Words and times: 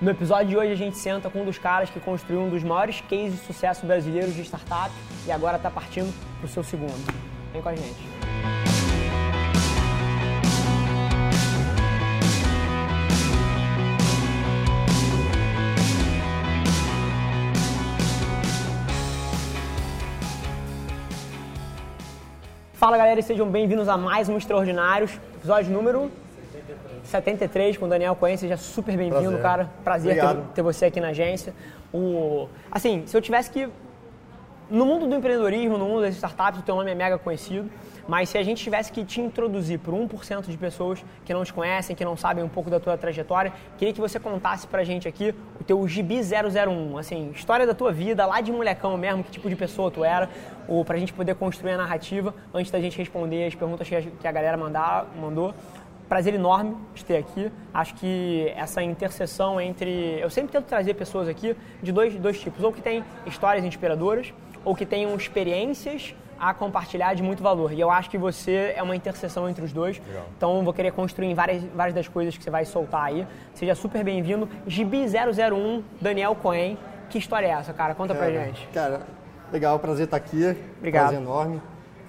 No 0.00 0.10
episódio 0.10 0.48
de 0.48 0.56
hoje 0.56 0.72
a 0.72 0.76
gente 0.76 0.96
senta 0.96 1.28
com 1.28 1.42
um 1.42 1.44
dos 1.44 1.58
caras 1.58 1.90
que 1.90 2.00
construiu 2.00 2.40
um 2.40 2.48
dos 2.48 2.64
maiores 2.64 3.02
cases 3.02 3.38
de 3.38 3.46
sucesso 3.46 3.84
brasileiros 3.84 4.34
de 4.34 4.40
startup 4.40 4.90
e 5.26 5.30
agora 5.30 5.58
está 5.58 5.70
partindo 5.70 6.10
para 6.38 6.46
o 6.46 6.48
seu 6.48 6.64
segundo. 6.64 6.94
Vem 7.52 7.60
com 7.60 7.68
a 7.68 7.74
gente. 7.74 8.00
Fala 22.72 22.96
galera 22.96 23.20
e 23.20 23.22
sejam 23.22 23.50
bem-vindos 23.50 23.86
a 23.86 23.98
mais 23.98 24.30
um 24.30 24.38
Extraordinários, 24.38 25.12
episódio 25.36 25.70
número 25.70 26.10
73 27.04 27.76
com 27.76 27.86
o 27.86 27.88
Daniel 27.88 28.14
Cohen, 28.14 28.36
seja 28.36 28.56
super 28.56 28.96
bem-vindo, 28.96 29.38
cara. 29.38 29.70
Prazer 29.82 30.20
ter, 30.20 30.36
ter 30.54 30.62
você 30.62 30.86
aqui 30.86 31.00
na 31.00 31.08
agência. 31.08 31.54
O, 31.92 32.48
assim, 32.70 33.04
se 33.06 33.16
eu 33.16 33.20
tivesse 33.20 33.50
que. 33.50 33.68
No 34.70 34.86
mundo 34.86 35.08
do 35.08 35.16
empreendedorismo, 35.16 35.76
no 35.76 35.84
mundo 35.84 36.02
das 36.02 36.14
startups, 36.14 36.60
o 36.60 36.62
teu 36.62 36.76
nome 36.76 36.92
é 36.92 36.94
mega 36.94 37.18
conhecido, 37.18 37.68
mas 38.06 38.28
se 38.28 38.38
a 38.38 38.42
gente 38.44 38.62
tivesse 38.62 38.92
que 38.92 39.04
te 39.04 39.20
introduzir 39.20 39.80
por 39.80 39.92
1% 39.92 40.46
de 40.46 40.56
pessoas 40.56 41.04
que 41.24 41.34
não 41.34 41.44
te 41.44 41.52
conhecem, 41.52 41.96
que 41.96 42.04
não 42.04 42.16
sabem 42.16 42.44
um 42.44 42.48
pouco 42.48 42.70
da 42.70 42.78
tua 42.78 42.96
trajetória, 42.96 43.52
queria 43.76 43.92
que 43.92 44.00
você 44.00 44.20
contasse 44.20 44.68
pra 44.68 44.84
gente 44.84 45.08
aqui 45.08 45.34
o 45.60 45.64
teu 45.64 45.88
Gibi 45.88 46.20
001, 46.20 46.98
assim, 46.98 47.32
história 47.34 47.66
da 47.66 47.74
tua 47.74 47.90
vida, 47.90 48.24
lá 48.24 48.40
de 48.40 48.52
molecão 48.52 48.96
mesmo, 48.96 49.24
que 49.24 49.30
tipo 49.32 49.48
de 49.48 49.56
pessoa 49.56 49.90
tu 49.90 50.04
era, 50.04 50.30
ou 50.68 50.84
pra 50.84 50.96
gente 50.98 51.12
poder 51.12 51.34
construir 51.34 51.72
a 51.72 51.76
narrativa 51.76 52.32
antes 52.54 52.70
da 52.70 52.80
gente 52.80 52.96
responder 52.96 53.46
as 53.46 53.54
perguntas 53.56 53.88
que 53.88 53.96
a, 53.96 54.02
que 54.02 54.28
a 54.28 54.32
galera 54.32 54.56
mandar, 54.56 55.06
mandou 55.20 55.52
prazer 56.10 56.34
enorme 56.34 56.76
de 56.92 57.04
ter 57.04 57.16
aqui. 57.16 57.50
Acho 57.72 57.94
que 57.94 58.52
essa 58.56 58.82
interseção 58.82 59.60
entre. 59.60 60.18
Eu 60.20 60.28
sempre 60.28 60.50
tento 60.50 60.64
trazer 60.64 60.94
pessoas 60.94 61.28
aqui 61.28 61.56
de 61.80 61.92
dois, 61.92 62.14
dois 62.16 62.38
tipos: 62.38 62.64
ou 62.64 62.72
que 62.72 62.82
têm 62.82 63.04
histórias 63.24 63.64
inspiradoras, 63.64 64.34
ou 64.64 64.74
que 64.74 64.84
tenham 64.84 65.14
experiências 65.14 66.12
a 66.38 66.52
compartilhar 66.52 67.14
de 67.14 67.22
muito 67.22 67.42
valor. 67.42 67.72
E 67.72 67.80
eu 67.80 67.90
acho 67.90 68.10
que 68.10 68.18
você 68.18 68.74
é 68.74 68.82
uma 68.82 68.96
interseção 68.96 69.48
entre 69.48 69.64
os 69.64 69.72
dois. 69.72 70.02
Então 70.36 70.56
eu 70.56 70.64
vou 70.64 70.72
querer 70.72 70.90
construir 70.90 71.28
em 71.28 71.34
várias, 71.34 71.62
várias 71.62 71.94
das 71.94 72.08
coisas 72.08 72.36
que 72.36 72.42
você 72.42 72.50
vai 72.50 72.64
soltar 72.64 73.04
aí. 73.04 73.26
Seja 73.54 73.74
super 73.74 74.02
bem-vindo. 74.02 74.48
Gibi001, 74.66 75.82
Daniel 76.00 76.34
Cohen. 76.34 76.76
Que 77.08 77.18
história 77.18 77.46
é 77.46 77.50
essa, 77.50 77.72
cara? 77.72 77.94
Conta 77.94 78.14
pra 78.14 78.26
Cara, 78.26 78.44
gente. 78.46 78.68
Cara, 78.68 79.02
legal, 79.52 79.78
prazer 79.78 80.06
estar 80.06 80.16
aqui. 80.16 80.56
Obrigado. 80.78 81.08
Prazer 81.08 81.20
enorme. 81.20 81.60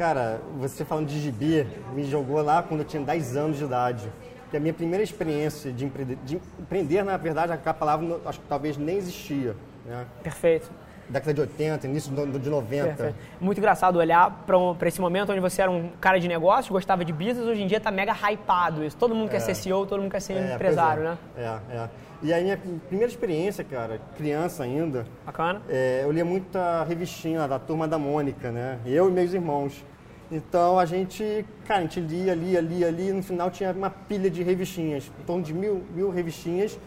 Cara, 0.02 0.42
você 0.58 0.84
falando 0.84 1.06
de 1.10 1.20
gibi, 1.20 1.64
me 1.94 2.04
jogou 2.06 2.42
lá 2.42 2.64
quando 2.64 2.80
eu 2.80 2.86
tinha 2.88 3.04
10 3.04 3.38
anos 3.38 3.60
de 3.60 3.66
idade. 3.66 4.12
Que 4.50 4.58
a 4.58 4.60
minha 4.60 4.74
primeira 4.74 5.04
experiência 5.04 5.72
de 5.72 5.86
empreender, 5.86 6.18
de 6.26 6.42
empreender 6.60 7.04
na 7.04 7.16
verdade, 7.18 7.54
a 7.64 7.72
palavra 7.72 8.20
acho 8.26 8.40
que 8.40 8.48
talvez 8.48 8.78
nem 8.78 8.98
existia. 8.98 9.56
Né? 9.86 10.04
Perfeito. 10.24 10.72
Década 11.08 11.36
de 11.36 11.42
80, 11.42 11.86
início 11.86 12.12
do- 12.12 12.40
de 12.40 12.50
90. 12.50 12.88
Perfeito. 12.88 13.16
Muito 13.40 13.60
engraçado 13.60 13.98
olhar 14.00 14.44
para 14.48 14.88
esse 14.88 15.00
momento 15.00 15.32
onde 15.34 15.40
você 15.40 15.62
era 15.62 15.70
um 15.70 15.90
cara 16.02 16.20
de 16.20 16.28
negócio, 16.28 16.74
gostava 16.74 17.06
de 17.06 17.14
business, 17.14 17.46
hoje 17.46 17.62
em 17.62 17.68
dia 17.68 17.80
tá 17.80 17.92
mega 17.92 18.12
hypado 18.12 18.84
isso. 18.84 18.98
Todo 18.98 19.14
mundo 19.14 19.30
quer 19.30 19.40
ser 19.40 19.54
CEO, 19.54 19.86
todo 19.86 20.02
mundo 20.02 20.12
quer 20.12 20.20
ser 20.22 20.34
É, 20.34 20.56
empresário, 20.56 21.04
pois 21.04 21.46
né? 21.46 21.62
é. 21.72 21.76
É, 21.76 21.78
é. 21.78 21.90
E 22.24 22.34
aí 22.34 22.44
minha 22.44 22.58
primeira 22.88 23.12
experiência, 23.12 23.64
cara, 23.64 24.00
criança 24.18 24.64
ainda, 24.64 25.06
Bacana. 25.24 25.62
É, 25.70 26.02
eu 26.04 26.12
lia 26.12 26.26
muita 26.26 26.84
revistinha 26.86 27.48
da 27.48 27.60
turma 27.60 27.88
da 27.88 28.00
Mônica, 28.00 28.50
né? 28.52 28.80
Eu 28.84 29.08
e 29.08 29.12
meus 29.12 29.32
irmãos. 29.32 29.86
Então 30.32 30.80
a 30.80 30.86
gente, 30.86 31.46
cara, 31.68 31.80
a 31.82 31.84
gente 31.84 32.00
lia, 32.00 32.34
lia, 32.34 32.62
lia, 32.62 32.90
lia, 32.90 33.10
e 33.10 33.14
no 33.14 33.22
final 33.22 33.52
tinha 33.52 33.72
uma 33.72 33.90
pilha 33.90 34.30
de 34.30 34.42
revistinhas, 34.42 35.12
em 35.20 35.23
torno 35.26 35.44
de 35.44 35.54
mil, 35.54 35.84
mil 35.94 36.10
revistinhas. 36.10 36.80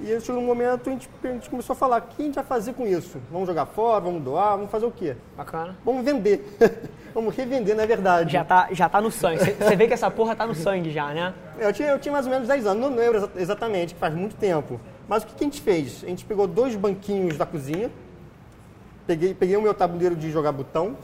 E 0.00 0.20
chegou 0.20 0.40
um 0.42 0.46
momento 0.46 0.88
a 0.88 0.92
gente, 0.92 1.08
a 1.22 1.28
gente 1.28 1.50
começou 1.50 1.74
a 1.74 1.76
falar: 1.76 1.98
o 1.98 2.02
que 2.02 2.22
a 2.22 2.24
gente 2.24 2.34
vai 2.34 2.44
fazer 2.44 2.72
com 2.74 2.86
isso? 2.86 3.18
Vamos 3.30 3.46
jogar 3.48 3.66
fora, 3.66 4.00
vamos 4.00 4.22
doar, 4.22 4.56
vamos 4.56 4.70
fazer 4.70 4.86
o 4.86 4.90
quê? 4.90 5.16
Bacana. 5.36 5.76
Vamos 5.84 6.04
vender. 6.04 6.44
vamos 7.14 7.34
revender, 7.36 7.76
na 7.76 7.86
verdade. 7.86 8.32
Já 8.32 8.44
tá, 8.44 8.68
já 8.72 8.88
tá 8.88 9.00
no 9.00 9.10
sangue. 9.10 9.38
Você- 9.38 9.76
vê 9.76 9.86
que 9.86 9.94
essa 9.94 10.10
porra 10.10 10.34
tá 10.34 10.46
no 10.46 10.54
sangue 10.54 10.90
já, 10.90 11.12
né? 11.12 11.34
Eu 11.58 11.72
tinha, 11.72 11.88
eu 11.88 11.98
tinha 11.98 12.12
mais 12.12 12.24
ou 12.26 12.32
menos 12.32 12.48
10 12.48 12.66
anos, 12.66 12.82
não 12.90 12.96
lembro 12.96 13.18
exa- 13.18 13.30
exatamente, 13.36 13.94
que 13.94 14.00
faz 14.00 14.14
muito 14.14 14.34
tempo. 14.36 14.80
Mas 15.08 15.22
o 15.22 15.26
que, 15.26 15.34
que 15.34 15.44
a 15.44 15.46
gente 15.46 15.60
fez? 15.60 16.02
A 16.04 16.08
gente 16.08 16.24
pegou 16.24 16.46
dois 16.46 16.74
banquinhos 16.74 17.36
da 17.36 17.44
cozinha, 17.46 17.90
peguei, 19.06 19.34
peguei 19.34 19.56
o 19.56 19.62
meu 19.62 19.74
tabuleiro 19.74 20.16
de 20.16 20.30
jogar 20.30 20.52
botão 20.52 20.96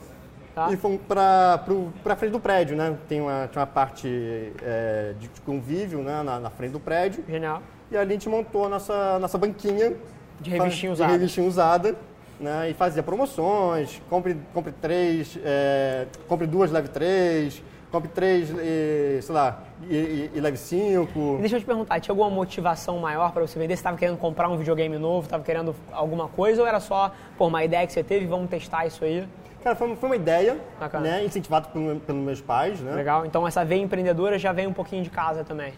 Tá. 0.55 0.71
e 0.71 0.77
fomos 0.77 0.99
para 1.07 1.63
a 2.05 2.15
frente 2.15 2.31
do 2.31 2.39
prédio, 2.39 2.75
né? 2.75 2.97
Tem 3.07 3.21
uma, 3.21 3.47
tinha 3.51 3.61
uma 3.61 3.67
parte 3.67 4.51
é, 4.61 5.13
de 5.19 5.29
convívio 5.45 5.99
né? 6.01 6.21
na, 6.23 6.39
na 6.39 6.49
frente 6.49 6.71
do 6.71 6.79
prédio. 6.79 7.23
Genial. 7.27 7.61
E 7.91 7.95
ali 7.97 8.09
a 8.11 8.13
gente 8.13 8.27
montou 8.29 8.65
a 8.65 8.69
nossa, 8.69 9.19
nossa 9.19 9.37
banquinha. 9.37 9.93
De 10.39 10.49
revistinha 10.49 10.91
usada. 10.91 11.11
De 11.11 11.17
revistinha 11.17 11.47
usada. 11.47 11.95
Né? 12.39 12.69
E 12.69 12.73
fazia 12.73 13.03
promoções, 13.03 14.01
compre, 14.09 14.37
compre 14.53 14.71
três, 14.71 15.37
é, 15.43 16.07
compre 16.27 16.47
duas, 16.47 16.71
leve 16.71 16.87
três, 16.87 17.61
compre 17.91 18.07
três, 18.09 18.49
e, 18.49 19.19
sei 19.21 19.35
lá, 19.35 19.61
e, 19.89 19.95
e- 19.95 20.31
e 20.35 20.39
leve 20.39 20.55
cinco. 20.55 21.35
E 21.37 21.41
deixa 21.41 21.57
eu 21.57 21.59
te 21.59 21.65
perguntar, 21.65 21.99
tinha 21.99 22.13
alguma 22.13 22.29
motivação 22.29 22.97
maior 22.99 23.33
para 23.33 23.45
você 23.45 23.59
vender? 23.59 23.75
Você 23.75 23.81
estava 23.81 23.97
querendo 23.97 24.17
comprar 24.17 24.47
um 24.47 24.55
videogame 24.57 24.97
novo, 24.97 25.25
estava 25.25 25.43
querendo 25.43 25.75
alguma 25.91 26.29
coisa, 26.29 26.61
ou 26.61 26.67
era 26.67 26.79
só, 26.79 27.11
pô, 27.37 27.47
uma 27.47 27.61
ideia 27.63 27.85
que 27.85 27.91
você 27.91 28.03
teve, 28.03 28.25
vamos 28.25 28.49
testar 28.49 28.85
isso 28.85 29.03
aí? 29.03 29.27
Cara, 29.63 29.75
foi, 29.75 29.95
foi 29.95 30.09
uma 30.09 30.15
ideia, 30.15 30.57
Bacana. 30.79 31.03
né? 31.09 31.25
Incentivado 31.25 31.69
pelo- 31.69 31.99
pelos 31.99 32.21
meus 32.23 32.41
pais, 32.41 32.79
né? 32.79 32.93
Legal? 32.95 33.25
Então 33.25 33.47
essa 33.47 33.63
veia 33.65 33.81
empreendedora 33.81 34.39
já 34.39 34.51
vem 34.53 34.67
um 34.67 34.73
pouquinho 34.73 35.03
de 35.03 35.09
casa 35.09 35.43
também. 35.43 35.73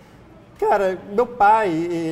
Cara, 0.59 0.95
meu 1.11 1.25
pai, 1.25 1.69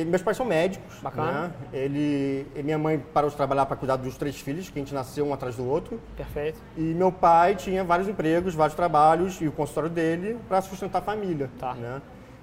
meus 0.08 0.22
pais 0.22 0.36
são 0.36 0.44
médicos. 0.44 0.98
Bacana. 1.00 1.42
Né? 1.48 1.52
Ele, 1.72 2.46
minha 2.64 2.76
mãe 2.78 2.98
parou 3.14 3.30
de 3.30 3.36
trabalhar 3.36 3.64
para 3.66 3.76
cuidar 3.76 3.94
dos 3.94 4.16
três 4.16 4.40
filhos, 4.40 4.68
que 4.68 4.76
a 4.76 4.82
gente 4.82 4.92
nasceu 4.92 5.24
um 5.24 5.32
atrás 5.32 5.54
do 5.54 5.64
outro. 5.64 6.00
Perfeito. 6.16 6.58
E 6.76 6.80
meu 6.80 7.12
pai 7.12 7.54
tinha 7.54 7.84
vários 7.84 8.08
empregos, 8.08 8.52
vários 8.56 8.74
trabalhos 8.74 9.40
e 9.40 9.46
o 9.46 9.52
consultório 9.52 9.88
dele 9.88 10.36
para 10.48 10.60
sustentar 10.62 10.98
a 10.98 11.02
família. 11.02 11.48
Tá. 11.60 11.74
Né? 11.74 12.02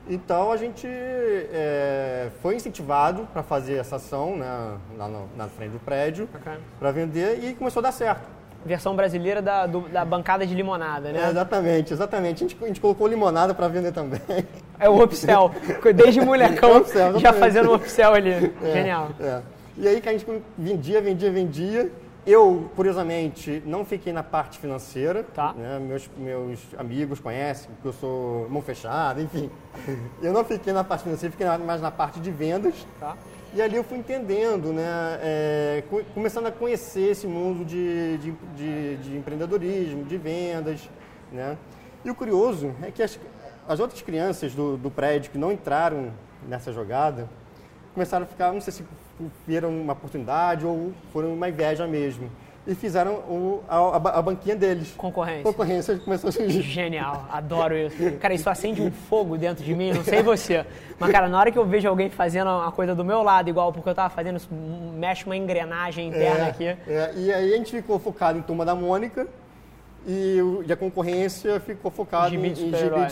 Então 0.10 0.54
a 0.54 0.56
gente 0.56 0.88
é, 0.90 2.30
foi 2.42 2.56
incentivado 2.56 3.28
para 3.34 3.44
fazer 3.44 3.76
essa 3.76 3.98
ação 3.98 4.38
né, 4.38 4.78
lá 4.98 5.08
no- 5.10 5.28
na 5.36 5.48
frente 5.50 5.72
do 5.72 5.80
prédio 5.80 6.28
Bacana. 6.32 6.60
para 6.80 6.92
vender 6.92 7.44
e 7.44 7.54
começou 7.54 7.82
a 7.82 7.84
dar 7.84 7.92
certo. 7.92 8.37
Versão 8.66 8.96
brasileira 8.96 9.42
da, 9.42 9.66
do- 9.66 9.88
da 9.90 10.04
bancada 10.04 10.46
de 10.46 10.54
limonada, 10.54 11.12
né? 11.12 11.26
É, 11.26 11.30
exatamente, 11.30 11.94
exatamente. 11.94 12.44
A 12.44 12.48
gente, 12.48 12.64
a 12.64 12.68
gente 12.68 12.82
colocou 12.82 13.08
limonada 13.08 13.54
para 13.54 13.68
vender 13.68 13.92
também. 13.92 14.20
É 14.80 14.88
o 14.88 15.04
upsell. 15.04 15.52
Desde 15.96 16.22
molecão, 16.22 16.70
É 16.70 16.74
o 16.74 16.78
upsell, 16.82 17.20
já 17.20 17.34
fazendo 17.34 17.72
um 17.72 17.74
upsell 17.74 18.14
ali. 18.14 18.54
É, 18.64 18.72
Genial. 18.74 19.10
é. 19.20 19.42
E 19.76 19.88
aí 19.88 20.00
que 20.02 20.08
a 20.08 20.12
gente 20.12 20.24
vendia, 20.56 21.02
vendia, 21.02 21.32
vendia. 21.32 21.92
Eu, 22.28 22.70
curiosamente, 22.76 23.64
não 23.66 23.84
fiquei 23.86 24.12
na 24.14 24.22
parte 24.22 24.60
financeira. 24.60 25.24
Tá. 25.34 25.54
né? 25.54 25.80
Meus, 25.80 26.08
meus 26.18 26.60
amigos 26.78 27.20
conhecem 27.20 27.70
que 27.82 27.88
eu 27.88 27.94
sou 27.94 28.48
mão 28.50 28.62
fechada, 28.62 29.20
enfim. 29.22 29.50
Eu 30.22 30.32
não 30.34 30.44
fiquei 30.44 30.72
na 30.74 30.84
parte 30.84 31.04
financeira, 31.06 31.32
fiquei 31.32 31.48
mais 31.66 31.82
na 31.82 31.90
parte 31.90 32.20
de 32.20 32.30
vendas. 32.30 32.76
Tá. 33.00 33.16
E 33.54 33.62
ali 33.62 33.76
eu 33.76 33.84
fui 33.84 33.98
entendendo, 33.98 34.72
né? 34.74 34.84
é, 35.22 35.84
co- 35.90 36.04
começando 36.14 36.48
a 36.48 36.52
conhecer 36.52 37.12
esse 37.12 37.26
mundo 37.26 37.66
de, 37.66 38.18
de, 38.18 38.32
de- 38.56 38.98
de 38.98 39.18
empreendedorismo, 39.18 40.04
de 40.04 40.18
vendas, 40.18 40.90
né? 41.32 41.58
E 42.06 42.10
o 42.12 42.16
curioso 42.16 42.74
é 42.84 42.92
que 42.92 43.02
as, 43.02 43.20
as 43.68 43.80
outras 43.80 44.02
crianças 44.02 44.54
do, 44.54 44.78
do 44.78 44.92
prédio 44.92 45.32
que 45.32 45.38
não 45.38 45.52
entraram 45.52 46.12
nessa 46.48 46.72
jogada 46.72 47.28
começaram 47.94 48.26
a 48.26 48.28
ficar, 48.28 48.52
não 48.54 48.62
sei 48.62 48.72
se 48.74 48.86
viram 49.48 49.70
uma 49.70 49.94
oportunidade 49.94 50.66
ou 50.66 50.94
foram 51.12 51.34
uma 51.34 51.50
inveja 51.50 51.88
mesmo. 51.88 52.30
E 52.70 52.76
fizeram 52.76 53.14
o- 53.14 53.64
a, 53.68 53.96
a 53.96 54.00
ba- 54.00 54.10
a 54.12 54.22
banquinha 54.22 54.54
deles. 54.54 54.94
Concorrência. 54.98 55.44
Concorrência 55.44 55.98
começou 55.98 56.28
a 56.28 56.32
surgir. 56.34 56.62
Genial, 56.64 57.26
adoro 57.32 57.78
isso. 57.78 57.96
Cara, 58.20 58.34
isso 58.34 58.50
acende 58.50 58.82
um 58.82 58.92
fogo 58.92 59.38
dentro 59.38 59.64
de 59.64 59.74
mim, 59.74 59.94
não 59.94 60.04
sei 60.04 60.22
você. 60.22 60.66
Mas, 61.00 61.10
cara, 61.12 61.30
na 61.30 61.40
hora 61.40 61.50
que 61.50 61.58
eu 61.58 61.66
vejo 61.66 61.88
alguém 61.88 62.10
fazendo 62.10 62.50
uma 62.50 62.72
coisa 62.72 62.94
do 62.94 63.06
meu 63.06 63.24
lado, 63.24 63.50
igual 63.50 63.72
porque 63.72 63.88
eu 63.88 63.96
tava 63.96 64.10
fazendo, 64.10 64.36
isso 64.36 64.50
mexe 64.52 65.26
uma 65.26 65.38
engrenagem 65.38 66.10
interna 66.10 66.48
aqui. 66.48 66.66
é, 66.66 67.14
e 67.16 67.32
aí 67.34 67.54
a 67.54 67.58
gente 67.58 67.72
ficou 67.72 67.98
focado 68.00 68.38
em 68.38 68.42
Turma 68.42 68.66
da 68.66 68.76
Mônica 68.76 69.28
e, 70.06 70.42
o- 70.42 70.64
e 70.68 70.72
a 70.74 70.76
concorrência 70.76 71.60
ficou 71.62 71.90
focada 71.90 72.28
em, 72.28 72.32
gibi 72.32 72.50
de 72.50 72.60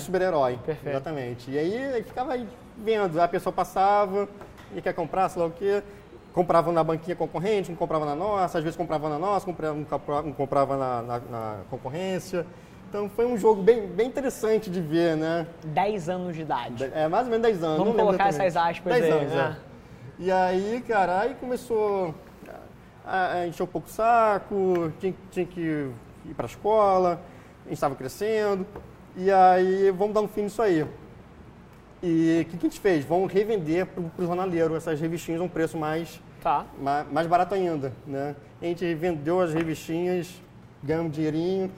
super-herói. 0.01 0.59
Perfeito. 0.65 0.89
Exatamente. 0.95 1.49
E 1.51 1.57
aí 1.57 1.77
aí 1.93 2.03
ficava 2.03 2.33
aí 2.33 2.45
vendo, 2.77 3.21
a 3.21 3.27
pessoa 3.27 3.53
passava 3.53 4.27
e 4.75 4.81
quer 4.81 4.93
comprar, 4.93 5.29
sei 5.29 5.41
lá 5.41 5.47
o 5.47 5.51
quê. 5.51 5.81
Compravam 6.35 6.73
na 6.73 6.83
banquinha 6.83 7.15
concorrente, 7.15 7.71
não 7.71 7.77
comprava 7.77 8.05
na 8.05 8.13
nossa, 8.13 8.57
às 8.57 8.63
vezes 8.63 8.75
comprava 8.75 9.07
na 9.07 9.17
nossa, 9.17 9.47
não 9.47 10.33
comprava 10.33 10.75
na, 10.75 11.01
na- 11.01 11.19
na 11.31 11.57
concorrência. 11.69 12.45
Então 12.89 13.09
foi 13.09 13.25
um 13.25 13.37
jogo 13.37 13.63
bem, 13.63 13.87
bem 13.87 14.07
interessante 14.07 14.69
de 14.69 14.81
ver, 14.81 15.15
né? 15.15 15.47
10 15.63 16.09
anos 16.09 16.35
de 16.35 16.41
idade. 16.41 16.83
É 16.93 17.07
mais 17.07 17.25
ou 17.25 17.31
menos 17.31 17.47
10 17.47 17.63
anos. 17.63 17.77
Vamos 17.77 17.95
colocar 17.95 18.27
essas 18.27 18.57
aspas 18.57 18.93
10 18.99 19.05
aí, 19.05 19.11
anos, 19.11 19.33
né? 19.33 19.57
é. 20.19 20.23
E 20.23 20.31
aí, 20.31 20.83
cara, 20.85 21.21
aí 21.21 21.35
começou 21.35 22.13
a, 23.05 23.47
encher 23.47 23.63
um 23.63 23.67
pouco 23.67 23.87
o 23.87 23.91
saco, 23.91 24.91
tinha, 24.99 25.13
tinha 25.31 25.45
que 25.45 25.89
ir 26.25 26.33
para 26.35 26.47
a 26.47 26.49
escola, 26.49 27.21
a 27.65 27.69
gente 27.69 27.75
estava 27.75 27.95
crescendo, 27.95 28.67
e 29.15 29.31
aí 29.31 29.89
vamos 29.91 30.13
dar 30.13 30.19
um 30.19 30.27
fim 30.27 30.41
nisso 30.41 30.61
aí. 30.61 30.85
E 32.03 32.41
o 32.41 32.45
que, 32.51 32.57
que 32.57 32.65
a 32.67 32.69
gente 32.69 32.79
fez? 32.79 33.05
Vamos 33.05 33.31
revender 33.31 33.85
para 33.85 34.03
o 34.03 34.25
jornaleiro 34.27 34.75
essas 34.75 34.99
revistinhas 34.99 35.39
a 35.39 35.43
um 35.43 35.49
preço 35.49 35.77
mais, 35.77 36.21
Tá. 36.45 36.63
mais, 36.79 37.11
mais 37.11 37.25
barato 37.25 37.55
ainda, 37.55 37.91
né? 38.05 38.35
A 38.61 38.65
gente 38.65 38.93
vendeu 38.93 39.41
as 39.41 39.51
revistinhas, 39.51 40.39
ganhamos 40.83 41.11
dinheirinho. 41.11 41.71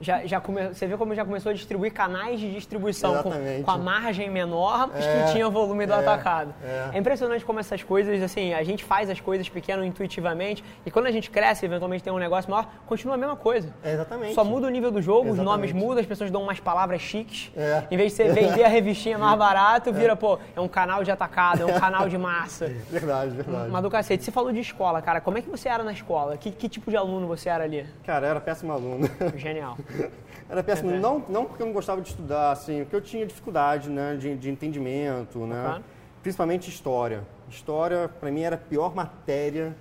Já, 0.00 0.24
já 0.26 0.40
come... 0.40 0.68
Você 0.68 0.86
vê 0.86 0.96
como 0.96 1.14
já 1.14 1.24
começou 1.24 1.50
a 1.50 1.52
distribuir 1.54 1.92
canais 1.92 2.38
de 2.38 2.52
distribuição 2.52 3.22
com, 3.22 3.30
Exatamente. 3.30 3.62
com 3.64 3.70
a 3.70 3.78
margem 3.78 4.30
menor, 4.30 4.88
mas 4.92 5.04
É, 5.04 5.24
que 5.24 5.32
tinha 5.32 5.48
volume 5.48 5.86
do 5.86 5.92
é, 5.92 5.96
atacado. 5.98 6.54
é. 6.64 6.90
É. 6.94 6.98
impressionante 6.98 7.44
como 7.44 7.58
essas 7.58 7.82
coisas, 7.82 8.22
assim, 8.22 8.54
a 8.54 8.62
gente 8.62 8.84
faz 8.84 9.10
as 9.10 9.18
coisas 9.20 9.48
pequenas 9.48 9.84
intuitivamente 9.86 10.62
e 10.86 10.90
quando 10.90 11.06
a 11.06 11.10
gente 11.10 11.30
cresce, 11.30 11.64
eventualmente 11.66 12.02
tem 12.04 12.12
um 12.12 12.18
negócio 12.18 12.50
maior, 12.50 12.66
continua 12.86 13.14
a 13.14 13.18
mesma 13.18 13.36
coisa. 13.36 13.72
É, 13.82 13.92
exatamente. 13.92 14.34
Só 14.34 14.44
muda 14.44 14.66
o 14.66 14.70
nível 14.70 14.90
do 14.90 15.02
jogo, 15.02 15.30
os 15.30 15.36
nomes 15.38 15.70
Exatamente. 15.70 15.74
mudam, 15.74 16.00
as 16.00 16.06
pessoas 16.06 16.30
dão 16.30 16.42
umas 16.42 16.60
palavras 16.60 17.00
chiques. 17.00 17.50
É. 17.56 17.82
Em 17.90 17.96
vez 17.96 18.12
de 18.12 18.16
você 18.16 18.28
vender 18.32 18.64
a 18.64 18.68
revistinha 18.68 19.18
mais 19.18 19.36
barato, 19.38 19.92
vira, 19.92 20.14
pô, 20.14 20.38
é 20.54 20.60
um 20.60 20.68
canal 20.68 21.02
de 21.02 21.10
atacado, 21.10 21.62
é 21.62 21.66
um 21.66 21.78
canal 21.80 22.08
de 22.08 22.16
massa. 22.16 22.66
Verdade, 22.90 23.30
verdade. 23.32 23.70
Mas 23.70 23.82
do 23.82 23.90
cacete, 23.90 24.24
você 24.24 24.30
falou 24.30 24.52
de 24.52 24.60
escola, 24.60 25.00
cara. 25.02 25.20
Como 25.20 25.38
é 25.38 25.42
que 25.42 25.48
você 25.48 25.68
era 25.68 25.82
na 25.82 25.92
escola? 25.92 26.36
Que, 26.36 26.50
que 26.50 26.68
tipo 26.68 26.90
de 26.90 26.96
aluno 26.96 27.26
você 27.26 27.48
era 27.48 27.64
ali? 27.64 27.86
Cara, 28.04 28.26
eu 28.26 28.30
era 28.30 28.40
péssimo 28.40 28.72
aluno. 28.72 29.08
Genial. 29.36 29.76
Era 30.50 30.62
péssimo, 30.62 30.90
não, 30.92 31.22
não 31.28 31.44
porque 31.44 31.62
eu 31.62 31.66
não 31.66 31.74
gostava 31.74 32.00
de 32.00 32.08
estudar, 32.08 32.52
assim, 32.52 32.80
porque 32.84 32.96
eu 32.96 33.02
tinha 33.02 33.26
dificuldade, 33.26 33.90
né, 33.90 34.16
de, 34.16 34.34
de 34.34 34.48
entendimento, 34.50 35.40
né, 35.40 35.62
Bacana. 35.62 35.84
principalmente 36.22 36.70
história. 36.70 37.22
História, 37.50 38.08
para 38.08 38.30
mim, 38.30 38.40
era 38.40 38.54
a 38.56 38.58
pior 38.58 38.94
matéria 38.94 39.76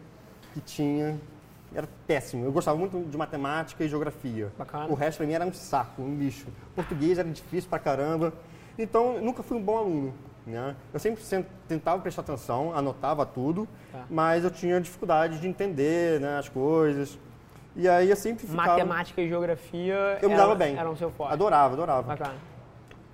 que 0.54 0.60
tinha, 0.60 1.18
era 1.74 1.88
péssimo. 2.06 2.44
Eu 2.44 2.52
gostava 2.52 2.78
muito 2.78 3.00
de 3.10 3.18
matemática 3.18 3.82
e 3.84 3.88
geografia. 3.88 4.52
Bacana. 4.58 4.88
O 4.90 4.94
resto, 4.94 5.20
para 5.20 5.28
mim, 5.28 5.34
era 5.34 5.46
um 5.46 5.54
saco, 5.54 6.02
um 6.02 6.18
lixo. 6.18 6.48
Português 6.76 7.18
era 7.18 7.30
difícil 7.30 7.70
pra 7.70 7.80
caramba, 7.80 8.34
então, 8.78 9.22
nunca 9.22 9.42
fui 9.44 9.58
um 9.58 9.64
bom 9.64 9.78
aluno. 9.78 10.14
Né? 10.46 10.76
Eu 10.94 11.00
sempre 11.00 11.22
tentava 11.68 12.02
prestar 12.02 12.22
atenção, 12.22 12.74
anotava 12.76 13.26
tudo, 13.26 13.68
Tá. 13.92 14.06
mas 14.10 14.44
eu 14.44 14.52
tinha 14.52 14.80
dificuldade 14.82 15.40
de 15.40 15.48
entender 15.48 16.20
né, 16.20 16.38
as 16.40 16.48
coisas. 16.50 17.18
E 17.78 17.88
aí 17.88 18.10
eu 18.10 18.16
sempre 18.16 18.48
ficava... 18.48 18.70
Matemática 18.70 19.22
e 19.22 19.28
geografia 19.30 20.18
Eu 20.22 20.30
me 20.30 20.36
dava 20.36 20.56
bem. 20.56 20.76
eram 20.76 20.96
seu 20.96 21.12
forte. 21.12 21.32
Adorava, 21.34 21.74
adorava. 21.76 22.02
Bacana. 22.08 22.34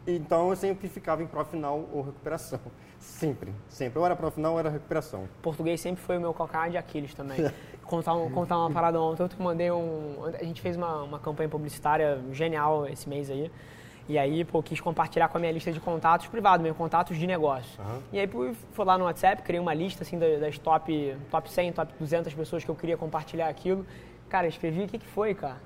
Então 0.07 0.49
eu 0.49 0.55
sempre 0.55 0.87
ficava 0.87 1.21
em 1.21 1.27
prova 1.27 1.49
final 1.49 1.85
ou 1.93 2.01
recuperação. 2.01 2.59
Sempre, 3.03 3.51
sempre. 3.67 3.99
Ou 3.99 4.05
era 4.05 4.15
prova 4.15 4.31
final 4.33 4.53
ou 4.53 4.59
era 4.59 4.69
recuperação. 4.69 5.27
Português 5.41 5.81
sempre 5.81 6.01
foi 6.01 6.17
o 6.17 6.21
meu 6.21 6.33
calcanhar 6.33 6.69
de 6.69 6.77
Aquiles 6.77 7.13
também. 7.13 7.35
contar, 7.83 8.13
um- 8.13 8.31
contar 8.31 8.57
uma 8.57 8.71
parada 8.71 8.97
ontem. 9.01 9.21
Eu 9.23 9.27
te 9.27 9.41
mandei 9.41 9.69
um. 9.71 10.23
A 10.39 10.41
gente 10.45 10.61
fez 10.61 10.77
uma, 10.77 11.03
uma 11.03 11.19
campanha 11.19 11.49
publicitária 11.49 12.21
genial 12.31 12.87
esse 12.87 13.09
mês 13.09 13.29
aí. 13.29 13.51
E 14.07 14.17
aí, 14.17 14.45
pô, 14.45 14.63
quis 14.63 14.79
compartilhar 14.79 15.27
com 15.27 15.37
a 15.37 15.39
minha 15.41 15.51
lista 15.51 15.69
de 15.69 15.81
contatos 15.81 16.27
privado, 16.27 16.63
mesmo, 16.63 16.77
contatos 16.77 17.17
de 17.17 17.27
negócio. 17.27 17.77
Aham. 17.81 17.99
E 18.13 18.19
aí, 18.19 18.25
pô, 18.27 18.53
fui 18.71 18.85
lá 18.85 18.97
no 18.97 19.03
WhatsApp, 19.03 19.41
criei 19.43 19.59
uma 19.59 19.73
lista, 19.73 20.03
assim, 20.03 20.17
da- 20.17 20.37
das 20.39 20.57
top, 20.57 21.17
top 21.29 21.51
100, 21.51 21.73
top 21.73 21.93
200 21.99 22.33
pessoas 22.33 22.63
que 22.63 22.71
eu 22.71 22.75
queria 22.75 22.95
compartilhar 22.95 23.49
aquilo. 23.49 23.85
Cara, 24.33 24.47
escrevi, 24.47 24.85
o 24.85 24.87
que 24.87 24.97
que 24.97 25.05
foi, 25.05 25.35
cara? 25.35 25.57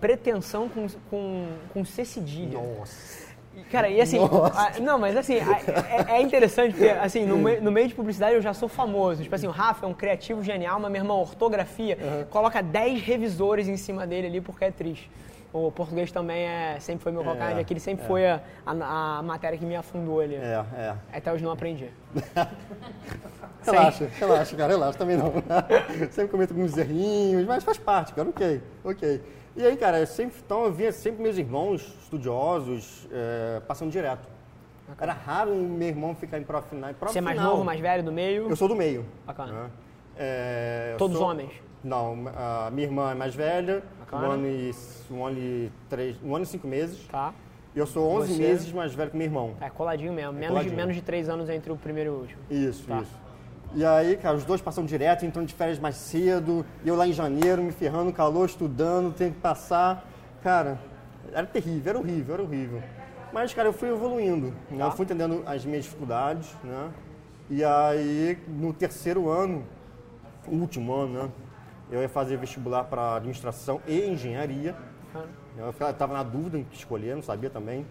Pretensão 0.00 0.68
com, 0.68 0.86
com, 1.10 1.48
com 1.72 1.84
C 1.84 2.04
cedilha. 2.04 2.60
Nossa. 2.60 3.24
Cara, 3.72 3.88
e 3.88 4.00
assim, 4.00 4.18
a- 4.20 4.78
não, 4.80 5.00
mas 5.00 5.16
assim, 5.16 5.38
a- 5.40 6.12
é, 6.12 6.18
é 6.18 6.22
interessante, 6.22 6.74
porque 6.74 6.88
assim, 6.90 7.26
no, 7.26 7.36
me- 7.36 7.58
no 7.58 7.72
meio 7.72 7.88
de 7.88 7.94
publicidade 7.94 8.36
eu 8.36 8.40
já 8.40 8.54
sou 8.54 8.68
famoso. 8.68 9.24
Tipo 9.24 9.34
assim, 9.34 9.48
o 9.48 9.50
Rafa 9.50 9.84
é 9.84 9.88
um 9.88 9.94
criativo 9.94 10.44
genial, 10.44 10.78
mas 10.78 10.92
meu 10.92 11.00
irmão, 11.00 11.18
ortografia, 11.18 11.98
coloca 12.30 12.62
10 12.62 13.02
revisores 13.02 13.66
em 13.66 13.76
cima 13.76 14.06
dele 14.06 14.28
ali 14.28 14.40
porque 14.40 14.66
é 14.66 14.70
triste. 14.70 15.10
O 15.54 15.70
português 15.70 16.10
também 16.10 16.48
é, 16.48 16.80
sempre 16.80 17.04
foi 17.04 17.12
meu 17.12 17.22
calcanhar 17.22 17.54
de 17.54 17.60
Aquiles, 17.60 17.80
sempre 17.80 18.04
foi 18.04 18.26
a, 18.26 18.40
a, 18.66 19.18
a 19.18 19.22
matéria 19.22 19.56
que 19.56 19.64
me 19.64 19.76
afundou 19.76 20.18
ali. 20.18 20.34
É, 20.34 20.64
é. 20.74 20.94
Até 21.16 21.32
hoje 21.32 21.44
não 21.44 21.52
aprendi. 21.52 21.88
Relaxa, 23.64 24.08
relaxa, 24.18 24.56
cara, 24.56 24.72
relaxa 24.72 24.98
também 24.98 25.16
não. 25.16 25.32
sempre 26.10 26.28
cometo 26.32 26.50
alguns 26.50 26.76
errinhos, 26.76 27.46
mas 27.46 27.62
faz 27.64 27.78
parte, 27.78 28.12
cara, 28.12 28.28
ok, 28.28 28.60
ok. 28.84 29.22
E 29.56 29.64
aí, 29.64 29.76
cara, 29.76 30.00
eu 30.00 30.06
sempre, 30.06 30.36
então 30.44 30.64
eu 30.64 30.72
via 30.72 30.90
sempre 30.92 31.22
meus 31.22 31.38
irmãos 31.38 31.80
estudiosos 32.02 33.08
é, 33.12 33.60
passando 33.60 33.90
direto. 33.90 34.28
Era 35.00 35.12
raro 35.12 35.54
meu 35.54 35.88
irmão 35.88 36.14
ficar 36.16 36.38
em 36.38 36.42
prova 36.42 36.66
final. 36.66 36.90
Em 36.90 36.94
prova 36.94 37.12
Você 37.12 37.20
é 37.20 37.22
mais 37.22 37.38
final. 37.38 37.52
novo, 37.52 37.64
mais 37.64 37.80
velho, 37.80 38.02
do 38.02 38.12
meio? 38.12 38.50
Eu 38.50 38.56
sou 38.56 38.68
do 38.68 38.74
meio. 38.76 39.06
Bacana. 39.24 39.52
né? 39.52 39.70
É, 40.18 40.94
Todos 40.98 41.16
sou- 41.16 41.28
homens? 41.28 41.52
Não, 41.82 42.16
a 42.34 42.70
minha 42.70 42.86
irmã 42.86 43.12
é 43.12 43.14
mais 43.14 43.34
velha, 43.34 43.82
Bacana. 44.04 44.28
um 44.28 44.30
ano, 44.32 44.46
e, 44.46 44.74
um, 45.10 45.26
ano 45.26 45.38
e 45.38 45.72
três, 45.88 46.16
um 46.22 46.34
ano 46.34 46.44
e 46.44 46.46
cinco 46.46 46.66
meses. 46.66 47.06
Tá. 47.08 47.32
E 47.74 47.78
eu 47.78 47.86
sou 47.86 48.08
11 48.18 48.34
Você? 48.34 48.38
meses 48.42 48.72
mais 48.72 48.94
velho 48.94 49.10
que 49.10 49.16
meu 49.16 49.26
irmão. 49.26 49.54
É 49.60 49.68
coladinho 49.68 50.12
mesmo. 50.12 50.32
Menos, 50.32 50.48
coladinho. 50.48 50.70
De, 50.70 50.76
menos 50.76 50.94
de 50.94 51.02
3 51.02 51.28
anos 51.28 51.48
entre 51.48 51.72
o 51.72 51.76
primeiro 51.76 52.10
e 52.10 52.12
o 52.12 52.18
último. 52.20 52.40
Isso, 52.48 52.86
Tá. 52.86 53.00
isso. 53.00 53.24
E 53.74 53.84
aí, 53.84 54.16
cara, 54.16 54.36
os 54.36 54.44
dois 54.44 54.60
passam 54.60 54.84
direto, 54.84 55.26
entrando 55.26 55.46
de 55.48 55.54
férias 55.54 55.80
mais 55.80 55.96
cedo, 55.96 56.64
eu 56.86 56.94
lá 56.94 57.08
em 57.08 57.12
janeiro, 57.12 57.60
me 57.60 57.72
ferrando, 57.72 58.12
calor, 58.12 58.46
estudando, 58.46 59.12
tenho 59.12 59.32
que 59.32 59.40
passar. 59.40 60.08
Cara, 60.44 60.78
era 61.32 61.44
terrível, 61.44 61.90
era 61.90 61.98
horrível, 61.98 62.34
era 62.34 62.42
horrível. 62.44 62.82
Mas, 63.32 63.52
cara, 63.52 63.68
eu 63.68 63.72
fui 63.72 63.88
evoluindo, 63.88 64.54
né? 64.70 64.78
Tá. 64.78 64.84
eu 64.84 64.90
fui 64.92 65.04
entendendo 65.04 65.42
as 65.44 65.64
minhas 65.64 65.82
dificuldades, 65.82 66.54
né? 66.62 66.90
E 67.50 67.64
aí, 67.64 68.38
no 68.46 68.72
terceiro 68.72 69.28
ano, 69.28 69.64
último 70.46 70.94
ano, 70.94 71.22
né? 71.24 71.30
Eu 71.94 72.02
ia 72.02 72.08
fazer 72.08 72.36
vestibular 72.36 72.82
para 72.84 73.14
administração 73.16 73.80
e 73.86 74.00
engenharia. 74.08 74.74
Eu 75.56 75.70
estava 75.70 76.12
na 76.12 76.24
dúvida 76.24 76.58
em 76.58 76.64
que 76.64 76.74
escolher, 76.76 77.14
não 77.14 77.22
sabia 77.22 77.48
também. 77.48 77.86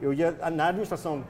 Eu 0.00 0.14
ia 0.14 0.32
na 0.50 0.68
administração 0.68 1.22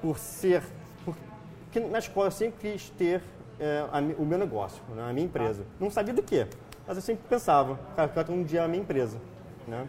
por 0.00 0.16
ser. 0.18 0.62
por- 1.04 1.16
Porque 1.64 1.80
na 1.80 1.98
escola 1.98 2.28
eu 2.28 2.30
sempre 2.30 2.70
quis 2.70 2.90
ter 2.90 3.20
é, 3.58 3.84
a 3.90 3.98
o 4.16 4.24
meu 4.24 4.38
negócio, 4.38 4.80
né, 4.94 5.10
a 5.10 5.12
minha 5.12 5.26
empresa. 5.26 5.64
Não 5.80 5.90
sabia 5.90 6.14
do 6.14 6.22
que, 6.22 6.46
mas 6.86 6.96
eu 6.96 7.02
sempre 7.02 7.24
pensava, 7.28 7.76
cara, 7.96 8.08
eu 8.28 8.34
um 8.34 8.44
dia 8.44 8.62
a 8.62 8.68
minha 8.68 8.80
empresa. 8.82 9.18
Né? 9.66 9.84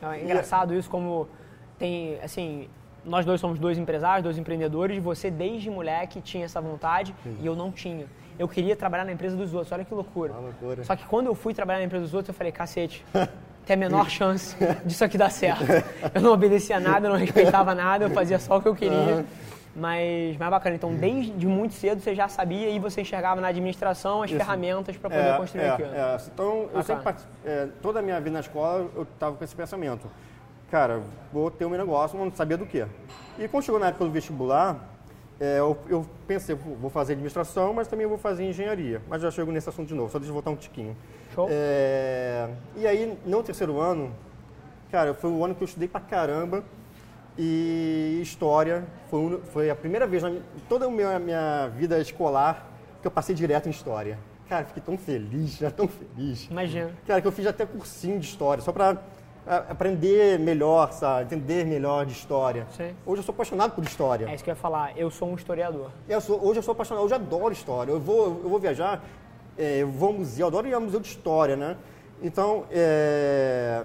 É 0.00 0.22
engraçado 0.22 0.72
isso 0.72 0.88
como 0.88 1.28
tem, 1.76 2.20
assim, 2.22 2.68
nós 3.04 3.26
dois 3.26 3.40
somos 3.40 3.58
dois 3.58 3.76
empresários, 3.78 4.22
dois 4.22 4.38
empreendedores, 4.38 5.02
você 5.02 5.28
desde 5.28 5.68
moleque 5.70 6.20
tinha 6.20 6.44
essa 6.44 6.60
vontade 6.60 7.12
e 7.40 7.44
eu 7.44 7.56
não 7.56 7.72
tinha. 7.72 8.06
Eu 8.40 8.48
queria 8.48 8.74
trabalhar 8.74 9.04
na 9.04 9.12
empresa 9.12 9.36
dos 9.36 9.52
outros, 9.52 9.70
olha 9.70 9.84
que 9.84 9.92
loucura. 9.92 10.32
Uma 10.32 10.40
loucura. 10.40 10.82
Só 10.82 10.96
que 10.96 11.04
quando 11.04 11.26
eu 11.26 11.34
fui 11.34 11.52
trabalhar 11.52 11.80
na 11.80 11.84
empresa 11.84 12.06
dos 12.06 12.14
outros, 12.14 12.30
eu 12.30 12.34
falei, 12.34 12.50
cacete, 12.50 13.04
tem 13.66 13.74
a 13.74 13.76
menor 13.76 14.08
chance 14.08 14.56
disso 14.82 15.04
aqui 15.04 15.18
dar 15.18 15.30
certo. 15.30 15.62
Eu 16.14 16.22
não 16.22 16.32
obedecia 16.32 16.80
nada, 16.80 17.06
eu 17.06 17.10
não 17.10 17.18
respeitava 17.18 17.74
nada, 17.74 18.06
eu 18.06 18.10
fazia 18.10 18.38
só 18.38 18.56
o 18.56 18.62
que 18.62 18.68
eu 18.68 18.74
queria. 18.74 19.26
Mas, 19.76 20.38
mas 20.38 20.48
bacana, 20.48 20.74
então 20.74 20.94
desde 20.94 21.46
muito 21.46 21.74
cedo 21.74 22.00
você 22.00 22.14
já 22.14 22.28
sabia 22.28 22.70
e 22.70 22.78
você 22.78 23.02
enxergava 23.02 23.42
na 23.42 23.48
administração 23.48 24.22
as 24.22 24.30
ferramentas 24.30 24.96
para 24.96 25.10
poder 25.10 25.36
construir 25.36 25.64
é, 25.64 25.70
aquilo. 25.70 25.94
é. 25.94 26.16
Então, 26.32 26.70
eu 26.72 26.82
sempre, 26.82 27.14
é, 27.44 27.68
toda 27.82 27.98
a 27.98 28.02
minha 28.02 28.18
vida 28.20 28.32
na 28.32 28.40
escola, 28.40 28.88
eu 28.96 29.02
estava 29.02 29.36
com 29.36 29.44
esse 29.44 29.54
pensamento. 29.54 30.10
Cara, 30.70 31.02
vou 31.30 31.50
ter 31.50 31.66
o 31.66 31.68
meu 31.68 31.78
negócio, 31.78 32.18
mas 32.18 32.30
não 32.30 32.34
sabia 32.34 32.56
do 32.56 32.64
que. 32.64 32.86
E 33.38 33.48
quando 33.48 33.64
chegou 33.64 33.78
na 33.78 33.88
época 33.88 34.06
do 34.06 34.10
vestibular, 34.10 34.89
é, 35.40 35.58
eu, 35.58 35.76
eu 35.88 36.06
pensei, 36.26 36.54
"Pô, 36.54 36.74
vou 36.74 36.90
fazer 36.90 37.14
administração, 37.14 37.72
mas 37.72 37.88
também 37.88 38.06
vou 38.06 38.18
fazer 38.18 38.44
engenharia. 38.44 39.00
Mas 39.08 39.22
já 39.22 39.30
chego 39.30 39.50
nesse 39.50 39.68
assunto 39.68 39.88
de 39.88 39.94
novo, 39.94 40.12
só 40.12 40.18
deixa 40.18 40.30
eu 40.30 40.34
voltar 40.34 40.50
um 40.50 40.56
tiquinho. 40.56 40.94
Show. 41.34 41.48
É, 41.50 42.48
e 42.76 42.86
aí, 42.86 43.18
no 43.24 43.42
terceiro 43.42 43.80
ano, 43.80 44.14
cara, 44.90 45.14
foi 45.14 45.30
o 45.30 45.44
ano 45.44 45.54
que 45.54 45.62
eu 45.62 45.66
estudei 45.66 45.88
pra 45.88 46.00
caramba. 46.00 46.62
E 47.38 48.18
história 48.20 48.84
foi, 49.08 49.40
foi 49.52 49.70
a 49.70 49.74
primeira 49.76 50.06
vez 50.06 50.22
na 50.22 50.30
toda 50.68 50.86
a 50.86 50.90
minha, 50.90 51.18
minha 51.18 51.68
vida 51.68 51.98
escolar 51.98 52.66
que 53.00 53.06
eu 53.06 53.10
passei 53.10 53.34
direto 53.34 53.66
em 53.66 53.70
história. 53.70 54.18
Cara, 54.48 54.64
fiquei 54.66 54.82
tão 54.82 54.98
feliz, 54.98 55.56
já 55.56 55.70
tão 55.70 55.88
feliz. 55.88 56.48
Imagina. 56.50 56.90
Cara, 57.06 57.20
que 57.22 57.26
eu 57.26 57.32
fiz 57.32 57.46
até 57.46 57.64
cursinho 57.64 58.18
de 58.18 58.26
história, 58.26 58.62
só 58.62 58.72
pra 58.72 58.98
aprender 59.58 60.38
melhor, 60.38 60.92
sabe? 60.92 61.24
Entender 61.24 61.64
melhor 61.66 62.06
de 62.06 62.12
história. 62.12 62.66
Sim. 62.76 62.94
Hoje 63.04 63.20
eu 63.20 63.24
sou 63.24 63.32
apaixonado 63.32 63.72
por 63.74 63.82
história. 63.84 64.28
É 64.28 64.34
isso 64.34 64.44
que 64.44 64.50
eu 64.50 64.52
ia 64.54 64.56
falar, 64.60 64.96
eu 64.96 65.10
sou 65.10 65.28
um 65.28 65.34
historiador. 65.34 65.90
Eu 66.08 66.20
sou- 66.20 66.42
hoje 66.44 66.58
eu 66.60 66.62
sou 66.62 66.72
apaixonado, 66.72 67.04
hoje 67.04 67.14
eu 67.14 67.18
adoro 67.18 67.52
história. 67.52 67.90
Eu 67.90 67.98
vou, 68.00 68.40
eu 68.44 68.48
vou 68.48 68.58
viajar, 68.58 69.02
é, 69.58 69.78
eu 69.78 69.88
vou 69.88 70.08
ao 70.10 70.14
museu, 70.14 70.44
eu 70.44 70.48
adoro 70.48 70.68
ir 70.68 70.74
ao 70.74 70.80
museu 70.80 71.00
de 71.00 71.08
história, 71.08 71.56
né? 71.56 71.76
Então, 72.22 72.64
é, 72.70 73.84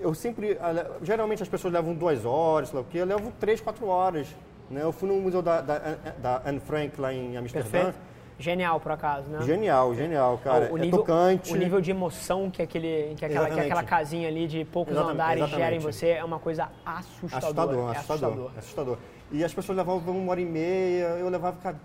eu 0.00 0.14
sempre, 0.14 0.56
geralmente 1.02 1.42
as 1.42 1.48
pessoas 1.48 1.72
levam 1.74 1.94
duas 1.94 2.24
horas, 2.24 2.68
sei 2.70 2.76
lá 2.78 2.82
o 2.82 2.88
quê, 2.88 2.98
eu 2.98 3.06
levo 3.06 3.32
três, 3.38 3.60
quatro 3.60 3.86
horas. 3.86 4.26
Né? 4.70 4.82
Eu 4.82 4.92
fui 4.92 5.08
no 5.08 5.16
museu 5.20 5.42
da, 5.42 5.60
da, 5.60 5.78
da 6.22 6.42
Anne 6.46 6.60
Frank 6.60 6.98
lá 7.00 7.12
em 7.12 7.36
Amsterdã. 7.36 7.68
Perfeito? 7.70 7.98
Genial, 8.40 8.80
por 8.80 8.90
acaso, 8.92 9.28
né? 9.28 9.42
Genial, 9.42 9.94
genial, 9.94 10.40
cara. 10.42 10.72
o, 10.72 10.78
é 10.78 10.80
nível, 10.80 11.00
tocante. 11.00 11.52
o 11.52 11.56
nível 11.56 11.78
de 11.78 11.90
emoção 11.90 12.50
que, 12.50 12.62
aquele, 12.62 13.14
que, 13.14 13.24
aquela, 13.26 13.28
que 13.28 13.52
Exatamente. 13.52 13.66
aquela 13.66 13.82
casinha 13.82 14.28
ali 14.28 14.46
de 14.46 14.64
poucos 14.64 14.94
Exatamente, 14.94 15.20
andares 15.20 15.50
gera 15.50 15.74
em 15.74 15.76
exatamente. 15.76 15.82
você 15.82 16.08
é 16.08 16.24
uma 16.24 16.38
coisa 16.38 16.70
assustadora. 16.84 17.36
Assustador, 17.36 17.94
é 17.94 17.98
assustador, 17.98 18.50
assustador. 18.56 18.98
E 19.30 19.44
as 19.44 19.52
pessoas 19.52 19.76
levavam 19.76 20.16
uma 20.16 20.32
hora 20.32 20.40
e 20.40 20.46
meia, 20.46 21.18
eu 21.18 21.28
levava 21.28 21.58
cara, 21.58 21.76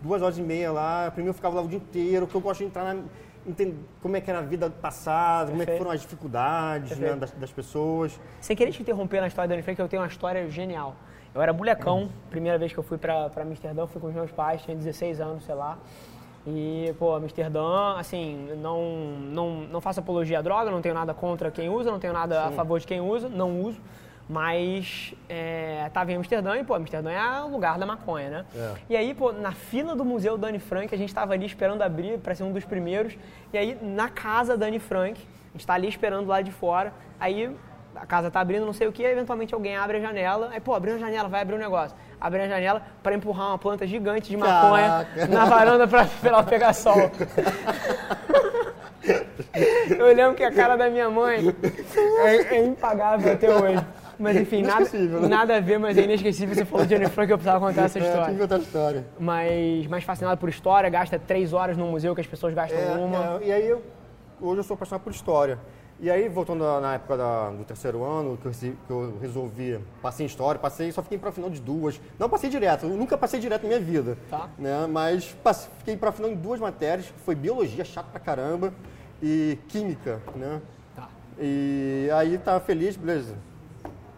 duas 0.00 0.22
horas 0.22 0.38
e 0.38 0.42
meia 0.42 0.70
lá. 0.70 1.10
Primeiro 1.10 1.30
eu 1.30 1.34
ficava 1.34 1.56
lá 1.56 1.62
o 1.62 1.68
dia 1.68 1.78
inteiro, 1.78 2.26
porque 2.26 2.36
eu 2.36 2.40
gosto 2.40 2.60
de 2.60 2.66
entrar 2.66 2.94
na. 2.94 3.02
entender 3.44 3.76
como 4.00 4.16
é 4.16 4.20
que 4.20 4.30
era 4.30 4.38
a 4.38 4.42
vida 4.42 4.70
passada, 4.70 5.50
como 5.50 5.62
é 5.62 5.64
que 5.64 5.72
Perfeito. 5.72 5.78
foram 5.78 5.90
as 5.90 6.00
dificuldades 6.00 6.90
né, 6.90 7.08
Perfeito. 7.08 7.20
das, 7.20 7.32
das 7.32 7.50
pessoas. 7.50 8.20
Sem 8.40 8.54
querer 8.54 8.70
te 8.70 8.80
interromper 8.80 9.20
na 9.20 9.26
história 9.26 9.48
da 9.48 9.54
Anne 9.54 9.64
Frank, 9.64 9.80
eu 9.80 9.88
tenho 9.88 10.00
uma 10.00 10.08
história 10.08 10.48
genial. 10.48 10.94
Eu 11.34 11.42
era 11.42 11.52
molecão, 11.52 12.08
primeira 12.30 12.56
vez 12.56 12.72
que 12.72 12.78
eu 12.78 12.84
fui 12.84 12.96
pra, 12.96 13.28
pra 13.28 13.42
Amsterdã, 13.42 13.86
fui 13.86 14.00
com 14.00 14.06
os 14.06 14.14
meus 14.14 14.30
pais, 14.30 14.62
tinha 14.62 14.76
16 14.76 15.20
anos, 15.20 15.44
sei 15.44 15.54
lá. 15.54 15.76
E, 16.46 16.94
pô, 16.98 17.14
Amsterdã, 17.14 17.96
assim, 17.96 18.50
não, 18.58 18.82
não, 19.32 19.50
não 19.62 19.80
faço 19.80 19.98
apologia 19.98 20.38
à 20.38 20.42
droga, 20.42 20.70
não 20.70 20.80
tenho 20.80 20.94
nada 20.94 21.12
contra 21.12 21.50
quem 21.50 21.68
usa, 21.68 21.90
não 21.90 21.98
tenho 21.98 22.12
nada 22.12 22.42
Sim. 22.42 22.48
a 22.48 22.52
favor 22.52 22.78
de 22.78 22.86
quem 22.86 23.00
usa, 23.00 23.28
não 23.28 23.60
uso. 23.62 23.80
Mas 24.28 25.12
é, 25.28 25.90
tava 25.92 26.12
em 26.12 26.16
Amsterdã 26.16 26.56
e, 26.56 26.64
pô, 26.64 26.74
Amsterdã 26.74 27.10
é 27.10 27.42
o 27.42 27.48
lugar 27.48 27.78
da 27.78 27.84
maconha, 27.84 28.30
né? 28.30 28.46
É. 28.54 28.74
E 28.90 28.96
aí, 28.96 29.12
pô, 29.12 29.32
na 29.32 29.52
fila 29.52 29.96
do 29.96 30.04
Museu 30.04 30.38
Dani 30.38 30.58
Frank, 30.58 30.94
a 30.94 30.98
gente 30.98 31.12
tava 31.12 31.32
ali 31.32 31.44
esperando 31.44 31.82
abrir 31.82 32.18
para 32.18 32.34
ser 32.34 32.44
um 32.44 32.52
dos 32.52 32.64
primeiros. 32.64 33.18
E 33.52 33.58
aí, 33.58 33.78
na 33.82 34.08
casa 34.08 34.56
Dani 34.56 34.78
Frank, 34.78 35.20
a 35.20 35.58
gente 35.58 35.66
tá 35.66 35.74
ali 35.74 35.88
esperando 35.88 36.26
lá 36.26 36.40
de 36.40 36.52
fora. 36.52 36.92
Aí 37.18 37.54
a 37.96 38.06
casa 38.06 38.30
tá 38.30 38.40
abrindo, 38.40 38.66
não 38.66 38.72
sei 38.72 38.86
o 38.86 38.92
que, 38.92 39.02
eventualmente 39.02 39.54
alguém 39.54 39.76
abre 39.76 39.98
a 39.98 40.00
janela, 40.00 40.50
aí, 40.52 40.60
pô, 40.60 40.74
abriu 40.74 40.94
a 40.94 40.98
janela, 40.98 41.28
vai 41.28 41.42
abrir 41.42 41.54
um 41.54 41.58
negócio. 41.58 41.96
Abre 42.20 42.42
a 42.42 42.48
janela 42.48 42.82
para 43.02 43.14
empurrar 43.14 43.48
uma 43.48 43.58
planta 43.58 43.86
gigante 43.86 44.30
de 44.30 44.36
maconha 44.36 45.06
Caraca. 45.14 45.26
na 45.26 45.44
varanda 45.44 45.86
para 45.86 46.06
ela 46.22 46.42
pegar 46.42 46.72
sol. 46.72 47.10
Eu 49.98 50.06
lembro 50.06 50.34
que 50.34 50.42
a 50.42 50.50
cara 50.50 50.76
da 50.76 50.88
minha 50.88 51.10
mãe 51.10 51.54
é, 52.24 52.56
é 52.56 52.64
impagável 52.64 53.32
até 53.32 53.54
hoje. 53.54 53.84
Mas 54.18 54.36
enfim, 54.36 54.62
nada, 54.62 54.88
né? 54.92 55.28
nada 55.28 55.56
a 55.56 55.60
ver, 55.60 55.78
mas 55.78 55.98
é 55.98 56.02
inesquecível. 56.02 56.54
Você 56.54 56.64
falou 56.64 56.86
de 56.86 56.90
Jennifer 56.90 57.12
Frank, 57.12 57.30
eu 57.30 57.36
precisava 57.36 57.66
contar 57.66 57.82
essa 57.82 57.98
história. 57.98 58.22
É, 58.22 58.26
tem 58.26 58.34
que 58.34 58.40
contar 58.40 58.56
a 58.56 58.58
história. 58.58 59.06
Mas 59.18 59.86
mais 59.88 60.04
fascinado 60.04 60.38
por 60.38 60.48
história, 60.48 60.88
gasta 60.88 61.18
três 61.18 61.52
horas 61.52 61.76
no 61.76 61.86
museu 61.86 62.14
que 62.14 62.20
as 62.20 62.26
pessoas 62.26 62.54
gastam 62.54 62.78
é, 62.78 62.92
uma. 62.94 63.40
É, 63.42 63.46
e 63.46 63.52
aí, 63.52 63.68
eu, 63.68 63.82
hoje 64.40 64.60
eu 64.60 64.64
sou 64.64 64.74
apaixonado 64.74 65.02
por 65.02 65.12
história. 65.12 65.58
E 66.00 66.10
aí, 66.10 66.28
voltando 66.28 66.64
na 66.80 66.94
época 66.94 67.16
da, 67.16 67.50
do 67.50 67.64
terceiro 67.64 68.02
ano, 68.02 68.36
que 68.36 68.46
eu, 68.46 68.52
que 68.52 68.90
eu, 68.90 69.18
resolvi, 69.20 69.78
passei 70.02 70.24
em 70.24 70.26
história, 70.26 70.58
passei, 70.58 70.90
só 70.90 71.02
fiquei 71.02 71.16
para 71.16 71.30
final 71.30 71.48
de 71.48 71.60
duas. 71.60 72.00
Não 72.18 72.28
passei 72.28 72.50
direto, 72.50 72.86
nunca 72.86 73.16
passei 73.16 73.38
direto 73.38 73.62
na 73.62 73.68
minha 73.68 73.80
vida. 73.80 74.18
Tá. 74.28 74.48
Né? 74.58 74.86
Mas 74.88 75.34
passei, 75.42 75.70
fiquei 75.78 75.96
para 75.96 76.10
final 76.10 76.30
em 76.30 76.34
duas 76.34 76.58
matérias, 76.58 77.12
foi 77.24 77.34
biologia, 77.34 77.84
chato 77.84 78.06
pra 78.06 78.18
caramba, 78.18 78.74
e 79.22 79.56
química, 79.68 80.20
né? 80.34 80.60
Tá. 80.96 81.08
E 81.38 82.08
aí 82.12 82.38
tava 82.38 82.60
feliz, 82.60 82.96
beleza. 82.96 83.36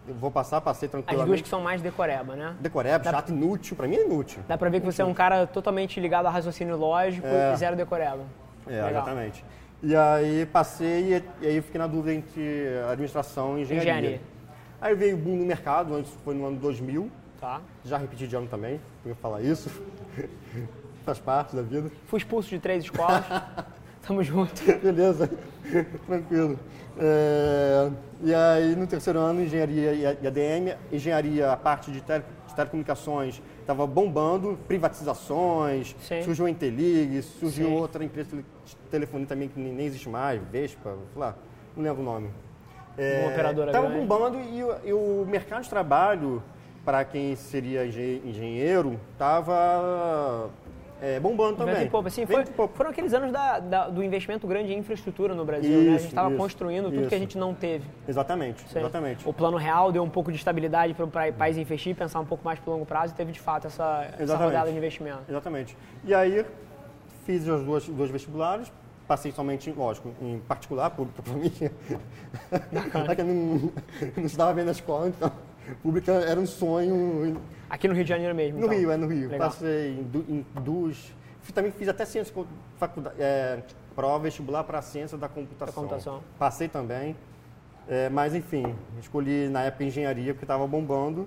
Eu 0.07 0.15
vou 0.15 0.31
passar, 0.31 0.61
passei 0.61 0.87
tranquilamente. 0.87 1.21
As 1.21 1.27
duas 1.27 1.41
que 1.41 1.49
são 1.49 1.61
mais 1.61 1.81
decoreba, 1.81 2.35
né? 2.35 2.55
Decoreba, 2.59 3.03
Dá 3.03 3.11
chato, 3.11 3.29
inútil, 3.29 3.75
pra 3.75 3.87
mim 3.87 3.97
é 3.97 4.05
inútil. 4.05 4.41
Dá 4.47 4.57
pra 4.57 4.69
ver 4.69 4.79
que 4.79 4.85
você 4.85 5.01
é 5.01 5.05
um 5.05 5.13
cara 5.13 5.45
totalmente 5.45 5.99
ligado 5.99 6.25
a 6.25 6.29
raciocínio 6.29 6.75
lógico 6.75 7.27
é. 7.27 7.53
e 7.53 7.57
zero 7.57 7.75
decoreba. 7.75 8.23
É, 8.65 8.71
Legal. 8.71 8.89
exatamente. 8.89 9.45
E 9.81 9.95
aí 9.95 10.45
passei 10.45 11.13
e, 11.41 11.45
aí 11.45 11.61
fiquei 11.61 11.77
na 11.77 11.87
dúvida 11.87 12.13
entre 12.13 12.41
administração 12.89 13.57
e 13.57 13.61
engenharia. 13.61 13.93
engenharia. 13.93 14.21
Aí 14.81 14.95
veio 14.95 15.15
o 15.15 15.19
boom 15.19 15.37
no 15.37 15.45
mercado, 15.45 15.95
antes 15.95 16.11
foi 16.23 16.33
no 16.33 16.45
ano 16.45 16.57
2000. 16.57 17.09
Tá. 17.39 17.61
Já 17.85 17.97
repeti 17.97 18.27
de 18.27 18.35
ano 18.35 18.47
também, 18.47 18.79
eu 19.05 19.15
falar 19.15 19.41
isso. 19.41 19.69
Faz 21.05 21.19
parte 21.19 21.55
da 21.55 21.61
vida. 21.61 21.91
Fui 22.07 22.17
expulso 22.17 22.49
de 22.49 22.59
três 22.59 22.83
escolas. 22.83 23.23
Tamo 24.05 24.23
junto. 24.23 24.63
Beleza, 24.81 25.29
tranquilo. 26.07 26.57
É, 26.97 27.91
e 28.23 28.33
aí 28.33 28.75
no 28.75 28.87
terceiro 28.87 29.19
ano, 29.19 29.41
engenharia 29.41 29.93
e 29.93 30.27
ADM, 30.27 30.75
engenharia, 30.91 31.51
a 31.51 31.57
parte 31.57 31.91
de, 31.91 32.01
tele, 32.01 32.23
de 32.47 32.55
telecomunicações 32.55 33.41
estava 33.67 33.85
bombando, 33.85 34.57
privatizações, 34.65 35.93
Sim. 35.99 36.23
surgiu 36.23 36.45
a 36.45 36.49
Intelig, 36.49 37.21
surgiu 37.21 37.67
Sim. 37.67 37.75
outra 37.75 38.01
empresa 38.01 38.37
de 38.37 38.75
telefonia 38.89 39.27
também 39.27 39.49
que 39.49 39.59
nem 39.59 39.85
existe 39.85 40.07
mais, 40.07 40.41
Vespa, 40.49 40.95
sei 41.11 41.19
lá, 41.19 41.35
não 41.75 41.83
lembro 41.83 42.01
o 42.01 42.05
nome. 42.05 42.29
É, 42.97 43.23
Uma 43.23 43.31
operadora 43.33 43.69
Estava 43.69 43.89
bombando 43.89 44.39
e, 44.39 44.87
e, 44.87 44.93
o 44.93 45.25
mercado 45.27 45.63
de 45.63 45.69
trabalho, 45.69 46.41
para 46.85 47.03
quem 47.03 47.35
seria 47.35 47.85
engenheiro, 47.85 48.97
estava 49.11 50.49
é, 51.01 51.19
bombando 51.19 51.57
também. 51.57 51.75
Vento 51.75 51.91
pouco, 51.91 52.07
assim, 52.07 52.25
foi, 52.25 52.43
pouco. 52.45 52.75
Foram 52.75 52.89
aqueles 52.89 53.13
anos 53.13 53.31
da, 53.31 53.59
da, 53.59 53.87
do 53.87 54.03
investimento 54.03 54.47
grande 54.47 54.73
em 54.73 54.79
infraestrutura 54.79 55.35
no 55.35 55.45
Brasil, 55.45 55.71
isso, 55.71 55.89
né? 55.89 55.95
A 55.95 55.99
gente 55.99 56.07
estava 56.07 56.35
construindo 56.35 56.85
tudo 56.85 57.01
isso. 57.01 57.09
que 57.09 57.15
a 57.15 57.19
gente 57.19 57.37
não 57.37 57.53
teve. 57.53 57.85
Exatamente, 58.07 58.67
Sim. 58.67 58.79
exatamente. 58.79 59.27
O 59.27 59.33
plano 59.33 59.57
real 59.57 59.91
deu 59.91 60.03
um 60.03 60.09
pouco 60.09 60.31
de 60.31 60.37
estabilidade 60.37 60.93
para 60.93 61.05
o 61.05 61.33
país 61.33 61.57
investir, 61.57 61.95
pensar 61.95 62.19
um 62.19 62.25
pouco 62.25 62.43
mais 62.43 62.59
para 62.59 62.71
longo 62.71 62.85
prazo 62.85 63.13
e 63.13 63.15
teve 63.15 63.31
de 63.31 63.39
fato 63.39 63.67
essa, 63.67 64.07
essa 64.17 64.35
rodada 64.35 64.71
de 64.71 64.77
investimento. 64.77 65.21
Exatamente. 65.29 65.77
E 66.03 66.13
aí 66.13 66.45
fiz 67.25 67.47
os 67.47 67.63
dois, 67.63 67.87
dois 67.87 68.09
vestibulares, 68.09 68.71
passei 69.07 69.31
somente, 69.31 69.71
lógico, 69.71 70.11
em 70.21 70.39
particular, 70.39 70.89
público 70.89 71.21
para 71.21 71.33
mim. 71.33 71.53
eu 73.17 73.25
não, 73.25 73.71
não 74.17 74.25
estava 74.25 74.53
bem 74.53 74.65
na 74.65 74.71
escola, 74.71 75.09
então 75.09 75.31
pública 75.75 76.11
era 76.11 76.39
um 76.39 76.45
sonho 76.45 77.39
Aqui 77.69 77.87
no 77.87 77.93
Rio 77.93 78.03
de 78.03 78.09
Janeiro 78.09 78.33
mesmo? 78.33 78.59
No 78.59 78.65
então. 78.65 78.77
Rio, 78.77 78.91
é 78.91 78.97
no 78.97 79.07
Rio. 79.07 79.29
Legal. 79.29 79.49
Passei 79.49 79.91
em, 79.91 80.35
em 80.35 80.45
duas... 80.61 81.13
Também 81.53 81.71
fiz 81.71 81.87
até 81.87 82.03
ciência, 82.03 82.33
faculdade, 82.77 83.15
é, 83.19 83.63
prova 83.95 84.23
vestibular 84.23 84.65
para 84.65 84.81
ciência 84.81 85.17
da 85.17 85.29
computação. 85.29 85.65
da 85.65 85.71
computação. 85.73 86.23
Passei 86.37 86.67
também. 86.67 87.15
É, 87.87 88.09
mas, 88.09 88.35
enfim, 88.35 88.75
escolhi 88.99 89.47
na 89.47 89.63
época 89.63 89.85
engenharia, 89.85 90.33
porque 90.33 90.43
estava 90.43 90.67
bombando. 90.67 91.25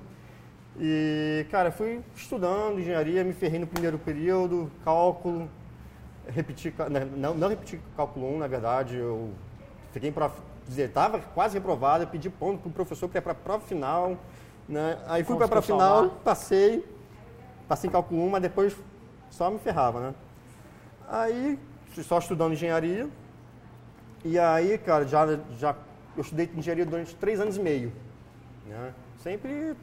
E, 0.78 1.46
cara, 1.50 1.70
fui 1.70 2.00
estudando 2.14 2.78
engenharia, 2.78 3.24
me 3.24 3.32
ferrei 3.32 3.58
no 3.58 3.66
primeiro 3.66 3.98
período, 3.98 4.70
cálculo, 4.84 5.48
repeti, 6.28 6.72
né, 6.90 7.08
não, 7.16 7.34
não 7.34 7.48
repeti 7.48 7.80
cálculo 7.96 8.34
1, 8.34 8.38
na 8.38 8.46
verdade, 8.46 8.96
eu 8.96 9.30
fiquei 9.90 10.12
para 10.12 10.30
dizer, 10.68 10.88
estava 10.88 11.18
quase 11.18 11.54
reprovado, 11.54 12.06
pedi 12.06 12.28
ponto 12.30 12.60
para 12.60 12.68
o 12.68 12.72
professor 12.72 13.08
para 13.08 13.18
ir 13.18 13.22
para 13.22 13.32
a 13.32 13.34
prova 13.34 13.64
final, 13.64 14.18
né? 14.70 14.98
Aí 15.06 15.24
fui 15.24 15.36
para 15.36 15.58
a 15.58 15.62
final, 15.62 16.10
passei, 16.24 16.86
passei 17.66 17.88
em 17.88 17.92
cálculo 17.92 18.24
1, 18.24 18.30
mas 18.30 18.42
depois 18.42 18.76
só 19.28 19.50
me 19.50 19.58
ferrava, 19.58 20.00
né? 20.00 20.14
Aí, 21.08 21.58
só 22.02 22.18
estudando 22.18 22.52
engenharia. 22.52 23.08
E 24.24 24.38
aí, 24.38 24.78
cara, 24.78 25.06
já, 25.06 25.26
já 25.58 25.74
eu 26.16 26.22
estudei 26.22 26.48
engenharia 26.54 26.86
durante 26.86 27.14
três 27.16 27.40
anos 27.40 27.56
e 27.56 27.60
meio. 27.60 27.92
Né? 28.66 28.94
Sempre 29.18 29.74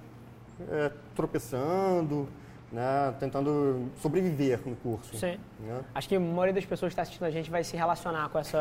é, 0.70 0.92
tropeçando, 1.16 2.30
né? 2.72 3.14
tentando 3.20 3.90
sobreviver 4.02 4.62
no 4.66 4.76
curso. 4.78 5.18
Sim. 5.18 5.38
Né? 5.60 5.82
Acho 5.94 6.08
que 6.08 6.16
a 6.16 6.20
maioria 6.20 6.54
das 6.54 6.66
pessoas 6.66 6.92
que 6.92 6.94
está 6.94 7.02
assistindo 7.02 7.26
a 7.26 7.32
gente 7.32 7.52
vai 7.52 7.64
se 7.64 7.76
relacionar 7.76 8.30
com 8.30 8.40
essa. 8.40 8.60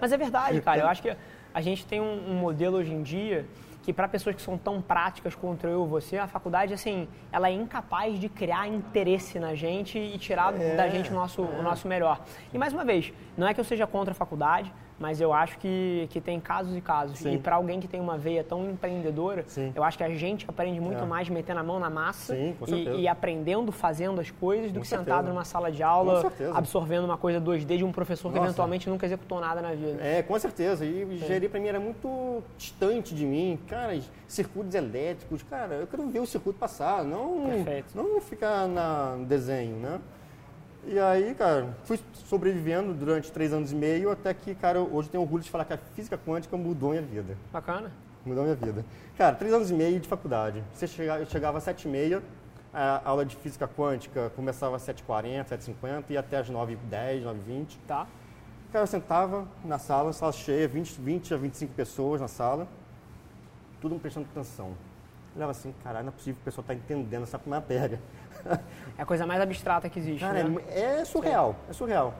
Mas 0.00 0.12
é 0.12 0.16
verdade, 0.16 0.60
cara. 0.60 0.82
Eu 0.82 0.86
acho 0.86 1.02
que 1.02 1.16
a 1.52 1.60
gente 1.60 1.84
tem 1.84 2.00
um, 2.00 2.30
um 2.30 2.34
modelo 2.34 2.76
hoje 2.76 2.92
em 2.92 3.02
dia 3.02 3.44
que 3.84 3.92
para 3.92 4.08
pessoas 4.08 4.34
que 4.34 4.40
são 4.40 4.56
tão 4.56 4.80
práticas 4.80 5.34
quanto 5.34 5.66
eu 5.66 5.84
e 5.84 5.88
você, 5.88 6.16
a 6.16 6.26
faculdade, 6.26 6.72
assim, 6.72 7.06
ela 7.30 7.50
é 7.50 7.52
incapaz 7.52 8.18
de 8.18 8.30
criar 8.30 8.66
interesse 8.66 9.38
na 9.38 9.54
gente 9.54 9.98
e 9.98 10.16
tirar 10.16 10.58
é, 10.58 10.74
da 10.74 10.88
gente 10.88 11.10
o 11.10 11.14
nosso, 11.14 11.42
é. 11.42 11.60
o 11.60 11.62
nosso 11.62 11.86
melhor. 11.86 12.18
E 12.52 12.56
mais 12.56 12.72
uma 12.72 12.84
vez, 12.84 13.12
não 13.36 13.46
é 13.46 13.52
que 13.52 13.60
eu 13.60 13.64
seja 13.64 13.86
contra 13.86 14.12
a 14.12 14.14
faculdade, 14.14 14.72
mas 14.98 15.20
eu 15.20 15.32
acho 15.32 15.58
que, 15.58 16.06
que 16.10 16.20
tem 16.20 16.38
casos 16.40 16.76
e 16.76 16.80
casos. 16.80 17.18
Sim. 17.18 17.34
E 17.34 17.38
para 17.38 17.56
alguém 17.56 17.80
que 17.80 17.88
tem 17.88 18.00
uma 18.00 18.16
veia 18.16 18.44
tão 18.44 18.68
empreendedora, 18.70 19.44
Sim. 19.46 19.72
eu 19.74 19.82
acho 19.82 19.98
que 19.98 20.04
a 20.04 20.14
gente 20.14 20.44
aprende 20.48 20.80
muito 20.80 21.02
é. 21.02 21.06
mais 21.06 21.28
metendo 21.28 21.60
a 21.60 21.62
mão 21.62 21.78
na 21.78 21.90
massa 21.90 22.34
Sim, 22.34 22.54
e, 22.68 23.02
e, 23.02 23.08
aprendendo, 23.08 23.72
fazendo 23.72 24.20
as 24.20 24.30
coisas, 24.30 24.70
do 24.70 24.76
com 24.76 24.82
que 24.82 24.88
certeza. 24.88 25.10
sentado 25.10 25.28
numa 25.28 25.44
sala 25.44 25.70
de 25.70 25.82
aula, 25.82 26.32
absorvendo 26.54 27.04
uma 27.04 27.16
coisa 27.16 27.40
2D 27.40 27.78
de 27.78 27.84
um 27.84 27.92
professor 27.92 28.28
Nossa. 28.28 28.40
que 28.40 28.46
eventualmente 28.46 28.88
nunca 28.88 29.06
executou 29.06 29.40
nada 29.40 29.60
na 29.60 29.72
vida. 29.72 30.02
É, 30.02 30.22
com 30.22 30.38
certeza. 30.38 30.84
E 30.84 31.02
engenharia 31.02 31.48
para 31.48 31.60
mim 31.60 31.68
era 31.68 31.80
muito 31.80 32.42
distante 32.56 33.14
de 33.14 33.26
mim. 33.26 33.58
Cara, 33.66 33.98
circuitos 34.28 34.74
elétricos, 34.74 35.42
cara, 35.42 35.74
eu 35.74 35.86
quero 35.86 36.06
ver 36.08 36.20
o 36.20 36.26
circuito 36.26 36.58
passar, 36.58 37.04
não, 37.04 37.48
não 37.94 38.20
ficar 38.20 38.66
no 38.68 39.24
desenho, 39.24 39.76
né? 39.76 40.00
E 40.86 40.98
aí, 40.98 41.34
cara, 41.34 41.74
fui 41.84 41.98
sobrevivendo 42.12 42.92
durante 42.92 43.32
três 43.32 43.52
anos 43.54 43.72
e 43.72 43.74
meio, 43.74 44.10
até 44.10 44.34
que, 44.34 44.54
cara, 44.54 44.80
hoje 44.80 45.08
tenho 45.08 45.22
orgulho 45.22 45.42
de 45.42 45.50
falar 45.50 45.64
que 45.64 45.72
a 45.72 45.78
física 45.78 46.18
quântica 46.18 46.56
mudou 46.58 46.90
minha 46.90 47.00
vida. 47.00 47.38
Bacana. 47.50 47.90
Mudou 48.24 48.44
minha 48.44 48.54
vida. 48.54 48.84
Cara, 49.16 49.34
três 49.34 49.52
anos 49.52 49.70
e 49.70 49.74
meio 49.74 49.98
de 49.98 50.06
faculdade. 50.06 50.62
Você 50.74 50.86
chegava, 50.86 51.20
eu 51.20 51.26
chegava 51.26 51.58
às 51.58 51.64
sete 51.64 51.88
e 51.88 51.90
meia, 51.90 52.22
a 52.72 53.00
aula 53.08 53.24
de 53.24 53.34
física 53.36 53.66
quântica 53.66 54.30
começava 54.36 54.76
às 54.76 54.82
7h40, 54.82 55.46
7h50 55.46 56.04
e 56.10 56.16
até 56.18 56.38
às 56.38 56.50
9h10, 56.50 57.22
9h20. 57.22 57.76
Tá. 57.86 58.06
Cara, 58.70 58.82
eu 58.82 58.86
sentava 58.86 59.46
na 59.64 59.78
sala, 59.78 60.12
sala 60.12 60.32
cheia, 60.32 60.68
20, 60.68 61.00
20 61.00 61.34
a 61.34 61.36
25 61.36 61.72
pessoas 61.72 62.20
na 62.20 62.28
sala, 62.28 62.68
tudo 63.80 63.94
me 63.94 64.00
prestando 64.00 64.26
atenção. 64.30 64.68
Eu 64.68 65.36
olhava 65.36 65.52
assim, 65.52 65.72
caralho, 65.82 66.06
não 66.06 66.12
é 66.12 66.16
possível 66.16 66.34
que 66.34 66.42
o 66.42 66.44
pessoal 66.44 66.62
está 66.62 66.74
entendendo 66.74 67.22
essa 67.22 67.40
matéria. 67.46 68.00
É 68.96 69.02
a 69.02 69.04
coisa 69.04 69.26
mais 69.26 69.40
abstrata 69.40 69.88
que 69.88 69.98
existe. 69.98 70.20
Cara, 70.20 70.44
né? 70.44 70.62
é, 70.68 71.00
é 71.00 71.04
surreal, 71.04 71.56
é 71.68 71.72
surreal. 71.72 72.14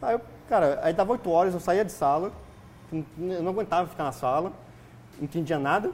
Aí 0.00 0.14
eu, 0.14 0.20
cara, 0.48 0.78
aí 0.82 0.92
dava 0.92 1.10
8 1.10 1.28
horas, 1.28 1.52
eu 1.52 1.58
saía 1.58 1.84
de 1.84 1.90
sala, 1.90 2.30
eu 2.92 3.42
não 3.42 3.50
aguentava 3.50 3.88
ficar 3.88 4.04
na 4.04 4.12
sala, 4.12 4.52
não 5.18 5.24
entendia 5.24 5.58
nada. 5.58 5.90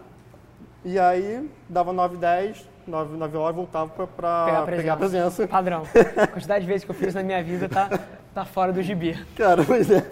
E 0.85 0.99
aí 0.99 1.49
dava 1.69 1.93
9, 1.95 2.19
10, 2.19 2.69
9, 2.87 3.17
9 3.17 3.37
horas, 3.37 3.57
voltava 3.57 4.07
para 4.07 4.45
pegar, 4.45 4.67
pegar, 4.67 4.93
a 4.93 4.97
presença. 4.97 5.49
Padrão. 5.49 5.83
A 6.17 6.27
quantidade 6.27 6.65
de 6.65 6.71
vezes 6.71 6.85
que 6.85 6.91
eu 6.91 6.95
fiz 6.95 7.15
na 7.15 7.23
minha 7.23 7.43
vida 7.43 7.69
tá, 7.69 7.89
tá 8.35 8.45
fora 8.45 8.73
do 8.73 8.83
gibi. 8.83 9.15
Cara, 9.37 9.65
pois 9.67 9.91
é. 9.91 10.05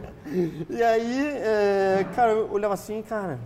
E 0.71 0.83
aí, 0.83 1.27
é, 1.39 2.07
cara, 2.15 2.33
eu 2.33 2.51
olhava 2.51 2.75
assim, 2.75 3.03
cara, 3.03 3.39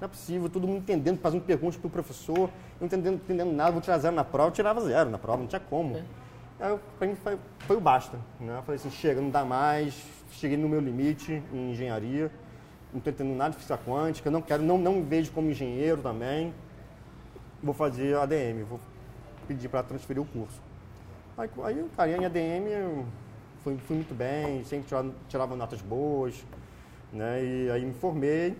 não 0.00 0.06
é 0.06 0.08
possível, 0.08 0.48
todo 0.48 0.66
mundo 0.66 0.78
entendendo, 0.78 1.18
fazendo 1.18 1.42
perguntas 1.42 1.76
para 1.76 1.86
o 1.86 1.90
professor, 1.90 2.50
não 2.80 2.86
entendendo, 2.86 3.14
entendendo 3.16 3.52
nada, 3.52 3.70
vou 3.72 3.82
tirar 3.82 3.98
zero 3.98 4.16
na 4.16 4.24
prova, 4.24 4.48
eu 4.48 4.52
tirava 4.52 4.80
zero 4.80 5.10
na 5.10 5.18
prova, 5.18 5.40
não 5.40 5.46
tinha 5.46 5.60
como. 5.60 5.96
É. 5.96 6.04
Aí, 6.58 6.78
para 6.98 7.06
mim, 7.06 7.14
foi, 7.14 7.38
foi, 7.60 7.76
o 7.76 7.80
basta. 7.80 8.18
Né? 8.38 8.56
Eu 8.56 8.62
falei 8.62 8.80
assim, 8.80 8.90
chega, 8.90 9.20
não 9.20 9.30
dá 9.30 9.44
mais, 9.44 9.94
cheguei 10.32 10.56
no 10.56 10.68
meu 10.68 10.80
limite 10.80 11.42
em 11.52 11.72
engenharia, 11.72 12.30
não 12.92 12.98
estou 12.98 13.12
entendendo 13.12 13.36
nada 13.36 13.50
de 13.50 13.56
física 13.56 13.78
quântica, 13.78 14.30
não 14.30 14.40
quero, 14.40 14.62
não, 14.62 14.78
não 14.78 14.94
me 14.94 15.02
vejo 15.02 15.30
como 15.32 15.50
engenheiro 15.50 16.00
também, 16.00 16.54
vou 17.62 17.74
fazer 17.74 18.16
ADM, 18.16 18.64
vou 18.68 18.80
pedir 19.46 19.68
para 19.68 19.82
transferir 19.82 20.22
o 20.22 20.26
curso. 20.26 20.62
Aí, 21.36 21.50
aí 21.62 21.86
cara, 21.94 22.10
em 22.10 22.24
ADM 22.24 23.04
fui, 23.62 23.76
fui 23.76 23.96
muito 23.96 24.14
bem, 24.14 24.64
sempre 24.64 24.86
tirava, 24.86 25.12
tirava 25.28 25.56
notas 25.56 25.82
boas, 25.82 26.42
né? 27.12 27.44
E 27.44 27.70
aí 27.70 27.84
me 27.84 27.94
formei, 27.94 28.56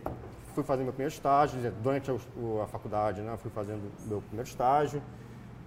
fui 0.51 0.65
fazer 0.65 0.83
meu 0.83 0.93
primeiro 0.93 1.13
estágio, 1.13 1.59
durante 1.83 2.11
a, 2.11 2.15
a 2.63 2.67
faculdade, 2.67 3.21
né? 3.21 3.37
Fui 3.37 3.51
fazendo 3.51 3.83
meu 4.07 4.21
primeiro 4.23 4.49
estágio. 4.49 5.03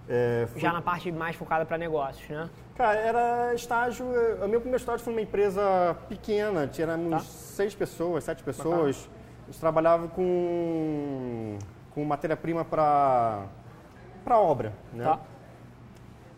É, 0.08 0.46
fui... 0.50 0.60
Já 0.60 0.72
na 0.72 0.82
parte 0.82 1.10
mais 1.10 1.34
focada 1.34 1.64
para 1.64 1.78
negócios, 1.78 2.28
né? 2.28 2.48
Cara, 2.76 2.98
era 2.98 3.54
estágio. 3.54 4.04
O 4.06 4.48
meu 4.48 4.60
primeiro 4.60 4.76
estágio 4.76 5.04
foi 5.04 5.12
numa 5.12 5.22
empresa 5.22 5.96
pequena, 6.08 6.66
tínhamos 6.66 7.10
tá. 7.10 7.18
seis 7.20 7.74
pessoas, 7.74 8.24
sete 8.24 8.42
pessoas. 8.42 8.96
Bacana. 8.96 9.14
A 9.44 9.46
gente 9.46 9.60
trabalhava 9.60 10.08
com, 10.08 11.58
com 11.94 12.04
matéria-prima 12.04 12.64
para 12.64 13.48
obra, 14.30 14.72
né? 14.92 15.04
Tá. 15.04 15.20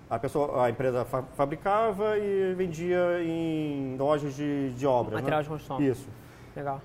A, 0.09 0.19
pessoa, 0.19 0.65
a 0.65 0.71
empresa 0.71 1.05
fa 1.05 1.23
fabricava 1.37 2.19
e 2.19 2.55
vendia 2.55 3.23
em 3.23 3.97
lojas 3.97 4.35
de, 4.35 4.71
de 4.75 4.87
obra. 4.87 5.17
Né? 5.17 5.23
Material 5.23 5.39
né? 5.39 5.43
de 5.45 5.49
construção. 5.49 5.81
Isso. 5.81 6.09
Legal. 6.55 6.81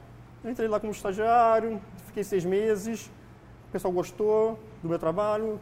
Entrei 0.50 0.68
lá 0.68 0.80
como 0.80 0.92
estagiário, 0.92 1.80
fiquei 2.08 2.24
seis 2.24 2.44
meses, 2.44 3.12
o 3.70 3.72
pessoal 3.72 3.94
gostou 3.94 4.60
do 4.82 4.90
meu 4.90 4.98
trabalho, 4.98 5.60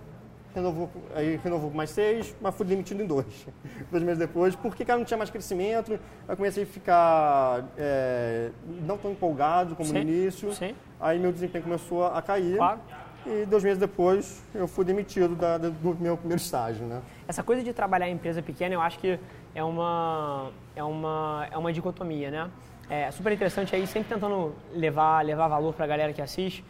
renovou, 0.53 0.89
aí 1.13 1.39
renovou 1.43 1.71
mais 1.71 1.89
seis, 1.89 2.35
mas 2.41 2.55
fui 2.55 2.65
demitido 2.65 3.01
em 3.01 3.05
dois. 3.05 3.47
dois 3.91 4.03
meses 4.03 4.19
depois, 4.19 4.55
porque 4.55 4.85
cara, 4.85 4.97
não 4.97 5.05
tinha 5.05 5.17
mais 5.17 5.29
crescimento, 5.29 5.99
eu 6.27 6.37
comecei 6.37 6.63
a 6.63 6.67
ficar 6.67 7.65
é, 7.77 8.51
não 8.85 8.97
tão 8.97 9.11
empolgado 9.11 9.75
como 9.75 9.87
sim, 9.87 9.95
no 9.95 9.99
início, 9.99 10.53
sim. 10.53 10.75
aí 10.99 11.19
meu 11.19 11.31
desempenho 11.31 11.63
começou 11.63 12.05
a 12.05 12.21
cair. 12.21 12.57
Claro. 12.57 12.79
E 13.25 13.45
dois 13.45 13.63
meses 13.63 13.77
depois 13.77 14.41
eu 14.55 14.67
fui 14.67 14.85
demitido 14.85 15.35
da, 15.35 15.57
do 15.57 15.95
meu 15.99 16.15
primeiro 16.15 16.41
estágio, 16.41 16.85
né? 16.87 17.01
Essa 17.27 17.43
coisa 17.43 17.61
de 17.61 17.73
trabalhar 17.73 18.07
em 18.09 18.13
empresa 18.13 18.41
pequena, 18.41 18.73
eu 18.73 18.81
acho 18.81 18.97
que 18.97 19.19
é 19.53 19.63
uma, 19.63 20.51
é 20.73 20.83
uma, 20.83 21.47
é 21.51 21.57
uma 21.57 21.73
dicotomia, 21.73 22.31
né? 22.31 22.49
É 22.89 23.11
super 23.11 23.31
interessante 23.31 23.75
aí, 23.75 23.85
sempre 23.85 24.13
tentando 24.13 24.55
levar, 24.73 25.23
levar 25.23 25.47
valor 25.47 25.73
para 25.73 25.85
a 25.85 25.87
galera 25.87 26.11
que 26.11 26.21
assiste. 26.21 26.63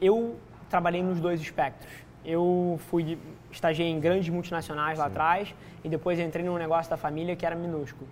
Eu 0.00 0.36
trabalhei 0.68 1.02
nos 1.02 1.18
dois 1.20 1.40
espectros. 1.40 1.90
Eu 2.24 2.78
fui 2.90 3.18
estagiei 3.50 3.88
em 3.88 3.98
grandes 3.98 4.28
multinacionais 4.28 4.96
Sim. 4.96 5.00
lá 5.00 5.06
atrás 5.06 5.54
e 5.82 5.88
depois 5.88 6.18
entrei 6.18 6.44
num 6.44 6.58
negócio 6.58 6.90
da 6.90 6.96
família 6.96 7.34
que 7.34 7.46
era 7.46 7.56
minúsculo. 7.56 8.08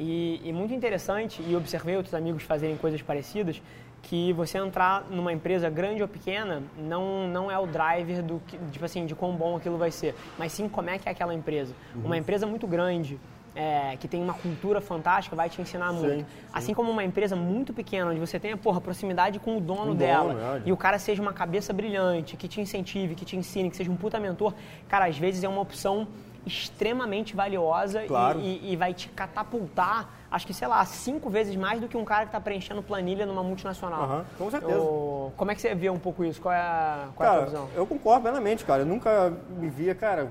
E, 0.00 0.40
e, 0.44 0.52
muito 0.52 0.72
interessante, 0.72 1.42
e 1.46 1.56
observei 1.56 1.96
outros 1.96 2.14
amigos 2.14 2.44
fazerem 2.44 2.76
coisas 2.76 3.02
parecidas, 3.02 3.60
que 4.00 4.32
você 4.32 4.56
entrar 4.58 5.04
numa 5.10 5.32
empresa 5.32 5.68
grande 5.68 6.02
ou 6.02 6.08
pequena 6.08 6.62
não, 6.78 7.26
não 7.26 7.50
é 7.50 7.58
o 7.58 7.66
driver 7.66 8.22
do 8.22 8.40
que, 8.46 8.56
tipo 8.70 8.84
assim, 8.84 9.06
de 9.06 9.14
quão 9.14 9.34
bom 9.34 9.56
aquilo 9.56 9.76
vai 9.76 9.90
ser, 9.90 10.14
mas 10.38 10.52
sim 10.52 10.68
como 10.68 10.88
é 10.88 10.98
que 10.98 11.08
é 11.08 11.12
aquela 11.12 11.34
empresa. 11.34 11.74
Uhum. 11.96 12.02
Uma 12.04 12.16
empresa 12.16 12.46
muito 12.46 12.64
grande, 12.64 13.18
é, 13.58 13.96
que 13.96 14.06
tem 14.06 14.22
uma 14.22 14.34
cultura 14.34 14.80
fantástica, 14.80 15.34
vai 15.34 15.50
te 15.50 15.60
ensinar 15.60 15.92
sim, 15.92 15.98
muito. 15.98 16.20
Sim. 16.20 16.26
Assim 16.52 16.72
como 16.72 16.92
uma 16.92 17.02
empresa 17.02 17.34
muito 17.34 17.72
pequena, 17.72 18.12
onde 18.12 18.20
você 18.20 18.38
tenha, 18.38 18.56
porra, 18.56 18.80
proximidade 18.80 19.40
com 19.40 19.56
o 19.56 19.60
dono 19.60 19.96
dela, 19.96 20.32
dono, 20.32 20.62
e 20.64 20.72
o 20.72 20.76
cara 20.76 20.96
seja 20.96 21.20
uma 21.20 21.32
cabeça 21.32 21.72
brilhante, 21.72 22.36
que 22.36 22.46
te 22.46 22.60
incentive, 22.60 23.16
que 23.16 23.24
te 23.24 23.36
ensine, 23.36 23.68
que 23.68 23.76
seja 23.76 23.90
um 23.90 23.96
puta 23.96 24.20
mentor, 24.20 24.54
cara, 24.88 25.06
às 25.06 25.18
vezes 25.18 25.42
é 25.42 25.48
uma 25.48 25.60
opção 25.60 26.06
extremamente 26.46 27.34
valiosa 27.34 28.04
claro. 28.04 28.38
e, 28.38 28.58
e, 28.58 28.72
e, 28.72 28.76
vai 28.76 28.94
te 28.94 29.08
catapultar, 29.08 30.08
acho 30.30 30.46
que, 30.46 30.54
sei 30.54 30.68
lá, 30.68 30.82
cinco 30.86 31.28
vezes 31.28 31.56
mais 31.56 31.80
do 31.80 31.88
que 31.88 31.96
um 31.96 32.04
cara 32.04 32.22
que 32.22 32.28
está 32.28 32.40
preenchendo 32.40 32.80
planilha 32.80 33.26
numa 33.26 33.42
multinacional. 33.42 34.08
Uhum, 34.08 34.24
com 34.38 34.50
certeza. 34.52 34.72
Eu, 34.72 35.32
como 35.36 35.50
é 35.50 35.54
que 35.56 35.60
você 35.60 35.74
vê 35.74 35.90
um 35.90 35.98
pouco 35.98 36.24
isso? 36.24 36.40
Qual 36.40 36.54
é 36.54 36.60
a, 36.60 37.08
qual 37.16 37.28
cara, 37.28 37.40
é 37.40 37.42
a 37.42 37.46
visão? 37.46 37.68
Eu 37.74 37.86
concordo 37.86 38.22
plenamente, 38.22 38.64
cara. 38.64 38.82
Eu 38.82 38.86
nunca 38.86 39.32
me 39.50 39.68
via, 39.68 39.96
cara, 39.96 40.30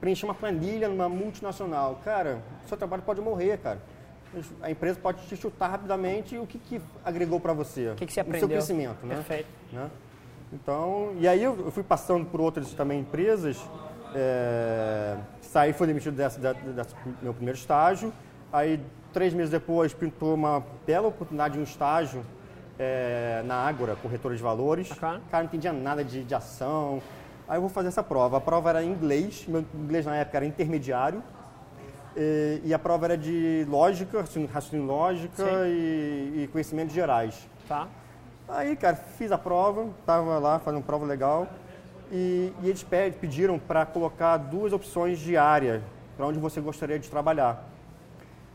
preencher 0.00 0.24
uma 0.26 0.34
planilha 0.34 0.88
numa 0.88 1.08
multinacional. 1.08 2.00
Cara, 2.04 2.42
seu 2.66 2.76
trabalho 2.76 3.02
pode 3.02 3.20
morrer, 3.20 3.58
cara. 3.58 3.78
A 4.60 4.70
empresa 4.70 4.98
pode 5.00 5.26
te 5.26 5.36
chutar 5.36 5.68
rapidamente 5.68 6.36
o 6.36 6.46
que, 6.46 6.58
que 6.58 6.80
agregou 7.04 7.40
para 7.40 7.52
você? 7.52 7.90
O 7.90 7.94
que, 7.94 8.06
que 8.06 8.12
você 8.12 8.20
aprendeu? 8.20 8.46
O 8.46 8.48
seu 8.50 8.56
crescimento, 8.56 9.06
né? 9.06 9.14
Perfeito. 9.14 9.48
Né? 9.72 9.90
Então, 10.52 11.14
e 11.18 11.26
aí 11.26 11.42
eu 11.42 11.70
fui 11.70 11.82
passando 11.82 12.26
por 12.26 12.40
outras 12.40 12.72
também 12.72 13.00
empresas 13.00 13.58
é, 14.14 15.16
saí, 15.40 15.72
fui 15.72 15.86
demitido 15.86 16.14
dessa, 16.14 16.40
dessa, 16.40 16.96
meu 17.22 17.34
primeiro 17.34 17.58
estágio. 17.58 18.12
Aí, 18.52 18.80
três 19.12 19.34
meses 19.34 19.50
depois, 19.50 19.92
pintou 19.92 20.34
uma 20.34 20.64
bela 20.86 21.08
oportunidade 21.08 21.54
de 21.54 21.60
um 21.60 21.64
estágio 21.64 22.24
é, 22.78 23.42
na 23.44 23.56
Ágora, 23.56 23.96
corretora 23.96 24.34
de 24.34 24.42
valores. 24.42 24.90
Cara, 24.92 25.20
não 25.32 25.44
entendia 25.44 25.72
nada 25.72 26.02
de, 26.02 26.24
de 26.24 26.34
ação. 26.34 27.02
Aí 27.48 27.56
eu 27.56 27.60
vou 27.60 27.70
fazer 27.70 27.88
essa 27.88 28.02
prova. 28.02 28.38
A 28.38 28.40
prova 28.40 28.70
era 28.70 28.82
em 28.82 28.90
inglês, 28.90 29.44
meu 29.46 29.64
inglês 29.74 30.04
na 30.04 30.16
época 30.16 30.38
era 30.38 30.46
intermediário. 30.46 31.22
E, 32.16 32.62
e 32.64 32.74
a 32.74 32.78
prova 32.78 33.06
era 33.06 33.16
de 33.16 33.64
lógica, 33.68 34.20
raciocínio 34.52 34.86
lógica 34.86 35.44
e, 35.66 36.42
e, 36.42 36.48
conhecimentos 36.50 36.94
gerais. 36.94 37.48
Tá. 37.68 37.86
Aí, 38.48 38.74
cara, 38.74 38.96
fiz 38.96 39.30
a 39.30 39.38
prova, 39.38 39.88
tava 40.04 40.38
lá 40.38 40.58
fazendo 40.58 40.82
prova 40.82 41.04
legal 41.04 41.46
e, 42.10 42.52
e 42.62 42.68
eles 42.68 42.84
pediram 43.20 43.58
para 43.58 43.84
colocar 43.84 44.36
duas 44.36 44.72
opções 44.72 45.18
de 45.18 45.36
área 45.36 45.82
para 46.16 46.26
onde 46.26 46.38
você 46.38 46.60
gostaria 46.60 46.98
de 46.98 47.10
trabalhar. 47.10 47.64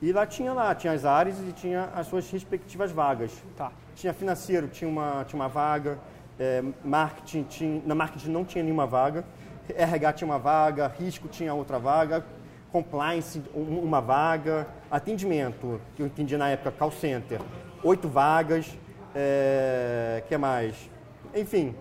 E 0.02 0.12
lá 0.12 0.26
tinha 0.26 0.52
lá, 0.52 0.74
tinha 0.74 0.94
as 0.94 1.06
áreas 1.06 1.38
e 1.40 1.52
tinha 1.52 1.90
as 1.96 2.08
suas 2.08 2.30
respectivas 2.32 2.92
vagas. 2.92 3.32
Tá. 3.56 3.72
Tinha 3.96 4.14
financeiro, 4.14 4.68
tinha 4.68 4.90
uma, 4.90 5.24
tinha 5.26 5.40
uma 5.40 5.48
vaga, 5.48 6.00
é, 6.42 6.64
marketing, 6.84 7.44
tinha, 7.44 7.82
na 7.86 7.94
marketing 7.94 8.32
não 8.32 8.44
tinha 8.44 8.64
nenhuma 8.64 8.88
vaga, 8.88 9.24
RH 9.70 10.14
tinha 10.14 10.28
uma 10.28 10.40
vaga, 10.40 10.88
risco 10.88 11.28
tinha 11.28 11.54
outra 11.54 11.78
vaga, 11.78 12.26
compliance 12.72 13.44
uma 13.54 14.02
vaga, 14.02 14.68
atendimento, 14.90 15.80
que 15.96 16.02
eu 16.02 16.08
entendi 16.08 16.36
na 16.36 16.50
época, 16.50 16.72
call 16.72 16.92
center, 16.92 17.40
oito 17.84 18.10
vagas, 18.10 18.76
é, 19.14 20.24
que 20.28 20.36
mais? 20.36 20.90
Enfim, 21.36 21.76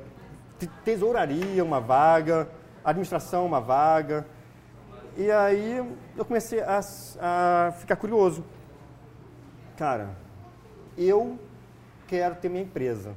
tesouraria 0.85 1.65
uma 1.65 1.81
vaga, 1.81 2.47
administração 2.85 3.47
uma 3.47 3.63
vaga. 3.63 4.27
E 5.17 5.31
aí 5.31 5.83
eu 6.19 6.25
comecei 6.25 6.61
a, 6.61 6.81
a 7.21 7.73
ficar 7.79 7.97
curioso. 7.97 8.45
Cara, 9.79 10.11
eu 10.99 11.39
quero 12.07 12.35
ter 12.35 12.51
minha 12.51 12.63
empresa. 12.63 13.15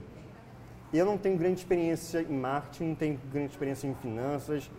Eu 0.93 1.05
não 1.05 1.17
tenho 1.17 1.37
grande 1.37 1.59
experiência 1.59 2.21
em 2.21 2.37
marketing, 2.37 2.89
não 2.89 2.95
tenho 2.95 3.19
grande 3.31 3.51
experiência 3.51 3.87
em 3.87 3.95
finanças. 3.95 4.69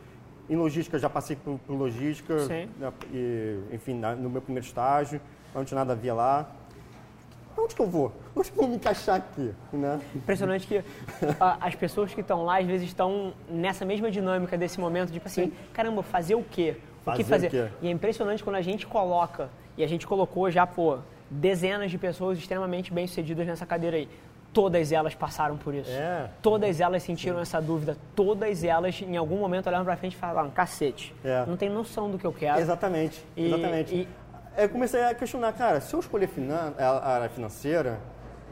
Em 0.49 0.57
logística, 0.57 0.99
já 0.99 1.09
passei 1.09 1.37
por, 1.37 1.59
por 1.67 1.75
logística, 1.75 2.39
Sim. 2.41 2.69
E, 3.13 3.59
enfim, 3.73 3.95
no 3.95 4.29
meu 4.29 4.43
primeiro 4.43 4.67
estágio, 4.67 5.21
não 5.55 5.65
tinha 5.65 5.79
nada 5.79 5.95
a 5.95 5.97
ver 5.97 6.13
lá 6.13 6.51
onde 7.57 7.75
que 7.75 7.81
eu 7.81 7.87
vou? 7.87 8.13
Onde 8.35 8.51
que 8.51 8.59
eu 8.59 8.63
vou 8.63 8.71
me 8.71 8.77
encaixar 8.77 9.17
aqui? 9.17 9.53
Né? 9.73 10.01
Impressionante 10.15 10.67
que 10.67 10.83
a, 11.41 11.67
as 11.67 11.75
pessoas 11.75 12.13
que 12.13 12.21
estão 12.21 12.45
lá, 12.45 12.59
às 12.59 12.67
vezes, 12.67 12.87
estão 12.89 13.33
nessa 13.49 13.85
mesma 13.85 14.11
dinâmica 14.11 14.57
desse 14.57 14.79
momento, 14.79 15.13
tipo 15.13 15.27
assim, 15.27 15.47
Sim. 15.47 15.53
caramba, 15.73 16.03
fazer 16.03 16.35
o 16.35 16.43
quê? 16.43 16.77
O 17.01 17.05
fazer 17.05 17.23
que 17.23 17.29
fazer? 17.29 17.47
O 17.49 17.51
quê? 17.51 17.69
E 17.83 17.89
é 17.89 17.91
impressionante 17.91 18.43
quando 18.43 18.57
a 18.57 18.63
gente 18.63 18.87
coloca, 18.87 19.49
e 19.77 19.85
a 19.85 19.87
gente 19.87 20.07
colocou 20.07 20.51
já, 20.51 20.67
pô, 20.67 20.99
dezenas 21.31 21.91
de 21.91 21.99
pessoas 21.99 22.39
extremamente 22.39 22.93
bem-sucedidas 22.93 23.47
nessa 23.47 23.67
cadeira 23.67 23.97
aí. 23.97 24.09
Todas 24.55 24.93
elas 24.93 25.15
passaram 25.15 25.59
por 25.59 25.75
isso. 25.75 25.91
É. 25.91 26.31
Todas 26.41 26.81
elas 26.81 27.03
sentiram 27.03 27.37
Sim. 27.37 27.43
essa 27.43 27.61
dúvida. 27.61 27.97
Todas 28.15 28.65
elas, 28.65 29.03
em 29.03 29.17
algum 29.17 29.37
momento, 29.37 29.67
olharam 29.67 29.85
pra 29.85 29.97
frente 29.97 30.15
e 30.15 30.17
falaram, 30.17 30.49
cacete, 30.51 31.15
é. 31.23 31.45
não 31.47 31.57
tem 31.57 31.69
noção 31.69 32.11
do 32.11 32.19
que 32.19 32.25
eu 32.25 32.33
quero. 32.33 32.61
Exatamente, 32.61 33.23
e, 33.37 33.47
exatamente. 33.47 33.95
E, 33.95 34.09
eu 34.57 34.69
comecei 34.69 35.03
a 35.03 35.13
questionar, 35.13 35.53
cara, 35.53 35.81
se 35.81 35.93
eu 35.93 36.01
escolher 36.01 36.29
finan 36.29 36.73
a 36.79 37.15
área 37.15 37.29
financeira, 37.29 37.99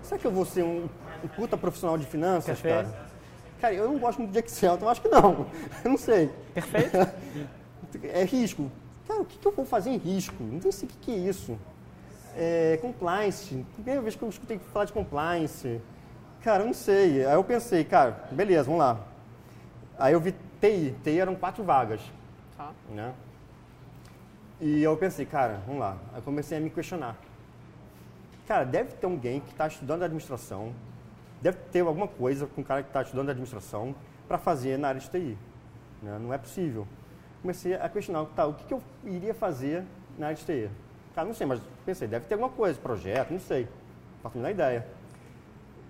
será 0.02 0.18
que 0.18 0.26
eu 0.26 0.32
vou 0.32 0.44
ser 0.44 0.64
um, 0.64 0.88
um 1.22 1.28
puta 1.28 1.56
profissional 1.56 1.96
de 1.96 2.04
finanças, 2.04 2.60
Perfeito. 2.60 2.90
cara? 2.90 3.12
Cara, 3.60 3.74
eu 3.74 3.86
não 3.86 3.96
gosto 3.96 4.18
muito 4.18 4.32
de 4.32 4.40
Excel, 4.40 4.74
então 4.74 4.88
acho 4.88 5.00
que 5.00 5.08
não. 5.08 5.46
Eu 5.84 5.90
não 5.90 5.96
sei. 5.96 6.28
Perfeito. 6.52 6.96
é 8.12 8.24
risco. 8.24 8.68
Cara, 9.06 9.20
o 9.20 9.24
que, 9.24 9.38
que, 9.38 9.46
eu 9.46 9.52
vou 9.52 9.64
fazer 9.64 9.90
em 9.90 9.98
risco? 9.98 10.34
Não 10.42 10.72
sei 10.72 10.88
o 10.88 10.90
que, 10.90 10.98
que 10.98 11.12
é 11.12 11.16
isso. 11.16 11.56
É, 12.36 12.78
compliance. 12.82 13.64
Primeira 13.74 14.00
vez 14.00 14.16
que 14.16 14.22
eu 14.22 14.28
escutei 14.28 14.58
falar 14.72 14.86
de 14.86 14.92
compliance. 14.92 15.80
Cara, 16.42 16.62
eu 16.62 16.66
não 16.66 16.74
sei. 16.74 17.24
Aí 17.24 17.34
eu 17.34 17.44
pensei, 17.44 17.84
cara, 17.84 18.24
beleza, 18.32 18.64
vamos 18.64 18.80
lá. 18.80 19.00
Aí 19.98 20.12
eu 20.12 20.20
vi 20.20 20.32
TI. 20.60 20.94
TI 21.04 21.20
eram 21.20 21.34
quatro 21.36 21.62
vagas. 21.62 22.00
Tá. 22.56 22.72
Né? 22.90 23.14
E 24.60 24.82
eu 24.82 24.96
pensei, 24.96 25.24
cara, 25.24 25.60
vamos 25.66 25.80
lá. 25.80 25.96
Aí 26.12 26.20
comecei 26.22 26.58
a 26.58 26.60
me 26.60 26.70
questionar. 26.70 27.16
Cara, 28.46 28.64
deve 28.64 28.92
ter 28.92 29.06
alguém 29.06 29.40
que 29.40 29.50
está 29.50 29.68
estudando 29.68 30.02
administração, 30.02 30.74
deve 31.40 31.58
ter 31.70 31.80
alguma 31.80 32.08
coisa 32.08 32.46
com 32.46 32.60
o 32.60 32.64
cara 32.64 32.82
que 32.82 32.88
está 32.88 33.02
estudando 33.02 33.30
administração 33.30 33.94
para 34.26 34.36
fazer 34.36 34.76
na 34.78 34.88
área 34.88 35.00
de 35.00 35.08
TI. 35.08 35.38
Né? 36.02 36.18
Não 36.20 36.34
é 36.34 36.38
possível. 36.38 36.86
Comecei 37.40 37.74
a 37.74 37.88
questionar, 37.88 38.24
tá, 38.36 38.46
o 38.46 38.54
que, 38.54 38.64
que 38.64 38.74
eu 38.74 38.82
iria 39.04 39.32
fazer 39.32 39.84
na 40.18 40.26
área 40.26 40.36
de 40.36 40.44
TI? 40.44 40.70
Cara, 41.14 41.26
não 41.26 41.34
sei, 41.34 41.46
mas 41.46 41.60
pensei, 41.86 42.08
deve 42.08 42.26
ter 42.26 42.34
alguma 42.34 42.50
coisa, 42.50 42.78
projeto, 42.80 43.30
não 43.30 43.40
sei. 43.40 43.62
Não 44.22 44.30
faço 44.30 44.44
a 44.44 44.50
ideia. 44.50 44.86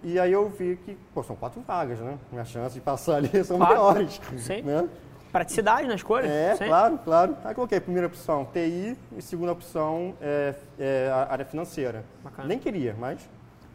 E 0.03 0.19
aí 0.19 0.33
eu 0.33 0.49
vi 0.49 0.77
que, 0.85 0.97
pô, 1.15 1.23
são 1.23 1.37
quatro 1.37 1.61
vagas, 1.63 1.99
né? 2.01 2.19
Minha 2.31 2.45
chance 2.45 2.75
de 2.75 2.81
passar 2.81 3.17
ali 3.17 3.45
são 3.45 3.57
Claro. 3.59 3.75
maiores. 3.75 4.21
Sim. 4.39 4.63
Né? 4.63 4.89
Praticidade 5.31 5.87
na 5.89 5.95
escolha? 5.95 6.27
É, 6.27 6.57
Sim. 6.57 6.67
claro, 6.67 6.99
claro. 6.99 7.37
Aí 7.45 7.55
coloquei 7.55 7.81
primeira 7.81 8.07
opção 8.07 8.45
TI 8.53 8.97
e 9.17 9.23
segunda 9.23 9.53
opção 9.53 10.15
é, 10.21 10.55
é 10.79 11.11
a 11.11 11.33
área 11.33 11.45
financeira. 11.45 12.05
Bacana. 12.23 12.49
Nem 12.49 12.59
queria, 12.59 12.95
mas 12.99 13.19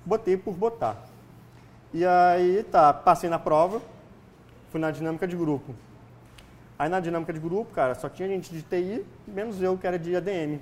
botei 0.05 0.37
por 0.37 0.53
botar. 0.53 0.97
E 1.93 2.05
aí, 2.05 2.63
tá, 2.69 2.93
passei 2.93 3.29
na 3.29 3.39
prova, 3.39 3.81
fui 4.69 4.79
na 4.79 4.91
dinâmica 4.91 5.27
de 5.27 5.35
grupo. 5.35 5.73
Aí 6.77 6.89
na 6.89 6.99
dinâmica 6.99 7.33
de 7.33 7.39
grupo, 7.39 7.73
cara, 7.73 7.95
só 7.95 8.07
tinha 8.07 8.27
gente 8.27 8.53
de 8.53 8.61
TI, 8.61 9.03
menos 9.27 9.59
eu 9.61 9.75
que 9.77 9.87
era 9.87 9.97
de 9.97 10.15
ADM. 10.15 10.59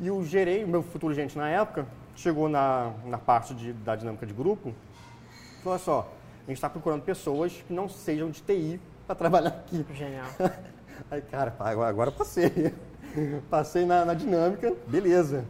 E 0.00 0.10
o 0.10 0.24
gerei, 0.24 0.64
o 0.64 0.68
meu 0.68 0.82
futuro 0.82 1.14
gerente 1.14 1.36
na 1.38 1.48
época, 1.48 1.86
chegou 2.18 2.48
na, 2.48 2.92
na 3.06 3.16
parte 3.18 3.54
de- 3.54 3.72
da 3.72 3.94
dinâmica 3.94 4.26
de 4.26 4.34
grupo, 4.34 4.74
falou 5.62 5.74
olha 5.74 5.78
só, 5.78 6.12
a 6.44 6.50
gente 6.50 6.56
está 6.56 6.68
procurando 6.68 7.02
pessoas 7.02 7.52
que 7.66 7.72
não 7.72 7.88
sejam 7.88 8.30
de 8.30 8.42
TI 8.42 8.80
para 9.06 9.14
trabalhar 9.14 9.50
aqui. 9.50 9.86
Genial. 9.94 10.26
Aí, 11.10 11.22
cara, 11.22 11.54
agora, 11.60 12.10
passei. 12.10 12.74
passei 13.48 13.86
na, 13.86 14.04
na 14.04 14.14
dinâmica, 14.14 14.74
beleza. 14.88 15.44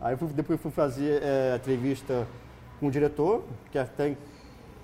Aí 0.00 0.16
fui- 0.16 0.28
depois 0.28 0.60
fui 0.60 0.70
fazer 0.70 1.20
é, 1.22 1.56
entrevista 1.56 2.26
com 2.78 2.86
o 2.86 2.90
diretor, 2.90 3.42
que 3.72 3.78
é 3.78 3.80
até 3.82 4.16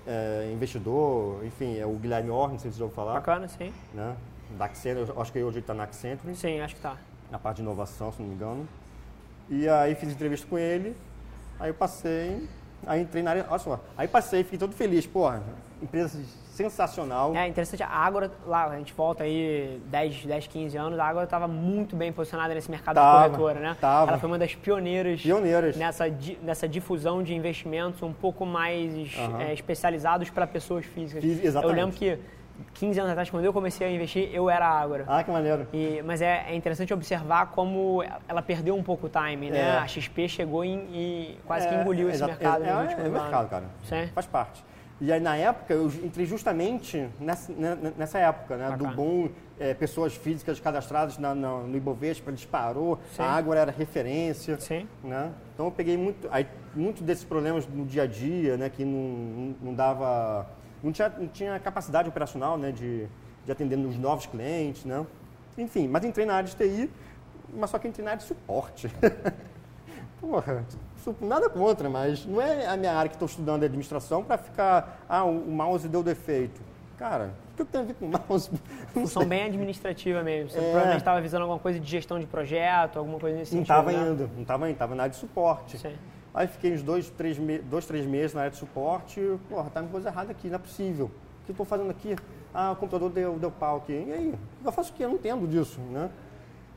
é, 0.05 0.51
investidor, 0.53 1.45
enfim, 1.45 1.77
é 1.77 1.85
o 1.85 1.93
Guilherme 1.93 2.29
Orr, 2.31 2.51
não 2.51 2.59
sei 2.59 2.71
se 2.71 2.77
vocês 2.77 2.77
já 2.77 2.83
ouviram 2.85 2.95
falar. 3.05 3.13
Bacana, 3.19 3.47
sim. 3.47 3.71
Né? 3.93 4.15
Da 4.57 4.65
Accenture, 4.65 5.11
acho 5.17 5.31
que 5.31 5.39
hoje 5.41 5.57
ele 5.57 5.63
está 5.63 5.73
na 5.73 5.83
Accenture, 5.83 6.35
Sim, 6.35 6.59
acho 6.59 6.75
que 6.75 6.81
tá. 6.81 6.97
na 7.31 7.39
parte 7.39 7.57
de 7.57 7.61
inovação, 7.63 8.11
se 8.11 8.21
não 8.21 8.27
me 8.27 8.35
engano. 8.35 8.67
E 9.49 9.67
aí 9.69 9.95
fiz 9.95 10.11
entrevista 10.11 10.45
com 10.47 10.57
ele, 10.57 10.95
aí 11.59 11.69
eu 11.69 11.73
passei, 11.73 12.47
aí 12.85 13.01
entrei 13.01 13.23
na 13.23 13.31
área, 13.31 13.45
olha 13.49 13.59
só, 13.59 13.79
aí 13.97 14.07
passei, 14.07 14.43
fiquei 14.43 14.59
todo 14.59 14.73
feliz, 14.73 15.05
porra, 15.05 15.41
empresa 15.81 16.19
sensacional. 16.53 17.35
É 17.35 17.47
interessante, 17.47 17.81
a 17.81 17.87
Ágora, 17.87 18.31
lá, 18.45 18.65
a 18.67 18.77
gente 18.77 18.93
volta 18.93 19.23
aí 19.23 19.81
10, 19.87 20.25
10 20.25 20.47
15 20.47 20.77
anos, 20.77 20.99
a 20.99 21.05
Ágora 21.05 21.25
estava 21.25 21.47
muito 21.47 21.95
bem 21.95 22.11
posicionada 22.13 22.53
nesse 22.53 22.69
mercado 22.69 22.95
Tava, 22.95 23.23
de 23.29 23.35
corretora, 23.35 23.59
né? 23.59 23.77
tava. 23.81 24.11
Ela 24.11 24.19
foi 24.19 24.29
uma 24.29 24.37
das 24.37 24.53
pioneiras, 24.53 25.21
Pioneiras. 25.21 25.75
Nessa, 25.75 26.05
nessa 26.43 26.67
difusão 26.67 27.23
de 27.23 27.33
investimentos 27.33 28.01
um 28.03 28.13
pouco 28.13 28.45
mais 28.45 29.15
Aham. 29.17 29.41
é, 29.41 29.53
especializados 29.53 30.29
para 30.29 30.45
pessoas 30.45 30.85
físicas. 30.85 31.23
Fiz- 31.23 31.43
exatamente. 31.43 31.79
Eu 31.79 31.85
lembro 31.85 31.97
que 31.99 32.19
15 32.75 32.99
anos 32.99 33.11
atrás, 33.11 33.29
quando 33.29 33.45
eu 33.45 33.53
comecei 33.53 33.85
a 33.87 33.91
investir, 33.91 34.29
eu 34.33 34.49
era 34.49 34.65
a 34.67 34.79
Ágora. 34.79 35.05
Ah, 35.07 35.23
que 35.23 35.31
maneiro. 35.31 35.67
E- 35.73 36.01
mas 36.03 36.21
é, 36.21 36.45
é 36.49 36.55
interessante 36.55 36.93
observar 36.93 37.47
como 37.51 38.03
ela 38.27 38.41
perdeu 38.41 38.75
um 38.75 38.83
pouco 38.83 39.07
o 39.07 39.09
time, 39.09 39.49
né? 39.51 39.59
É. 39.59 39.77
A 39.77 39.87
XP 39.87 40.27
chegou 40.27 40.63
em- 40.63 40.87
e 40.93 41.39
quase 41.45 41.67
que 41.67 41.73
É, 41.73 41.81
engoliu 41.81 42.09
esse 42.09 42.23
mercado 42.23 42.63
é, 42.63 42.67
é, 42.67 43.05
é 43.05 43.09
mercado, 43.09 43.49
cara. 43.49 43.65
Sim. 43.83 44.07
Faz 44.13 44.25
parte. 44.27 44.63
E 45.01 45.11
aí, 45.11 45.19
na 45.19 45.35
época, 45.35 45.73
eu 45.73 45.87
entrei 46.03 46.25
justamente 46.25 47.09
nessa, 47.19 47.51
né, 47.51 47.77
nessa 47.97 48.19
época, 48.19 48.55
né? 48.55 48.65
Do 48.67 48.71
Bacana. 48.85 48.95
boom, 48.95 49.29
é, 49.59 49.73
pessoas 49.73 50.15
físicas 50.15 50.59
cadastradas 50.59 51.17
na, 51.17 51.33
na- 51.35 51.59
no 51.59 51.75
Ibovespa, 51.75 52.31
disparou, 52.31 52.99
Sim. 53.11 53.23
a 53.23 53.25
água 53.25 53.57
era 53.57 53.71
referência. 53.71 54.57
Sim. 54.59 54.87
Né? 55.03 55.31
Então, 55.53 55.65
eu 55.65 55.71
peguei 55.71 55.97
muito, 55.97 56.27
aí, 56.31 56.47
muito 56.75 57.03
desses 57.03 57.23
problemas 57.25 57.67
no 57.67 57.85
dia 57.85 58.03
a 58.03 58.07
dia, 58.07 58.55
né? 58.55 58.69
Que 58.69 58.85
não- 58.85 59.55
não 59.61 59.73
dava... 59.73 60.47
Não 60.83 60.91
tinha, 60.91 61.09
não 61.09 61.27
tinha 61.27 61.57
capacidade 61.59 62.09
operacional, 62.09 62.57
né? 62.57 62.71
De, 62.71 63.07
de 63.45 63.51
atender 63.51 63.77
nos 63.77 63.97
novos 63.97 64.25
clientes, 64.25 64.83
né? 64.83 65.05
Enfim, 65.57 65.87
mas 65.87 66.03
entrei 66.03 66.25
na 66.25 66.35
área 66.35 66.49
de 66.49 66.55
TI, 66.55 66.89
mas 67.53 67.69
só 67.69 67.79
que 67.79 67.87
entrei 67.87 68.03
na 68.03 68.11
área 68.11 68.21
de 68.21 68.27
suporte. 68.27 68.91
Porra, 70.19 70.63
nada 71.21 71.49
contra, 71.49 71.89
mas 71.89 72.25
não 72.25 72.41
é 72.41 72.65
a 72.67 72.77
minha 72.77 72.93
área 72.93 73.09
que 73.09 73.15
estou 73.15 73.27
estudando 73.27 73.63
administração 73.63 74.23
para 74.23 74.37
ficar, 74.37 75.03
ah, 75.07 75.23
o 75.25 75.33
mouse 75.51 75.87
deu 75.87 76.01
defeito. 76.01 76.61
Cara, 76.97 77.33
o 77.51 77.55
que 77.57 77.61
eu 77.61 77.65
tenho 77.65 77.83
a 77.83 77.87
ver 77.87 77.93
com 77.95 78.07
mouse? 78.07 78.49
Função 78.93 79.25
bem 79.25 79.43
administrativa 79.43 80.23
mesmo. 80.23 80.49
Você 80.49 80.59
É. 80.59 80.61
provavelmente 80.61 80.99
estava 80.99 81.19
visando 81.21 81.41
alguma 81.43 81.59
coisa 81.59 81.79
de 81.79 81.89
gestão 81.89 82.19
de 82.19 82.25
projeto, 82.25 82.97
alguma 82.99 83.19
coisa 83.19 83.37
nesse 83.37 83.53
Não 83.55 83.65
sentido. 83.65 83.89
estava 83.89 83.91
né? 83.91 84.11
indo, 84.11 84.29
não 84.35 84.41
estava 84.43 84.65
indo, 84.69 84.73
estava 84.73 84.95
na 84.95 85.03
área 85.03 85.11
de 85.13 85.19
suporte. 85.19 85.77
Sim. 85.77 85.93
Aí 86.33 86.47
fiquei 86.47 86.73
uns 86.73 86.81
dois, 86.81 87.09
três, 87.11 87.37
me- 87.37 87.59
dois, 87.59 87.85
três 87.85 88.05
meses 88.05 88.33
na 88.33 88.41
área 88.41 88.51
de 88.51 88.57
suporte, 88.57 89.21
porra, 89.49 89.69
tá 89.69 89.81
uma 89.81 89.89
coisa 89.89 90.09
errada 90.09 90.31
aqui, 90.31 90.47
não 90.47 90.55
é 90.55 90.59
possível. 90.59 91.05
O 91.05 91.45
que 91.45 91.51
eu 91.51 91.53
estou 91.53 91.65
fazendo 91.65 91.91
aqui? 91.91 92.15
Ah, 92.53 92.71
o 92.71 92.75
computador 92.75 93.09
deu, 93.09 93.37
deu 93.37 93.51
pau 93.51 93.77
aqui. 93.77 93.93
E 94.07 94.13
aí? 94.13 94.35
Eu 94.63 94.71
faço 94.71 94.91
o 94.91 94.95
quê? 94.95 95.03
Eu 95.03 95.09
não 95.09 95.15
entendo 95.15 95.47
disso, 95.47 95.79
né? 95.91 96.09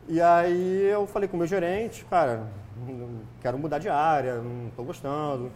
E 0.08 0.20
aí 0.20 0.84
eu 0.84 1.06
falei 1.06 1.28
com 1.28 1.36
o 1.36 1.38
meu 1.38 1.46
gerente, 1.46 2.04
cara, 2.04 2.46
quero 3.40 3.58
mudar 3.58 3.78
de 3.78 3.88
área, 3.88 4.36
não 4.36 4.68
estou 4.68 4.84
gostando. 4.84 5.50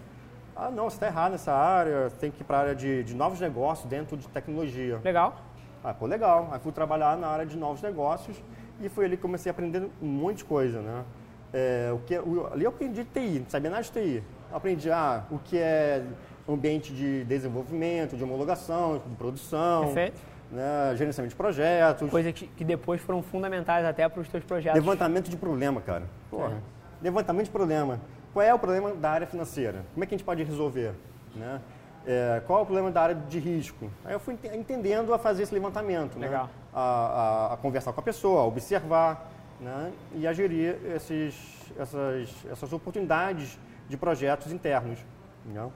Ah, 0.56 0.70
não, 0.70 0.84
você 0.90 0.96
está 0.96 1.06
errado 1.06 1.32
nessa 1.32 1.52
área, 1.52 2.10
tem 2.18 2.30
que 2.30 2.42
ir 2.42 2.44
para 2.44 2.56
a 2.56 2.60
área 2.60 2.74
de, 2.74 3.04
de 3.04 3.14
novos 3.14 3.38
negócios 3.40 3.88
dentro 3.88 4.16
de 4.16 4.26
tecnologia. 4.28 5.00
Legal. 5.04 5.36
Ah, 5.84 5.94
pô, 5.94 6.06
legal. 6.06 6.48
Aí 6.52 6.58
fui 6.60 6.72
trabalhar 6.72 7.16
na 7.16 7.28
área 7.28 7.46
de 7.46 7.56
novos 7.56 7.80
negócios 7.80 8.36
e 8.80 8.88
foi 8.88 9.04
ali 9.04 9.16
que 9.16 9.22
comecei 9.22 9.50
a 9.50 9.52
aprender 9.52 9.88
um 10.02 10.06
monte 10.06 10.38
de 10.38 10.44
coisa, 10.44 10.80
né? 10.80 11.04
É, 11.52 11.90
o 11.92 11.98
que, 11.98 12.16
o, 12.18 12.48
ali 12.52 12.64
eu 12.64 12.70
aprendi 12.70 13.04
TI, 13.04 13.40
não 13.40 13.50
sabia 13.50 13.70
nada 13.70 13.82
de 13.82 13.90
TI. 13.90 14.22
Eu 14.50 14.56
aprendi 14.56 14.90
ah, 14.90 15.24
o 15.30 15.38
que 15.38 15.58
é 15.58 16.02
ambiente 16.48 16.92
de 16.92 17.24
desenvolvimento, 17.24 18.16
de 18.16 18.22
homologação, 18.24 18.98
de 19.06 19.14
produção, 19.16 19.84
Perfeito. 19.86 20.20
né, 20.50 20.94
gerenciamento 20.96 21.30
de 21.30 21.36
projetos, 21.36 22.08
Coisa 22.10 22.32
que, 22.32 22.46
que 22.46 22.64
depois 22.64 23.00
foram 23.00 23.22
fundamentais 23.22 23.84
até 23.84 24.08
para 24.08 24.20
os 24.20 24.28
teus 24.28 24.42
projetos. 24.44 24.78
levantamento 24.80 25.28
de 25.28 25.36
problema, 25.36 25.80
cara. 25.80 26.04
Porra, 26.30 26.54
É. 26.54 27.04
levantamento 27.04 27.44
de 27.46 27.50
problema. 27.52 28.00
Qual 28.32 28.44
é 28.44 28.52
o 28.54 28.58
problema 28.58 28.92
da 28.94 29.10
área 29.10 29.26
financeira? 29.26 29.84
Como 29.94 30.02
é 30.04 30.06
que 30.06 30.14
a 30.14 30.18
gente 30.18 30.24
pode 30.24 30.42
resolver? 30.44 30.92
Né? 31.34 31.60
É, 32.06 32.40
qual 32.46 32.60
é 32.60 32.62
o 32.62 32.64
problema 32.66 32.90
da 32.90 33.02
área 33.02 33.14
de 33.14 33.38
risco? 33.38 33.90
Aí 34.04 34.12
eu 34.12 34.20
fui 34.20 34.34
ente- 34.34 34.56
entendendo 34.56 35.12
a 35.12 35.18
fazer 35.18 35.42
esse 35.44 35.52
levantamento. 35.54 36.16
né? 36.18 36.26
Legal. 36.26 36.48
A, 36.72 36.80
a- 36.80 37.54
a 37.54 37.56
conversar 37.58 37.92
com 37.92 38.00
a 38.00 38.02
pessoa, 38.02 38.42
a 38.42 38.44
observar 38.44 39.28
né? 39.60 39.92
e 40.14 40.26
a 40.26 40.32
gerir 40.32 40.76
esses, 40.94 41.34
essas, 41.78 42.30
essas 42.50 42.72
oportunidades 42.72 43.58
de 43.88 43.96
projetos 43.96 44.50
internos. 44.52 44.98
né? 45.46 45.68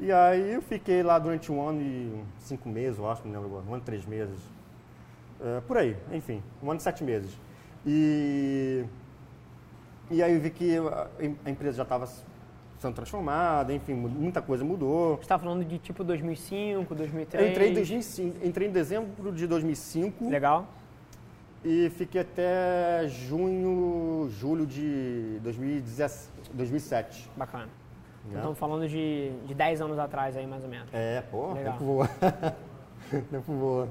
E 0.00 0.10
aí 0.10 0.52
eu 0.54 0.62
fiquei 0.62 1.02
lá 1.02 1.18
durante 1.18 1.50
um 1.52 1.66
ano 1.66 1.80
e 1.80 2.22
cinco 2.40 2.68
meses, 2.68 2.98
eu 2.98 3.08
acho, 3.10 3.22
não 3.26 3.32
lembro 3.32 3.46
agora, 3.48 3.64
um 3.68 3.74
ano 3.74 3.82
e 3.82 3.86
três 3.86 4.04
meses. 4.04 4.38
É, 5.40 5.60
por 5.60 5.76
aí, 5.76 5.96
enfim, 6.12 6.42
um 6.62 6.70
ano 6.70 6.80
e 6.80 6.82
sete 6.82 7.04
meses. 7.04 7.36
E, 7.86 8.84
e 10.10 10.22
aí 10.22 10.34
eu 10.34 10.40
vi 10.40 10.50
que 10.50 10.76
a, 10.78 11.08
a 11.44 11.50
empresa 11.50 11.76
já 11.78 11.82
estava 11.82 12.06
sendo 12.78 12.94
transformada, 12.94 13.72
enfim, 13.72 13.94
mu- 13.94 14.08
muita 14.08 14.42
coisa 14.42 14.64
mudou. 14.64 15.16
Você 15.16 15.22
está 15.22 15.38
falando 15.38 15.64
de 15.64 15.78
tipo 15.78 16.02
2005, 16.02 16.94
2003? 16.94 17.44
Eu 17.44 17.50
entrei 17.50 17.70
em, 17.70 17.74
2005, 17.74 18.46
entrei 18.46 18.68
em 18.68 18.72
dezembro 18.72 19.32
de 19.32 19.46
2005 19.46 20.28
Legal. 20.28 20.66
E 21.64 21.90
fiquei 21.90 22.20
até 22.20 23.06
junho, 23.08 24.28
julho 24.30 24.66
de 24.66 25.38
2017, 25.42 26.50
2007. 26.52 27.30
Bacana. 27.36 27.68
né? 28.24 28.36
Estamos 28.36 28.58
falando 28.58 28.88
de, 28.88 29.32
de 29.46 29.54
10 29.54 29.80
anos 29.80 29.98
atrás 29.98 30.36
aí, 30.36 30.46
mais 30.46 30.64
ou 30.64 30.68
menos. 30.68 30.88
É, 30.92 31.22
pô, 31.30 31.52
Legal. 31.52 31.72
tempo 31.72 31.84
voa. 31.84 32.10
tempo 33.30 33.52
voa. 33.52 33.88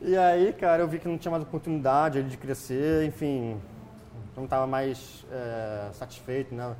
E 0.00 0.16
aí, 0.16 0.52
cara, 0.52 0.82
eu 0.82 0.88
vi 0.88 0.98
que 0.98 1.06
não 1.06 1.18
tinha 1.18 1.30
mais 1.30 1.42
oportunidade 1.42 2.22
de 2.24 2.36
crescer, 2.36 3.04
enfim, 3.04 3.60
não 4.36 4.44
estava 4.44 4.66
mais 4.66 5.24
é, 5.30 5.90
satisfeito 5.92 6.54
né, 6.54 6.74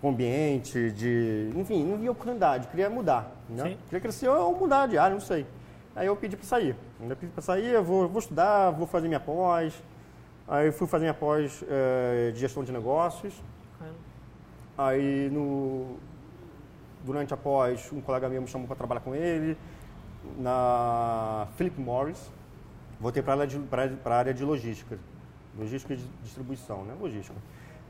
com 0.00 0.08
o 0.08 0.10
ambiente, 0.10 0.90
de, 0.92 1.50
enfim, 1.54 1.84
não 1.84 1.98
via 1.98 2.10
oportunidade, 2.10 2.68
queria 2.68 2.88
mudar, 2.88 3.30
né? 3.48 3.62
Sim. 3.64 3.78
Queria 3.86 4.00
crescer 4.00 4.28
ou 4.28 4.56
mudar 4.56 4.86
de 4.86 4.96
área, 4.96 5.12
não 5.12 5.20
sei. 5.20 5.44
Aí 5.94 6.06
eu 6.06 6.16
pedi 6.16 6.36
para 6.36 6.46
sair. 6.46 6.74
Eu 7.08 7.16
pedi 7.16 7.32
para 7.32 7.42
sair, 7.42 7.66
eu 7.66 7.82
vou, 7.82 8.08
vou 8.08 8.20
estudar, 8.20 8.70
vou 8.70 8.86
fazer 8.86 9.08
minha 9.08 9.20
pós. 9.20 9.82
Aí 10.46 10.66
eu 10.66 10.72
fui 10.72 10.86
fazer 10.86 11.04
minha 11.04 11.14
pós 11.14 11.64
é, 11.68 12.30
de 12.30 12.38
gestão 12.38 12.62
de 12.62 12.70
negócios. 12.72 13.34
Aí, 14.76 15.28
no, 15.30 15.96
durante 17.04 17.34
a 17.34 17.36
pós, 17.36 17.90
um 17.92 18.00
colega 18.00 18.28
meu 18.28 18.40
me 18.40 18.48
chamou 18.48 18.66
para 18.66 18.76
trabalhar 18.76 19.00
com 19.00 19.14
ele 19.14 19.56
na 20.38 21.48
Philip 21.56 21.80
Morris. 21.80 22.30
Voltei 23.00 23.22
para 23.22 23.34
a 23.34 24.16
área 24.16 24.32
de, 24.32 24.44
logística, 24.44 24.98
logística 25.58 25.96
de 25.96 26.04
distribuição, 26.22 26.84
né? 26.84 26.94
Logística. 27.00 27.36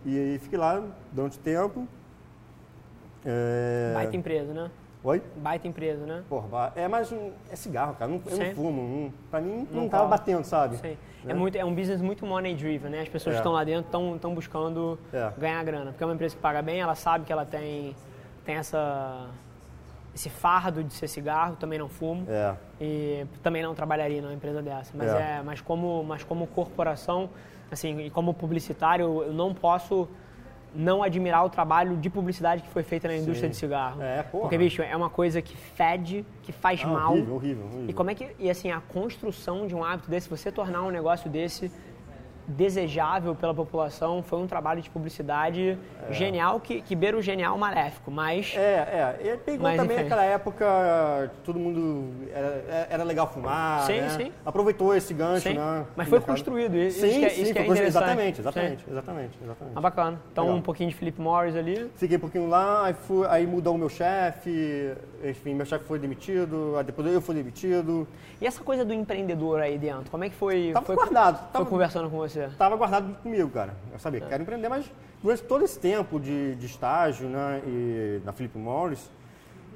E 0.07 0.38
fiquei 0.42 0.59
lá 0.59 0.83
durante 1.12 1.38
o 1.38 1.40
tempo. 1.40 1.87
É... 3.25 3.92
Baita 3.94 4.16
empresa, 4.16 4.53
né? 4.55 4.70
Oi? 5.04 5.20
Baita 5.36 5.66
empresa, 5.66 6.06
né? 6.06 6.22
Porra, 6.28 6.72
é 6.76 6.86
mais 6.86 7.10
um, 7.10 7.32
é 7.50 7.56
cigarro, 7.56 7.96
cara. 7.98 8.08
Não, 8.08 8.20
eu 8.24 8.36
Sim. 8.36 8.44
não 8.48 8.54
fumo. 8.54 8.82
Não, 8.82 9.12
pra 9.30 9.40
mim, 9.40 9.66
não, 9.72 9.82
Não 9.82 9.88
tava 9.88 10.06
batendo, 10.06 10.44
sabe? 10.44 10.76
Né? 10.80 10.96
É, 11.26 11.34
muito, 11.34 11.56
é 11.56 11.64
um 11.64 11.74
business 11.74 12.00
muito 12.00 12.24
money 12.24 12.54
driven, 12.54 12.88
né? 12.90 13.00
As 13.00 13.08
pessoas 13.08 13.34
É. 13.34 13.38
que 13.38 13.40
estão 13.40 13.52
lá 13.52 13.64
dentro 13.64 14.14
estão 14.14 14.32
buscando 14.32 14.96
É. 15.12 15.32
ganhar 15.36 15.64
grana. 15.64 15.90
Porque 15.90 16.04
é 16.04 16.06
uma 16.06 16.14
empresa 16.14 16.36
que 16.36 16.40
paga 16.40 16.62
bem, 16.62 16.80
ela 16.80 16.94
sabe 16.94 17.24
que 17.24 17.32
ela 17.32 17.44
tem, 17.44 17.96
tem 18.44 18.54
essa, 18.54 19.26
esse 20.14 20.30
fardo 20.30 20.84
de 20.84 20.94
ser 20.94 21.08
cigarro, 21.08 21.56
também 21.56 21.80
não 21.80 21.88
fumo. 21.88 22.24
É. 22.28 22.54
E 22.80 23.26
também 23.42 23.60
não 23.60 23.74
trabalharia 23.74 24.22
numa 24.22 24.34
empresa 24.34 24.62
dessa. 24.62 24.92
Mas, 24.96 25.12
É. 25.12 25.38
é. 25.38 25.42
mas, 25.44 25.60
como, 25.60 26.04
mas 26.04 26.22
como 26.22 26.46
corporação, 26.46 27.28
assim, 27.72 27.98
e 28.02 28.10
como 28.10 28.32
publicitário, 28.32 29.24
eu 29.24 29.32
não 29.32 29.52
posso 29.52 30.08
não 30.74 31.02
admirar 31.02 31.44
o 31.44 31.50
trabalho 31.50 31.96
de 31.96 32.08
publicidade 32.08 32.62
que 32.62 32.68
foi 32.68 32.82
feita 32.82 33.08
na 33.08 33.16
indústria 33.16 33.48
de 33.48 33.56
cigarro. 33.56 34.02
É, 34.02 34.22
porra. 34.22 34.42
Porque, 34.42 34.58
bicho, 34.58 34.82
é 34.82 34.96
uma 34.96 35.11
coisa 35.11 35.42
que 35.42 35.56
fede, 35.56 36.24
que 36.42 36.52
faz 36.52 36.80
Ah, 36.82 36.87
mal. 36.88 37.12
horrível, 37.12 37.35
horrível, 37.35 37.64
horrível. 37.66 37.88
E 37.88 37.92
como 37.92 38.11
é 38.11 38.14
que. 38.14 38.28
E 38.38 38.48
assim, 38.50 38.70
a 38.70 38.80
construção 38.80 39.66
de 39.66 39.74
um 39.74 39.85
hábito 39.85 40.11
desse, 40.11 40.28
você 40.28 40.50
tornar 40.50 40.82
um 40.82 40.90
negócio 40.90 41.28
desse 41.30 41.70
desejável 42.46 43.35
pela 43.35 43.55
população, 43.55 44.22
foi 44.22 44.38
um 44.38 44.46
trabalho 44.46 44.83
de 44.83 44.90
publicidade 44.90 45.78
genial, 46.11 46.61
que, 46.61 46.81
que 46.83 46.94
beira 46.94 47.16
o 47.16 47.22
genial 47.22 47.57
maléfico, 47.57 48.11
mas. 48.11 48.55
É, 48.57 49.16
é. 49.22 49.33
E 49.33 49.37
pegou 49.38 49.62
Mas, 49.68 49.76
também 49.76 49.96
enfim. 49.96 50.07
aquela 50.07 50.24
época, 50.24 51.31
todo 51.44 51.59
mundo 51.59 52.12
era, 52.35 52.87
era 52.90 53.05
legal 53.05 53.26
fumar, 53.33 53.83
Sim, 53.83 54.00
né? 54.00 54.09
foi 54.11 54.33
Aproveitou 54.44 54.94
esse 54.94 55.14
gancho, 55.14 55.48
Sim, 55.48 55.55
né? 55.55 55.85
mas 55.96 56.09
foi 56.09 56.18
mercado. 56.18 56.37
construído, 56.37 56.76
isso 56.76 57.00
sim, 57.00 57.18
que 57.20 57.24
é- 57.24 57.28
sim, 57.28 57.42
isso 57.42 57.52
que 57.52 57.59
é 57.59 57.64
construído. 57.64 57.70
interessante. 57.72 57.87
Exatamente, 57.88 58.35
Sim. 58.37 58.42
exatamente, 58.42 58.85
exatamente, 58.90 59.38
exatamente. 59.42 59.76
Ah, 59.76 59.81
bacana. 59.81 60.20
Então, 60.33 60.44
Legal. 60.44 60.59
um 60.59 60.62
pouquinho 60.62 60.90
de 60.90 60.96
Philip 60.96 61.20
Morris 61.20 61.57
ali. 61.57 61.90
Fiquei 61.96 62.16
um 62.16 62.20
pouquinho 62.20 62.48
lá, 62.48 62.87
aí, 62.87 62.94
fui, 62.94 63.26
aí 63.28 63.46
mudou 63.46 63.74
o 63.74 63.78
meu 63.78 63.88
chefe, 63.88 64.92
enfim, 65.24 65.55
meu 65.55 65.66
chefe 65.66 65.85
foi 65.85 65.98
demitido, 65.98 66.74
aí 66.76 66.85
depois 66.85 67.07
eu 67.12 67.20
fui 67.20 67.35
demitido. 67.35 68.07
E 68.40 68.46
essa 68.46 68.62
coisa 68.62 68.85
do 68.85 68.92
empreendedor 68.92 69.61
aí 69.61 69.78
dentro, 69.78 70.11
como 70.11 70.24
é 70.24 70.28
que 70.28 70.35
foi? 70.35 70.70
Tava 70.72 70.85
foi, 70.87 70.96
guardado, 70.96 71.38
Foi 71.38 71.48
tava- 71.52 71.66
conversando 71.66 72.11
com 72.11 72.16
você? 72.16 72.41
Estava 72.46 72.76
guardado 72.76 73.14
comigo, 73.22 73.50
cara. 73.50 73.74
Eu 73.92 73.98
sabia 73.98 74.20
que 74.20 74.28
quero 74.28 74.42
empreender, 74.42 74.68
mas 74.68 74.90
durante 75.22 75.42
todo 75.42 75.64
esse 75.64 75.78
tempo 75.78 76.18
de, 76.18 76.55
de 76.57 76.66
estágio 76.66 77.28
né, 77.28 77.62
e 77.66 78.20
na 78.24 78.33
Philip 78.33 78.57
Morris, 78.59 79.11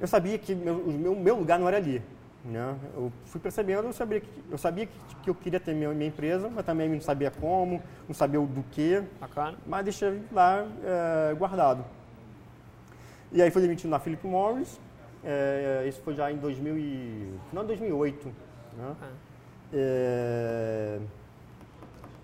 eu 0.01 0.07
sabia 0.07 0.39
que 0.39 0.55
meu, 0.55 0.77
o 0.77 0.93
meu, 0.93 1.15
meu 1.15 1.37
lugar 1.37 1.59
não 1.59 1.69
era 1.69 1.77
ali. 1.77 2.03
Né? 2.45 2.77
Eu 2.95 3.13
fui 3.25 3.41
percebendo, 3.41 3.87
eu 3.87 3.93
sabia 3.93 4.21
que 4.21 4.29
eu, 4.51 4.57
sabia 4.59 4.87
que, 4.87 4.93
que 5.23 5.31
eu 5.31 5.35
queria 5.35 5.59
ter 5.59 5.75
minha, 5.75 5.91
minha 5.91 6.09
empresa, 6.09 6.49
mas 6.49 6.65
também 6.65 6.89
não 6.89 7.01
sabia 7.01 7.31
como, 7.31 7.83
não 8.07 8.15
sabia 8.15 8.41
o 8.41 8.47
do 8.47 8.63
que, 8.71 9.03
Bacana. 9.21 9.59
mas 9.67 9.85
deixei 9.85 10.23
lá 10.31 10.65
é, 10.85 11.35
guardado. 11.35 11.85
E 13.33 13.43
aí 13.43 13.51
fui 13.51 13.61
demitido 13.61 13.91
na 13.91 13.99
Philip 13.99 14.25
Morris, 14.25 14.81
é, 15.25 15.85
isso 15.89 16.01
foi 16.03 16.15
já 16.15 16.31
em 16.31 16.37
2000 16.37 16.79
e, 16.79 17.35
final 17.51 17.65
de 17.65 17.69
2008. 17.69 18.29
Né? 18.29 18.97
Ah. 19.03 19.09
É, 19.73 20.99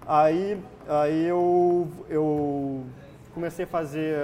aí 0.06 0.60
aí 0.88 1.26
eu, 1.26 1.88
eu 2.08 2.84
comecei 3.34 3.64
a 3.64 3.68
fazer. 3.68 4.16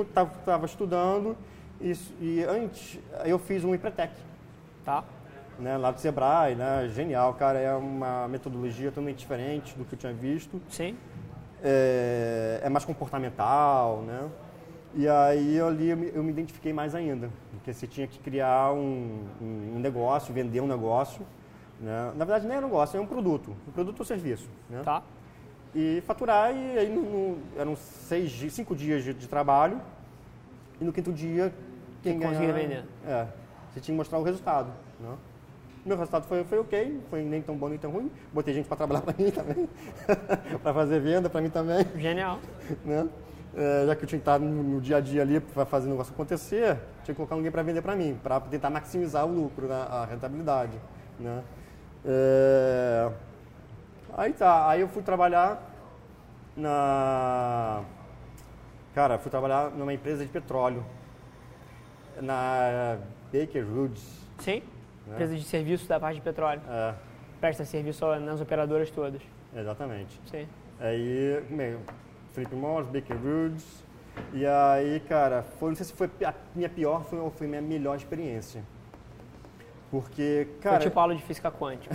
Estava 0.00 0.64
estudando 0.66 1.36
isso, 1.80 2.14
e 2.20 2.42
antes 2.44 2.98
eu 3.24 3.38
fiz 3.38 3.64
um 3.64 3.74
Empretec, 3.74 4.12
Tá. 4.84 5.04
né, 5.58 5.76
lá 5.76 5.90
do 5.90 6.00
Sebrae, 6.00 6.54
né, 6.54 6.88
genial, 6.94 7.34
cara, 7.34 7.58
é 7.58 7.74
uma 7.74 8.26
metodologia 8.28 8.90
totalmente 8.90 9.18
diferente 9.18 9.76
do 9.76 9.84
que 9.84 9.94
eu 9.94 9.98
tinha 9.98 10.12
visto 10.12 10.60
Sim. 10.68 10.96
é, 11.62 12.60
é 12.62 12.68
mais 12.68 12.84
comportamental, 12.84 14.02
né? 14.06 14.28
E 14.94 15.08
aí 15.08 15.60
ali 15.60 15.88
eu 15.90 15.96
me, 15.96 16.10
eu 16.14 16.22
me 16.22 16.30
identifiquei 16.30 16.72
mais 16.72 16.94
ainda, 16.94 17.28
porque 17.52 17.72
você 17.72 17.86
tinha 17.86 18.06
que 18.06 18.18
criar 18.20 18.72
um- 18.72 19.24
um 19.40 19.78
negócio, 19.78 20.32
vender 20.32 20.60
um 20.60 20.66
negócio, 20.66 21.22
né? 21.82 22.12
Na 22.16 22.24
verdade 22.24 22.46
nem 22.46 22.56
é 22.56 22.60
um 22.60 22.64
negócio, 22.64 22.96
é 22.96 23.00
um 23.00 23.06
produto, 23.06 23.54
um 23.68 23.72
produto 23.72 23.98
ou 24.00 24.06
serviço, 24.06 24.48
né? 24.70 24.80
Tá. 24.84 25.02
E 25.74 26.02
faturar 26.06 26.54
e 26.54 26.78
aí 26.78 26.88
no- 26.88 27.02
no- 27.02 27.38
eram 27.58 27.74
seis, 27.76 28.30
cinco 28.52 28.74
dias 28.76 29.02
de, 29.02 29.12
de 29.12 29.26
trabalho 29.26 29.80
e 30.80 30.84
no 30.84 30.92
quinto 30.92 31.12
dia 31.12 31.52
quem 32.02 32.18
que 32.18 32.24
conseguia 32.24 32.52
vender. 32.52 32.84
É, 33.06 33.26
você 33.72 33.80
tinha 33.80 33.94
que 33.94 33.98
mostrar 33.98 34.18
o 34.18 34.22
resultado, 34.22 34.70
né? 35.00 35.14
Meu 35.84 35.96
resultado 35.96 36.24
foi, 36.28 36.44
foi 36.44 36.58
ok, 36.60 37.00
foi 37.10 37.22
nem 37.24 37.42
tão 37.42 37.56
bom 37.56 37.68
nem 37.68 37.76
tão 37.78 37.90
ruim. 37.90 38.08
Botei 38.32 38.54
gente 38.54 38.68
para 38.68 38.76
trabalhar 38.76 39.00
para 39.02 39.14
mim 39.18 39.30
também, 39.32 39.68
para 40.62 40.72
fazer 40.72 41.00
venda 41.00 41.28
para 41.28 41.40
mim 41.40 41.50
também 41.50 41.84
Genial. 41.96 42.38
né? 42.84 43.08
É, 43.54 43.84
já 43.86 43.96
que 43.96 44.04
eu 44.04 44.08
tinha 44.08 44.18
que 44.18 44.22
estar 44.22 44.38
no, 44.38 44.46
no 44.62 44.80
dia 44.80 44.96
a 44.98 45.00
dia 45.00 45.20
ali 45.22 45.40
para 45.40 45.66
fazer 45.66 45.88
o 45.88 45.90
negócio 45.90 46.12
acontecer, 46.14 46.76
tinha 47.04 47.12
que 47.12 47.14
colocar 47.14 47.34
alguém 47.34 47.50
para 47.50 47.62
vender 47.62 47.82
para 47.82 47.94
mim, 47.96 48.18
para 48.22 48.40
tentar 48.40 48.70
maximizar 48.70 49.26
o 49.26 49.32
lucro, 49.34 49.66
né? 49.66 49.74
a 49.90 50.06
rentabilidade, 50.06 50.72
né? 51.18 51.42
É, 52.04 53.10
Aí 54.14 54.32
tá, 54.32 54.68
aí 54.68 54.82
eu 54.82 54.88
fui 54.88 55.02
trabalhar 55.02 55.70
na... 56.54 57.82
Cara, 58.94 59.18
fui 59.18 59.30
trabalhar 59.30 59.70
numa 59.70 59.94
empresa 59.94 60.22
de 60.22 60.30
petróleo, 60.30 60.84
na 62.20 62.98
Baker 63.32 63.64
Woods. 63.64 64.20
Sim. 64.38 64.62
Né? 65.06 65.14
Empresa 65.14 65.34
de 65.34 65.44
serviço 65.44 65.88
da 65.88 65.98
parte 65.98 66.16
de 66.16 66.20
petróleo. 66.20 66.60
É, 66.68 66.94
Presta 67.40 67.64
serviço 67.64 68.04
nas 68.16 68.40
operadoras 68.40 68.90
todas. 68.90 69.22
exatamente. 69.56 70.20
Sim. 70.30 70.46
Aí, 70.78 71.42
meu, 71.48 71.80
Felipe 72.32 72.54
Morris, 72.54 72.86
Baker 72.88 73.16
Woods. 73.16 73.82
E 74.34 74.44
aí, 74.44 75.00
cara, 75.08 75.42
foi, 75.58 75.70
não 75.70 75.76
sei 75.76 75.86
se 75.86 75.94
foi 75.94 76.10
a 76.22 76.34
minha 76.54 76.68
pior 76.68 77.02
foi, 77.04 77.18
ou 77.18 77.30
foi 77.30 77.46
a 77.46 77.50
minha 77.50 77.62
melhor 77.62 77.96
experiência. 77.96 78.62
Porque, 79.92 80.48
cara, 80.62 80.76
Foi 80.76 80.86
tipo 80.88 80.98
aula 80.98 81.14
de 81.14 81.22
física 81.22 81.50
quântica. 81.52 81.94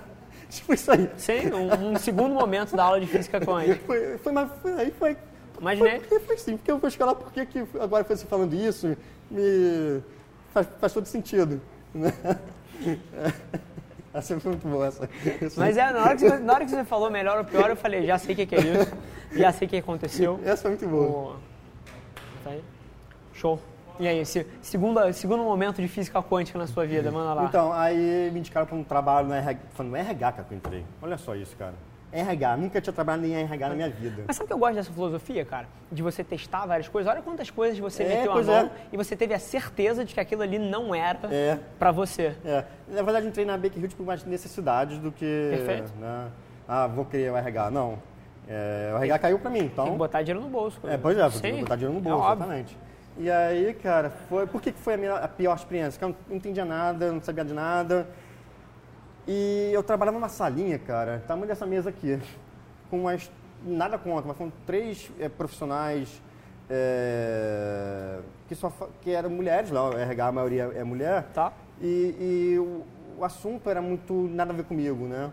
tipo 0.48 0.72
isso 0.72 0.90
aí. 0.90 1.10
Sim, 1.18 1.52
um, 1.52 1.90
um 1.92 1.96
segundo 1.98 2.34
momento 2.34 2.74
da 2.74 2.84
aula 2.84 2.98
de 2.98 3.06
física 3.06 3.38
quântica. 3.44 3.78
Foi, 3.86 4.16
foi, 4.16 4.32
mas 4.32 4.50
foi, 4.62 4.72
aí 4.72 4.90
foi, 4.92 5.16
Imaginei. 5.60 6.00
foi, 6.00 6.20
foi 6.20 6.38
sim, 6.38 6.56
porque 6.56 6.72
eu 6.72 6.78
vou 6.78 6.90
chegar 6.90 7.04
lá, 7.04 7.14
por 7.14 7.30
que 7.30 7.46
agora 7.78 8.02
você 8.02 8.24
falando 8.24 8.54
isso, 8.54 8.96
me 9.30 10.02
faz, 10.54 10.66
faz 10.80 10.92
todo 10.94 11.04
sentido. 11.04 11.60
Né? 11.94 12.10
Essa 14.14 14.38
foi 14.40 14.52
muito 14.52 14.66
boa, 14.68 14.86
essa. 14.86 15.10
Mas 15.56 15.76
é, 15.76 15.92
na 15.92 16.00
hora, 16.02 16.14
que 16.16 16.20
você, 16.28 16.38
na 16.38 16.52
hora 16.54 16.64
que 16.64 16.70
você 16.70 16.84
falou 16.84 17.10
melhor 17.10 17.38
ou 17.38 17.44
pior, 17.44 17.68
eu 17.68 17.74
falei, 17.76 18.06
já 18.06 18.16
sei 18.16 18.32
o 18.32 18.36
que, 18.36 18.46
que 18.46 18.54
é 18.54 18.60
isso, 18.60 18.92
já 19.32 19.52
sei 19.52 19.66
o 19.66 19.68
que 19.68 19.76
aconteceu. 19.78 20.38
Essa 20.44 20.62
foi 20.62 20.70
muito 20.70 20.86
boa. 20.88 21.32
O- 21.32 21.36
Tá 22.44 22.50
aí? 22.50 22.62
Show. 23.32 23.58
E 23.98 24.08
aí, 24.08 24.18
esse 24.18 24.46
segunda, 24.60 25.12
segundo 25.12 25.42
momento 25.44 25.80
de 25.80 25.86
física 25.88 26.20
quântica 26.22 26.58
na 26.58 26.66
sua 26.66 26.84
vida, 26.86 27.10
manda 27.12 27.32
lá. 27.34 27.44
Então, 27.44 27.72
aí 27.72 28.30
me 28.32 28.40
indicaram 28.40 28.66
para 28.66 28.76
um 28.76 28.82
trabalho 28.84 29.28
no 29.28 29.34
RH, 29.34 29.60
foi 29.70 29.86
no 29.86 29.96
RH 29.96 30.32
cara, 30.32 30.44
que 30.44 30.52
eu 30.52 30.56
entrei. 30.58 30.84
Olha 31.00 31.16
só 31.16 31.34
isso, 31.34 31.56
cara. 31.56 31.74
RH, 32.12 32.56
nunca 32.58 32.80
tinha 32.80 32.92
trabalhado 32.92 33.26
em 33.26 33.34
RH 33.34 33.68
na 33.68 33.74
minha 33.74 33.90
vida. 33.90 34.22
Mas 34.26 34.36
sabe 34.36 34.44
o 34.44 34.46
que 34.46 34.52
eu 34.52 34.58
gosto 34.58 34.74
dessa 34.74 34.92
filosofia, 34.92 35.44
cara? 35.44 35.66
De 35.90 36.00
você 36.00 36.22
testar 36.22 36.64
várias 36.64 36.86
coisas. 36.88 37.10
Olha 37.12 37.20
quantas 37.22 37.50
coisas 37.50 37.76
você 37.78 38.04
É, 38.04 38.08
meteu 38.08 38.32
a 38.32 38.42
mão 38.42 38.54
é. 38.66 38.70
e 38.92 38.96
você 38.96 39.16
teve 39.16 39.34
a 39.34 39.38
certeza 39.38 40.04
de 40.04 40.14
que 40.14 40.20
aquilo 40.20 40.42
ali 40.42 40.56
não 40.58 40.94
era 40.94 41.18
É. 41.32 41.58
pra 41.76 41.90
você. 41.90 42.36
É, 42.44 42.64
na 42.88 43.02
verdade, 43.02 43.26
entrei 43.26 43.44
na 43.44 43.56
Baker 43.58 43.78
Hughes 43.80 43.94
por 43.94 44.06
mais 44.06 44.24
necessidades 44.24 44.98
do 44.98 45.10
que. 45.10 45.48
Perfeito. 45.50 45.92
Né, 45.98 46.28
ah, 46.68 46.86
vou 46.86 47.04
criar 47.04 47.32
o 47.32 47.36
RH. 47.36 47.70
Não. 47.72 47.98
É, 48.48 48.92
o 48.92 48.96
RH 48.98 49.18
caiu 49.18 49.38
para 49.40 49.50
mim, 49.50 49.64
então. 49.64 49.84
Tem 49.84 49.92
que 49.94 49.98
botar 49.98 50.22
dinheiro 50.22 50.40
no 50.40 50.48
bolso. 50.50 50.78
É, 50.84 50.96
pois 50.96 51.18
é, 51.18 51.28
Sim, 51.30 51.60
botar 51.60 51.74
dinheiro 51.76 51.94
no 51.94 52.00
é 52.00 52.12
bolso, 52.12 52.24
óbvio. 52.24 52.64
E 53.16 53.30
aí, 53.30 53.72
cara, 53.74 54.10
foi. 54.10 54.46
Por 54.46 54.60
que 54.60 54.72
que 54.72 54.78
foi 54.80 54.94
a, 54.94 54.96
minha, 54.96 55.14
a 55.14 55.28
pior 55.28 55.54
experiência? 55.54 55.98
Porque 55.98 56.04
eu 56.04 56.16
não 56.28 56.36
entendia 56.36 56.64
nada, 56.64 57.12
não 57.12 57.20
sabia 57.22 57.44
de 57.44 57.54
nada. 57.54 58.08
E 59.26 59.70
eu 59.72 59.82
trabalhava 59.82 60.18
numa 60.18 60.28
salinha, 60.28 60.78
cara, 60.78 61.22
tamanho 61.26 61.46
dessa 61.46 61.64
mesa 61.64 61.90
aqui, 61.90 62.20
com 62.90 63.00
umas. 63.00 63.30
Nada 63.64 63.96
contra, 63.96 64.28
mas 64.28 64.36
foram 64.36 64.52
três 64.66 65.10
eh, 65.18 65.26
profissionais 65.26 66.20
eh, 66.68 68.18
que, 68.46 68.54
só, 68.54 68.70
que 69.00 69.10
eram 69.10 69.30
mulheres, 69.30 69.70
lá, 69.70 69.88
o 69.88 69.96
RH, 69.96 70.26
a 70.26 70.32
maioria 70.32 70.72
é 70.74 70.84
mulher. 70.84 71.24
Tá? 71.32 71.50
E, 71.80 72.14
e 72.20 72.58
o, 72.58 72.84
o 73.18 73.24
assunto 73.24 73.70
era 73.70 73.80
muito 73.80 74.12
nada 74.12 74.52
a 74.52 74.56
ver 74.56 74.64
comigo, 74.64 75.06
né? 75.06 75.30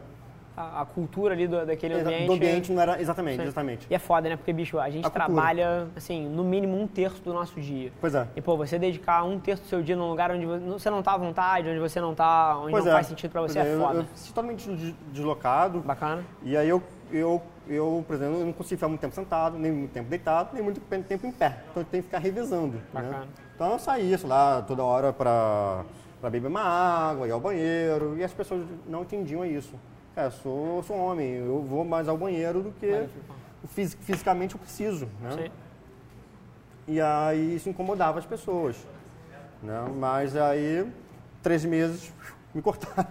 A, 0.55 0.81
a 0.81 0.85
cultura 0.85 1.33
ali 1.33 1.47
do, 1.47 1.65
daquele 1.65 1.93
Exa- 1.93 2.09
ambiente. 2.09 2.25
Do 2.27 2.33
ambiente 2.33 2.71
não 2.73 2.81
era. 2.81 3.01
Exatamente, 3.01 3.37
Sim. 3.37 3.43
exatamente. 3.43 3.87
E 3.89 3.95
é 3.95 3.99
foda, 3.99 4.27
né? 4.29 4.35
Porque, 4.35 4.51
bicho, 4.51 4.77
a 4.79 4.89
gente 4.89 5.05
A 5.05 5.09
cultura. 5.09 5.25
trabalha, 5.25 5.87
assim, 5.95 6.27
no 6.27 6.43
mínimo 6.43 6.77
um 6.79 6.85
terço 6.85 7.21
do 7.23 7.33
nosso 7.33 7.59
dia. 7.61 7.91
Pois 8.01 8.13
é. 8.13 8.27
E, 8.35 8.41
pô, 8.41 8.57
você 8.57 8.77
dedicar 8.77 9.23
um 9.23 9.39
terço 9.39 9.63
do 9.63 9.69
seu 9.69 9.81
dia 9.81 9.95
num 9.95 10.09
lugar 10.09 10.29
onde 10.29 10.45
você 10.45 10.89
não 10.89 11.01
tá 11.01 11.13
à 11.13 11.17
vontade, 11.17 11.69
onde 11.69 11.79
você 11.79 12.01
não 12.01 12.13
tá, 12.13 12.57
onde 12.57 12.71
Pois 12.71 12.83
não 12.83 12.91
é. 12.91 12.95
faz 12.95 13.07
sentido 13.07 13.31
pra 13.31 13.41
você, 13.41 13.59
Pois 13.59 13.67
é 13.71 13.75
eu- 13.75 13.79
foda. 13.79 13.99
Eu, 13.99 14.03
fiquei 14.03 14.27
totalmente 14.27 14.69
des- 14.75 14.95
deslocado. 15.13 15.79
Bacana? 15.79 16.23
E 16.43 16.57
aí 16.57 16.67
eu, 16.67 16.83
eu, 17.13 17.41
eu, 17.67 18.03
por 18.05 18.15
exemplo, 18.17 18.39
eu 18.41 18.45
não 18.45 18.53
consigo 18.53 18.77
ficar 18.77 18.89
muito 18.89 18.99
tempo 19.01 19.15
sentado, 19.15 19.57
nem 19.57 19.71
muito 19.71 19.91
tempo 19.91 20.09
deitado, 20.09 20.49
nem 20.53 20.61
muito 20.61 20.81
tempo 20.81 21.25
em 21.27 21.31
pé. 21.31 21.59
Então 21.71 21.81
eu 21.81 21.87
tenho 21.89 22.03
que 22.03 22.09
ficar 22.09 22.19
revezando. 22.19 22.73
né? 22.73 22.81
Bacana. 22.93 23.27
Então 23.55 23.71
eu 23.71 23.79
saía, 23.79 24.17
sei 24.17 24.27
lá, 24.27 24.61
toda 24.61 24.83
hora 24.83 25.13
para 25.13 25.85
beber 26.29 26.47
uma 26.47 26.61
água, 26.61 27.25
ir 27.27 27.31
ao 27.31 27.39
banheiro, 27.39 28.17
e 28.17 28.23
as 28.23 28.33
pessoas 28.33 28.65
não 28.87 29.03
entendiam 29.03 29.45
isso. 29.45 29.75
Cara, 30.15 30.27
eu 30.27 30.31
sou, 30.31 30.83
sou 30.83 30.97
homem, 30.97 31.31
eu 31.35 31.61
vou 31.63 31.85
mais 31.85 32.07
ao 32.07 32.17
banheiro 32.17 32.61
do 32.61 32.71
que 32.73 33.07
o 33.63 33.67
fisi- 33.67 33.95
fisicamente 33.97 34.55
eu 34.55 34.59
preciso. 34.59 35.07
Né? 35.21 35.31
Sim. 35.31 35.51
E 36.87 36.99
aí 36.99 37.55
isso 37.55 37.69
incomodava 37.69 38.19
as 38.19 38.25
pessoas. 38.25 38.75
Né? 39.63 39.85
Mas 39.97 40.35
aí, 40.35 40.85
três 41.41 41.63
meses, 41.63 42.11
me 42.53 42.61
cortaram. 42.61 43.07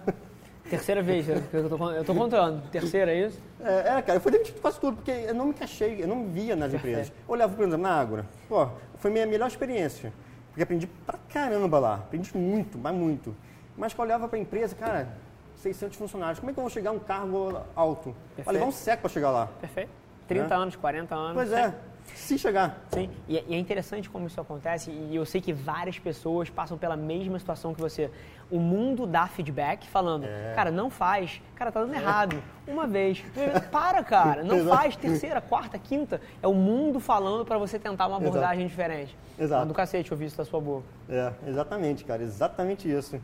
Terceira 0.69 1.01
vez 1.01 1.25
que 1.25 1.31
eu 1.57 1.69
tô, 1.69 1.91
eu 1.91 2.03
tô 2.05 2.13
contando. 2.13 2.61
Terceira, 2.69 3.11
é 3.11 3.27
isso? 3.27 3.41
É, 3.59 3.97
é, 3.97 4.01
cara, 4.01 4.17
eu 4.17 4.21
fui 4.21 4.31
demitido 4.31 4.61
quase 4.61 4.79
tudo, 4.79 4.95
porque 4.97 5.11
eu 5.11 5.33
não 5.33 5.45
me 5.45 5.51
encaixei, 5.51 6.01
eu 6.01 6.07
não 6.07 6.15
me 6.17 6.27
via 6.31 6.55
nas 6.55 6.71
empresas. 6.73 7.07
Eu 7.09 7.33
olhava, 7.33 7.53
por 7.53 7.63
exemplo, 7.63 7.81
na 7.81 7.99
Ágora. 7.99 8.25
Pô, 8.47 8.67
foi 8.97 9.11
minha 9.11 9.25
melhor 9.25 9.47
experiência. 9.47 10.13
Porque 10.49 10.63
aprendi 10.63 10.87
pra 11.05 11.17
caramba 11.29 11.79
lá, 11.79 11.95
aprendi 11.95 12.37
muito, 12.37 12.77
mas 12.77 12.93
muito. 12.95 13.35
Mas 13.75 13.93
quando 13.93 14.09
eu 14.09 14.15
olhava 14.15 14.27
para 14.29 14.37
a 14.37 14.41
empresa, 14.41 14.75
cara, 14.75 15.09
600 15.61 15.97
funcionários, 15.97 16.39
como 16.39 16.49
é 16.49 16.53
que 16.53 16.59
eu 16.59 16.63
vou 16.63 16.71
chegar 16.71 16.89
a 16.89 16.93
um 16.93 16.99
cargo 16.99 17.61
alto? 17.75 18.15
Perfeito. 18.35 18.45
Vai 18.45 18.53
levar 18.55 18.65
um 18.67 18.71
século 18.71 19.01
para 19.01 19.09
chegar 19.11 19.31
lá. 19.31 19.47
Perfeito. 19.59 19.89
30 20.27 20.47
Né? 20.47 20.55
anos, 20.55 20.75
40 20.75 21.13
anos. 21.15 21.33
Pois 21.35 21.51
é, 21.51 21.73
se 22.15 22.37
chegar. 22.39 22.79
Sim, 22.89 23.09
e 23.27 23.37
é- 23.37 23.43
e 23.47 23.53
é 23.53 23.57
interessante 23.59 24.09
como 24.09 24.25
isso 24.27 24.39
acontece, 24.41 24.89
e 24.89 25.15
eu 25.15 25.25
sei 25.25 25.39
que 25.41 25.53
várias 25.53 25.99
pessoas 25.99 26.49
passam 26.49 26.77
pela 26.77 26.95
mesma 26.95 27.37
situação 27.37 27.73
que 27.75 27.81
você. 27.81 28.09
O 28.49 28.59
mundo 28.59 29.05
dá 29.05 29.27
feedback 29.27 29.87
falando, 29.87 30.25
É. 30.25 30.53
cara, 30.55 30.71
não 30.71 30.89
faz, 30.89 31.41
cara, 31.55 31.71
tá 31.71 31.81
dando 31.81 31.93
errado. 31.93 32.41
Uma 32.67 32.87
vez. 32.87 33.23
Para, 33.71 34.03
cara, 34.03 34.43
não 34.43 34.55
Exato. 34.59 34.75
faz, 34.77 34.95
terceira, 34.95 35.39
quarta, 35.41 35.77
quinta. 35.77 36.19
É 36.41 36.47
o 36.47 36.53
mundo 36.53 36.99
falando 36.99 37.45
pra 37.45 37.57
você 37.57 37.77
tentar 37.77 38.07
uma 38.07 38.17
Exato. 38.17 38.27
abordagem 38.29 38.65
diferente. 38.67 39.15
Exato. 39.37 39.63
É 39.63 39.65
do 39.67 39.73
cacete 39.73 40.11
ouvir 40.13 40.25
isso 40.25 40.37
da 40.37 40.45
sua 40.45 40.59
boca. 40.59 40.85
É, 41.09 41.31
exatamente, 41.47 42.03
cara, 42.03 42.23
exatamente 42.23 42.89
isso. 42.91 43.21